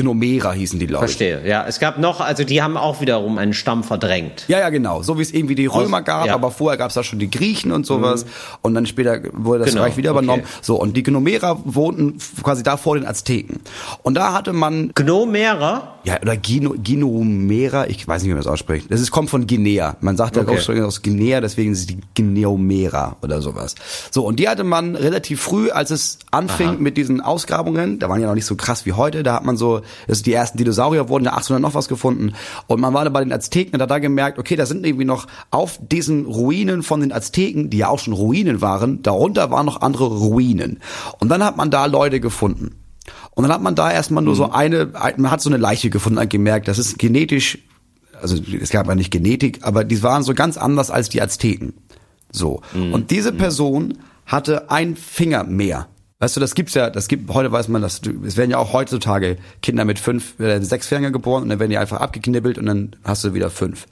Gnomera 0.00 0.52
hießen 0.52 0.78
die 0.78 0.86
Leute. 0.86 1.06
Verstehe. 1.06 1.42
Ja, 1.46 1.66
es 1.66 1.80
gab 1.80 1.98
noch, 1.98 2.20
also 2.20 2.44
die 2.44 2.62
haben 2.62 2.76
auch 2.76 3.00
wiederum 3.00 3.38
einen 3.38 3.54
Stamm 3.54 3.84
verdrängt. 3.84 4.44
Ja, 4.48 4.58
ja, 4.58 4.70
genau. 4.70 5.02
So 5.02 5.18
wie 5.18 5.22
es 5.22 5.32
irgendwie 5.32 5.54
die 5.54 5.66
Römer 5.66 6.02
gab, 6.02 6.26
ja. 6.26 6.34
aber 6.34 6.50
vorher 6.50 6.76
gab 6.78 6.88
es 6.88 6.94
da 6.94 7.02
schon 7.02 7.18
die 7.18 7.30
Griechen 7.30 7.72
und 7.72 7.86
sowas. 7.86 8.26
Und 8.62 8.74
dann 8.74 8.86
später 8.86 9.20
wurde 9.32 9.60
das 9.60 9.70
Genau, 9.70 9.82
Reich 9.82 9.96
wieder 9.96 10.10
okay. 10.12 10.24
übernommen. 10.24 10.44
So, 10.62 10.76
und 10.76 10.96
die 10.96 11.02
Gnomera 11.02 11.58
wohnten 11.64 12.18
quasi 12.42 12.62
da 12.62 12.76
vor 12.76 12.96
den 12.96 13.06
Azteken. 13.06 13.60
Und 14.02 14.14
da 14.14 14.32
hatte 14.32 14.52
man, 14.52 14.92
Gnomera? 14.94 15.98
ja, 16.04 16.20
oder 16.20 16.36
Gino, 16.36 16.74
Ginomera, 16.82 17.86
ich 17.86 18.06
weiß 18.06 18.22
nicht, 18.22 18.30
wie 18.30 18.34
man 18.34 18.42
das 18.42 18.50
ausspricht. 18.50 18.90
Das 18.90 19.00
ist, 19.00 19.10
kommt 19.10 19.30
von 19.30 19.46
Guinea. 19.46 19.96
Man 20.00 20.16
sagt 20.16 20.36
ja 20.36 20.42
Okay. 20.42 20.58
okay. 20.58 20.80
aus 20.82 21.02
Guinea, 21.02 21.40
deswegen 21.40 21.72
ist 21.72 21.90
die 21.90 21.98
Gineomera 22.14 23.16
oder 23.22 23.42
sowas. 23.42 23.74
So, 24.10 24.24
und 24.26 24.40
die 24.40 24.48
hatte 24.48 24.64
man 24.64 24.96
relativ 24.96 25.40
früh, 25.42 25.70
als 25.70 25.90
es 25.90 26.18
anfing 26.30 26.80
mit 26.80 26.96
diesen 26.96 27.20
Ausgrabungen, 27.20 27.98
da 27.98 28.08
waren 28.08 28.20
ja 28.20 28.26
noch 28.26 28.34
nicht 28.34 28.46
so 28.46 28.56
krass 28.56 28.86
wie 28.86 28.92
heute, 28.94 29.22
da 29.22 29.34
hat 29.34 29.44
man 29.44 29.56
so, 29.56 29.82
das 30.06 30.18
ist 30.18 30.26
die 30.26 30.32
ersten 30.32 30.58
Dinosaurier 30.58 31.08
wurden 31.08 31.24
ja 31.24 31.30
1800 31.32 31.60
noch 31.62 31.74
was 31.78 31.88
gefunden. 31.88 32.32
Und 32.66 32.80
man 32.80 32.94
war 32.94 33.04
da 33.04 33.10
bei 33.10 33.20
den 33.22 33.32
Azteken 33.32 33.74
und 33.74 33.82
hat 33.82 33.90
da 33.90 33.98
gemerkt, 33.98 34.38
okay, 34.38 34.56
da 34.56 34.66
sind 34.66 34.84
irgendwie 34.86 35.04
noch 35.04 35.26
auf 35.50 35.78
diesen 35.80 36.26
Ruinen 36.26 36.82
von 36.82 37.00
den 37.00 37.12
Azteken, 37.12 37.70
die 37.70 37.78
ja 37.78 37.88
auch 37.88 37.98
schon 37.98 38.12
Ruinen 38.14 38.60
waren, 38.60 39.02
darunter 39.02 39.50
waren 39.50 39.66
noch 39.66 39.80
andere 39.80 40.06
Ruinen. 40.06 40.80
Und 41.18 41.28
dann 41.28 41.42
hat 41.44 41.56
man 41.56 41.70
da 41.70 41.86
Leute 41.86 42.20
gefunden. 42.20 42.76
Und 43.32 43.44
dann 43.44 43.52
hat 43.52 43.62
man 43.62 43.74
da 43.74 43.90
erstmal 43.90 44.22
nur 44.22 44.36
so 44.36 44.50
eine, 44.50 44.90
ein- 44.94 45.20
man 45.20 45.30
hat 45.30 45.40
so 45.40 45.48
eine 45.50 45.56
Leiche 45.56 45.90
gefunden 45.90 46.18
und 46.18 46.30
gemerkt, 46.30 46.68
das 46.68 46.78
ist 46.78 46.98
genetisch, 46.98 47.58
also 48.20 48.36
es 48.60 48.70
gab 48.70 48.86
ja 48.86 48.94
nicht 48.94 49.10
Genetik, 49.10 49.60
aber 49.62 49.84
die 49.84 50.02
waren 50.02 50.22
so 50.22 50.34
ganz 50.34 50.56
anders 50.58 50.90
als 50.90 51.08
die 51.08 51.22
Azteken. 51.22 51.72
So. 52.32 52.60
Und 52.92 53.10
diese 53.10 53.32
Person 53.32 53.98
hatte 54.26 54.70
ein 54.70 54.94
Finger 54.96 55.44
mehr. 55.44 55.88
Weißt 56.20 56.36
du, 56.36 56.40
das 56.40 56.54
gibt's 56.54 56.74
ja, 56.74 56.90
das 56.90 57.08
gibt, 57.08 57.32
heute 57.32 57.50
weiß 57.50 57.68
man 57.68 57.80
das, 57.82 58.00
es 58.26 58.36
werden 58.36 58.50
ja 58.50 58.58
auch 58.58 58.72
heutzutage 58.74 59.38
Kinder 59.62 59.84
mit 59.86 59.98
fünf, 59.98 60.38
äh, 60.38 60.60
sechs 60.60 60.86
Fingern 60.86 61.12
geboren 61.14 61.42
und 61.44 61.48
dann 61.48 61.58
werden 61.58 61.70
die 61.70 61.78
einfach 61.78 61.98
abgeknibbelt 62.00 62.58
und 62.58 62.66
dann 62.66 62.96
hast 63.04 63.24
du 63.24 63.32
wieder 63.34 63.48
fünf. 63.50 63.86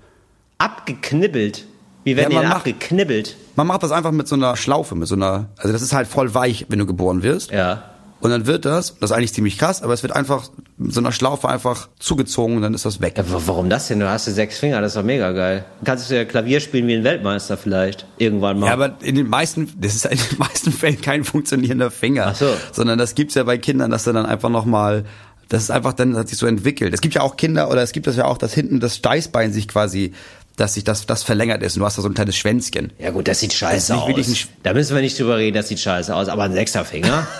Abgeknibbelt. 0.58 1.64
Wie 2.04 2.16
werden 2.16 2.32
Ja, 2.32 2.38
die 2.38 2.42
denn 2.42 2.48
macht- 2.48 2.58
abgeknibbelt? 2.58 3.36
Man 3.56 3.66
macht 3.66 3.82
das 3.82 3.92
einfach 3.92 4.12
mit 4.12 4.28
so 4.28 4.34
einer 4.36 4.56
Schlaufe, 4.56 4.94
mit 4.94 5.08
so 5.08 5.14
einer, 5.14 5.48
also 5.56 5.72
das 5.72 5.82
ist 5.82 5.92
halt 5.94 6.06
voll 6.06 6.34
weich, 6.34 6.66
wenn 6.68 6.78
du 6.78 6.86
geboren 6.86 7.22
wirst. 7.22 7.50
Ja. 7.50 7.87
Und 8.20 8.30
dann 8.30 8.46
wird 8.46 8.64
das, 8.64 8.98
das 8.98 9.10
ist 9.10 9.16
eigentlich 9.16 9.32
ziemlich 9.32 9.58
krass, 9.58 9.80
aber 9.82 9.92
es 9.94 10.02
wird 10.02 10.12
einfach 10.16 10.50
so 10.78 10.98
einer 10.98 11.12
Schlaufe 11.12 11.48
einfach 11.48 11.88
zugezogen 12.00 12.56
und 12.56 12.62
dann 12.62 12.74
ist 12.74 12.84
das 12.84 13.00
weg. 13.00 13.14
ja. 13.16 13.30
wa- 13.30 13.40
Warum 13.46 13.70
das 13.70 13.86
denn? 13.88 14.00
Du 14.00 14.08
hast 14.10 14.26
ja 14.26 14.32
sechs 14.32 14.58
Finger, 14.58 14.80
das 14.80 14.90
ist 14.92 14.96
doch 14.96 15.04
mega 15.04 15.30
geil. 15.32 15.64
Kannst 15.84 16.10
du 16.10 16.16
ja 16.16 16.24
Klavier 16.24 16.58
spielen 16.60 16.88
wie 16.88 16.94
ein 16.94 17.04
Weltmeister 17.04 17.56
vielleicht. 17.56 18.06
Irgendwann 18.18 18.58
mal. 18.58 18.66
Ja, 18.66 18.72
aber 18.72 18.96
in 19.02 19.14
den 19.14 19.28
meisten, 19.28 19.72
das 19.80 19.94
ist 19.94 20.04
in 20.06 20.18
den 20.18 20.38
meisten 20.38 20.72
Fällen 20.72 21.00
kein 21.00 21.22
funktionierender 21.22 21.90
Finger. 21.92 22.26
Ach 22.30 22.34
so. 22.34 22.50
Sondern 22.72 22.98
das 22.98 23.14
gibt's 23.14 23.34
ja 23.36 23.44
bei 23.44 23.56
Kindern, 23.58 23.90
dass 23.92 24.04
er 24.06 24.12
dann 24.14 24.26
einfach 24.26 24.48
nochmal, 24.50 25.04
das 25.48 25.62
ist 25.62 25.70
einfach 25.70 25.92
dann, 25.92 26.16
hat 26.16 26.28
sich 26.28 26.38
so 26.38 26.46
entwickelt. 26.46 26.92
Es 26.94 27.00
gibt 27.00 27.14
ja 27.14 27.20
auch 27.22 27.36
Kinder, 27.36 27.70
oder 27.70 27.82
es 27.82 27.92
gibt 27.92 28.08
das 28.08 28.16
ja 28.16 28.24
auch, 28.24 28.36
dass 28.38 28.52
hinten 28.52 28.80
das 28.80 28.96
Steißbein 28.96 29.52
sich 29.52 29.68
quasi, 29.68 30.12
dass 30.56 30.74
sich 30.74 30.82
das, 30.82 31.06
das 31.06 31.22
verlängert 31.22 31.62
ist 31.62 31.76
und 31.76 31.80
du 31.80 31.86
hast 31.86 31.98
da 31.98 32.02
so 32.02 32.08
ein 32.08 32.14
kleines 32.14 32.36
Schwänzchen. 32.36 32.92
Ja 32.98 33.10
gut, 33.10 33.28
das 33.28 33.38
sieht 33.38 33.52
Das 33.52 33.58
scheiße 33.58 33.94
nicht 33.94 34.18
aus. 34.18 34.48
da 34.64 34.74
müssen 34.74 34.96
wir 34.96 35.02
nicht 35.02 35.16
drüber 35.20 35.36
reden, 35.38 35.54
das 35.56 35.68
sieht 35.68 35.78
scheiße 35.78 36.12
aus. 36.12 36.28
Aber 36.28 36.42
ein 36.42 36.52
sechster 36.52 36.84
Finger? 36.84 37.28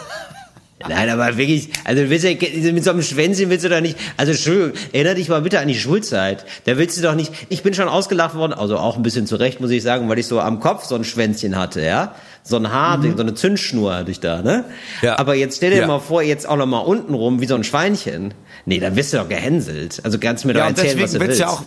Nein, 0.87 1.09
aber 1.09 1.37
wirklich, 1.37 1.71
also 1.85 2.03
du 2.05 2.11
willst 2.11 2.25
ja, 2.25 2.33
mit 2.73 2.85
so 2.85 2.91
einem 2.91 3.03
Schwänzchen 3.03 3.51
willst 3.51 3.65
du 3.65 3.69
doch 3.69 3.81
nicht, 3.81 3.97
also 4.17 4.31
Entschuldigung, 4.33 4.73
erinnere 4.93 5.17
dich 5.17 5.29
mal 5.29 5.43
bitte 5.43 5.59
an 5.59 5.67
die 5.67 5.75
Schulzeit. 5.75 6.45
Da 6.67 6.79
willst 6.79 6.97
du 6.97 7.03
doch 7.03 7.17
nicht, 7.17 7.33
ich 7.49 7.63
bin 7.65 7.75
schon 7.75 7.89
ausgelacht 7.89 8.37
worden, 8.37 8.53
also 8.53 8.77
auch 8.79 8.97
ein 8.97 9.03
bisschen 9.03 9.27
zurecht, 9.27 9.61
muss 9.61 9.71
ich 9.71 9.83
sagen, 9.83 10.09
weil 10.09 10.21
ich 10.21 10.27
so 10.27 10.39
am 10.41 10.61
Kopf 10.61 10.85
so 10.85 10.95
ein 10.95 11.03
Schwänzchen 11.05 11.57
hatte, 11.57 11.81
ja. 11.85 12.15
So 12.45 12.57
ein 12.57 12.71
Haar, 12.73 13.03
so 13.03 13.21
eine 13.23 13.35
Zündschnur 13.35 13.95
hatte 13.95 14.11
ich 14.13 14.21
da, 14.21 14.41
ne? 14.41 14.65
Mhm. 15.03 15.07
Ja. 15.07 15.19
Aber 15.19 15.35
jetzt 15.35 15.57
stell 15.57 15.71
dir 15.71 15.79
Ja. 15.81 15.87
mal 15.87 15.99
vor, 15.99 16.23
jetzt 16.23 16.49
auch 16.49 16.57
noch 16.57 16.67
mal 16.67 16.79
unten 16.79 17.13
rum, 17.13 17.41
wie 17.41 17.47
so 17.47 17.57
ein 17.57 17.65
Schweinchen. 17.65 18.33
Nee, 18.65 18.79
dann 18.79 18.95
wirst 18.97 19.13
du 19.13 19.17
doch 19.19 19.29
gehänselt. 19.29 20.01
Also 20.05 20.19
kannst 20.19 20.45
du 20.45 20.49
mir 20.49 20.55
doch 20.55 20.61
Ja, 20.61 20.69
und 20.69 20.79
erzählen, 20.79 21.03
was 21.03 21.13
du 21.13 21.21
willst. 21.21 21.41
ja 21.41 21.49
auch, 21.49 21.63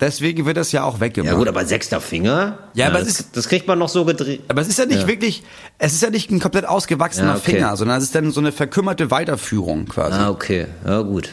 deswegen 0.00 0.46
wird 0.46 0.56
das 0.56 0.72
ja 0.72 0.84
auch 0.84 1.00
weggemacht. 1.00 1.32
ja 1.32 1.38
gut, 1.38 1.48
aber 1.48 1.64
sechster 1.64 2.00
Finger? 2.00 2.58
Ja, 2.74 2.88
aber 2.88 2.98
das, 3.00 3.08
ist- 3.08 3.36
das 3.36 3.48
kriegt 3.48 3.66
man 3.66 3.78
noch 3.78 3.88
so 3.88 4.04
gedreht. 4.04 4.42
Aber 4.48 4.60
es 4.60 4.68
ist 4.68 4.78
ja 4.78 4.86
nicht 4.86 5.02
Ja. 5.02 5.06
wirklich, 5.08 5.42
es 5.78 5.92
ist 5.92 6.02
ja 6.02 6.10
nicht 6.10 6.30
ein 6.30 6.40
komplett 6.40 6.66
ausgewachsener 6.66 7.32
Ja, 7.32 7.36
okay. 7.36 7.52
Finger, 7.52 7.76
sondern 7.76 7.98
es 7.98 8.04
ist 8.04 8.14
dann 8.14 8.30
so 8.30 8.40
eine 8.40 8.52
verkümmerte 8.52 9.10
Weiterführung 9.10 9.86
quasi. 9.86 10.18
Ah, 10.18 10.30
okay. 10.30 10.66
Ja, 10.86 11.02
gut. 11.02 11.30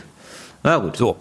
Ja, 0.63 0.77
gut. 0.77 0.97
So. 0.97 1.17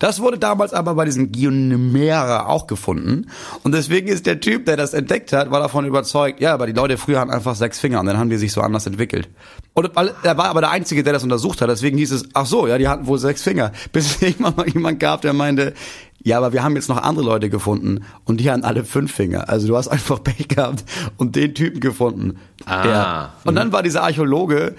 Das 0.00 0.20
wurde 0.20 0.38
damals 0.38 0.72
aber 0.74 0.94
bei 0.94 1.04
diesen 1.06 1.32
Gionimera 1.32 2.46
auch 2.46 2.68
gefunden. 2.68 3.26
Und 3.64 3.72
deswegen 3.74 4.06
ist 4.06 4.26
der 4.26 4.38
Typ, 4.38 4.64
der 4.66 4.76
das 4.76 4.94
entdeckt 4.94 5.32
hat, 5.32 5.50
war 5.50 5.58
davon 5.58 5.84
überzeugt, 5.86 6.40
ja, 6.40 6.54
aber 6.54 6.68
die 6.68 6.72
Leute 6.72 6.96
früher 6.98 7.18
hatten 7.18 7.32
einfach 7.32 7.56
sechs 7.56 7.80
Finger 7.80 7.98
und 7.98 8.06
dann 8.06 8.16
haben 8.16 8.30
die 8.30 8.36
sich 8.36 8.52
so 8.52 8.60
anders 8.60 8.86
entwickelt. 8.86 9.28
Und 9.74 9.90
er 10.22 10.36
war 10.36 10.46
aber 10.46 10.60
der 10.60 10.70
Einzige, 10.70 11.02
der 11.02 11.12
das 11.14 11.24
untersucht 11.24 11.60
hat, 11.62 11.68
deswegen 11.70 11.98
hieß 11.98 12.12
es, 12.12 12.28
ach 12.34 12.46
so, 12.46 12.68
ja, 12.68 12.78
die 12.78 12.86
hatten 12.86 13.06
wohl 13.08 13.18
sechs 13.18 13.42
Finger. 13.42 13.72
Bis 13.92 14.06
es 14.16 14.22
irgendwann 14.22 14.54
mal 14.56 14.68
jemand 14.68 15.00
gab, 15.00 15.22
der 15.22 15.32
meinte, 15.32 15.74
ja, 16.24 16.36
aber 16.36 16.52
wir 16.52 16.62
haben 16.62 16.74
jetzt 16.74 16.88
noch 16.88 17.02
andere 17.02 17.24
Leute 17.24 17.48
gefunden 17.48 18.04
und 18.24 18.40
die 18.40 18.50
hatten 18.50 18.64
alle 18.64 18.84
fünf 18.84 19.12
Finger. 19.12 19.48
Also 19.48 19.68
du 19.68 19.76
hast 19.76 19.88
einfach 19.88 20.22
Pech 20.22 20.48
gehabt 20.48 20.84
und 21.16 21.36
den 21.36 21.54
Typen 21.54 21.80
gefunden. 21.80 22.38
Ah. 22.66 22.82
Der, 22.82 23.32
und 23.44 23.54
dann 23.54 23.72
war 23.72 23.82
dieser 23.82 24.02
Archäologe 24.02 24.74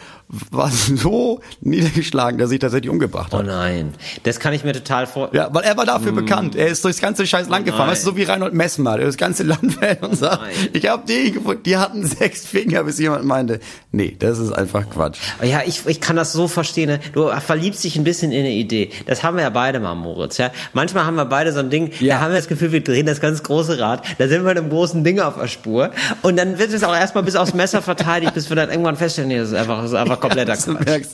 war 0.51 0.69
so 0.69 1.41
niedergeschlagen, 1.61 2.37
dass 2.37 2.47
er 2.47 2.49
sich 2.49 2.59
tatsächlich 2.59 2.91
umgebracht 2.91 3.33
hat. 3.33 3.39
Oh 3.39 3.43
nein. 3.43 3.95
Das 4.23 4.39
kann 4.39 4.53
ich 4.53 4.63
mir 4.63 4.73
total 4.73 5.07
vor. 5.07 5.29
Ja, 5.33 5.49
weil 5.51 5.63
er 5.63 5.75
war 5.75 5.85
dafür 5.85 6.11
bekannt. 6.11 6.55
Er 6.55 6.67
ist 6.67 6.85
durchs 6.85 7.01
ganze 7.01 7.25
scheiß 7.25 7.49
Land 7.49 7.65
gefahren. 7.65 7.87
nein. 7.87 7.91
Weißt 7.91 8.05
du, 8.05 8.11
so 8.11 8.17
wie 8.17 8.23
Reinhold 8.23 8.53
Messmer, 8.53 8.97
der 8.97 9.07
das 9.07 9.17
ganze 9.17 9.41
Land 9.43 9.73
fährt 9.79 10.03
und 10.03 10.15
sagt, 10.15 10.43
nein. 10.43 10.69
ich 10.73 10.87
habe 10.87 11.03
die 11.07 11.31
gefunden, 11.31 11.63
die 11.63 11.77
hatten 11.77 12.05
sechs 12.05 12.45
Finger, 12.45 12.83
bis 12.83 12.99
jemand 12.99 13.25
meinte, 13.25 13.59
nee, 13.91 14.15
das 14.19 14.37
ist 14.37 14.51
einfach 14.51 14.87
Quatsch. 14.89 15.17
Ja, 15.41 15.61
ich, 15.65 15.87
ich 15.87 15.99
kann 15.99 16.15
das 16.15 16.31
so 16.31 16.47
verstehen. 16.47 16.89
Ne? 16.89 16.99
Du 17.13 17.29
verliebst 17.39 17.83
dich 17.83 17.95
ein 17.95 18.03
bisschen 18.03 18.31
in 18.31 18.41
eine 18.41 18.51
Idee. 18.51 18.91
Das 19.07 19.23
haben 19.23 19.37
wir 19.37 19.43
ja 19.43 19.49
beide 19.49 19.79
mal, 19.79 19.95
Moritz. 19.95 20.37
Ja? 20.37 20.51
Manchmal 20.73 21.05
haben 21.05 21.15
wir 21.15 21.25
beide 21.29 21.53
so 21.53 21.59
ein 21.59 21.69
Ding, 21.69 21.91
Ja. 21.99 22.15
da 22.15 22.21
haben 22.21 22.31
wir 22.31 22.37
das 22.37 22.47
Gefühl, 22.47 22.71
wir 22.71 22.83
drehen 22.83 23.05
das 23.05 23.21
ganz 23.21 23.43
große 23.43 23.79
Rad. 23.79 24.03
Da 24.17 24.27
sind 24.27 24.43
wir 24.43 24.51
einem 24.51 24.69
großen 24.69 25.03
Ding 25.03 25.19
auf 25.19 25.35
der 25.39 25.47
Spur. 25.47 25.91
Und 26.21 26.37
dann 26.37 26.59
wird 26.59 26.73
es 26.73 26.83
auch 26.83 26.95
erstmal 26.95 27.23
bis 27.23 27.35
aufs 27.35 27.53
Messer 27.53 27.81
verteidigt, 27.81 28.33
bis 28.33 28.49
wir 28.49 28.55
dann 28.55 28.69
irgendwann 28.69 28.97
feststellen, 28.97 29.29
nee, 29.29 29.37
das 29.37 29.49
ist 29.49 29.55
einfach, 29.55 29.81
das 29.81 29.91
ist 29.91 29.97
einfach 29.97 30.19
kompletter 30.19 30.55
Du 30.65 30.75
Quatsch. 30.75 30.85
merkst, 30.87 31.11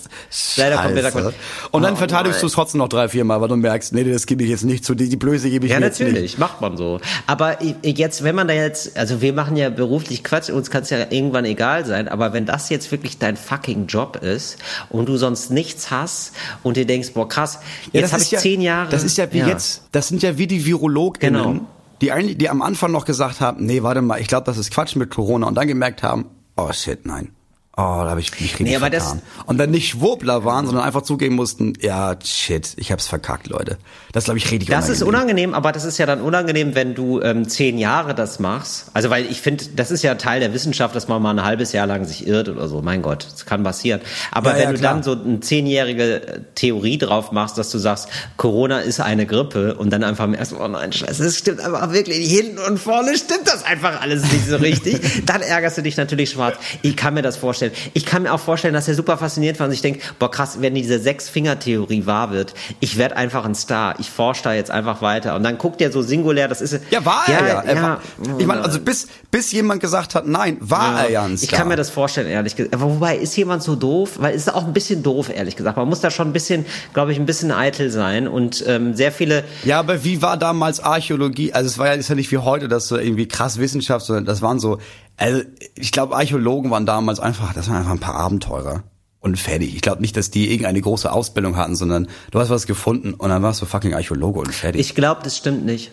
Leider 0.58 0.78
kompletter. 0.78 1.12
Quatsch. 1.12 1.34
Und 1.72 1.84
dann 1.84 1.94
Oh 1.94 1.98
verteidigst 1.98 2.42
du 2.42 2.48
es 2.48 2.54
trotzdem 2.54 2.80
noch 2.80 2.90
drei, 2.90 3.08
vier 3.10 3.24
Mal, 3.26 3.42
weil 3.42 3.48
du 3.50 3.56
merkst, 3.56 3.94
nee, 3.94 4.04
das 4.04 4.26
gebe 4.26 4.44
ich 4.44 4.50
jetzt 4.50 4.64
nicht 4.64 4.86
zu, 4.86 4.96
die, 4.96 5.10
die 5.10 5.16
Blöße 5.18 5.50
gebe 5.50 5.66
ich 5.66 5.72
Ja, 5.72 5.80
mir 5.80 5.86
jetzt 5.88 6.00
natürlich, 6.00 6.22
nicht. 6.22 6.40
macht 6.40 6.62
man 6.62 6.78
so. 6.78 7.00
Aber 7.28 7.58
jetzt, 7.84 8.24
wenn 8.24 8.36
man 8.36 8.48
da 8.48 8.54
jetzt, 8.54 8.98
also 8.98 9.22
wir 9.22 9.34
machen 9.34 9.56
ja 9.58 9.70
beruflich 9.70 10.24
Quatsch, 10.24 10.50
uns 10.50 10.70
kann 10.72 10.84
es 10.84 10.90
ja 10.90 11.00
irgendwann 11.10 11.46
egal 11.46 11.86
sein, 11.86 12.08
aber 12.08 12.34
wenn 12.34 12.46
das 12.46 12.70
jetzt 12.70 12.92
wirklich 12.92 13.18
dein 13.18 13.38
fucking 13.38 13.88
Job 13.88 14.18
ist 14.24 14.58
und 14.90 15.08
du 15.10 15.18
sonst 15.18 15.52
nichts 15.52 15.92
hast 15.92 16.32
und 16.64 16.78
dir 16.78 16.86
denkst, 16.86 17.12
boah 17.14 17.28
krass, 17.28 17.60
Ja, 17.92 18.02
jetzt 18.02 18.04
das 18.06 18.14
habe 18.14 18.24
ich 18.24 18.32
ja, 18.32 18.40
zehn 18.40 18.62
Jahre. 18.62 18.90
Das 18.90 19.04
ist 19.04 19.18
ja 19.18 19.32
wie 19.32 19.40
jetzt, 19.40 19.82
das 19.92 20.05
sind 20.08 20.24
ja 20.24 20.38
wie 20.38 20.48
die 20.48 20.66
VirologInnen, 20.66 21.44
Genau. 21.44 21.66
die 22.02 22.12
eigentlich, 22.12 22.38
die 22.38 22.50
am 22.50 22.62
Anfang 22.62 22.92
noch 22.92 23.06
gesagt 23.06 23.42
haben, 23.42 23.66
nee, 23.66 23.84
warte 23.84 24.02
mal, 24.02 24.20
ich 24.20 24.28
glaube, 24.28 24.46
das 24.46 24.58
ist 24.58 24.72
Quatsch 24.72 24.96
mit 24.96 25.10
Corona 25.10 25.48
und 25.48 25.56
dann 25.56 25.68
gemerkt 25.68 26.04
haben, 26.04 26.26
oh 26.58 26.72
shit, 26.72 27.06
nein. 27.06 27.30
Oh, 27.78 27.82
da 28.04 28.12
habe 28.12 28.22
ich 28.22 28.32
mich 28.32 28.42
richtig 28.42 28.68
Nee, 28.68 28.78
vertan. 28.80 29.22
und 29.48 29.58
dann 29.58 29.70
nicht 29.70 29.90
Schwurbler 29.90 30.46
waren, 30.46 30.66
sondern 30.66 30.86
einfach 30.86 31.02
zugeben 31.02 31.36
mussten, 31.36 31.74
ja, 31.82 32.16
shit, 32.24 32.70
ich 32.78 32.90
hab's 32.94 33.06
verkackt, 33.08 33.48
Leute. 33.48 33.78
Das 34.14 34.24
glaube 34.24 34.38
ich 34.38 34.50
richtig 34.50 34.70
Das 34.70 34.88
ist 34.88 35.04
unangenehm, 35.04 35.54
aber 35.54 35.74
das 35.74 35.84
ist 35.84 35.98
ja 35.98 36.06
dann 36.06 36.22
unangenehm, 36.22 36.74
wenn 36.74 36.96
du 36.96 37.20
ähm, 37.22 37.50
zehn 37.50 37.78
Jahre 37.78 38.16
das 38.16 38.40
machst. 38.40 38.86
Also 38.94 39.10
weil 39.10 39.26
ich 39.26 39.42
finde, 39.42 39.66
das 39.76 39.92
ist 39.92 40.04
ja 40.04 40.16
Teil 40.16 40.40
der 40.40 40.54
Wissenschaft, 40.54 40.96
dass 40.96 41.10
man 41.10 41.22
mal 41.22 41.32
ein 41.32 41.44
halbes 41.44 41.74
Jahr 41.74 41.86
lang 41.86 42.06
sich 42.06 42.26
irrt 42.26 42.48
oder 42.48 42.70
so. 42.70 42.82
Mein 42.82 43.02
Gott, 43.02 43.28
das 43.30 43.46
kann 43.46 43.62
passieren. 43.66 44.00
Aber 44.32 44.52
Ja, 44.52 44.56
wenn 44.56 44.64
ja, 44.64 44.72
du 44.72 44.80
dann 44.82 45.04
so 45.04 45.12
eine 45.12 45.42
zehnjährige 45.42 46.28
äh, 46.28 46.40
Theorie 46.56 46.98
drauf 46.98 47.34
machst, 47.34 47.58
dass 47.58 47.72
du 47.72 47.78
sagst, 47.78 48.08
Corona 48.38 48.80
ist 48.80 49.02
eine 49.02 49.26
Grippe 49.26 49.76
und 49.76 49.90
dann 49.90 50.06
einfach 50.06 50.28
merkst, 50.28 50.54
oh 50.58 50.68
nein, 50.70 50.94
Scheiße, 50.94 51.22
das 51.26 51.36
stimmt 51.36 51.60
aber 51.60 51.92
wirklich 51.92 52.32
hinten 52.32 52.60
und 52.60 52.80
vorne 52.80 53.18
stimmt 53.18 53.48
das 53.48 53.66
einfach 53.66 54.00
alles 54.00 54.22
nicht 54.32 54.48
so 54.48 54.56
richtig. 54.56 55.02
dann 55.26 55.42
ärgerst 55.42 55.78
du 55.78 55.82
dich 55.82 55.98
natürlich 55.98 56.30
schwarz. 56.30 56.56
Ich 56.82 56.96
kann 56.96 57.14
mir 57.16 57.22
das 57.22 57.36
vorstellen. 57.36 57.65
Vorstellen. 57.70 57.92
Ich 57.94 58.06
kann 58.06 58.24
mir 58.24 58.34
auch 58.34 58.40
vorstellen, 58.40 58.74
dass 58.74 58.88
er 58.88 58.96
super 58.96 59.18
fasziniert 59.18 59.60
war 59.60 59.68
und 59.68 59.74
ich 59.74 59.82
denke, 59.82 60.02
boah 60.20 60.30
krass, 60.30 60.58
wenn 60.62 60.76
diese 60.76 61.00
Sechs-Finger-Theorie 61.00 62.06
wahr 62.06 62.32
wird, 62.32 62.54
ich 62.80 62.98
werde 62.98 63.18
einfach 63.18 63.46
ein 63.46 63.56
Star. 63.56 63.96
Ich 64.00 64.10
forsche 64.10 64.44
da 64.44 64.54
jetzt 64.54 64.72
einfach 64.72 65.02
weiter. 65.02 65.36
Und 65.36 65.44
dann 65.44 65.58
guckt 65.58 65.82
er 65.82 65.92
so 65.92 66.02
singulär, 66.02 66.48
das 66.48 66.62
ist 66.62 66.80
Ja, 66.90 67.06
war 67.06 67.24
er 67.28 67.48
ja. 67.48 67.62
Er 67.62 67.82
war, 67.82 68.02
ich 68.38 68.46
meine, 68.46 68.62
also 68.62 68.80
bis, 68.80 69.08
bis 69.32 69.52
jemand 69.52 69.82
gesagt 69.82 70.16
hat, 70.16 70.28
nein, 70.28 70.58
war 70.60 71.04
er 71.04 71.12
ja 71.12 71.24
ein 71.24 71.38
Star. 71.38 71.50
Ich 71.50 71.52
kann 71.52 71.68
mir 71.68 71.76
das 71.76 71.90
vorstellen, 71.90 72.28
ehrlich 72.28 72.56
gesagt. 72.56 72.74
Aber 72.74 72.86
wobei, 72.86 73.18
ist 73.18 73.36
jemand 73.36 73.64
so 73.64 73.76
doof? 73.76 74.14
Weil 74.18 74.36
es 74.36 74.48
ist 74.48 74.54
auch 74.54 74.66
ein 74.66 74.74
bisschen 74.74 75.04
doof, 75.04 75.30
ehrlich 75.34 75.56
gesagt. 75.56 75.78
Man 75.78 75.88
muss 75.88 76.02
da 76.02 76.12
schon 76.12 76.28
ein 76.30 76.34
bisschen, 76.34 76.66
glaube 76.94 77.12
ich, 77.12 77.20
ein 77.20 77.26
bisschen 77.26 77.52
eitel 77.52 77.90
sein 77.90 78.28
und 78.28 78.64
ähm, 78.68 78.94
sehr 78.96 79.12
viele. 79.12 79.44
Ja, 79.64 79.80
aber 79.80 80.04
wie 80.04 80.22
war 80.22 80.38
damals 80.38 80.80
Archäologie? 80.80 81.54
Also 81.54 81.68
es 81.68 81.78
war 81.78 81.88
ja, 81.88 81.94
ist 81.94 82.10
ja 82.10 82.16
nicht 82.16 82.32
wie 82.32 82.38
heute, 82.38 82.68
dass 82.68 82.88
so 82.88 82.98
irgendwie 82.98 83.28
krass 83.28 83.60
Wissenschaft, 83.60 84.06
sondern 84.06 84.26
das 84.26 84.42
waren 84.42 84.60
so, 84.60 84.80
also 85.18 85.42
ich 85.76 85.92
glaube, 85.92 86.16
Archäologen 86.16 86.72
waren 86.72 86.86
damals 86.86 87.20
einfach, 87.20 87.54
das 87.54 87.68
waren 87.70 87.78
einfach 87.78 87.92
ein 87.92 88.00
paar 88.00 88.16
Abenteurer. 88.16 88.84
Und 89.20 89.40
fertig. 89.40 89.74
Ich 89.76 89.82
glaube 89.82 90.02
nicht, 90.02 90.16
dass 90.18 90.30
die 90.30 90.52
irgendeine 90.52 90.80
große 90.80 91.12
Ausbildung 91.12 91.56
hatten, 91.56 91.76
sondern 91.76 92.08
du 92.30 92.40
hast 92.40 92.52
was 92.52 92.68
gefunden 92.68 93.16
und 93.16 93.30
dann 93.30 93.42
warst 93.42 93.60
du 93.60 93.66
fucking 93.66 93.96
Archäologe 93.96 94.40
und 94.40 94.54
fertig. 94.54 94.80
Ich 94.80 94.94
glaube, 94.94 95.22
das 95.24 95.36
stimmt 95.36 95.66
nicht. 95.66 95.92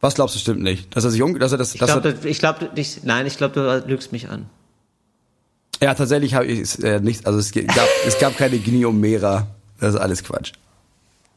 was 0.00 0.14
glaubst 0.14 0.36
du 0.36 0.38
stimmt 0.38 0.62
nicht? 0.62 0.96
Dass 0.96 1.04
er 1.04 1.10
sich 1.10 1.20
um, 1.20 1.38
dass 1.38 1.52
er 1.52 1.58
das, 1.58 1.74
Ich 1.74 1.80
dass 1.80 1.90
glaube, 1.90 2.16
er, 2.18 2.24
ich 2.24 2.38
glaube, 2.38 2.70
ich, 2.76 3.00
nein, 3.04 3.26
ich 3.26 3.36
glaube, 3.36 3.54
du 3.84 3.84
lügst 3.86 4.12
mich 4.12 4.30
an. 4.30 4.46
ja 5.82 5.92
tatsächlich 5.92 6.32
habe 6.32 6.46
ich 6.46 6.60
es 6.60 6.76
äh, 6.76 7.00
nicht, 7.00 7.26
also 7.26 7.38
es 7.38 7.52
gab, 7.52 7.88
es 8.06 8.18
gab 8.18 8.36
keine 8.38 8.58
Gniomera. 8.58 9.46
Das 9.78 9.94
ist 9.94 10.00
alles 10.00 10.24
Quatsch. 10.24 10.52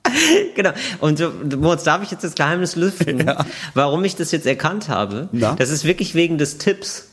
Genau. 0.56 0.72
Und 1.00 1.18
so, 1.18 1.32
Moritz, 1.58 1.84
darf 1.84 2.04
ich 2.04 2.12
jetzt 2.12 2.24
das 2.24 2.36
Geheimnis 2.36 2.76
lüften, 2.76 3.26
Ja. 3.26 3.46
warum 3.74 4.04
ich 4.06 4.16
das 4.16 4.32
jetzt 4.32 4.46
erkannt 4.46 4.88
habe? 4.90 5.30
Na? 5.32 5.56
Das 5.58 5.70
ist 5.70 5.84
wirklich 5.86 6.14
wegen 6.16 6.38
des 6.38 6.58
Tipps. 6.60 7.10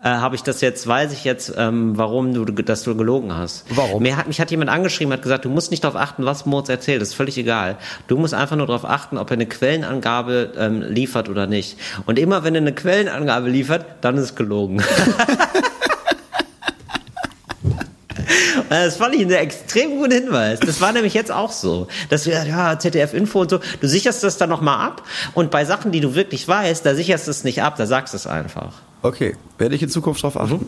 Äh, 0.00 0.10
habe 0.10 0.36
ich 0.36 0.44
das 0.44 0.60
jetzt, 0.60 0.86
weiß 0.86 1.12
ich 1.12 1.24
jetzt, 1.24 1.52
ähm, 1.56 1.98
warum 1.98 2.32
du, 2.32 2.44
dass 2.44 2.84
du 2.84 2.94
gelogen 2.96 3.34
hast. 3.34 3.64
Warum? 3.70 4.00
Mir 4.04 4.16
hat, 4.16 4.28
mich 4.28 4.40
hat 4.40 4.48
jemand 4.52 4.70
angeschrieben, 4.70 5.12
hat 5.12 5.22
gesagt, 5.22 5.44
du 5.44 5.48
musst 5.48 5.72
nicht 5.72 5.82
darauf 5.82 6.00
achten, 6.00 6.24
was 6.24 6.46
Moritz 6.46 6.68
erzählt, 6.68 7.02
das 7.02 7.08
ist 7.08 7.14
völlig 7.14 7.36
egal. 7.36 7.78
Du 8.06 8.16
musst 8.16 8.32
einfach 8.32 8.54
nur 8.54 8.68
darauf 8.68 8.84
achten, 8.84 9.18
ob 9.18 9.28
er 9.30 9.34
eine 9.34 9.46
Quellenangabe 9.46 10.52
ähm, 10.56 10.82
liefert 10.82 11.28
oder 11.28 11.48
nicht. 11.48 11.78
Und 12.06 12.16
immer 12.20 12.44
wenn 12.44 12.54
er 12.54 12.60
eine 12.60 12.72
Quellenangabe 12.74 13.48
liefert, 13.50 13.86
dann 14.00 14.16
ist 14.18 14.22
es 14.22 14.34
gelogen. 14.36 14.80
Das 18.68 18.96
fand 18.96 19.14
ich 19.14 19.22
einen 19.22 19.30
extrem 19.30 19.90
guten 19.98 20.12
Hinweis. 20.12 20.60
Das 20.60 20.80
war 20.80 20.92
nämlich 20.92 21.14
jetzt 21.14 21.30
auch 21.32 21.52
so. 21.52 21.88
Dass 22.08 22.26
wir, 22.26 22.44
ja, 22.44 22.78
ZDF-Info 22.78 23.40
und 23.40 23.50
so, 23.50 23.60
du 23.80 23.88
sicherst 23.88 24.22
das 24.24 24.38
dann 24.38 24.48
nochmal 24.48 24.86
ab 24.86 25.02
und 25.34 25.50
bei 25.50 25.64
Sachen, 25.64 25.92
die 25.92 26.00
du 26.00 26.14
wirklich 26.14 26.46
weißt, 26.46 26.84
da 26.84 26.94
sicherst 26.94 27.26
du 27.26 27.30
es 27.30 27.44
nicht 27.44 27.62
ab, 27.62 27.76
da 27.76 27.86
sagst 27.86 28.14
du 28.14 28.16
es 28.16 28.26
einfach. 28.26 28.72
Okay, 29.02 29.36
werde 29.58 29.74
ich 29.74 29.82
in 29.82 29.88
Zukunft 29.88 30.22
drauf 30.22 30.38
achten. 30.38 30.66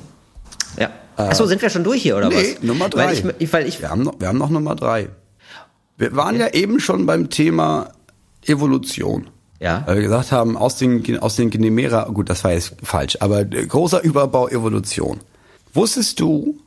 Ja. 0.79 0.91
Achso, 1.17 1.47
sind 1.47 1.61
wir 1.61 1.71
schon 1.71 1.85
durch 1.85 2.03
hier, 2.03 2.17
oder 2.17 2.29
Nee, 2.29 2.55
was? 2.55 2.63
Nummer 2.63 2.89
drei. 2.89 3.07
Weil 3.07 3.35
ich, 3.39 3.53
weil 3.53 3.67
ich, 3.67 3.81
Wir 3.83 3.91
haben 3.91 4.03
noch, 4.03 4.19
wir 4.19 4.29
haben 4.29 4.39
noch 4.39 4.51
Nummer 4.51 4.75
drei. 4.75 5.09
Wir 5.97 6.17
waren 6.17 6.39
ja 6.39 6.49
eben 6.49 6.81
schon 6.81 7.05
beim 7.07 7.29
Thema 7.29 7.91
Evolution. 8.47 9.29
Ja. 9.59 9.83
Weil 9.87 9.97
wir 9.97 10.03
gesagt 10.03 10.33
haben, 10.33 10.57
aus 10.57 10.77
den, 10.77 11.19
aus 11.19 11.37
den 11.37 11.51
Gnemera, 11.51 12.05
gut, 12.05 12.31
das 12.31 12.43
war 12.45 12.53
jetzt 12.53 12.77
falsch, 12.83 13.19
aber 13.21 13.41
äh, 13.41 13.67
großer 13.67 14.03
Überbau 14.03 14.49
Evolution. 14.49 15.21
Wusstest 15.75 16.19
du, 16.21 16.59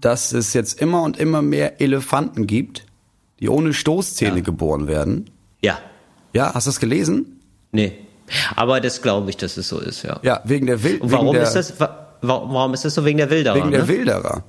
dass 0.00 0.32
es 0.32 0.52
jetzt 0.54 0.80
immer 0.80 1.02
und 1.02 1.18
immer 1.18 1.42
mehr 1.42 1.80
Elefanten 1.80 2.46
gibt, 2.46 2.84
die 3.40 3.48
ohne 3.48 3.72
Stoßzähne 3.74 4.36
Ja. 4.38 4.42
geboren 4.42 4.86
werden? 4.86 5.30
ja. 5.62 5.78
Ja, 6.32 6.54
hast 6.54 6.66
du 6.66 6.70
das 6.70 6.78
gelesen? 6.78 7.40
Nee. 7.72 7.92
Aber 8.54 8.80
das 8.80 9.02
glaube 9.02 9.30
ich, 9.30 9.36
dass 9.36 9.56
es 9.56 9.68
so 9.68 9.80
ist, 9.80 10.04
ja. 10.04 10.20
Ja, 10.22 10.40
wegen 10.44 10.66
der 10.66 10.84
Wild. 10.84 11.00
Und 11.00 11.10
warum 11.10 11.32
der, 11.34 11.42
ist 11.42 11.54
das, 11.54 11.80
wa- 11.80 12.14
warum 12.22 12.72
ist 12.72 12.84
das 12.84 12.94
so 12.94 13.04
wegen 13.04 13.18
der 13.18 13.30
Wilderer? 13.30 13.56
Wegen 13.56 13.72
der 13.72 13.80
ne? 13.82 13.88
Wilderer. 13.88 14.44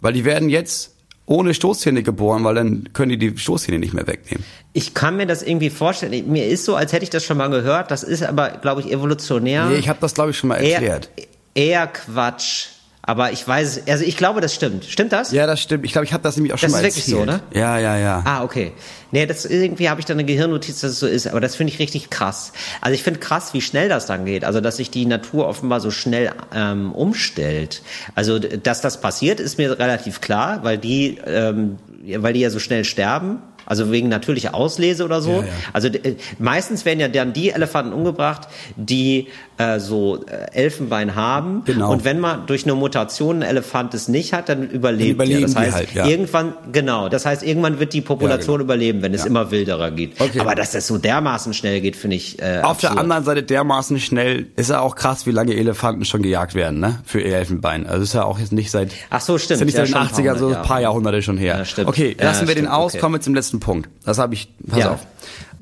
Weil 0.00 0.14
die 0.14 0.24
werden 0.24 0.48
jetzt 0.48 0.96
ohne 1.26 1.54
Stoßzähne 1.54 2.02
geboren, 2.02 2.42
weil 2.42 2.56
dann 2.56 2.88
können 2.92 3.10
die 3.10 3.18
die 3.18 3.38
Stoßzähne 3.38 3.78
nicht 3.78 3.94
mehr 3.94 4.08
wegnehmen. 4.08 4.44
Ich 4.72 4.94
kann 4.94 5.16
mir 5.16 5.26
das 5.28 5.44
irgendwie 5.44 5.70
vorstellen. 5.70 6.28
Mir 6.32 6.48
ist 6.48 6.64
so, 6.64 6.74
als 6.74 6.92
hätte 6.92 7.04
ich 7.04 7.10
das 7.10 7.24
schon 7.24 7.36
mal 7.36 7.48
gehört. 7.50 7.92
Das 7.92 8.02
ist 8.02 8.24
aber, 8.24 8.50
glaube 8.50 8.80
ich, 8.80 8.90
evolutionär. 8.90 9.66
Nee, 9.66 9.76
ich 9.76 9.88
habe 9.88 10.00
das, 10.00 10.14
glaube 10.14 10.32
ich, 10.32 10.36
schon 10.38 10.48
mal 10.48 10.56
erklärt. 10.56 11.08
Eher, 11.54 11.64
eher 11.68 11.86
Quatsch. 11.86 12.66
Aber 13.04 13.32
ich 13.32 13.46
weiß, 13.46 13.82
also 13.88 14.04
ich 14.04 14.16
glaube, 14.16 14.40
das 14.40 14.54
stimmt. 14.54 14.84
Stimmt 14.84 15.12
das? 15.12 15.32
Ja, 15.32 15.46
das 15.46 15.60
stimmt. 15.60 15.84
Ich 15.84 15.90
glaube, 15.90 16.04
ich 16.04 16.12
habe 16.12 16.22
das 16.22 16.36
nämlich 16.36 16.52
auch 16.54 16.58
schon 16.58 16.68
Das 16.70 16.80
mal 16.80 16.86
ist 16.86 16.96
wirklich 16.96 17.12
erzählt. 17.14 17.42
so, 17.42 17.56
ne? 17.56 17.60
Ja, 17.60 17.76
ja, 17.78 17.96
ja. 17.98 18.22
Ah, 18.24 18.44
okay. 18.44 18.72
Nee, 19.10 19.26
das 19.26 19.44
irgendwie 19.44 19.90
habe 19.90 19.98
ich 20.00 20.06
dann 20.06 20.18
eine 20.18 20.24
Gehirnnotiz, 20.24 20.80
dass 20.80 20.92
es 20.92 21.00
so 21.00 21.08
ist, 21.08 21.26
aber 21.26 21.40
das 21.40 21.56
finde 21.56 21.72
ich 21.72 21.80
richtig 21.80 22.10
krass. 22.10 22.52
Also 22.80 22.94
ich 22.94 23.02
finde 23.02 23.18
krass, 23.18 23.54
wie 23.54 23.60
schnell 23.60 23.88
das 23.88 24.06
dann 24.06 24.24
geht. 24.24 24.44
Also 24.44 24.60
dass 24.60 24.76
sich 24.76 24.90
die 24.90 25.04
Natur 25.04 25.48
offenbar 25.48 25.80
so 25.80 25.90
schnell 25.90 26.30
ähm, 26.54 26.92
umstellt. 26.92 27.82
Also 28.14 28.38
dass 28.38 28.80
das 28.80 29.00
passiert, 29.00 29.40
ist 29.40 29.58
mir 29.58 29.78
relativ 29.80 30.20
klar, 30.20 30.60
weil 30.62 30.78
die, 30.78 31.18
ähm, 31.26 31.78
ja, 32.04 32.22
weil 32.22 32.34
die 32.34 32.40
ja 32.40 32.50
so 32.50 32.60
schnell 32.60 32.84
sterben. 32.84 33.38
Also 33.64 33.92
wegen 33.92 34.08
natürlicher 34.08 34.54
Auslese 34.56 35.04
oder 35.04 35.20
so. 35.22 35.34
Ja, 35.40 35.42
ja. 35.42 35.52
Also 35.72 35.86
äh, 35.88 36.16
meistens 36.40 36.84
werden 36.84 36.98
ja 36.98 37.06
dann 37.06 37.32
die 37.32 37.50
Elefanten 37.50 37.92
umgebracht, 37.92 38.48
die 38.76 39.28
äh, 39.58 39.78
so 39.78 40.24
äh, 40.26 40.50
Elfenbein 40.54 41.14
haben. 41.14 41.62
Genau. 41.64 41.92
Und 41.92 42.04
wenn 42.04 42.18
man 42.20 42.46
durch 42.46 42.64
eine 42.64 42.74
Mutation 42.74 43.36
ein 43.36 43.42
Elefant 43.42 43.92
es 43.94 44.08
nicht 44.08 44.32
hat, 44.32 44.48
dann 44.48 44.68
überlebt 44.68 45.20
Dann 45.20 45.30
er. 45.30 45.40
Das 45.42 45.54
heißt, 45.56 45.74
halt, 45.74 45.94
ja. 45.94 46.06
irgendwann, 46.06 46.54
genau. 46.72 47.08
Das 47.08 47.26
heißt, 47.26 47.42
irgendwann 47.42 47.78
wird 47.78 47.92
die 47.92 48.00
Population 48.00 48.56
genau. 48.58 48.64
überleben, 48.64 49.02
wenn 49.02 49.12
es 49.14 49.20
Ja. 49.22 49.26
immer 49.26 49.50
wilderer 49.50 49.90
geht. 49.90 50.20
Okay. 50.20 50.40
Aber 50.40 50.54
dass 50.54 50.72
das 50.72 50.86
so 50.86 50.98
dermaßen 50.98 51.52
schnell 51.54 51.80
geht, 51.80 51.96
finde 51.96 52.16
ich 52.16 52.40
äh, 52.40 52.60
Auf 52.62 52.78
der 52.78 52.90
absurd. 52.90 52.98
anderen 52.98 53.24
Seite 53.24 53.42
dermaßen 53.42 54.00
schnell 54.00 54.46
ist 54.56 54.70
ja 54.70 54.80
auch 54.80 54.96
krass, 54.96 55.26
wie 55.26 55.30
lange 55.32 55.54
Elefanten 55.54 56.04
schon 56.04 56.22
gejagt 56.22 56.54
werden, 56.54 56.80
ne? 56.80 57.00
Für 57.04 57.20
ihr 57.20 57.36
Elfenbein. 57.36 57.86
Also 57.86 58.02
ist 58.04 58.14
ja 58.14 58.24
auch 58.24 58.38
jetzt 58.38 58.52
nicht 58.52 58.70
seit 58.70 58.90
Ach 59.10 59.20
so, 59.20 59.38
stimmt. 59.38 59.60
Ist 59.60 59.60
ja 59.60 59.64
nicht 59.66 59.74
Ja, 59.74 59.80
seit 59.80 59.88
den 59.88 59.92
schon 59.92 60.00
ein 60.02 60.08
paar 60.08 60.36
80ern, 60.36 60.38
so 60.38 60.46
ein 60.48 60.62
paar. 60.62 60.80
Jahrhunderte 60.80 61.22
schon 61.22 61.36
her. 61.36 61.58
Ja, 61.58 61.64
stimmt. 61.64 61.88
Okay, 61.88 62.16
Ja, 62.18 62.24
lassen 62.26 62.48
wir 62.48 62.54
den 62.54 62.64
stimmt, 62.64 62.76
aus, 62.76 62.92
okay. 62.92 63.00
kommen 63.00 63.14
wir 63.16 63.20
zum 63.20 63.34
letzten 63.34 63.60
Punkt. 63.60 63.88
Das 64.04 64.18
habe 64.18 64.34
ich, 64.34 64.48
pass 64.68 64.78
Ja. 64.78 64.90
auf. 64.92 65.06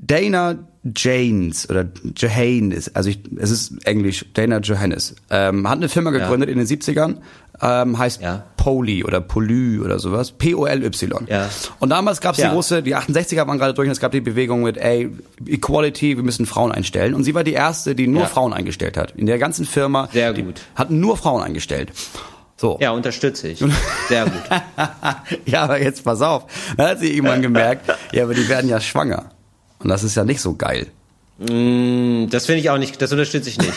Dana 0.01 0.55
Janes 0.97 1.69
oder 1.69 1.87
Johane 2.17 2.75
ist, 2.75 2.97
also 2.97 3.11
ich, 3.11 3.21
es 3.39 3.51
ist 3.51 3.87
Englisch, 3.87 4.25
Dana 4.33 4.59
Johannes, 4.61 5.15
ähm, 5.29 5.69
hat 5.69 5.77
eine 5.77 5.89
Firma 5.91 6.11
gegründet 6.11 6.49
in 6.49 6.57
den 6.57 6.67
70ern, 6.67 7.17
ähm, 7.61 7.99
heißt 7.99 8.23
Ja. 8.23 8.45
Poly 8.57 9.05
oder 9.05 9.21
Poly 9.21 9.79
oder 9.79 9.99
sowas, 9.99 10.33
P-O-L-Y. 10.33 11.27
Ja. 11.29 11.51
Und 11.81 11.91
damals 11.91 12.23
gab 12.23 12.33
es 12.35 12.41
Ja. 12.41 12.49
die 12.49 12.55
große, 12.55 12.83
die 12.83 12.97
68er 12.97 13.47
waren 13.47 13.59
gerade 13.59 13.75
durch 13.75 13.89
und 13.89 13.93
es 13.93 14.01
gab 14.01 14.13
die 14.13 14.23
Bewegung 14.23 14.63
mit, 14.63 14.79
ey, 14.79 15.11
Equality, 15.47 16.17
wir 16.17 16.25
müssen 16.25 16.47
Frauen 16.47 16.73
einstellen. 16.73 17.15
Und 17.15 17.25
sie 17.25 17.35
war 17.35 17.45
die 17.45 17.53
erste, 17.53 17.95
die 17.95 18.07
nur 18.07 18.23
Ja. 18.23 18.29
Frauen 18.29 18.55
eingestellt 18.55 18.97
hat. 18.97 19.13
In 19.17 19.27
der 19.27 19.39
ganzen 19.39 19.67
Firma. 19.67 20.09
Sehr 20.13 20.33
gut. 20.33 20.63
Hat 20.77 20.91
nur 20.91 21.17
Frauen 21.19 21.43
eingestellt. 21.43 21.93
So. 22.57 22.79
Ja, 22.81 22.91
unterstütze 22.93 23.49
ich. 23.49 23.65
Sehr 24.09 24.25
gut. 24.25 24.33
ja, 25.47 25.63
aber 25.63 25.81
jetzt 25.83 26.05
pass 26.05 26.21
auf. 26.23 26.45
Dann 26.77 26.89
hat 26.89 27.01
sie 27.01 27.13
irgendwann 27.15 27.41
gemerkt, 27.43 27.91
ja, 28.13 28.25
aber 28.25 28.33
die 28.35 28.49
werden 28.49 28.69
ja 28.71 28.81
schwanger. 28.81 29.31
Und 29.81 29.89
das 29.89 30.05
ist 30.05 30.15
ja 30.15 30.25
nicht 30.25 30.41
so 30.41 30.55
geil. 30.55 30.87
Mm, 31.39 32.29
Das 32.31 32.47
finde 32.47 32.61
ich 32.61 32.71
auch 32.71 32.79
nicht, 32.79 33.01
das 33.03 33.13
unterstütze 33.13 33.49
ich 33.49 33.59
nicht. 33.59 33.73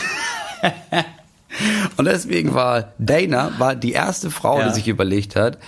Und 1.96 2.04
deswegen 2.06 2.54
war 2.54 2.92
Dana 2.98 3.52
war 3.58 3.76
die 3.76 3.92
erste 3.92 4.30
Frau, 4.30 4.58
Ja. 4.58 4.68
die 4.68 4.74
sich 4.74 4.88
überlegt 4.88 5.36
hat, 5.36 5.58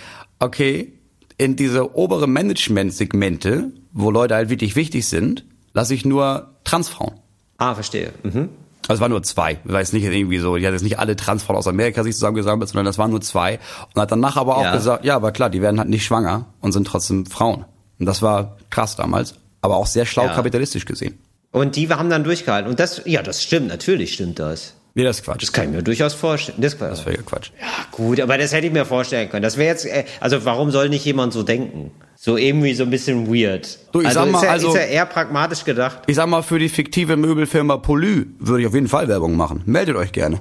okay, 0.41 0.93
in 1.39 1.55
diese 1.57 1.97
obere 1.97 2.27
Management-Segmente, 2.27 3.71
wo 3.93 4.11
Leute 4.11 4.35
halt 4.35 4.49
wirklich 4.49 4.75
wichtig 4.75 5.07
sind, 5.07 5.45
lasse 5.75 5.95
ich 5.95 6.05
nur 6.05 6.49
Transfrauen. 6.65 7.15
Ah, 7.59 7.75
verstehe. 7.75 8.13
Mhm. 8.23 8.49
Also 8.89 8.95
es 8.95 9.01
waren 9.01 9.11
nur 9.11 9.23
zwei. 9.23 9.59
Ich 9.65 9.73
weiß 9.73 9.93
nicht 9.93 10.05
irgendwie 10.05 10.39
so, 10.39 10.57
die 10.57 10.67
hat 10.67 10.73
jetzt 10.73 10.83
nicht 10.83 10.99
alle 10.99 11.17
Transfrauen 11.17 11.57
aus 11.59 11.67
Amerika 11.69 12.03
sich 12.05 12.15
zusammengesammelt, 12.15 12.69
sondern 12.69 12.85
das 12.87 12.99
waren 12.99 13.11
nur 13.11 13.21
zwei. 13.21 13.59
Und 13.95 14.01
hat 14.01 14.11
danach 14.13 14.37
aber 14.37 14.57
auch 14.57 14.63
Ja. 14.65 14.73
gesagt, 14.75 15.05
ja, 15.05 15.17
aber 15.17 15.33
klar, 15.33 15.51
die 15.51 15.61
werden 15.63 15.79
halt 15.79 15.89
nicht 15.89 16.05
schwanger 16.05 16.47
und 16.61 16.73
sind 16.73 16.87
trotzdem 16.87 17.27
Frauen. 17.27 17.65
Und 17.99 18.07
das 18.07 18.23
war 18.23 18.57
krass 18.71 18.97
damals, 18.97 19.35
aber 19.67 19.77
auch 19.77 19.87
sehr 19.87 20.07
schlau 20.07 20.25
Ja. 20.27 20.35
kapitalistisch 20.35 20.85
gesehen. 20.87 21.19
Und 21.53 21.77
die 21.77 21.89
haben 21.89 22.11
dann 22.11 22.25
durchgehalten. 22.25 22.69
Und 22.71 22.81
das, 22.81 23.03
ja, 23.05 23.23
das 23.23 23.43
stimmt, 23.43 23.69
natürlich 23.69 24.15
stimmt 24.15 24.39
das. 24.39 24.75
Nee, 24.95 25.05
das 25.05 25.19
ist 25.19 25.25
Quatsch. 25.27 25.43
Das 25.43 25.53
kann 25.53 25.67
ich 25.67 25.71
mir 25.73 25.83
durchaus 25.83 26.15
vorstellen. 26.15 26.59
Das, 26.63 26.79
Das 26.79 27.01
völliger 27.01 27.23
Quatsch. 27.23 27.51
Ja, 27.61 27.67
gut, 27.91 28.19
aber 28.19 28.39
das 28.39 28.53
hätte 28.53 28.67
ich 28.67 28.73
mir 28.73 28.87
vorstellen 28.87 29.29
können. 29.29 29.43
Das 29.43 29.59
wäre 29.59 29.69
jetzt, 29.69 29.85
äh, 29.85 30.05
also 30.21 30.45
warum 30.47 30.71
soll 30.71 30.89
nicht 30.89 31.05
jemand 31.05 31.35
so 31.35 31.43
denken? 31.43 31.91
So 32.15 32.39
irgendwie 32.39 32.73
so 32.73 32.83
ein 32.85 32.89
bisschen 32.91 33.27
weird. 33.29 33.79
Du, 33.93 34.01
ich 34.01 34.07
also, 34.07 34.21
sag 34.21 34.31
mal, 34.31 34.39
ist 34.39 34.45
ja, 34.45 34.51
also- 34.51 34.69
ist 34.69 34.75
ja 34.75 34.81
eher 34.83 35.05
pragmatisch 35.07 35.65
gedacht. 35.65 35.99
Ich 36.07 36.17
sag 36.17 36.27
mal, 36.29 36.41
für 36.43 36.59
die 36.59 36.71
fiktive 36.71 37.17
Möbelfirma 37.19 37.77
Poly 37.77 38.27
würde 38.39 38.63
ich 38.63 38.67
auf 38.69 38.75
jeden 38.75 38.89
Fall 38.89 39.07
Werbung 39.09 39.37
machen. 39.37 39.63
Meldet 39.67 39.97
euch 39.97 40.13
gerne. 40.13 40.41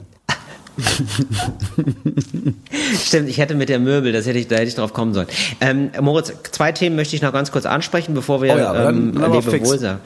Stimmt, 3.05 3.29
ich 3.29 3.37
hätte 3.37 3.55
mit 3.55 3.69
der 3.69 3.79
Möbel, 3.79 4.11
das 4.11 4.25
hätte 4.25 4.39
ich, 4.39 4.47
da 4.47 4.55
hätte 4.55 4.67
ich 4.67 4.75
drauf 4.75 4.93
kommen 4.93 5.13
sollen. 5.13 5.27
Ähm, 5.61 5.91
Moritz, 6.01 6.33
zwei 6.51 6.71
Themen 6.71 6.95
möchte 6.95 7.15
ich 7.15 7.21
noch 7.21 7.33
ganz 7.33 7.51
kurz 7.51 7.65
ansprechen, 7.65 8.13
bevor 8.13 8.41
wir 8.41 8.53
Oh 8.53 8.57
ja, 8.57 8.73
dann- 8.73 9.15
ähm, 9.15 9.31
Lebewohl 9.31 9.79
sagen. 9.79 9.99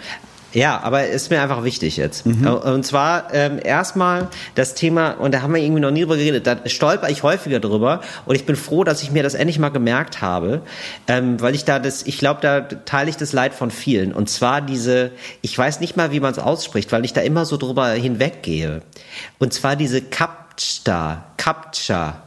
Ja, 0.51 0.79
aber 0.81 1.05
ist 1.05 1.29
mir 1.29 1.43
einfach 1.43 1.63
wichtig 1.63 1.95
jetzt. 1.97 2.25
Mhm. 2.25 2.47
Und 2.47 2.83
zwar 2.83 3.31
ähm, 3.35 3.59
erstmal 3.63 4.29
das 4.55 4.73
Thema, 4.73 5.11
und 5.11 5.31
da 5.31 5.43
haben 5.43 5.53
wir 5.53 5.61
irgendwie 5.61 5.81
noch 5.81 5.91
nie 5.91 6.01
drüber 6.01 6.17
geredet, 6.17 6.47
da 6.47 6.57
stolper 6.65 7.07
ich 7.09 7.21
häufiger 7.21 7.59
drüber 7.59 8.01
und 8.25 8.33
ich 8.35 8.47
bin 8.47 8.55
froh, 8.55 8.83
dass 8.83 9.03
ich 9.03 9.11
mir 9.11 9.21
das 9.21 9.35
endlich 9.35 9.59
mal 9.59 9.69
gemerkt 9.69 10.21
habe, 10.21 10.61
ähm, 11.07 11.39
weil 11.39 11.53
ich 11.53 11.65
da 11.65 11.77
das, 11.77 12.01
ich 12.01 12.17
glaube, 12.17 12.39
da 12.41 12.61
teile 12.61 13.11
ich 13.11 13.17
das 13.17 13.31
Leid 13.31 13.53
von 13.53 13.69
vielen. 13.69 14.11
Und 14.11 14.27
zwar 14.27 14.61
diese, 14.61 15.11
ich 15.43 15.55
weiß 15.55 15.81
nicht 15.81 15.97
mal, 15.97 16.11
wie 16.11 16.19
man 16.19 16.31
es 16.31 16.39
ausspricht, 16.39 16.91
weil 16.91 17.05
ich 17.05 17.13
da 17.13 17.21
immer 17.21 17.45
so 17.45 17.57
drüber 17.57 17.89
hinweggehe. 17.91 18.81
Und 19.37 19.53
zwar 19.53 19.75
diese 19.75 20.01
Captcha, 20.63 21.23
Captcha. 21.37 22.21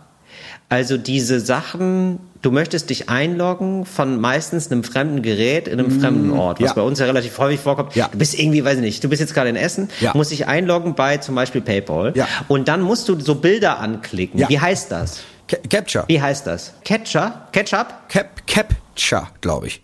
Also 0.70 0.96
diese 0.96 1.38
Sachen, 1.40 2.18
du 2.40 2.50
möchtest 2.50 2.88
dich 2.88 3.10
einloggen 3.10 3.84
von 3.84 4.18
meistens 4.18 4.70
einem 4.72 4.84
fremden 4.84 5.20
Gerät 5.20 5.68
in 5.68 5.78
einem 5.78 6.00
fremden 6.00 6.30
Ort, 6.30 6.58
was 6.62 6.68
ja. 6.70 6.74
bei 6.74 6.80
uns 6.80 6.98
ja 6.98 7.04
relativ 7.04 7.36
häufig 7.36 7.60
vorkommt. 7.60 7.94
Ja. 7.94 8.08
Du 8.10 8.16
bist 8.16 8.38
irgendwie, 8.38 8.64
weiß 8.64 8.76
ich 8.76 8.80
nicht, 8.80 9.04
du 9.04 9.10
bist 9.10 9.20
jetzt 9.20 9.34
gerade 9.34 9.50
in 9.50 9.56
Essen, 9.56 9.90
Ja. 10.00 10.12
musst 10.14 10.30
dich 10.30 10.46
einloggen 10.46 10.94
bei 10.94 11.18
zum 11.18 11.34
Beispiel 11.34 11.60
PayPal 11.60 12.12
Ja. 12.16 12.26
und 12.48 12.68
dann 12.68 12.80
musst 12.80 13.06
du 13.10 13.20
so 13.20 13.34
Bilder 13.34 13.80
anklicken. 13.80 14.40
Ja. 14.40 14.48
Wie 14.48 14.58
heißt 14.58 14.90
das? 14.90 15.20
Ca- 15.46 15.58
Capture. 15.68 16.04
Wie 16.08 16.22
heißt 16.22 16.46
das? 16.46 16.72
Catcher? 16.86 17.48
Ketchup? 17.52 17.88
Cap 18.08 18.46
Capture, 18.46 19.28
glaube 19.42 19.66
ich. 19.66 19.82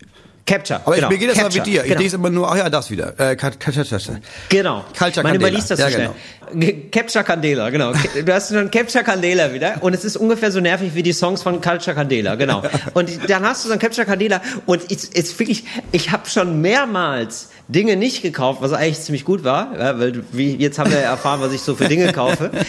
Capture. 0.49 0.81
Aber 0.83 0.95
genau. 0.95 1.11
ich, 1.11 1.19
geht 1.19 1.29
das 1.29 1.37
mal 1.37 1.43
Capture, 1.43 1.65
wie 1.65 1.69
dir. 1.71 1.81
Ich 1.83 1.87
genau. 1.89 2.01
lese 2.01 2.15
immer 2.15 2.29
nur, 2.29 2.51
ach 2.51 2.57
ja, 2.57 2.69
das 2.69 2.89
wieder. 2.89 3.13
Äh, 3.19 3.35
Genau. 3.35 4.83
Culture 4.97 5.23
Man 5.23 5.33
Candela. 5.33 5.35
überliest 5.35 5.71
das 5.71 5.79
so 5.79 5.85
Ja, 5.85 5.91
schnell. 5.91 6.09
Ge- 6.55 6.89
Capture 6.89 7.23
Candela, 7.23 7.69
genau. 7.69 7.93
Du 8.25 8.33
hast 8.33 8.51
dann 8.51 8.71
Capture 8.71 9.03
Candela 9.03 9.53
wieder 9.53 9.75
und 9.81 9.93
es 9.93 10.03
ist 10.03 10.17
ungefähr 10.17 10.51
so 10.51 10.59
nervig 10.59 10.95
wie 10.95 11.03
die 11.03 11.13
Songs 11.13 11.43
von 11.43 11.61
Culture 11.61 11.95
Candela, 11.95 12.35
genau. 12.35 12.63
Und 12.95 13.29
dann 13.29 13.43
hast 13.43 13.63
du 13.65 13.69
dann 13.69 13.77
Capture 13.79 14.05
Candela 14.05 14.41
und 14.65 14.81
es 14.91 15.03
ist 15.05 15.37
wirklich, 15.39 15.63
ich 15.91 16.11
habe 16.11 16.27
schon 16.29 16.59
mehrmals 16.61 17.49
Dinge 17.69 17.95
nicht 17.95 18.21
gekauft, 18.21 18.61
was 18.61 18.73
eigentlich 18.73 18.99
ziemlich 18.99 19.23
gut 19.23 19.43
war, 19.43 19.77
ja, 19.77 19.99
weil 19.99 20.23
wie, 20.31 20.55
jetzt 20.55 20.79
haben 20.79 20.91
wir 20.91 20.99
ja 20.99 21.11
erfahren, 21.11 21.39
was 21.39 21.53
ich 21.53 21.61
so 21.61 21.75
für 21.75 21.87
Dinge 21.87 22.11
kaufe. 22.11 22.51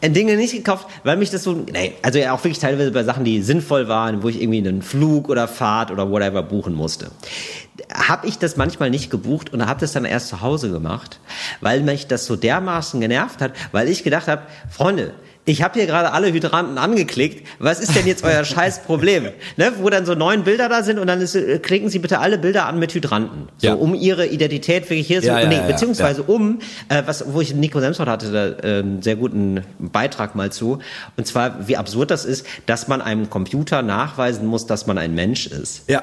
Äh, 0.00 0.10
Dinge 0.10 0.36
nicht 0.36 0.52
gekauft, 0.52 0.86
weil 1.02 1.16
mich 1.16 1.30
das 1.30 1.42
so, 1.42 1.54
nee, 1.54 1.94
also 2.02 2.20
ja 2.20 2.32
auch 2.32 2.44
wirklich 2.44 2.60
teilweise 2.60 2.92
bei 2.92 3.02
Sachen, 3.02 3.24
die 3.24 3.42
sinnvoll 3.42 3.88
waren, 3.88 4.22
wo 4.22 4.28
ich 4.28 4.40
irgendwie 4.40 4.58
einen 4.58 4.80
Flug 4.80 5.28
oder 5.28 5.48
Fahrt 5.48 5.90
oder 5.90 6.08
whatever 6.08 6.44
buchen 6.44 6.72
musste 6.72 7.10
habe 7.94 8.26
ich 8.26 8.38
das 8.38 8.56
manchmal 8.56 8.90
nicht 8.90 9.10
gebucht 9.10 9.52
und 9.52 9.66
habe 9.66 9.80
das 9.80 9.92
dann 9.92 10.04
erst 10.04 10.28
zu 10.28 10.40
Hause 10.40 10.70
gemacht, 10.70 11.20
weil 11.60 11.82
mich 11.82 12.06
das 12.06 12.26
so 12.26 12.36
dermaßen 12.36 13.00
genervt 13.00 13.40
hat, 13.40 13.52
weil 13.72 13.88
ich 13.88 14.04
gedacht 14.04 14.28
habe, 14.28 14.42
Freunde, 14.70 15.12
ich 15.48 15.62
habe 15.62 15.74
hier 15.78 15.86
gerade 15.86 16.12
alle 16.12 16.32
Hydranten 16.32 16.78
angeklickt. 16.78 17.46
Was 17.58 17.80
ist 17.80 17.96
denn 17.96 18.06
jetzt 18.06 18.22
euer 18.22 18.44
scheiß 18.44 18.80
Problem? 18.82 19.28
Ne, 19.56 19.72
wo 19.78 19.88
dann 19.90 20.04
so 20.04 20.14
neun 20.14 20.44
Bilder 20.44 20.68
da 20.68 20.82
sind 20.82 20.98
und 20.98 21.06
dann 21.06 21.20
ist, 21.20 21.34
äh, 21.34 21.58
klicken 21.58 21.88
Sie 21.88 21.98
bitte 21.98 22.18
alle 22.18 22.38
Bilder 22.38 22.66
an 22.66 22.78
mit 22.78 22.94
Hydranten, 22.94 23.48
so 23.56 23.68
Ja. 23.68 23.74
um 23.74 23.94
Ihre 23.94 24.26
Identität 24.26 24.88
wirklich 24.90 25.06
hier 25.06 25.20
zu, 25.22 25.28
Ja, 25.28 25.40
ja, 25.40 25.48
nee, 25.48 25.60
beziehungsweise 25.66 26.22
um, 26.22 26.58
äh, 26.88 27.02
was, 27.06 27.24
wo 27.32 27.40
ich 27.40 27.54
Nico 27.54 27.80
Semsrott 27.80 28.08
hatte 28.08 28.30
da 28.30 28.46
äh, 28.48 28.78
einen 28.80 29.02
sehr 29.02 29.16
guten 29.16 29.62
Beitrag 29.78 30.34
mal 30.34 30.52
zu, 30.52 30.80
und 31.16 31.26
zwar 31.26 31.66
wie 31.66 31.76
absurd 31.76 32.10
das 32.10 32.24
ist, 32.24 32.46
dass 32.66 32.86
man 32.88 33.00
einem 33.00 33.30
Computer 33.30 33.82
nachweisen 33.82 34.46
muss, 34.46 34.66
dass 34.66 34.86
man 34.86 34.98
ein 34.98 35.14
Mensch 35.14 35.46
ist. 35.46 35.82
Ja. 35.88 36.02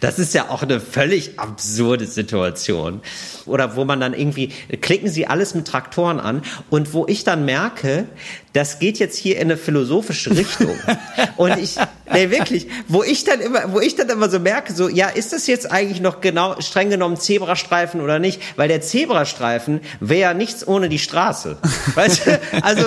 Das 0.00 0.18
ist 0.18 0.34
ja 0.34 0.50
auch 0.50 0.62
eine 0.62 0.80
völlig 0.80 1.38
absurde 1.38 2.06
Situation. 2.06 3.00
Oder 3.46 3.76
wo 3.76 3.84
man 3.84 4.00
dann 4.00 4.14
irgendwie, 4.14 4.52
klicken 4.80 5.10
sie 5.10 5.26
alles 5.26 5.54
mit 5.54 5.66
Traktoren 5.66 6.20
an 6.20 6.42
und 6.70 6.92
wo 6.92 7.06
ich 7.06 7.24
dann 7.24 7.44
merke, 7.44 8.06
das 8.52 8.78
geht 8.78 8.98
jetzt 8.98 9.18
hier 9.18 9.36
in 9.36 9.42
eine 9.42 9.56
philosophische 9.56 10.30
Richtung. 10.30 10.76
und 11.36 11.58
ich, 11.58 11.76
nee, 12.12 12.30
wirklich, 12.30 12.68
wo 12.88 13.02
ich 13.02 13.24
dann 13.24 13.40
immer, 13.40 13.72
wo 13.72 13.80
ich 13.80 13.96
dann 13.96 14.08
immer 14.08 14.30
so 14.30 14.38
merke, 14.38 14.72
so, 14.72 14.88
ja, 14.88 15.08
ist 15.08 15.32
das 15.32 15.46
jetzt 15.46 15.70
eigentlich 15.70 16.00
noch 16.00 16.20
genau, 16.20 16.60
streng 16.60 16.88
genommen 16.88 17.16
Zebrastreifen 17.16 18.00
oder 18.00 18.18
nicht? 18.18 18.40
Weil 18.56 18.68
der 18.68 18.80
Zebrastreifen 18.80 19.80
wäre 20.00 20.20
ja 20.20 20.34
nichts 20.34 20.66
ohne 20.66 20.88
die 20.88 20.98
Straße. 21.00 21.58
Weißt 21.94 22.26
du? 22.26 22.40
Also, 22.62 22.84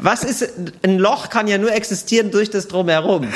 was 0.00 0.24
ist, 0.24 0.48
ein 0.82 0.98
Loch 0.98 1.28
kann 1.28 1.46
ja 1.46 1.58
nur 1.58 1.72
existieren 1.72 2.30
durch 2.30 2.50
das 2.50 2.68
Drumherum. 2.68 3.28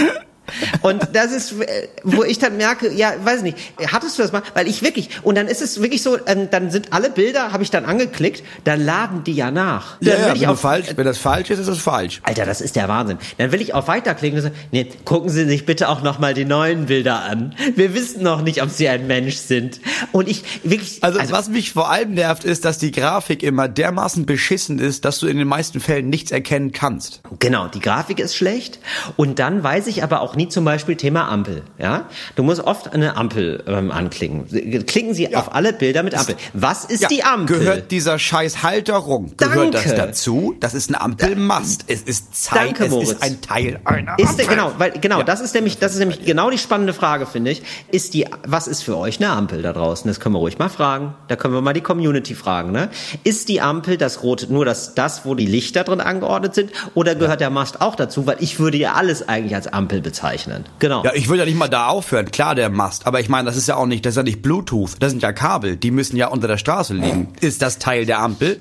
Und 0.82 1.09
das 1.12 1.32
ist, 1.32 1.53
äh, 1.61 1.88
wo 2.05 2.22
ich 2.24 2.38
dann 2.38 2.57
merke, 2.57 2.92
ja, 2.92 3.12
weiß 3.22 3.42
nicht, 3.42 3.57
hattest 3.90 4.18
du 4.18 4.22
das 4.22 4.32
mal? 4.32 4.42
Weil 4.55 4.68
ich 4.68 4.82
wirklich, 4.82 5.11
und 5.22 5.36
dann 5.36 5.46
ist 5.46 5.62
es 5.62 5.80
wirklich 5.80 6.03
so, 6.03 6.18
ähm, 6.26 6.48
dann 6.50 6.70
sind 6.70 6.92
alle 6.92 7.11
Bilder, 7.11 7.53
habe 7.53 7.62
ich 7.62 7.70
dann 7.70 7.84
angeklickt, 7.84 8.42
dann 8.64 8.84
laden 8.84 9.24
die 9.24 9.32
ja 9.32 9.50
nach. 9.50 9.96
Ja, 10.00 10.12
Dann 10.14 10.20
ja, 10.28 10.34
ich 10.34 10.40
wenn, 10.42 10.48
auf, 10.48 10.61
falsch, 10.61 10.88
wenn 10.96 11.05
das 11.05 11.18
falsch 11.18 11.50
ist, 11.50 11.59
ist 11.59 11.68
es 11.68 11.78
falsch. 11.78 12.20
Alter, 12.24 12.44
das 12.46 12.61
ist 12.61 12.76
der 12.76 12.88
Wahnsinn. 12.88 13.18
Dann 13.38 13.53
will 13.53 13.61
ich 13.61 13.74
auf 13.74 13.88
weiterklicken 13.88 14.38
und 14.38 14.42
sagen, 14.42 14.55
nee, 14.70 14.88
gucken 15.05 15.30
Sie 15.30 15.44
sich 15.46 15.66
bitte 15.66 15.88
auch 15.88 16.03
nochmal 16.03 16.34
die 16.34 16.44
neuen 16.44 16.86
Bilder 16.86 17.22
an. 17.22 17.55
Wir 17.74 17.94
wissen 17.94 18.22
noch 18.22 18.42
nicht, 18.42 18.62
ob 18.62 18.70
Sie 18.70 18.88
ein 18.88 19.07
Mensch 19.07 19.36
sind. 19.36 19.80
Und 20.12 20.28
ich 20.28 20.44
wirklich, 20.64 21.03
Also, 21.03 21.20
was 21.30 21.48
mich 21.48 21.72
vor 21.72 21.90
allem 21.90 22.14
nervt, 22.14 22.44
ist, 22.44 22.64
dass 22.64 22.78
die 22.78 22.90
Grafik 22.92 23.42
immer 23.42 23.68
dermaßen 23.68 24.26
beschissen 24.26 24.78
ist, 24.78 25.05
dass 25.05 25.18
du 25.18 25.26
in 25.26 25.36
den 25.38 25.48
meisten 25.48 25.80
Fällen 25.80 26.09
nichts 26.09 26.30
erkennen 26.30 26.72
kannst. 26.72 27.20
Genau, 27.38 27.68
die 27.68 27.80
Grafik 27.80 28.18
ist 28.20 28.36
schlecht 28.36 28.78
und 29.16 29.38
dann 29.38 29.62
weiß 29.62 29.86
ich 29.86 30.03
aber 30.03 30.20
auch 30.20 30.36
nie 30.43 30.49
zum 30.49 30.64
Beispiel 30.64 30.97
Thema 30.97 31.28
Ampel. 31.28 31.62
Ja, 31.78 32.07
du 32.36 32.43
musst 32.43 32.61
oft 32.62 32.93
eine 32.93 33.16
Ampel 33.16 33.62
ähm, 33.66 33.90
anklicken. 33.90 34.47
Klicken 34.86 35.14
Sie 35.14 35.34
auf 35.34 35.55
alle 35.55 35.72
Bilder 35.72 36.03
mit 36.03 36.14
Ampel. 36.14 36.36
Was 36.53 36.84
ist 36.84 37.03
Ja, 37.03 37.09
die 37.09 37.22
Ampel? 37.24 37.59
Gehört 37.61 37.90
dieser 37.90 38.18
scheiß 38.18 38.62
Halterung, 38.62 39.32
gehört 39.36 39.74
das 39.74 39.84
Danke. 39.84 39.97
dazu? 39.99 40.55
Das 40.61 40.74
ist 40.74 40.90
ein 40.90 40.95
Ampelmast. 40.95 41.84
Es 41.88 42.03
ist 42.03 42.34
Zeit, 42.45 42.59
Danke, 42.68 42.84
es 42.86 42.90
Moritz. 42.90 43.11
ist 43.12 43.22
ein 43.22 43.40
Teil 43.40 43.80
einer 43.84 44.18
Ist 44.18 44.30
Ampel. 44.30 44.47
genau, 44.47 44.72
weil 44.78 44.90
genau, 44.93 45.18
Ja. 45.18 45.24
das 45.24 45.40
ist 45.40 45.55
nämlich, 45.55 45.78
das 45.78 45.93
ist 45.93 45.99
nämlich 45.99 46.24
genau 46.24 46.51
die 46.51 46.59
spannende 46.59 46.93
Frage, 46.93 47.26
finde 47.26 47.51
ich. 47.53 47.62
Ist 47.90 48.14
die, 48.14 48.26
was 48.47 48.66
ist 48.66 48.82
für 48.82 48.97
euch 48.97 49.18
eine 49.18 49.30
Ampel 49.30 49.62
da 49.62 49.72
draußen? 49.72 50.09
Das 50.09 50.20
können 50.20 50.34
wir 50.34 50.38
ruhig 50.40 50.59
mal 50.59 50.68
fragen. 50.68 51.14
Da 51.28 51.36
können 51.36 51.55
wir 51.55 51.61
mal 51.61 51.72
die 51.72 51.80
Community 51.80 52.34
fragen. 52.34 52.72
Ne? 52.72 52.88
Ist 53.24 53.49
die 53.49 53.61
Ampel 53.61 53.97
das 53.97 54.22
rote, 54.22 54.53
nur 54.53 54.64
das, 54.64 54.95
das, 54.95 55.24
wo 55.24 55.34
die 55.34 55.47
Lichter 55.47 55.84
drin 55.84 56.01
angeordnet 56.01 56.55
sind, 56.55 56.70
oder 56.95 57.14
gehört 57.14 57.40
der 57.40 57.51
Mast 57.51 57.80
auch 57.80 57.95
dazu? 57.95 58.26
Weil 58.26 58.36
ich 58.40 58.59
würde 58.59 58.76
ja 58.78 58.95
alles 58.95 59.28
eigentlich 59.28 59.55
als 59.55 59.66
Ampel 59.72 60.01
bezeichnen. 60.01 60.22
Genau. 60.79 61.05
Ja, 61.05 61.12
ich 61.14 61.29
würde 61.29 61.41
ja 61.41 61.47
nicht 61.47 61.59
mal 61.59 61.68
da 61.68 61.87
aufhören. 61.89 62.31
Klar, 62.31 62.55
der 62.55 62.70
Mast. 62.70 63.07
Aber 63.07 63.20
ich 63.20 63.29
meine, 63.29 63.47
das 63.47 63.57
ist 63.57 63.68
ja 63.68 63.77
auch 63.77 63.87
nicht, 63.87 64.05
das 64.07 64.12
ist 64.12 64.16
ja 64.16 64.23
nicht 64.23 64.43
Bluetooth. 64.43 64.93
Das 65.01 65.11
sind 65.11 65.23
ja 65.23 65.33
Kabel. 65.33 65.77
Die 65.77 65.91
müssen 65.91 66.16
ja 66.16 66.29
unter 66.29 66.49
der 66.49 66.59
Straße 66.59 66.95
liegen. 66.95 67.33
Ist 67.41 67.62
das 67.62 67.79
Teil 67.79 68.07
der 68.07 68.20
Ampel? 68.20 68.61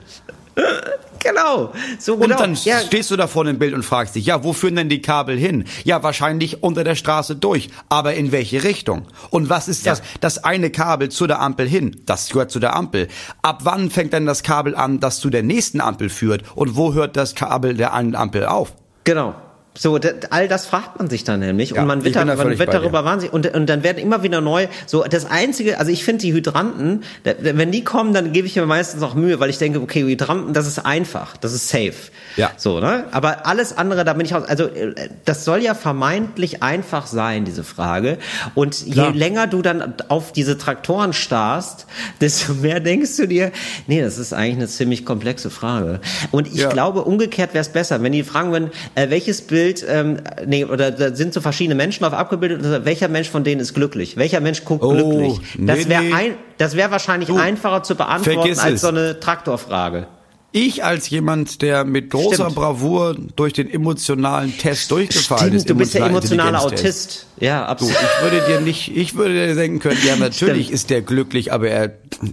genau. 1.19 1.71
So 1.99 2.15
Und 2.15 2.21
genau. 2.21 2.37
dann 2.37 2.55
ja, 2.63 2.79
stehst 2.79 3.11
du 3.11 3.15
da 3.15 3.27
vor 3.27 3.45
dem 3.45 3.59
Bild 3.59 3.73
und 3.73 3.83
fragst 3.83 4.15
dich, 4.15 4.25
ja, 4.25 4.43
wo 4.43 4.53
führen 4.53 4.75
denn 4.75 4.89
die 4.89 5.01
Kabel 5.01 5.37
hin? 5.37 5.65
Ja, 5.83 6.03
wahrscheinlich 6.03 6.63
unter 6.63 6.83
der 6.83 6.95
Straße 6.95 7.35
durch. 7.35 7.69
Aber 7.89 8.13
in 8.15 8.31
welche 8.31 8.63
Richtung? 8.63 9.05
Und 9.29 9.49
was 9.49 9.67
ist 9.67 9.85
Ja. 9.85 9.91
das? 9.93 10.01
Das 10.19 10.43
eine 10.43 10.71
Kabel 10.71 11.09
zu 11.09 11.27
der 11.27 11.39
Ampel 11.41 11.67
hin. 11.67 12.01
Das 12.05 12.29
gehört 12.29 12.51
zu 12.51 12.59
der 12.59 12.75
Ampel. 12.75 13.07
Ab 13.41 13.61
wann 13.63 13.89
fängt 13.89 14.13
denn 14.13 14.25
das 14.25 14.43
Kabel 14.43 14.75
an, 14.75 14.99
das 14.99 15.19
zu 15.19 15.29
der 15.29 15.43
nächsten 15.43 15.81
Ampel 15.81 16.09
führt? 16.09 16.43
Und 16.55 16.75
wo 16.75 16.93
hört 16.93 17.15
das 17.17 17.35
Kabel 17.35 17.75
der 17.75 17.93
einen 17.93 18.15
Ampel 18.15 18.45
auf? 18.45 18.73
Genau. 19.03 19.35
So, 19.73 19.97
all 20.31 20.49
das 20.49 20.65
fragt 20.65 20.99
man 20.99 21.09
sich 21.09 21.23
dann 21.23 21.39
nämlich 21.39 21.69
Ja, 21.69 21.81
und 21.81 21.87
man 21.87 22.03
wird, 22.03 22.17
da, 22.17 22.25
man 22.25 22.59
wird 22.59 22.73
darüber 22.73 23.05
wahnsinnig 23.05 23.33
und, 23.33 23.47
und 23.55 23.67
dann 23.69 23.83
werden 23.83 23.99
immer 23.99 24.21
wieder 24.21 24.41
neu, 24.41 24.67
so 24.85 25.03
das 25.03 25.25
einzige, 25.25 25.79
also 25.79 25.89
ich 25.93 26.03
finde 26.03 26.23
die 26.23 26.33
Hydranten, 26.33 27.03
da, 27.23 27.31
wenn 27.39 27.71
die 27.71 27.81
kommen, 27.81 28.13
dann 28.13 28.33
gebe 28.33 28.47
ich 28.47 28.57
mir 28.57 28.65
meistens 28.65 29.01
auch 29.01 29.15
Mühe, 29.15 29.39
weil 29.39 29.49
ich 29.49 29.59
denke, 29.59 29.79
okay, 29.79 30.03
Hydranten, 30.03 30.53
das 30.53 30.67
ist 30.67 30.79
einfach, 30.85 31.37
das 31.37 31.53
ist 31.53 31.69
safe. 31.69 31.93
Ja. 32.35 32.51
So, 32.57 32.81
ne? 32.81 33.05
Aber 33.11 33.45
alles 33.47 33.77
andere, 33.77 34.03
da 34.03 34.11
bin 34.11 34.25
ich 34.25 34.35
auch, 34.35 34.45
also 34.45 34.65
äh, 34.65 34.93
das 35.23 35.45
soll 35.45 35.61
ja 35.63 35.73
vermeintlich 35.73 36.61
einfach 36.61 37.07
sein, 37.07 37.45
diese 37.45 37.63
Frage. 37.63 38.17
Und 38.55 38.85
je 38.85 38.91
Klar. 38.91 39.13
länger 39.13 39.47
du 39.47 39.61
dann 39.61 39.93
auf 40.09 40.33
diese 40.33 40.57
Traktoren 40.57 41.13
starrst, 41.13 41.87
desto 42.19 42.55
mehr 42.55 42.81
denkst 42.81 43.15
du 43.15 43.25
dir, 43.25 43.53
nee, 43.87 44.01
das 44.01 44.17
ist 44.17 44.33
eigentlich 44.33 44.57
eine 44.57 44.67
ziemlich 44.67 45.05
komplexe 45.05 45.49
Frage. 45.49 46.01
Und 46.31 46.47
ich 46.47 46.59
Ja. 46.59 46.69
glaube, 46.69 47.03
umgekehrt 47.03 47.53
wäre 47.53 47.61
es 47.61 47.69
besser, 47.69 48.03
wenn 48.03 48.11
die 48.11 48.23
fragen 48.23 48.51
würden, 48.51 48.71
äh, 48.95 49.09
welches 49.09 49.41
Bild, 49.41 49.60
ähm, 49.87 50.17
nee, 50.45 50.65
oder 50.65 50.91
da 50.91 51.15
sind 51.15 51.33
so 51.33 51.41
verschiedene 51.41 51.75
Menschen 51.75 52.05
auf 52.05 52.13
abgebildet, 52.13 52.85
welcher 52.85 53.07
Mensch 53.07 53.29
von 53.29 53.43
denen 53.43 53.61
ist 53.61 53.73
glücklich? 53.73 54.17
Welcher 54.17 54.39
Mensch 54.39 54.63
guckt 54.65 54.83
Oh, 54.83 54.91
glücklich? 54.91 55.39
Das 55.57 55.79
nee, 55.79 55.89
wäre 55.89 56.03
nee. 56.03 56.13
ein, 56.13 56.35
das 56.57 56.75
wäre 56.75 56.91
wahrscheinlich 56.91 57.29
einfacher 57.31 57.83
zu 57.83 57.95
beantworten 57.95 58.59
als 58.59 58.75
es. 58.75 58.81
so 58.81 58.87
eine 58.87 59.19
Traktorfrage. 59.19 60.07
Ich 60.53 60.83
als 60.83 61.09
jemand, 61.09 61.61
der 61.61 61.85
mit 61.85 62.09
großer 62.09 62.35
Stimmt. 62.43 62.55
Bravour 62.55 63.15
durch 63.37 63.53
den 63.53 63.71
emotionalen 63.71 64.57
Test 64.57 64.91
durchgefallen 64.91 65.53
ist, 65.53 65.63
Stimmt, 65.63 65.69
du 65.69 65.75
bist 65.83 65.93
der 65.93 66.05
emotionale. 66.07 66.59
Autist. 66.59 67.25
Ja, 67.39 67.63
Du, 67.65 67.71
absolut. 67.71 67.95
ich 67.95 68.23
würde 68.23 68.45
dir 68.47 68.59
nicht, 68.61 68.95
ich 68.95 69.15
würde 69.15 69.33
dir 69.47 69.55
denken 69.55 69.79
können, 69.79 69.97
ja, 70.05 70.15
natürlich 70.17 70.65
Stimmt. 70.65 70.75
ist 70.75 70.89
der 70.89 71.01
glücklich, 71.01 71.51
aber 71.53 71.69
er 71.69 71.91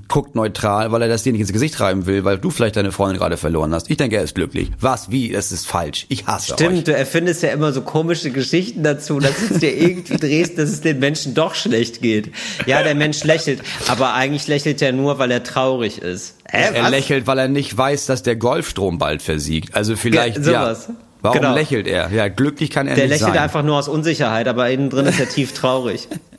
guckt 0.08 0.34
neutral, 0.34 0.90
weil 0.92 1.00
er 1.02 1.08
das 1.08 1.22
dir 1.22 1.32
nicht 1.32 1.40
ins 1.42 1.52
Gesicht 1.52 1.78
reiben 1.80 2.06
will, 2.06 2.24
weil 2.24 2.38
du 2.38 2.50
vielleicht 2.50 2.76
deine 2.76 2.92
Freundin 2.92 3.18
gerade 3.18 3.36
verloren 3.36 3.72
hast. 3.72 3.88
Ich 3.88 3.96
denke, 3.96 4.16
er 4.16 4.22
ist 4.24 4.34
glücklich. 4.34 4.70
Was? 4.80 5.10
Wie? 5.10 5.30
Das 5.30 5.52
ist 5.52 5.66
falsch. 5.66 6.04
Ich 6.08 6.26
hasse 6.26 6.52
euch. 6.52 6.58
Stimmt, 6.58 6.88
du 6.88 6.94
erfindest 6.94 7.42
ja 7.44 7.50
immer 7.50 7.72
so 7.72 7.82
komische 7.82 8.30
Geschichten 8.30 8.82
dazu, 8.82 9.20
dass 9.20 9.32
es 9.50 9.60
dir 9.60 9.74
irgendwie 9.80 10.16
drehst, 10.16 10.58
dass 10.58 10.70
es 10.70 10.80
den 10.80 10.98
Menschen 10.98 11.34
doch 11.34 11.54
schlecht 11.54 12.02
geht. 12.02 12.32
Ja, 12.66 12.82
der 12.82 12.94
Mensch 12.96 13.22
lächelt, 13.24 13.62
aber 13.86 14.12
eigentlich 14.14 14.46
lächelt 14.48 14.82
er 14.82 14.92
nur, 14.92 15.18
weil 15.18 15.30
er 15.30 15.42
traurig 15.44 16.02
ist. 16.02 16.34
Hä, 16.50 16.74
Er 16.74 16.84
was? 16.84 16.90
lächelt, 16.90 17.26
weil 17.26 17.38
er 17.38 17.48
nicht 17.48 17.76
weiß, 17.76 18.06
dass 18.06 18.22
der 18.22 18.36
Golfstrom 18.36 18.98
bald 18.98 19.22
versiegt. 19.22 19.74
Also 19.74 19.96
vielleicht, 19.96 20.42
Ge- 20.42 20.52
ja. 20.52 20.74
Warum 21.20 21.38
Genau. 21.40 21.54
lächelt 21.54 21.86
er? 21.88 22.10
Ja, 22.12 22.28
glücklich 22.28 22.70
kann 22.70 22.86
er 22.86 22.94
Der 22.94 23.04
nicht 23.04 23.14
lächelt 23.20 23.34
sein. 23.34 23.42
einfach 23.42 23.62
nur 23.64 23.76
aus 23.76 23.88
Unsicherheit, 23.88 24.46
aber 24.48 24.70
innen 24.70 24.88
drin 24.88 25.04
ist 25.06 25.18
er 25.18 25.28
tief 25.28 25.52
traurig. 25.52 26.06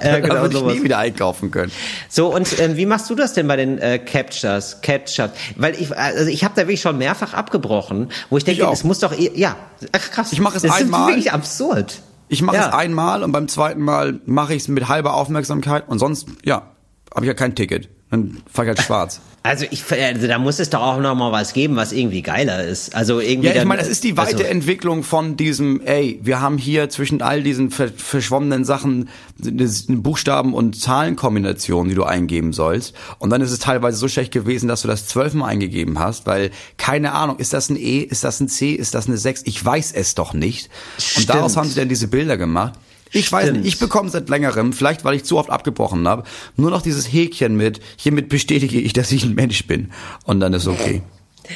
äh, 0.00 0.20
genau 0.20 0.34
würde 0.36 0.54
ich 0.54 0.60
sowas. 0.60 0.74
nie 0.74 0.82
wieder 0.84 0.98
einkaufen 0.98 1.50
können. 1.50 1.72
So, 2.08 2.34
und 2.34 2.58
ähm, 2.60 2.76
wie 2.76 2.86
machst 2.86 3.10
du 3.10 3.14
das 3.14 3.32
denn 3.34 3.46
bei 3.48 3.56
den 3.56 3.78
äh, 3.78 3.98
Captures? 3.98 4.80
Captures? 4.82 5.30
Weil 5.56 5.74
ich, 5.80 5.94
also 5.96 6.30
ich 6.30 6.44
habe 6.44 6.54
da 6.56 6.62
wirklich 6.62 6.80
schon 6.80 6.96
mehrfach 6.98 7.34
abgebrochen, 7.34 8.10
wo 8.30 8.38
ich 8.38 8.44
denke, 8.44 8.62
Ich 8.62 8.68
es 8.70 8.84
muss 8.84 9.00
doch, 9.00 9.12
ja, 9.18 9.56
ach 9.92 10.10
krass. 10.10 10.32
Ich 10.32 10.40
mach 10.40 10.54
es 10.54 10.62
das 10.62 10.72
einmal. 10.72 11.02
ist 11.02 11.16
wirklich 11.16 11.32
absurd. 11.32 12.00
Ich 12.28 12.42
mache 12.42 12.56
Ja. 12.56 12.68
es 12.68 12.74
einmal 12.74 13.22
und 13.22 13.32
beim 13.32 13.48
zweiten 13.48 13.80
Mal 13.82 14.20
mache 14.26 14.54
ich 14.54 14.62
es 14.62 14.68
mit 14.68 14.88
halber 14.88 15.14
Aufmerksamkeit 15.14 15.88
und 15.88 15.98
sonst, 15.98 16.28
ja, 16.44 16.70
habe 17.14 17.24
ich 17.24 17.28
ja 17.28 17.34
kein 17.34 17.54
Ticket. 17.54 17.88
Dann 18.10 18.38
fahr 18.52 18.66
halt 18.66 18.80
schwarz. 18.82 19.20
Also 19.44 19.64
ich, 19.70 19.82
also 19.90 20.26
da 20.26 20.38
muss 20.38 20.58
es 20.58 20.68
doch 20.68 20.80
auch 20.82 21.00
noch 21.00 21.14
mal 21.14 21.32
was 21.32 21.54
geben, 21.54 21.76
was 21.76 21.92
irgendwie 21.92 22.20
geiler 22.20 22.64
ist. 22.64 22.94
Also 22.94 23.18
irgendwie. 23.20 23.48
Ja, 23.48 23.54
ich 23.54 23.64
meine, 23.64 23.80
es 23.80 23.88
ist 23.88 24.04
die 24.04 24.14
also- 24.14 24.36
Weiterentwicklung 24.36 25.04
von 25.04 25.38
diesem, 25.38 25.80
ey, 25.80 26.18
wir 26.22 26.40
haben 26.42 26.58
hier 26.58 26.90
zwischen 26.90 27.22
all 27.22 27.42
diesen 27.42 27.70
ver 27.70 27.88
verschwommenen 27.96 28.66
Sachen 28.66 29.08
das- 29.38 29.88
eine 29.88 29.98
Buchstaben- 29.98 30.52
und 30.52 30.78
Zahlenkombination, 30.78 31.88
die 31.88 31.94
du 31.94 32.04
eingeben 32.04 32.52
sollst. 32.52 32.94
Und 33.20 33.30
dann 33.30 33.40
ist 33.40 33.52
es 33.52 33.58
teilweise 33.60 33.96
so 33.96 34.08
schlecht 34.08 34.32
gewesen, 34.32 34.68
dass 34.68 34.82
du 34.82 34.88
das 34.88 35.06
zwölfmal 35.06 35.48
eingegeben 35.50 35.98
hast, 35.98 36.26
weil, 36.26 36.50
keine 36.76 37.12
Ahnung, 37.12 37.38
ist 37.38 37.54
das 37.54 37.70
ein 37.70 37.76
E, 37.76 38.00
ist 38.00 38.24
das 38.24 38.40
ein 38.40 38.48
C, 38.48 38.72
ist 38.72 38.94
das 38.94 39.06
eine 39.06 39.16
6? 39.16 39.42
Ich 39.46 39.64
weiß 39.64 39.92
es 39.92 40.14
doch 40.14 40.34
nicht. 40.34 40.68
Und 40.96 41.02
Stimmt. 41.04 41.30
daraus 41.30 41.56
haben 41.56 41.68
sie 41.68 41.76
dann 41.76 41.88
diese 41.88 42.08
Bilder 42.08 42.36
gemacht. 42.36 42.74
Ich 43.12 43.30
weiß 43.30 43.48
Stimmt. 43.48 43.64
nicht, 43.64 43.74
ich 43.74 43.78
bekomme 43.80 44.08
seit 44.10 44.28
längerem, 44.28 44.72
vielleicht 44.72 45.04
weil 45.04 45.14
ich 45.14 45.24
zu 45.24 45.38
oft 45.38 45.50
abgebrochen 45.50 46.06
habe, 46.06 46.24
nur 46.56 46.70
noch 46.70 46.82
dieses 46.82 47.12
Häkchen 47.12 47.56
mit, 47.56 47.80
hiermit 47.96 48.28
bestätige 48.28 48.80
ich, 48.80 48.92
dass 48.92 49.12
ich 49.12 49.24
ein 49.24 49.34
Mensch 49.34 49.66
bin. 49.66 49.90
Und 50.24 50.40
dann 50.40 50.52
ist 50.52 50.66
okay. 50.66 51.02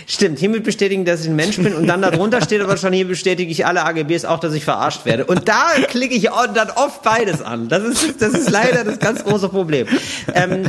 Stimmt, 0.07 0.39
hiermit 0.39 0.65
bestätigen, 0.65 1.05
dass 1.05 1.23
ich 1.23 1.29
ein 1.29 1.37
Mensch 1.37 1.57
bin 1.57 1.75
und 1.75 1.87
dann 1.87 2.03
darunter 2.03 2.41
steht 2.43 2.61
aber 2.61 2.77
schon, 2.77 2.93
hier 2.93 3.07
bestätige 3.07 3.51
ich 3.51 3.67
alle 3.67 3.85
AGBs 3.85 4.25
auch, 4.25 4.41
dass 4.41 4.55
ich 4.55 4.65
verarscht 4.65 5.05
werde. 5.05 5.25
Und 5.25 5.49
da 5.49 5.71
klicke 5.89 6.15
ich 6.15 6.29
dann 6.55 6.71
oft 6.71 7.03
beides 7.03 7.43
an. 7.43 7.69
Das 7.69 7.83
ist, 7.83 8.21
das 8.21 8.33
ist 8.33 8.51
leider 8.51 8.85
das 8.85 8.99
ganz 8.99 9.25
große 9.25 9.49
Problem. 9.49 9.87
Ähm, 10.35 10.67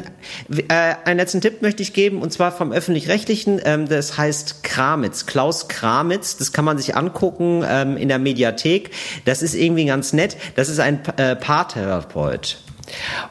äh, 0.68 0.96
einen 1.06 1.18
letzten 1.18 1.42
Tipp 1.42 1.62
möchte 1.62 1.84
ich 1.84 1.94
geben, 1.94 2.22
und 2.22 2.32
zwar 2.32 2.52
vom 2.52 2.72
Öffentlich-Rechtlichen. 2.72 3.62
Ähm, 3.64 3.88
das 3.88 4.18
heißt 4.18 4.64
Kramitz, 4.64 5.26
Klaus 5.26 5.68
Kramitz. 5.68 6.38
Das 6.38 6.52
kann 6.52 6.66
man 6.66 6.78
sich 6.78 6.96
angucken 6.96 7.64
ähm, 7.68 7.98
in 7.98 8.08
der 8.08 8.20
Mediathek. 8.20 8.92
Das 9.26 9.42
ist 9.42 9.56
irgendwie 9.56 9.86
ganz 9.86 10.14
nett. 10.14 10.38
Das 10.56 10.70
ist 10.70 10.80
ein 10.80 11.02
äh, 11.18 11.36
Paartherapeut. 11.36 12.58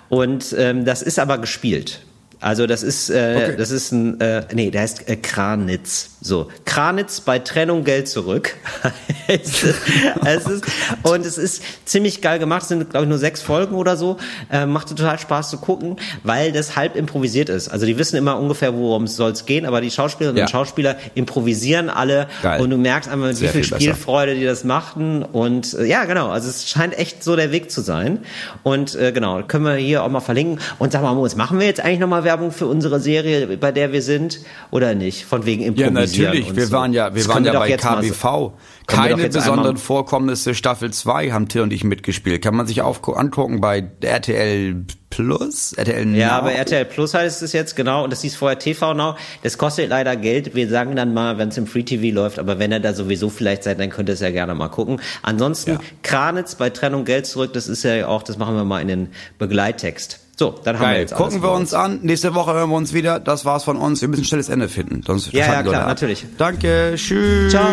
Und 0.08 0.54
ähm, 0.58 0.84
das 0.84 1.02
ist 1.02 1.18
aber 1.18 1.38
gespielt. 1.38 2.00
Also 2.42 2.66
das 2.66 2.82
ist 2.82 3.08
äh, 3.10 3.44
Okay. 3.44 3.56
das 3.56 3.70
ist 3.70 3.92
ein 3.92 4.20
äh, 4.20 4.44
nee, 4.52 4.70
der 4.70 4.82
heißt 4.82 5.08
äh, 5.08 5.16
Kranitz. 5.16 6.10
So 6.24 6.48
Kranitz 6.64 7.20
bei 7.20 7.40
Trennung 7.40 7.82
Geld 7.84 8.08
zurück. 8.08 8.54
es, 9.26 9.62
ist, 9.64 9.76
es 10.24 10.46
ist 10.46 10.64
und 11.02 11.26
es 11.26 11.36
ist 11.36 11.62
ziemlich 11.84 12.20
geil 12.22 12.38
gemacht. 12.38 12.62
Es 12.62 12.68
sind 12.68 12.88
glaube 12.90 13.04
ich 13.04 13.08
nur 13.08 13.18
sechs 13.18 13.42
Folgen 13.42 13.74
oder 13.74 13.96
so. 13.96 14.18
Äh, 14.50 14.66
macht 14.66 14.88
total 14.88 15.18
Spaß 15.18 15.50
zu 15.50 15.58
gucken, 15.58 15.96
weil 16.22 16.52
das 16.52 16.76
halb 16.76 16.94
improvisiert 16.96 17.48
ist. 17.48 17.68
Also 17.68 17.86
die 17.86 17.98
wissen 17.98 18.16
immer 18.16 18.38
ungefähr, 18.38 18.72
worum 18.74 19.04
es 19.04 19.16
soll 19.16 19.32
gehen, 19.46 19.66
aber 19.66 19.80
die 19.80 19.90
Schauspielerinnen 19.90 20.38
Ja. 20.38 20.44
und 20.44 20.50
Schauspieler 20.50 20.96
improvisieren 21.14 21.88
alle 21.90 22.28
Geil. 22.42 22.60
und 22.60 22.70
du 22.70 22.76
merkst 22.76 23.10
einmal, 23.10 23.30
wie 23.30 23.34
Sehr 23.34 23.48
viel 23.50 23.64
viel. 23.64 23.76
Spielfreude 23.80 24.34
die 24.34 24.44
das 24.44 24.62
machten 24.62 25.22
und 25.24 25.74
äh, 25.74 25.86
ja 25.86 26.04
genau. 26.04 26.28
Also 26.28 26.48
es 26.50 26.68
scheint 26.68 26.96
echt 26.98 27.24
so 27.24 27.34
der 27.34 27.50
Weg 27.50 27.70
zu 27.70 27.80
sein 27.80 28.18
und 28.62 28.94
äh, 28.94 29.10
genau 29.12 29.42
können 29.42 29.64
wir 29.64 29.74
hier 29.74 30.04
auch 30.04 30.08
mal 30.10 30.20
verlinken. 30.20 30.60
Und 30.78 30.92
sag 30.92 31.02
mal, 31.02 31.14
Moritz, 31.14 31.34
machen 31.34 31.58
wir 31.58 31.66
jetzt 31.66 31.80
eigentlich 31.80 31.98
noch 31.98 32.08
mal 32.08 32.22
Werbung 32.24 32.52
für 32.52 32.66
unsere 32.66 33.00
Serie, 33.00 33.56
bei 33.56 33.72
der 33.72 33.92
wir 33.92 34.02
sind, 34.02 34.40
oder 34.70 34.94
nicht? 34.94 35.24
Von 35.24 35.46
wegen 35.46 35.74
Ja, 35.76 35.90
improvisieren. 36.18 36.26
natürlich. 36.32 36.48
und 36.50 36.56
Wir 36.56 36.66
so. 36.66 36.72
waren 36.72 36.92
ja, 36.92 37.14
wir 37.14 37.22
Das 37.22 37.28
waren 37.32 37.44
ja 37.44 37.52
doch 37.52 37.60
bei 37.60 37.76
KBV. 37.76 38.22
wir 38.24 38.52
Keine 38.86 39.16
besonderen 39.28 39.58
einmal- 39.60 39.76
Vorkommnisse. 39.76 40.54
Staffel 40.54 40.90
2 40.92 41.30
haben 41.30 41.48
Till 41.48 41.62
und 41.62 41.72
ich 41.72 41.84
mitgespielt. 41.84 42.42
Kann 42.42 42.54
man 42.56 42.66
sich 42.66 42.82
auf, 42.82 43.00
angucken 43.16 43.60
bei 43.60 43.84
RTL 44.00 44.84
Plus, 45.10 45.74
RTL 45.74 46.14
Ja, 46.16 46.38
Now. 46.38 46.44
bei 46.44 46.54
RTL 46.54 46.86
Plus 46.86 47.12
heißt 47.12 47.42
es 47.42 47.52
jetzt, 47.52 47.76
genau, 47.76 48.04
und 48.04 48.10
das 48.10 48.22
hieß 48.22 48.34
vorher 48.34 48.58
TV 48.58 48.94
Now. 48.94 49.16
Das 49.42 49.58
kostet 49.58 49.90
leider 49.90 50.16
Geld. 50.16 50.54
Wir 50.54 50.68
sagen 50.70 50.96
dann 50.96 51.12
mal, 51.12 51.36
wenn 51.36 51.48
es 51.50 51.58
im 51.58 51.66
Free 51.66 51.82
TV 51.82 52.14
läuft, 52.14 52.38
aber 52.38 52.58
wenn 52.58 52.72
ihr 52.72 52.80
da 52.80 52.94
sowieso 52.94 53.28
vielleicht 53.28 53.62
seid, 53.64 53.78
dann 53.78 53.90
könnt 53.90 54.08
ihr 54.08 54.14
es 54.14 54.20
ja 54.20 54.30
gerne 54.30 54.54
mal 54.54 54.68
gucken. 54.68 55.00
Ansonsten, 55.22 55.72
Ja. 55.72 55.80
Kranitz 56.02 56.54
bei 56.54 56.70
Trennung 56.70 57.04
Geld 57.04 57.26
zurück, 57.26 57.52
das 57.52 57.68
ist 57.68 57.82
ja 57.82 58.06
auch, 58.06 58.22
das 58.22 58.38
machen 58.38 58.54
wir 58.56 58.64
mal 58.64 58.80
in 58.80 58.88
den 58.88 59.08
Begleittext. 59.38 60.18
So, 60.42 60.58
dann 60.64 60.74
haben 60.74 60.82
wir 60.82 60.88
Geil. 60.88 61.00
jetzt 61.02 61.12
alles 61.12 61.24
Gucken 61.24 61.42
wir 61.44 61.52
uns 61.52 61.72
an. 61.72 62.00
Nächste 62.02 62.34
Woche 62.34 62.52
hören 62.52 62.68
wir 62.68 62.74
uns 62.74 62.92
wieder. 62.92 63.20
Das 63.20 63.44
war's 63.44 63.62
von 63.62 63.76
uns. 63.76 64.00
Wir 64.00 64.08
müssen 64.08 64.22
ein 64.22 64.24
schnelles 64.24 64.48
Ende 64.48 64.68
finden. 64.68 65.04
Sonst 65.06 65.32
Ja, 65.32 65.46
ja, 65.46 65.62
klar, 65.62 65.86
natürlich. 65.86 66.26
Danke. 66.36 66.94
Tschüss. 66.96 67.52
Ciao. 67.52 67.70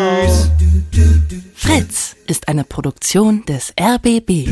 Fritz 1.56 2.14
ist 2.28 2.46
eine 2.46 2.62
Produktion 2.62 3.44
des 3.44 3.74
RBB. 3.76 4.46